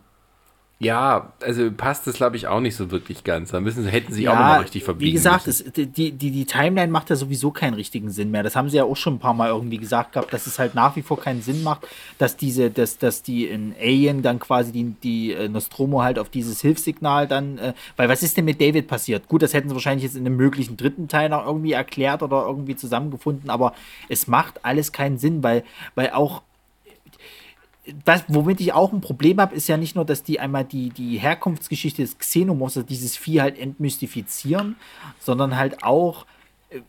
[0.83, 3.51] ja, also passt das, glaube ich, auch nicht so wirklich ganz.
[3.51, 6.45] Da müssen, hätten sie ja, auch nochmal richtig verbiegen Wie gesagt, es, die, die, die
[6.45, 8.43] Timeline macht ja sowieso keinen richtigen Sinn mehr.
[8.43, 10.75] Das haben sie ja auch schon ein paar Mal irgendwie gesagt gehabt, dass es halt
[10.75, 11.87] nach wie vor keinen Sinn macht,
[12.17, 16.29] dass diese, dass, dass die in Alien dann quasi die, die äh, Nostromo halt auf
[16.29, 19.27] dieses Hilfssignal dann, äh, weil was ist denn mit David passiert?
[19.27, 22.45] Gut, das hätten sie wahrscheinlich jetzt in einem möglichen dritten Teil noch irgendwie erklärt oder
[22.45, 23.73] irgendwie zusammengefunden, aber
[24.09, 25.63] es macht alles keinen Sinn, weil,
[25.95, 26.41] weil auch
[28.05, 30.89] das, womit ich auch ein Problem habe, ist ja nicht nur, dass die einmal die,
[30.89, 34.77] die Herkunftsgeschichte des Xenomorphs, also dieses Vieh halt entmystifizieren,
[35.19, 36.25] sondern halt auch,
[36.69, 36.79] äh,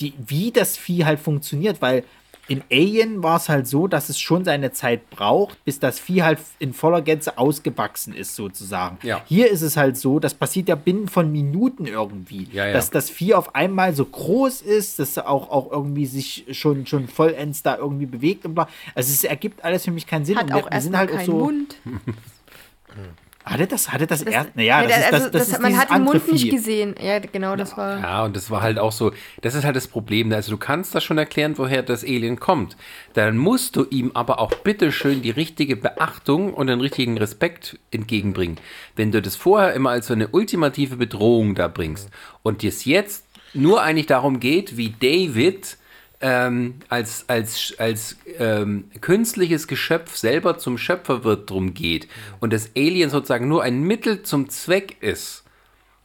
[0.00, 2.04] die, wie das Vieh halt funktioniert, weil
[2.48, 6.22] in Alien war es halt so, dass es schon seine Zeit braucht, bis das Vieh
[6.22, 8.98] halt in voller Gänze ausgewachsen ist, sozusagen.
[9.02, 9.22] Ja.
[9.26, 12.72] Hier ist es halt so, das passiert ja binnen von Minuten irgendwie, ja, ja.
[12.72, 17.08] dass das Vieh auf einmal so groß ist, dass auch, auch irgendwie sich schon, schon
[17.08, 18.68] vollends da irgendwie bewegt und bla.
[18.94, 20.38] Also es ergibt alles für mich keinen Sinn.
[20.38, 21.76] Hat auch erstmal keinen so, Mund.
[23.48, 26.02] Hatte das, hatte das, das erst, naja, das, ist, also, das, das, man hat den
[26.02, 26.96] Mund nicht gesehen.
[27.00, 28.00] Ja, genau, das war.
[28.00, 30.32] Ja, und das war halt auch so, das ist halt das Problem.
[30.32, 32.76] Also du kannst das schon erklären, woher das Alien kommt.
[33.14, 38.58] Dann musst du ihm aber auch bitteschön die richtige Beachtung und den richtigen Respekt entgegenbringen.
[38.96, 42.10] Wenn du das vorher immer als so eine ultimative Bedrohung da bringst
[42.42, 45.78] und das jetzt nur eigentlich darum geht, wie David
[46.20, 52.08] ähm, als, als, als ähm, künstliches Geschöpf selber zum Schöpfer wird, drum geht.
[52.40, 55.44] Und das Alien sozusagen nur ein Mittel zum Zweck ist.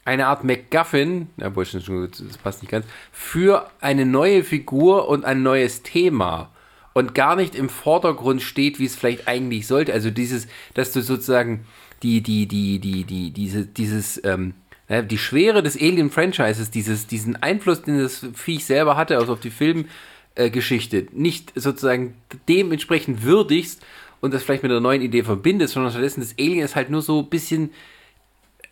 [0.03, 5.43] Eine Art MacGuffin, ja, wo das passt nicht ganz, für eine neue Figur und ein
[5.43, 6.49] neues Thema.
[6.93, 9.93] Und gar nicht im Vordergrund steht, wie es vielleicht eigentlich sollte.
[9.93, 11.65] Also dieses, dass du sozusagen
[12.03, 14.55] die, die, die, die, die, diese, dieses, ähm,
[15.03, 21.07] die Schwere des Alien-Franchises, diesen Einfluss, den das Viech selber hatte, also auf die Filmgeschichte,
[21.13, 22.15] nicht sozusagen
[22.49, 23.81] dementsprechend würdigst
[24.19, 27.01] und das vielleicht mit einer neuen Idee verbindest, sondern stattdessen das Alien ist halt nur
[27.01, 27.71] so ein bisschen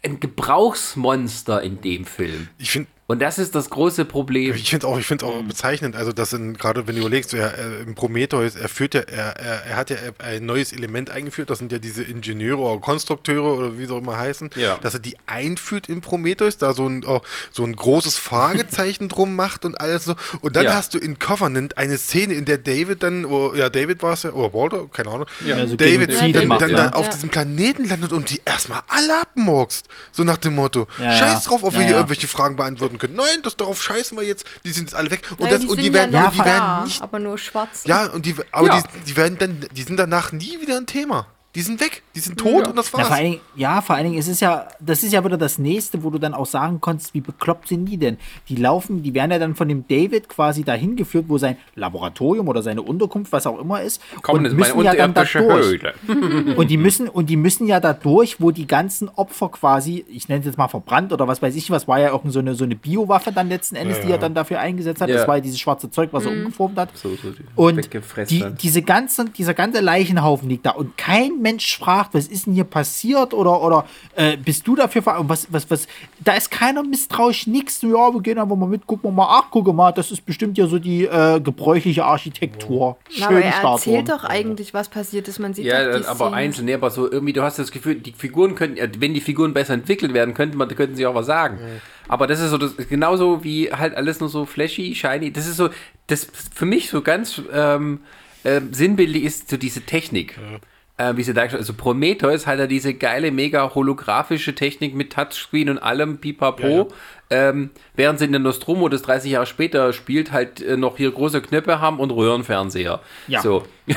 [0.04, 2.50] ein Gebrauchsmonster in dem Film.
[2.58, 4.54] Ich finde und das ist das große Problem.
[4.54, 7.80] Ich finde auch, ich finde auch bezeichnend, also dass gerade wenn du überlegst, er, er,
[7.80, 11.58] im Prometheus, er führt ja, er, er, er, hat ja ein neues Element eingeführt, das
[11.58, 14.78] sind ja diese Ingenieure oder Konstrukteure oder wie sie auch immer heißen, ja.
[14.84, 17.22] dass er die einführt in Prometheus, da so ein, oh,
[17.52, 20.14] so ein großes Fragezeichen drum macht und alles so.
[20.42, 20.76] Und dann ja.
[20.76, 24.22] hast du in Covenant eine Szene, in der David dann, oh, ja, David war es
[24.22, 25.56] ja, oder Walter, keine Ahnung, ja.
[25.56, 29.20] Also David dann, dann, macht, dann, dann auf diesem Planeten landet und die erstmal alle
[29.22, 29.88] abmorkst.
[30.12, 33.16] So nach dem Motto, scheiß drauf, ob wir hier irgendwelche Fragen beantworten können.
[33.16, 34.46] Nein, das darauf scheißen wir jetzt.
[34.64, 35.22] Die sind jetzt alle weg.
[35.32, 37.02] Und, Nein, das, die und die werden, ja, und die werden nicht.
[37.02, 37.84] Aber nur schwarz.
[37.86, 38.82] Ja, und die, aber ja.
[38.82, 41.28] Die, die werden dann, die sind danach nie wieder ein Thema.
[41.56, 42.70] Die sind weg, die sind tot ja.
[42.70, 43.02] und das war's.
[43.02, 45.38] Ja vor, allen Dingen, ja, vor allen Dingen, es ist ja, das ist ja wieder
[45.38, 48.20] das nächste, wo du dann auch sagen kannst, wie bekloppt sind die denn?
[48.50, 52.48] Die laufen, die werden ja dann von dem David quasi dahin geführt, wo sein Laboratorium
[52.48, 55.82] oder seine Unterkunft, was auch immer ist, Komm, und müssen ja dann da durch.
[56.56, 60.30] und die müssen, und die müssen ja da durch, wo die ganzen Opfer quasi, ich
[60.30, 62.54] nenne es jetzt mal verbrannt oder was weiß ich, was war ja auch so eine,
[62.54, 65.10] so eine Biowaffe dann letzten Endes, ja, die er dann dafür eingesetzt hat.
[65.10, 66.40] Das war ja dieses schwarze Zeug, was er mhm.
[66.42, 66.96] umgeformt hat.
[66.96, 67.90] So, so die und
[68.30, 72.54] die, diese ganze, dieser ganze Leichenhaufen liegt da und kein Mensch fragt, was ist denn
[72.54, 73.86] hier passiert oder, oder
[74.16, 75.88] äh, bist du dafür was, was, was,
[76.20, 79.52] da ist keiner misstrauisch, nix, ja, wir gehen einfach mal mit, gucken wir mal, ach,
[79.52, 82.98] gucke mal, das ist bestimmt ja so die äh, gebräuchliche Architektur.
[83.10, 83.96] Schön aber er Startform.
[83.96, 86.36] erzählt doch eigentlich, was passiert ist, man sieht Ja, doch die aber Szene.
[86.36, 89.54] einzeln, nee, aber so irgendwie, du hast das Gefühl, die Figuren könnten, wenn die Figuren
[89.54, 91.56] besser entwickelt werden könnten, man, könnten sie auch was sagen.
[91.56, 91.82] Mhm.
[92.08, 95.58] Aber das ist so, das, genauso wie halt alles nur so flashy, shiny, das ist
[95.58, 95.70] so,
[96.08, 98.02] das für mich so ganz ähm,
[98.44, 100.38] äh, sinnbildlich ist so diese Technik.
[100.38, 100.60] Ja
[101.00, 105.70] äh, wie sie dargestellt Also Prometheus hat ja diese geile, mega holographische Technik mit Touchscreen
[105.70, 106.68] und allem, pipapo.
[106.68, 106.86] Ja, ja.
[107.32, 111.12] Ähm, während sie in der Nostromo, das 30 Jahre später spielt, halt äh, noch hier
[111.12, 113.02] große Knöpfe haben und Röhrenfernseher.
[113.28, 113.42] Ja.
[113.42, 113.64] So.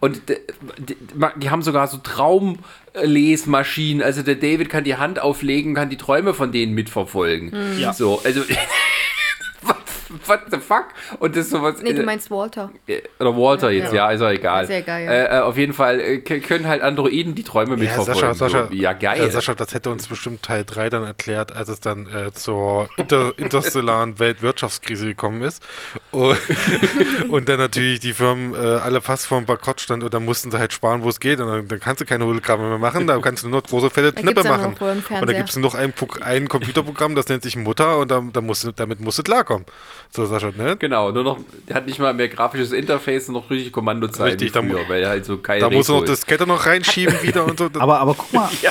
[0.00, 0.96] und die,
[1.36, 4.02] die, haben sogar so Traumlesmaschinen.
[4.02, 7.50] Also der David kann die Hand auflegen, kann die Träume von denen mitverfolgen.
[7.50, 7.78] Mhm.
[7.78, 7.92] Ja.
[7.92, 8.42] So, also
[10.26, 10.86] what the fuck?
[11.18, 11.76] Und das sowas.
[11.82, 12.70] Nee, du äh, meinst Walter.
[12.86, 14.66] Äh, oder Walter jetzt, ja, ja ist auch egal.
[14.66, 15.08] Sehr geil.
[15.08, 18.22] Äh, äh, auf jeden Fall äh, können halt Androiden die Träume mitverfolgen.
[18.22, 19.20] Ja, Sascha, Sascha, ja geil.
[19.20, 22.88] Ja, Sascha, das hätte uns bestimmt Teil 3 dann erklärt, als es dann äh, zur
[22.96, 25.62] inter interstellaren Weltwirtschaftskrise gekommen ist.
[26.10, 26.38] Und,
[27.28, 30.58] und, dann natürlich die Firmen alle fast vor dem Bankrott standen und dann mussten sie
[30.58, 31.40] halt sparen, wo es geht.
[31.40, 34.12] Und dann, dann kannst du keine Hologramme mehr machen, da kannst du nur große Fälle
[34.12, 34.74] Knippe machen.
[34.74, 35.92] Und da gibt es noch ein,
[36.22, 39.66] ein Computerprogramm, das nennt sich Mutter und da, da musst, damit musst du klarkommen.
[40.16, 40.76] So, Sascha, ne?
[40.76, 44.52] Genau, nur noch, der hat nicht mal mehr grafisches Interface und noch richtig Kommandozeilen richtig,
[44.52, 47.20] früher, da, weil er halt so keine Da muss er noch das Kette noch reinschieben
[47.20, 47.68] wieder und so.
[47.80, 48.70] aber, aber guck mal, ja.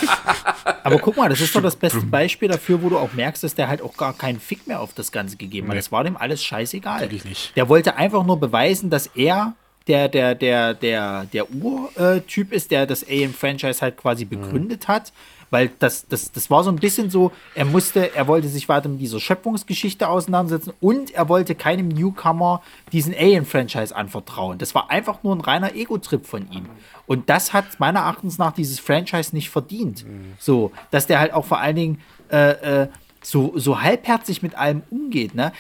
[0.84, 3.56] aber guck mal, das ist doch das beste Beispiel dafür, wo du auch merkst, dass
[3.56, 5.76] der halt auch gar keinen Fick mehr auf das Ganze gegeben hat.
[5.76, 7.02] Es war dem alles scheißegal.
[7.02, 7.53] Natürlich nicht.
[7.57, 9.53] Der wollte einfach nur beweisen, dass er
[9.90, 14.94] der, der, der, der, der Urtyp ist, der das AM-Franchise halt quasi begründet mhm.
[14.94, 15.11] hat
[15.53, 18.89] weil das, das, das war so ein bisschen so, er musste, er wollte sich weiter
[18.89, 24.57] mit dieser Schöpfungsgeschichte auseinandersetzen und er wollte keinem Newcomer diesen Alien-Franchise anvertrauen.
[24.57, 26.65] Das war einfach nur ein reiner Ego-Trip von ihm.
[27.05, 30.05] Und das hat meiner Erachtens nach dieses Franchise nicht verdient.
[30.39, 32.01] So, dass der halt auch vor allen Dingen
[32.31, 32.88] äh, äh,
[33.21, 35.35] so, so halbherzig mit allem umgeht.
[35.35, 35.51] Ne?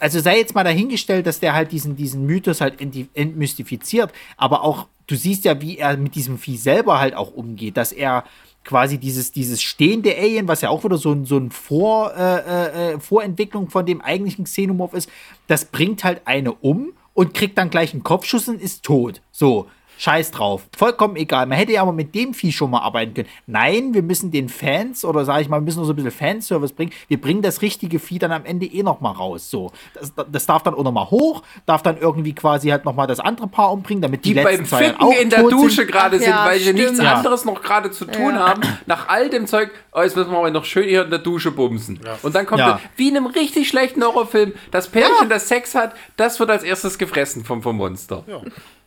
[0.00, 2.80] Also sei jetzt mal dahingestellt, dass der halt diesen, diesen Mythos halt
[3.14, 7.76] entmystifiziert, aber auch, du siehst ja, wie er mit diesem Vieh selber halt auch umgeht,
[7.76, 8.24] dass er
[8.66, 12.92] quasi dieses, dieses stehende Alien, was ja auch wieder so so ein Vor, äh, äh,
[12.92, 15.08] äh, Vorentwicklung von dem eigentlichen Xenomorph ist,
[15.46, 19.22] das bringt halt eine um und kriegt dann gleich einen Kopfschuss und ist tot.
[19.32, 19.68] So.
[19.98, 20.62] Scheiß drauf.
[20.76, 21.46] Vollkommen egal.
[21.46, 23.28] Man hätte ja aber mit dem Vieh schon mal arbeiten können.
[23.46, 26.74] Nein, wir müssen den Fans, oder sage ich mal, wir müssen so ein bisschen Fanservice
[26.74, 26.92] bringen.
[27.08, 29.50] Wir bringen das richtige Vieh dann am Ende eh noch mal raus.
[29.50, 29.72] So.
[29.94, 33.06] Das, das darf dann auch noch mal hoch, darf dann irgendwie quasi halt noch mal
[33.06, 36.18] das andere Paar umbringen, damit die, die letzten beim zwei auch in der Dusche gerade
[36.18, 37.14] sind, ja, weil sie nichts ja.
[37.14, 38.48] anderes noch gerade zu tun ja.
[38.48, 38.62] haben.
[38.86, 41.50] Nach all dem Zeug, oh, jetzt müssen wir aber noch schön hier in der Dusche
[41.50, 42.00] bumsen.
[42.22, 45.94] Und dann kommt dann, wie in einem richtig schlechten Horrorfilm, das Pärchen, das Sex hat,
[46.16, 48.24] das wird als erstes gefressen vom, vom Monster.
[48.26, 48.40] Ja.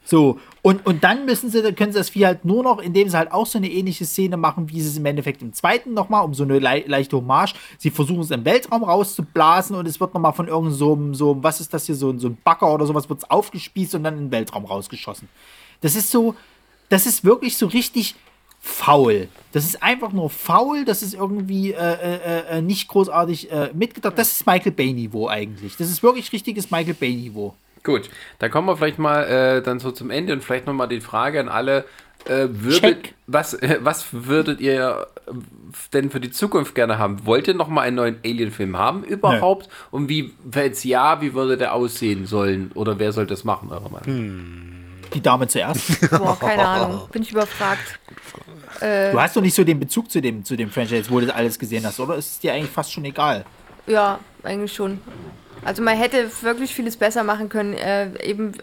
[0.09, 3.15] So, und, und dann müssen sie, können sie das Vieh halt nur noch, indem sie
[3.15, 6.25] halt auch so eine ähnliche Szene machen, wie sie es im Endeffekt im zweiten nochmal,
[6.25, 7.53] um so eine le leichte Hommage.
[7.77, 11.61] Sie versuchen es im Weltraum rauszublasen und es wird nochmal von irgendeinem, so, so, was
[11.61, 14.23] ist das hier, so, so ein Bagger oder sowas, wird es aufgespießt und dann in
[14.25, 15.29] den Weltraum rausgeschossen.
[15.81, 16.33] Das ist so,
[16.89, 18.15] das ist wirklich so richtig
[18.59, 19.27] faul.
[19.51, 24.17] Das ist einfach nur faul, das ist irgendwie äh, äh, äh, nicht großartig äh, mitgedacht.
[24.17, 25.77] Das ist Michael Bay-Niveau eigentlich.
[25.77, 27.53] Das ist wirklich richtiges Michael Bay-Niveau.
[27.83, 31.01] Gut, dann kommen wir vielleicht mal äh, dann so zum Ende und vielleicht nochmal die
[31.01, 31.85] Frage an alle.
[32.25, 35.07] Äh, würdet, was, was würdet ihr
[35.93, 37.25] denn für die Zukunft gerne haben?
[37.25, 39.67] Wollt ihr nochmal einen neuen Alien-Film haben überhaupt?
[39.67, 39.73] Nee.
[39.91, 42.71] Und wie, falls ja, wie würde der aussehen sollen?
[42.75, 44.05] Oder wer soll das machen, eurer Meinung?
[44.05, 44.75] Hm.
[45.13, 46.09] Die Dame zuerst.
[46.11, 47.07] Boah, keine Ahnung.
[47.11, 47.99] Bin ich überfragt.
[48.79, 51.25] Äh, du hast doch nicht so den Bezug zu dem, zu dem Franchise, wo du
[51.25, 53.45] das alles gesehen hast, oder ist es dir eigentlich fast schon egal?
[53.87, 54.99] Ja, eigentlich schon.
[55.65, 57.73] Also man hätte wirklich vieles besser machen können.
[57.73, 58.53] Äh, eben,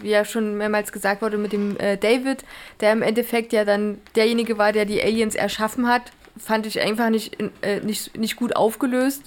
[0.00, 2.44] wie ja schon mehrmals gesagt wurde, mit dem äh, David,
[2.80, 7.10] der im Endeffekt ja dann derjenige war, der die Aliens erschaffen hat, fand ich einfach
[7.10, 9.22] nicht, äh, nicht, nicht gut aufgelöst.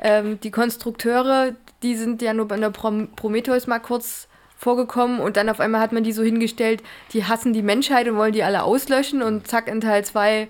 [0.00, 4.28] Ähm, die Konstrukteure, die sind ja nur bei der Prom Prometheus mal kurz
[4.58, 6.82] vorgekommen und dann auf einmal hat man die so hingestellt,
[7.12, 10.48] die hassen die Menschheit und wollen die alle auslöschen und zack, in Teil 2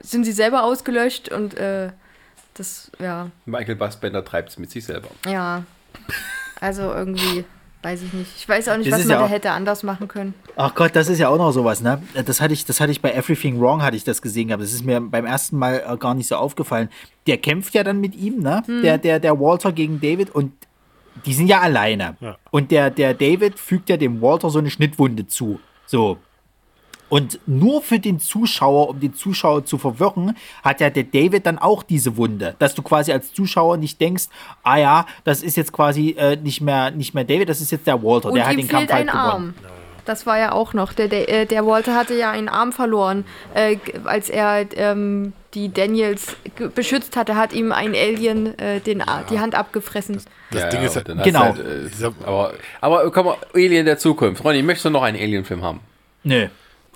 [0.00, 1.90] sind sie selber ausgelöscht und äh,
[2.54, 3.30] das, ja.
[3.46, 5.08] Michael Bassbender treibt es mit sich selber.
[5.26, 5.64] Ja.
[6.60, 7.44] Also irgendwie,
[7.82, 8.30] weiß ich nicht.
[8.36, 10.34] Ich weiß auch nicht, das was man ja da hätte anders machen können.
[10.56, 12.02] Ach Gott, das ist ja auch noch sowas, ne?
[12.26, 14.72] Das hatte ich, das hatte ich bei Everything Wrong, hatte ich das gesehen, aber das
[14.72, 16.90] ist mir beim ersten Mal äh, gar nicht so aufgefallen.
[17.26, 18.62] Der kämpft ja dann mit ihm, ne?
[18.66, 18.82] Hm.
[18.82, 20.52] Der, der, der Walter gegen David und
[21.26, 22.16] die sind ja alleine.
[22.20, 22.36] Ja.
[22.50, 25.60] Und der, der David fügt ja dem Walter so eine Schnittwunde zu.
[25.86, 26.18] So.
[27.10, 31.58] Und nur für den Zuschauer, um den Zuschauer zu verwirren, hat ja der David dann
[31.58, 32.54] auch diese Wunde.
[32.58, 34.28] Dass du quasi als Zuschauer nicht denkst,
[34.62, 37.86] ah ja, das ist jetzt quasi äh, nicht, mehr, nicht mehr David, das ist jetzt
[37.86, 39.20] der Walter, Und der hat den Kampf halt gewonnen.
[39.20, 39.54] Arm.
[40.04, 40.92] Das war ja auch noch.
[40.92, 43.24] Der, der, äh, der Walter hatte ja einen Arm verloren,
[43.54, 46.36] äh, als er ähm, die Daniels
[46.74, 49.24] beschützt hatte, hat ihm ein Alien äh, den, ja.
[49.28, 50.14] die Hand abgefressen.
[50.16, 51.40] Das, das ja, Ding ist ja, genau.
[51.40, 54.44] Halt, äh, aber, aber komm mal, Alien der Zukunft.
[54.44, 55.80] Ronny, möchtest du noch einen Alien-Film haben?
[56.22, 56.48] Nö.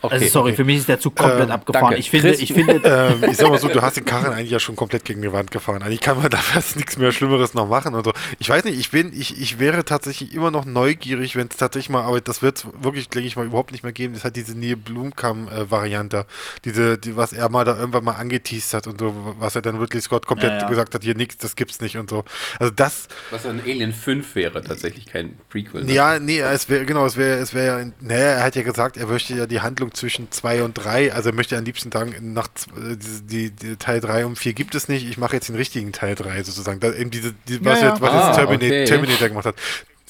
[0.05, 0.57] Okay, also sorry, okay.
[0.57, 1.85] für mich ist der Zug komplett ähm, abgefahren.
[1.87, 2.01] Danke.
[2.01, 2.75] Ich finde, ich finde.
[2.85, 5.33] ähm, ich sag mal so, du hast den Karren eigentlich ja schon komplett gegen die
[5.33, 5.83] Wand gefahren.
[5.83, 8.13] Eigentlich kann man da fast nichts mehr Schlimmeres noch machen und so.
[8.39, 11.89] Ich weiß nicht, ich bin, ich, ich wäre tatsächlich immer noch neugierig, wenn es tatsächlich
[11.89, 14.13] mal, aber das wird es wirklich, denke ich mal, überhaupt nicht mehr geben.
[14.13, 16.27] Das hat diese Neil Blumkamp-Variante.
[16.67, 19.81] Diese, die, was er mal da irgendwann mal angeteased hat und so, was er dann
[19.81, 20.69] wirklich Scott komplett ja, ja.
[20.69, 22.25] gesagt hat, hier nichts, das gibt's nicht und so.
[22.59, 23.09] Also das.
[23.31, 25.85] Was ein Alien 5 wäre, tatsächlich kein Prequel.
[25.85, 25.93] Ne?
[25.95, 29.07] Ja, nee, es wäre, genau, es wäre, es wäre, naja, er hat ja gesagt, er
[29.07, 33.51] möchte ja die Handlung zwischen zwei und 3, also möchte am liebsten sagen, nach die,
[33.51, 36.43] die, Teil 3 und 4 gibt es nicht, ich mache jetzt den richtigen Teil 3
[36.43, 36.81] sozusagen.
[36.81, 38.85] Da, eben diese, die, was, ja, Jetzt, was ah, jetzt Terminator, okay.
[38.85, 39.57] Terminator gemacht hat.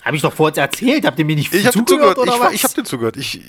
[0.03, 1.07] Habe ich doch vorher erzählt.
[1.07, 2.19] Habt ihr mir nicht ich zugehört?
[2.19, 2.53] Oder ich, was?
[2.53, 3.17] ich habe dir zugehört.
[3.17, 3.41] Ich,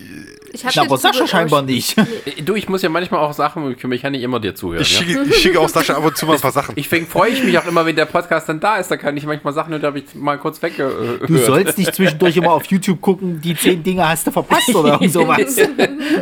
[0.55, 1.95] ich Na, aber Sascha scheinbar nicht.
[2.43, 4.81] Du, ich muss ja manchmal auch Sachen, ich kann nicht immer dir zuhören.
[4.81, 6.75] Ich, schicke, ich schicke auch Sascha ab und zu mal ein paar Sachen.
[6.75, 8.89] Deswegen freue ich mich auch immer, wenn der Podcast dann da ist.
[8.89, 11.29] Da kann ich manchmal Sachen und da habe ich mal kurz weggehört.
[11.29, 14.99] Du sollst nicht zwischendurch immer auf YouTube gucken, die zehn Dinge hast du verpasst oder
[15.09, 15.55] sowas.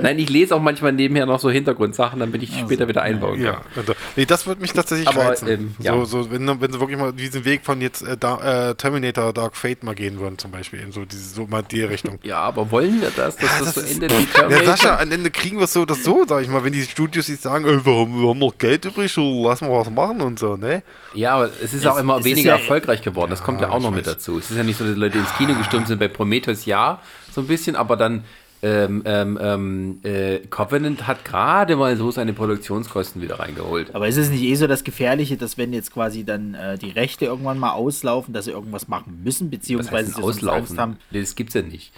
[0.01, 3.35] Nein, ich lese auch manchmal nebenher noch so Hintergrundsachen, damit ich also, später wieder einbauen
[3.35, 3.45] kann.
[3.45, 5.47] Ja, also, nee, das würde mich tatsächlich aber, reizen.
[5.47, 5.93] Ähm, ja.
[5.93, 9.33] so, so, wenn, wenn sie wirklich mal diesen Weg von jetzt äh, da, äh, Terminator
[9.33, 10.79] Dark Fate mal gehen würden, zum Beispiel.
[10.79, 12.19] In so diese, so mal die Richtung.
[12.23, 13.35] Ja, aber wollen wir das?
[13.37, 14.11] Dass ja, das, das so endet
[14.49, 16.83] Ja, Sascha, am Ende kriegen wir es so oder so, sag ich mal, wenn die
[16.83, 19.89] Studios sich sagen, äh, wir, haben, wir haben noch Geld übrig, so lassen wir was
[19.89, 20.83] machen und so, ne?
[21.13, 23.31] Ja, aber es ist es, auch immer weniger ja, erfolgreich geworden.
[23.31, 24.37] Das kommt ja, auch noch mit dazu.
[24.37, 27.01] Es ist ja nicht so, dass die Leute ins Kino gestimmt sind bei Prometheus, ja,
[27.31, 28.23] so ein bisschen, aber dann
[28.63, 33.93] ähm, ähm, ähm, äh, Covenant hat gerade mal so seine Produktionskosten wieder reingeholt.
[33.93, 36.91] Aber ist es nicht eh so das Gefährliche, dass wenn jetzt quasi dann äh, die
[36.91, 40.97] Rechte irgendwann mal auslaufen, dass sie irgendwas machen müssen, beziehungsweise sie auslaufen haben?
[41.11, 41.91] Das gibt's ja nicht.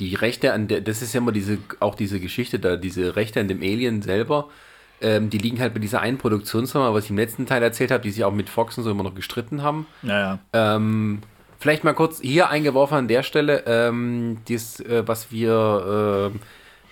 [0.00, 3.40] Die Rechte an der, das ist ja immer diese, auch diese Geschichte da, diese Rechte
[3.40, 4.48] an dem Alien selber,
[5.00, 8.02] ähm, die liegen halt bei dieser einen Produktionsfirma, was ich im letzten Teil erzählt habe,
[8.02, 9.86] die sich auch mit Fox und so immer noch gestritten haben.
[10.02, 10.38] Naja.
[10.52, 11.22] Ähm,
[11.60, 16.38] Vielleicht mal kurz hier eingeworfen an der Stelle, ähm, dies, äh, was wir, äh,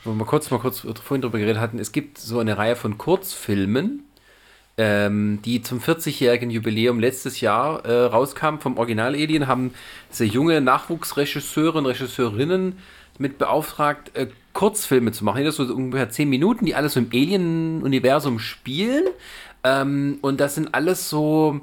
[0.05, 2.99] wo wir kurz mal kurz vorhin drüber geredet hatten, es gibt so eine Reihe von
[2.99, 4.03] Kurzfilmen,
[4.77, 9.73] ähm, die zum 40-jährigen Jubiläum letztes Jahr äh, rauskamen vom Original Alien, haben
[10.11, 12.77] sehr junge Nachwuchsregisseure und Regisseurinnen
[13.21, 15.45] mit beauftragt, äh, Kurzfilme zu machen.
[15.45, 19.05] Das so ungefähr 10 Minuten, die alles so im Alien-Universum spielen.
[19.65, 21.61] Ähm, und das sind alles so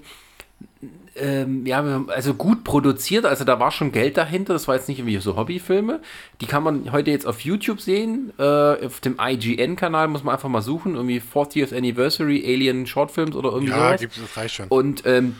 [1.15, 4.99] ähm, ja, also gut produziert, also da war schon Geld dahinter, das war jetzt nicht
[4.99, 6.01] irgendwie so Hobbyfilme.
[6.41, 8.43] Die kann man heute jetzt auf YouTube sehen, äh,
[8.85, 13.71] auf dem IGN-Kanal muss man einfach mal suchen, irgendwie 40th Anniversary Alien Shortfilms oder irgendwie
[13.71, 14.01] ja, sowas.
[14.01, 14.67] Ja, das reicht schon.
[14.69, 15.35] Und ähm,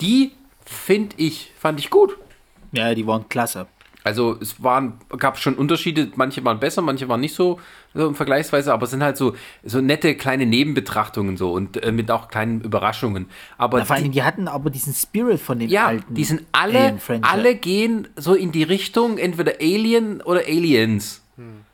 [0.00, 0.32] die
[0.64, 2.16] finde ich, fand ich gut.
[2.72, 3.66] Ja, die waren klasse.
[4.04, 7.58] Also es waren, gab schon Unterschiede, manche waren besser, manche waren nicht so,
[7.94, 12.10] so vergleichsweise, aber es sind halt so, so nette kleine Nebenbetrachtungen so und äh, mit
[12.10, 13.26] auch kleinen Überraschungen.
[13.56, 16.14] Aber Na, vor allem, die, die hatten aber diesen Spirit von den ja, alten.
[16.14, 21.22] die sind alle, alle gehen so in die Richtung entweder Alien oder Aliens.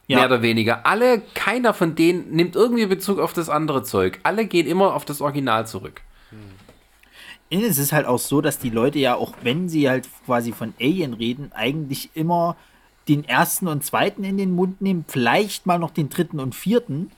[0.07, 0.19] Ja.
[0.19, 0.87] Mehr oder weniger.
[0.87, 4.19] Alle, keiner von denen nimmt irgendwie Bezug auf das andere Zeug.
[4.25, 6.01] Alle gehen immer auf das Original zurück.
[7.51, 10.73] Es ist halt auch so, dass die Leute ja auch, wenn sie halt quasi von
[10.81, 12.57] Alien reden, eigentlich immer
[13.09, 17.11] den ersten und zweiten in den Mund nehmen, vielleicht mal noch den dritten und vierten,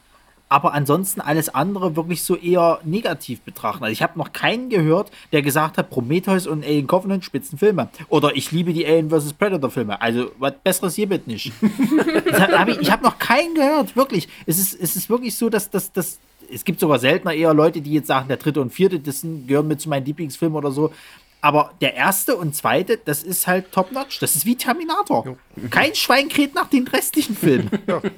[0.53, 3.85] aber ansonsten alles andere wirklich so eher negativ betrachten.
[3.85, 7.89] Also ich habe noch keinen gehört, der gesagt hat, Prometheus und Alien Covenant spitzen Filme.
[8.11, 9.33] Oder ich liebe die Alien vs.
[9.33, 9.99] Predator Filme.
[10.03, 11.53] Also was Besseres hier wird nicht.
[12.33, 14.29] Hab ich ich habe noch keinen gehört, wirklich.
[14.45, 16.19] Es ist, es ist wirklich so, dass das, das,
[16.53, 19.69] es gibt sogar seltener eher Leute, die jetzt sagen, der dritte und vierte, das gehören
[19.69, 20.93] mit zu meinen Lieblingsfilmen oder so.
[21.41, 24.21] Aber der erste und zweite, das ist halt top-notch.
[24.21, 25.37] Das ist wie Terminator.
[25.71, 27.71] Kein Schwein kräht nach den restlichen Filmen.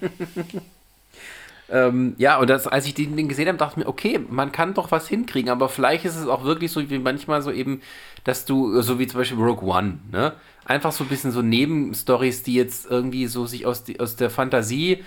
[1.71, 4.53] Ähm, ja, und das, als ich den, den gesehen habe, dachte ich mir, okay, man
[4.53, 7.81] kann doch was hinkriegen, aber vielleicht ist es auch wirklich so wie manchmal so eben,
[8.25, 10.35] dass du, so wie zum Beispiel Rogue One, ne?
[10.67, 14.31] Einfach so ein bisschen so Nebenstories, die jetzt irgendwie so sich aus, die, aus der
[14.31, 15.03] Fantasie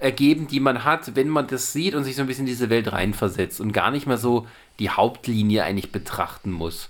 [0.00, 2.70] ergeben, die man hat, wenn man das sieht und sich so ein bisschen in diese
[2.70, 4.46] Welt reinversetzt und gar nicht mehr so
[4.78, 6.88] die Hauptlinie eigentlich betrachten muss.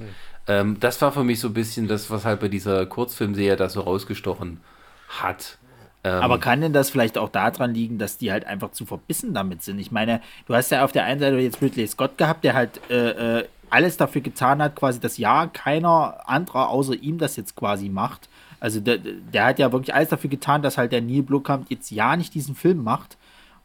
[0.48, 3.68] Ähm, das war für mich so ein bisschen das, was halt bei dieser Kurzfilmserie da
[3.68, 4.60] so rausgestochen
[5.08, 5.58] hat.
[6.04, 9.34] Ähm, Aber kann denn das vielleicht auch daran liegen, dass die halt einfach zu verbissen
[9.34, 9.78] damit sind?
[9.78, 12.80] Ich meine, du hast ja auf der einen Seite jetzt Ridley Scott gehabt, der halt
[12.90, 17.56] äh, äh, alles dafür getan hat, quasi das Ja keiner anderer außer ihm das jetzt
[17.56, 18.28] quasi macht.
[18.60, 21.90] Also der, der hat ja wirklich alles dafür getan, dass halt der Neil Blomkamp jetzt
[21.90, 23.16] ja nicht diesen Film macht.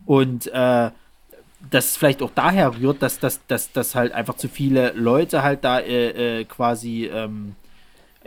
[0.05, 0.91] Und äh,
[1.69, 5.63] das vielleicht auch daher rührt, dass, dass, dass, dass halt einfach zu viele Leute halt
[5.63, 7.55] da äh, äh, quasi ähm,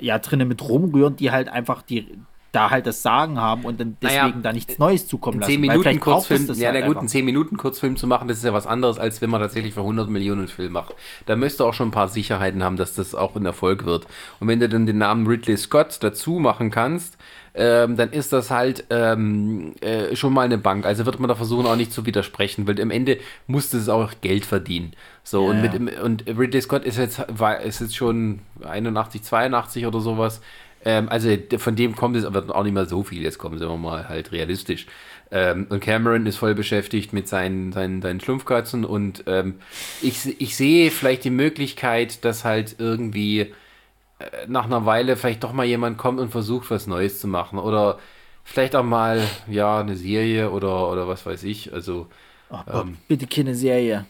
[0.00, 2.06] ja drinnen mit rumrühren, die halt einfach die
[2.54, 5.52] da halt das Sagen haben und dann Naja, deswegen da nichts Neues zukommen lassen.
[5.52, 7.00] 10 Weil Minuten Kurzfilm, ja, halt na gut, einfach.
[7.00, 9.74] einen 10 Minuten Kurzfilm zu machen, das ist ja was anderes, als wenn man tatsächlich
[9.74, 10.94] für 100 Millionen einen Film macht.
[11.26, 14.06] Da müsste auch schon ein paar Sicherheiten haben, dass das auch ein Erfolg wird.
[14.40, 17.16] Und wenn du dann den Namen Ridley Scott dazu machen kannst,
[17.56, 20.84] ähm, dann ist das halt ähm, äh, schon mal eine Bank.
[20.84, 24.12] Also wird man da versuchen, auch nicht zu widersprechen, weil am Ende musste es auch
[24.22, 24.92] Geld verdienen.
[25.22, 29.86] So, Ja, und, mit, und Ridley Scott ist jetzt, war, ist jetzt schon 81, 82
[29.86, 30.40] oder sowas.
[30.84, 33.22] Ähm, also von dem kommt es aber auch nicht mehr so viel.
[33.22, 34.86] Jetzt kommen sie mal halt realistisch.
[35.30, 39.56] Ähm, und Cameron ist voll beschäftigt mit seinen, seinen, seinen Schlumpfkatzen und ähm,
[40.02, 45.52] ich, ich sehe vielleicht die Möglichkeit, dass halt irgendwie äh, nach einer Weile vielleicht doch
[45.52, 47.58] mal jemand kommt und versucht, was Neues zu machen.
[47.58, 47.98] Oder
[48.44, 51.72] vielleicht auch mal, ja, eine Serie oder, oder was weiß ich.
[51.72, 52.06] Also,
[52.50, 54.06] Ach, Bob, bitte keine Serie.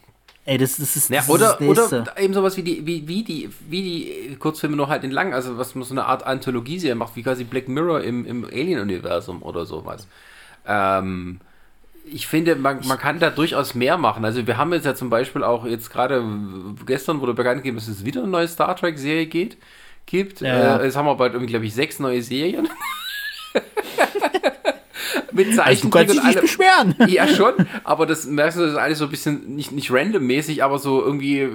[0.46, 3.08] Ey, das, das ist, ja, das oder, ist das oder eben sowas wie die, wie,
[3.08, 6.26] wie die, wie die Kurzfilme nur halt in lang, also was man so eine Art
[6.26, 10.06] Anthologie macht, wie quasi Black Mirror im, im Alien-Universum oder sowas.
[10.66, 11.40] Ähm,
[12.04, 14.26] ich finde, man, man kann da durchaus mehr machen.
[14.26, 16.22] Also wir haben jetzt ja zum Beispiel auch jetzt gerade
[16.84, 19.56] gestern wurde bekannt gegeben, dass es wieder eine neue Star Trek-Serie geht,
[20.04, 20.42] gibt.
[20.42, 20.76] Ja, ja.
[20.76, 22.68] Äh, jetzt haben wir bald irgendwie, glaube ich, sechs neue Serien.
[25.34, 26.94] Mit Also du Zeichentrick kannst dich und nicht beschweren.
[27.08, 30.62] Ja, schon, aber das merkst du, das ist alles so ein bisschen nicht, nicht randommäßig,
[30.62, 31.40] aber so irgendwie.
[31.40, 31.50] Äh,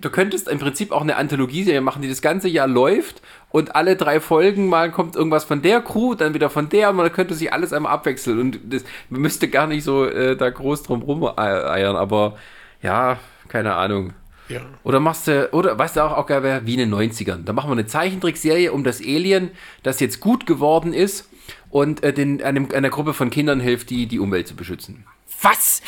[0.00, 3.96] du könntest im Prinzip auch eine Anthologie-Serie machen, die das ganze Jahr läuft und alle
[3.96, 7.34] drei Folgen mal kommt irgendwas von der Crew, dann wieder von der und man könnte
[7.34, 11.02] sich alles einmal abwechseln und das, man müsste gar nicht so äh, da groß drum
[11.02, 12.36] rumeiern, aber
[12.82, 13.18] ja,
[13.48, 14.12] keine Ahnung.
[14.48, 14.60] Ja.
[14.82, 17.44] Oder machst du, oder weißt du auch, auch geil wäre, wie in den 90ern.
[17.44, 19.50] Da machen wir eine Zeichentrickserie um das Alien,
[19.82, 21.30] das jetzt gut geworden ist
[21.70, 25.06] und äh, den, einem, einer Gruppe von Kindern hilft, die die Umwelt zu beschützen.
[25.42, 25.82] Was?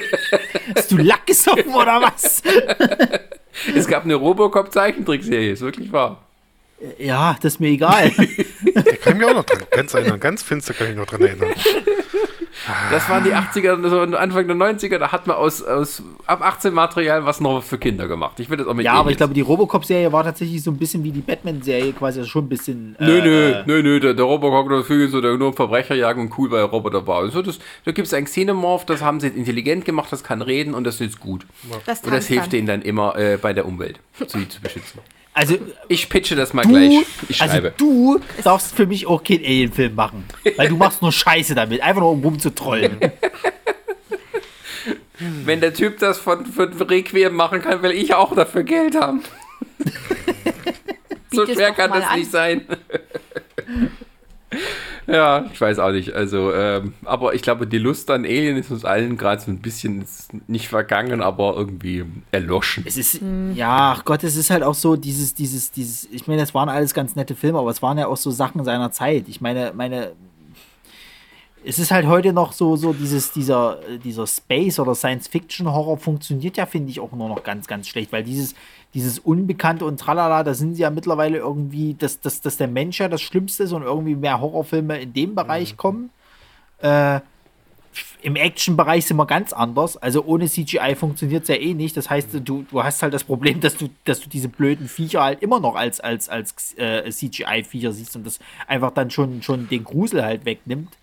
[0.76, 2.42] Hast du Lack gesoffen oder was?
[3.72, 6.24] Es gab eine Robocop-Zeichentrickserie, ist wirklich wahr.
[6.98, 8.10] Ja, das ist mir egal.
[8.74, 10.18] Da kann ich mich auch noch dran ganz erinnern.
[10.18, 11.54] Ganz finster kann ich mich noch dran erinnern.
[12.90, 16.72] Das waren die 80er, so Anfang der 90er, da hat man aus, aus ab 18
[16.72, 18.40] Material was noch für Kinder gemacht.
[18.40, 19.18] Ich will das auch mit ja, aber ich Aliens.
[19.18, 22.48] glaube, die Robocop-Serie war tatsächlich so ein bisschen wie die Batman-Serie, quasi also schon ein
[22.48, 22.96] bisschen.
[22.98, 25.94] Nö, äh, nö, äh, nö, nö, der, der Robocop der Vögel so, der nur Verbrecher
[25.94, 27.20] jagen und cool, weil er Roboter war.
[27.20, 30.74] Also das, da gibt es einen Xenomorph, das haben sie intelligent gemacht, das kann reden
[30.74, 31.46] und das ist jetzt gut.
[31.86, 35.00] Das Und das hilft denen dann immer äh, bei der Umwelt, sie zu beschützen.
[35.34, 35.56] Also,
[35.88, 37.04] Ich pitche das mal du, gleich.
[37.28, 37.74] Ich also schreibe.
[37.76, 40.24] du darfst für mich auch keinen Alien-Film machen.
[40.56, 41.82] Weil du machst nur Scheiße damit.
[41.82, 42.98] Einfach nur um rumzutrollen.
[45.18, 49.22] Wenn der Typ das von, von Requiem machen kann, will ich auch dafür Geld haben.
[51.32, 52.18] so schwer kann das an.
[52.18, 52.66] nicht sein.
[55.06, 56.12] Ja, ich weiß auch nicht.
[56.12, 59.58] Also, ähm, aber ich glaube, die Lust an Alien ist uns allen gerade so ein
[59.58, 60.04] bisschen
[60.46, 62.84] nicht vergangen, aber irgendwie erloschen.
[62.86, 63.52] Es ist, mhm.
[63.54, 66.68] ja, ach Gott, es ist halt auch so dieses, dieses, dieses, ich meine, das waren
[66.68, 69.24] alles ganz nette Filme, aber es waren ja auch so Sachen seiner Zeit.
[69.28, 70.12] Ich meine, meine,
[71.64, 76.66] es ist halt heute noch so, so dieses, dieser, dieser Space- oder Science-Fiction-Horror funktioniert ja,
[76.66, 78.54] finde ich, auch nur noch ganz, ganz schlecht, weil dieses,
[78.94, 83.00] dieses Unbekannte und tralala, da sind sie ja mittlerweile irgendwie, dass, dass, dass der Mensch
[83.00, 85.76] ja das Schlimmste ist und irgendwie mehr Horrorfilme in dem Bereich mhm.
[85.76, 86.10] kommen.
[86.78, 87.20] Äh,
[88.22, 89.96] Im Action-Bereich sind wir ganz anders.
[89.96, 91.96] Also ohne CGI funktioniert es ja eh nicht.
[91.96, 95.24] Das heißt, du, du hast halt das Problem, dass du, dass du diese blöden Viecher
[95.24, 99.68] halt immer noch als, als, als äh, CGI-Viecher siehst und das einfach dann schon, schon
[99.68, 100.96] den Grusel halt wegnimmt.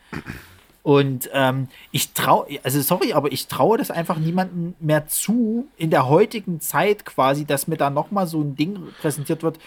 [0.84, 5.92] Und ähm, ich traue, also sorry, aber ich traue das einfach niemandem mehr zu, in
[5.92, 9.60] der heutigen Zeit quasi, dass mir da nochmal so ein Ding präsentiert wird.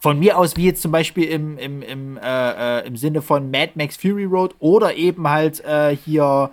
[0.00, 3.50] Von mir aus, wie jetzt zum Beispiel im, im, im, äh, äh, im Sinne von
[3.50, 6.50] Mad Max Fury Road oder eben halt äh, hier,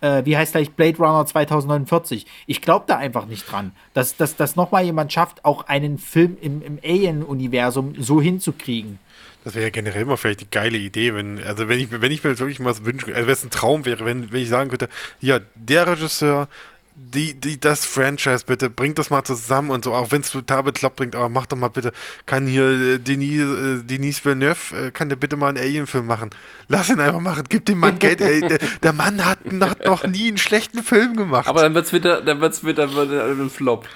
[0.00, 2.26] äh, wie heißt gleich Blade Runner 2049.
[2.46, 6.36] Ich glaube da einfach nicht dran, dass, dass, dass nochmal jemand schafft, auch einen Film
[6.40, 9.00] im, im Alien-Universum so hinzukriegen.
[9.44, 12.24] Das wäre ja generell immer vielleicht die geile Idee, wenn, also wenn ich, wenn ich
[12.24, 14.88] mir wirklich mal wünschen, also wenn es ein Traum wäre, wenn, wenn ich sagen könnte,
[15.20, 16.48] ja, der Regisseur,
[16.96, 20.62] die, die, das Franchise bitte, bringt das mal zusammen und so, auch wenn es total
[20.62, 21.92] bekloppt bringt, aber mach doch mal bitte,
[22.24, 26.30] kann hier äh, Denis, äh, Denis Villeneuve, äh, kann der bitte mal einen Alien-Film machen?
[26.68, 30.06] Lass ihn einfach machen, gib dem Mann Geld, ey, der, der Mann hat, hat, noch
[30.06, 31.48] nie einen schlechten Film gemacht.
[31.48, 33.88] Aber dann wird's wieder, dann wird's wieder, wieder ein Flop.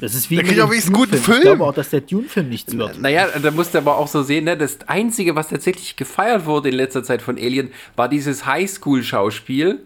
[0.00, 1.38] Das ist wie der kriegt auch einen guten Film.
[1.38, 3.00] Ich glaube auch, dass der Dune-Film nichts wird.
[3.00, 6.68] Naja, da musst du aber auch so sehen, ne, das Einzige, was tatsächlich gefeiert wurde
[6.68, 9.84] in letzter Zeit von Alien, war dieses Highschool-Schauspiel,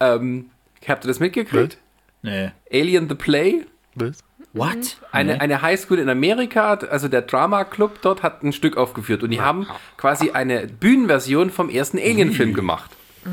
[0.00, 0.50] ähm,
[0.86, 1.78] Habt ihr das mitgekriegt?
[2.22, 2.50] Nee.
[2.72, 3.66] Alien the Play?
[3.94, 4.22] Was?
[4.52, 4.96] What?
[5.12, 5.38] Eine, nee.
[5.40, 9.40] eine Highschool in Amerika, also der Drama Club dort hat ein Stück aufgeführt und die
[9.40, 9.66] haben
[9.96, 12.90] quasi eine Bühnenversion vom ersten Alien-Film gemacht.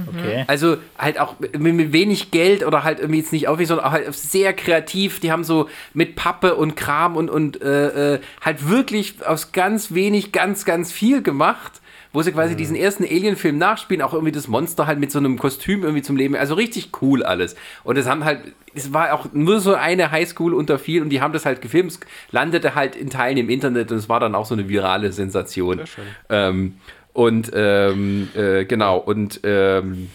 [0.08, 0.44] Okay.
[0.48, 4.14] Also halt auch mit, wenig Geld oder halt irgendwie jetzt nicht aufwendig, sondern auch halt
[4.14, 5.20] sehr kreativ.
[5.22, 9.94] Die haben so mit Pappe und Kram und, und äh, äh halt wirklich aus ganz
[9.94, 11.82] wenig ganz, ganz viel gemacht
[12.16, 12.58] wo sie quasi mhm.
[12.58, 16.16] diesen ersten Alien-Film nachspielen, auch irgendwie das Monster halt mit so einem Kostüm irgendwie zum
[16.16, 16.36] Leben.
[16.36, 17.56] Also richtig cool alles.
[17.84, 18.40] Und es haben halt,
[18.74, 21.92] es war auch nur so eine Highschool unter vielen und die haben das halt gefilmt.
[21.92, 22.00] Es
[22.32, 25.82] landete halt in Teilen im Internet und es war dann auch so eine virale Sensation.
[26.30, 26.76] Ähm,
[27.14, 30.10] und ähm, äh, genau, und ähm,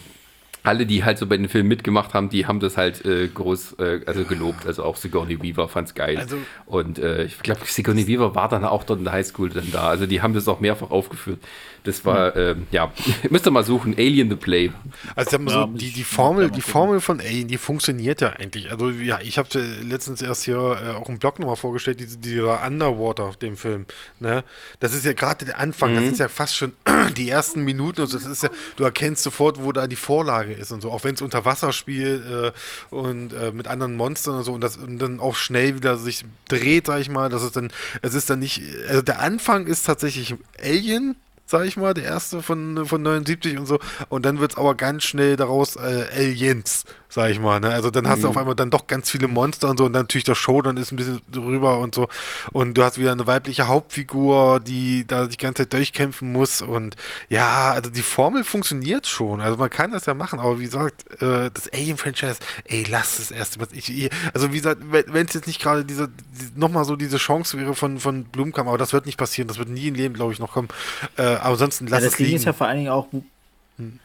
[0.63, 3.77] alle, die halt so bei den Filmen mitgemacht haben, die haben das halt äh, groß,
[3.79, 4.67] äh, also gelobt.
[4.67, 6.17] Also auch Sigourney Weaver fand's geil.
[6.17, 9.71] Also, und äh, ich glaube, Sigourney Weaver war dann auch dort in der Highschool dann
[9.71, 9.87] da.
[9.87, 11.39] Also die haben das auch mehrfach aufgeführt.
[11.83, 12.91] Das war, äh, ja,
[13.29, 14.71] müsst ihr mal suchen, Alien the Play.
[15.15, 18.71] Also ja, so, die, die, Formel, die Formel von Alien, die funktioniert ja eigentlich.
[18.71, 19.49] Also ja, ich habe
[19.83, 23.85] letztens erst hier äh, auch im Blog nochmal vorgestellt, diese, dieser Underwater, dem Film.
[24.19, 24.43] Ne?
[24.79, 25.95] Das ist ja gerade der Anfang, mhm.
[25.95, 26.73] das ist ja fast schon
[27.17, 30.71] die ersten Minuten und das ist ja, du erkennst sofort, wo da die Vorlage ist
[30.71, 32.51] und so, auch wenn es unter Wasser spielt äh,
[32.93, 36.25] und äh, mit anderen Monstern und so und das und dann auch schnell wieder sich
[36.47, 39.85] dreht, sag ich mal, das ist dann, es ist dann nicht, also der Anfang ist
[39.85, 41.15] tatsächlich Alien,
[41.51, 43.77] sag ich mal, der erste von, von 79 und so.
[44.09, 47.59] Und dann wird es aber ganz schnell daraus äh, Aliens sag ich mal.
[47.59, 47.69] Ne?
[47.69, 48.21] Also dann hast mhm.
[48.23, 50.61] du auf einmal dann doch ganz viele Monster und so und dann natürlich der Show
[50.61, 52.07] dann ist ein bisschen drüber und so.
[52.53, 56.61] Und du hast wieder eine weibliche Hauptfigur, die da die ganze Zeit durchkämpfen muss.
[56.61, 56.95] Und
[57.27, 59.41] ja, also die Formel funktioniert schon.
[59.41, 63.29] Also man kann das ja machen, aber wie gesagt, äh, das Alien-Franchise, ey, lass es
[63.29, 63.57] erst.
[63.73, 67.59] Ich, also wie gesagt, wenn es jetzt nicht gerade diese, die, nochmal so diese Chance
[67.59, 70.31] wäre von, von Blumkamp, aber das wird nicht passieren, das wird nie im Leben, glaube
[70.31, 70.69] ich, noch kommen.
[71.17, 72.37] Äh, aber ansonsten lass ja, das es liegen.
[72.37, 73.07] ist ja vor allen Dingen auch,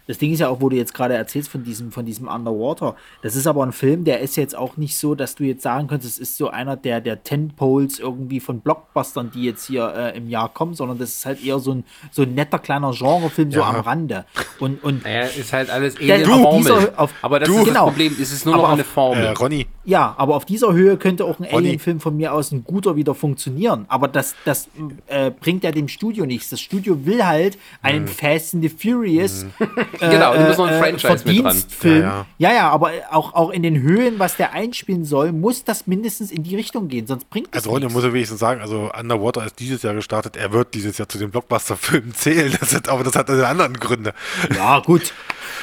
[0.07, 2.97] das Ding ist ja auch, wo du jetzt gerade erzählst von diesem, von diesem Underwater.
[3.23, 5.89] Das ist aber ein Film, der ist jetzt auch nicht so, dass du jetzt sagen
[5.89, 10.17] könntest, es ist so einer der, der Tentpoles irgendwie von Blockbustern, die jetzt hier äh,
[10.17, 13.51] im Jahr kommen, sondern das ist halt eher so ein, so ein netter kleiner Genrefilm,
[13.51, 13.59] ja.
[13.59, 14.25] so am Rande.
[14.61, 16.93] Und, und naja, ist halt alles eh eine Formel.
[16.97, 17.85] Auf, aber das du, ist das genau.
[17.87, 19.25] Problem, es ist nur noch eine Formel.
[19.25, 19.67] Äh, Ronny.
[19.85, 23.15] Ja, aber auf dieser Höhe könnte auch ein Alien-Film von mir aus ein guter wieder
[23.15, 23.85] funktionieren.
[23.89, 24.69] Aber das, das
[25.07, 26.51] äh, bringt ja dem Studio nichts.
[26.51, 28.09] Das Studio will halt einen mhm.
[28.09, 29.67] Fast and the Furious mhm.
[30.01, 31.63] Äh, genau, du musst noch ein äh, Franchise mit dran.
[31.83, 32.27] Ja, ja.
[32.39, 36.31] ja, ja, aber auch, auch in den Höhen, was der einspielen soll, muss das mindestens
[36.31, 39.45] in die Richtung gehen, sonst bringt das Also Ronja muss ja wenigstens sagen, also Underwater
[39.45, 43.05] ist dieses Jahr gestartet, er wird dieses Jahr zu den Blockbuster-Filmen zählen, das hat, aber
[43.05, 44.13] das hat eine anderen Gründe.
[44.55, 45.13] Ja, gut.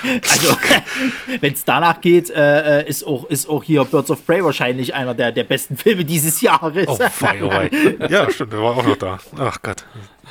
[0.03, 0.57] Also,
[1.39, 4.93] wenn es danach geht, äh, äh, ist, auch, ist auch hier Birds of Prey wahrscheinlich
[4.93, 6.87] einer der, der besten Filme dieses Jahres.
[6.87, 9.19] Oh, fei, oh, ja, stimmt, der war auch noch da.
[9.37, 9.85] Ach Gott.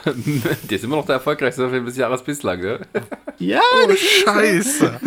[0.70, 2.80] der ist immer noch der erfolgreichste Film des Jahres bislang, ne?
[3.38, 5.00] Ja, Oh, scheiße.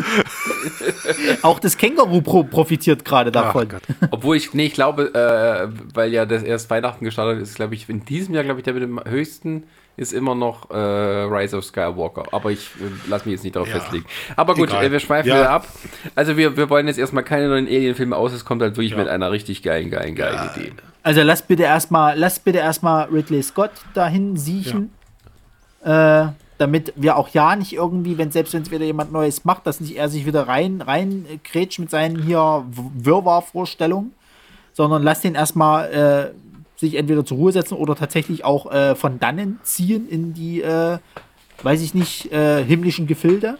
[1.41, 3.67] auch das Känguru pro profitiert gerade davon.
[3.69, 3.81] Gott.
[4.11, 7.87] Obwohl ich, nee, ich glaube, äh, weil ja das erst Weihnachten gestartet ist, glaube ich,
[7.89, 9.63] in diesem Jahr, glaube ich, der mit dem höchsten
[9.97, 12.25] ist immer noch äh, Rise of Skywalker.
[12.33, 13.79] Aber ich äh, lass mich jetzt nicht darauf Ja.
[13.79, 14.05] festlegen.
[14.35, 15.35] Aber gut, äh, wir schweifen Ja.
[15.35, 15.67] wieder ab.
[16.15, 18.33] Also wir, wir wollen jetzt erstmal keine neuen Alien-Filme aus.
[18.33, 18.97] Es kommt halt wirklich Ja.
[18.97, 20.73] mit einer richtig geilen, geilen, geilen Idee.
[21.05, 24.91] Also lass bitte erstmal, lass bitte erstmal Ridley Scott dahin siechen.
[25.83, 29.67] Äh, damit wir auch ja nicht irgendwie, wenn selbst wenn es wieder jemand Neues macht,
[29.67, 34.13] dass nicht er sich wieder rein, rein äh, grätscht mit seinen hier Wirrwarr-Vorstellungen,
[34.73, 39.19] sondern lass den erstmal äh, sich entweder zur Ruhe setzen oder tatsächlich auch äh, von
[39.19, 40.97] dannen ziehen in die, äh,
[41.65, 43.57] weiß ich nicht, äh, himmlischen Gefilde.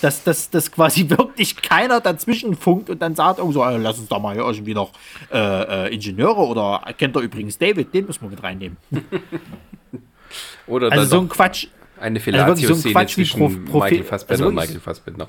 [0.00, 3.98] Dass, dass, dass quasi wirklich keiner dazwischen funkt und dann sagt irgendwo, so, äh, lass
[3.98, 4.92] uns doch mal hier irgendwie noch
[5.30, 8.78] äh, äh, Ingenieure oder kennt ihr übrigens David, den müssen wir mit reinnehmen.
[10.66, 11.68] Oder Also so ein Quatsch,
[12.00, 15.28] eine also wirklich so ein Fellatio-Szene Quatsch wie Prophet- Michael Fassbender also und Michael Fassbender.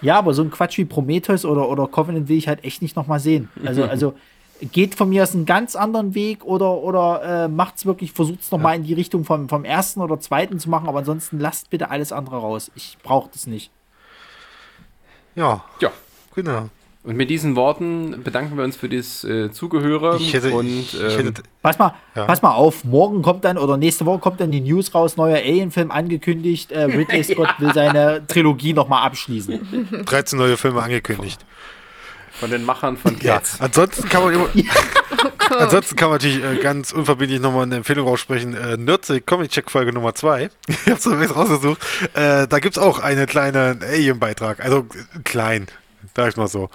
[0.00, 2.94] Ja, aber so ein Quatsch wie Prometheus oder, oder Covenant will ich halt echt nicht
[2.94, 3.48] nochmal sehen.
[3.64, 4.14] Also, also
[4.60, 8.40] geht von mir aus einen ganz anderen Weg oder, oder äh, macht es wirklich, versucht
[8.40, 11.70] es nochmal in die Richtung vom, vom ersten oder zweiten zu machen, aber ansonsten lasst
[11.70, 12.70] bitte alles andere raus.
[12.74, 13.70] Ich brauche das nicht.
[15.34, 15.90] Ja, Ja.
[16.34, 16.68] genau.
[17.04, 20.16] Und mit diesen Worten bedanken wir uns für das äh, Zugehöre.
[20.16, 22.24] Ich hätte, und, ich, ich ähm, hätte Pass mal, Ja.
[22.26, 25.36] pass mal auf, morgen kommt dann oder nächste Woche kommt dann die News raus, neuer
[25.38, 26.70] Alien-Film angekündigt.
[26.72, 30.04] Äh, Ridley Scott will seine Trilogie nochmal abschließen.
[30.04, 31.40] 13 neue Filme angekündigt.
[32.38, 33.60] Von den Machern von Ja, Cats.
[33.60, 34.48] ansonsten kann man immer,
[35.58, 38.54] ansonsten kann man natürlich äh, ganz unverbindlich nochmal eine Empfehlung aussprechen.
[38.54, 40.50] Äh, Nerdsick Comic Check Folge Nummer 2.
[40.68, 41.78] Ich hab's zumindest rausgesucht.
[42.14, 44.60] Äh, da gibt's auch einen kleinen Alien-Beitrag.
[44.64, 45.66] Also äh, klein,
[46.16, 46.70] sag ich mal so.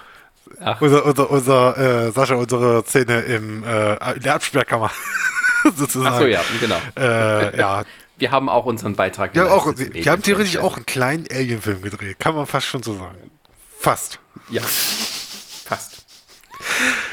[0.60, 0.80] Ach.
[0.82, 1.78] Unser, unser, unser
[2.08, 4.92] äh, Sascha, unsere Szene im, äh, in der Absperrkammer.
[5.76, 6.14] sozusagen.
[6.16, 6.78] Achso, ja, genau.
[6.98, 7.84] Äh, ja,
[8.18, 11.82] Wir haben auch unseren Beitrag haben, auch, zum die haben theoretisch auch einen kleinen Alien-Film
[11.82, 12.20] gedreht.
[12.20, 13.32] Kann man fast schon so sagen.
[13.80, 14.20] Fast.
[14.50, 14.62] Ja.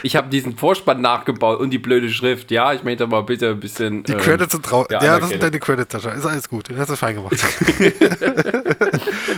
[0.03, 2.51] Ich habe diesen Vorspann nachgebaut und die blöde Schrift.
[2.51, 4.03] Ja, ich möchte mal bitte ein bisschen.
[4.05, 4.91] Die ähm, Credits sind traurig.
[4.93, 6.11] ja, Ja, das sind deine Credits, Sascha.
[6.13, 6.71] Ist alles gut.
[6.71, 7.37] Das hast du fein gemacht.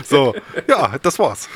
[0.05, 0.34] so,
[0.68, 1.49] ja, das war's.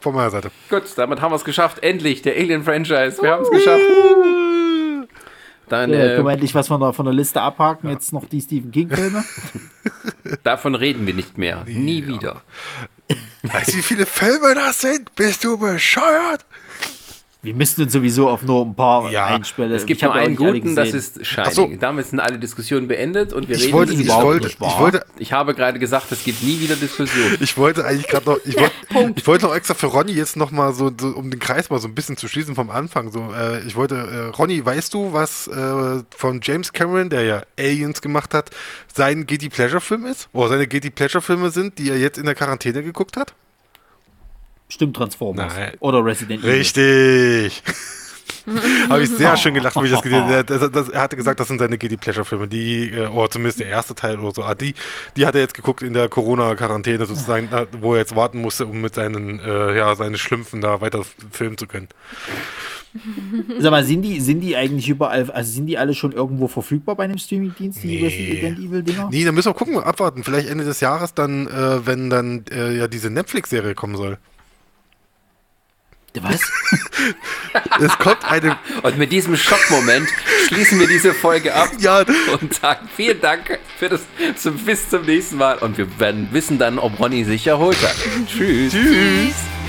[0.00, 0.50] Von meiner Seite.
[0.68, 1.82] Gut, damit haben wir es geschafft.
[1.82, 3.22] Endlich, der Alien-Franchise.
[3.22, 3.82] Wir haben es geschafft.
[5.68, 7.88] Dann, Äh, können wir äh, endlich was von der, von der Liste abhaken.
[7.90, 9.24] Jetzt noch die Stephen King-Filme.
[10.42, 11.62] davon reden wir nicht mehr.
[11.66, 12.42] Nie wieder.
[13.42, 15.14] Weißt du, wie viele Filme das sind?
[15.14, 16.44] Bist du bescheuert?
[17.44, 19.72] Wir müssten uns sowieso auf nur ein paar Ja, einspellen.
[19.72, 21.52] Es gibt Ich hab nur ja einen guten, das ist Shining.
[21.52, 21.72] So.
[21.80, 25.32] Damit sind alle Diskussionen beendet und wir Ich reden wollte, ich wollte, ich wollte, Ich
[25.32, 27.36] habe gerade gesagt, es gibt nie wieder Diskussionen.
[27.40, 30.52] ich wollte eigentlich gerade noch, ich wollte, ich wollte noch extra für Ronny jetzt noch
[30.52, 33.10] mal so, so, um den Kreis mal so ein bisschen zu schließen vom Anfang.
[33.10, 37.42] So, äh, ich wollte, äh, Ronny, weißt du, was äh, von James Cameron, der ja
[37.58, 38.50] Aliens gemacht hat,
[38.94, 40.28] sein Guilty Pleasure Film ist?
[40.32, 43.34] Oder seine Guilty Pleasure Filme sind, die er jetzt in der Quarantäne geguckt hat?
[44.72, 45.52] Stimmt Transformers.
[45.54, 45.72] Nein.
[45.80, 46.54] Oder Resident Evil.
[46.54, 47.62] Richtig.
[48.88, 50.90] Habe ich sehr schön gelacht, wo ich das gesehen habe.
[50.92, 53.94] Er hatte gesagt, das sind seine Guilty Pleasure Filme, die, äh, oder zumindest der erste
[53.94, 54.42] Teil oder so.
[54.42, 54.74] Ah, Die,
[55.16, 58.66] die hat er jetzt geguckt in der Corona-Quarantäne sozusagen, da- wo er jetzt warten musste,
[58.66, 61.88] um mit seinen, äh, ja, seine Schlümpfen da weiter filmen zu können.
[63.58, 66.96] Sag mal, sind die, sind die eigentlich überall, also sind die alle schon irgendwo verfügbar
[66.96, 68.04] bei einem Streamingdienst, die Nee.
[68.04, 69.08] Resident Evil Dinger?
[69.10, 70.24] Nee, da müssen wir gucken, abwarten.
[70.24, 74.18] Vielleicht Ende des Jahres dann, äh, wenn dann äh, ja diese Netflix-Serie kommen soll.
[76.20, 76.40] Was?
[77.80, 80.08] Es kommt eine, Und mit diesem Schockmoment
[80.48, 82.04] schließen wir diese Folge ab ja,
[82.40, 84.02] und sagen vielen Dank für das
[84.64, 85.58] bis zum nächsten Mal.
[85.58, 87.96] Und wir werden wissen dann, ob Ronny sich erholt hat.
[88.26, 88.72] Tschüss.
[88.72, 89.61] tschüss.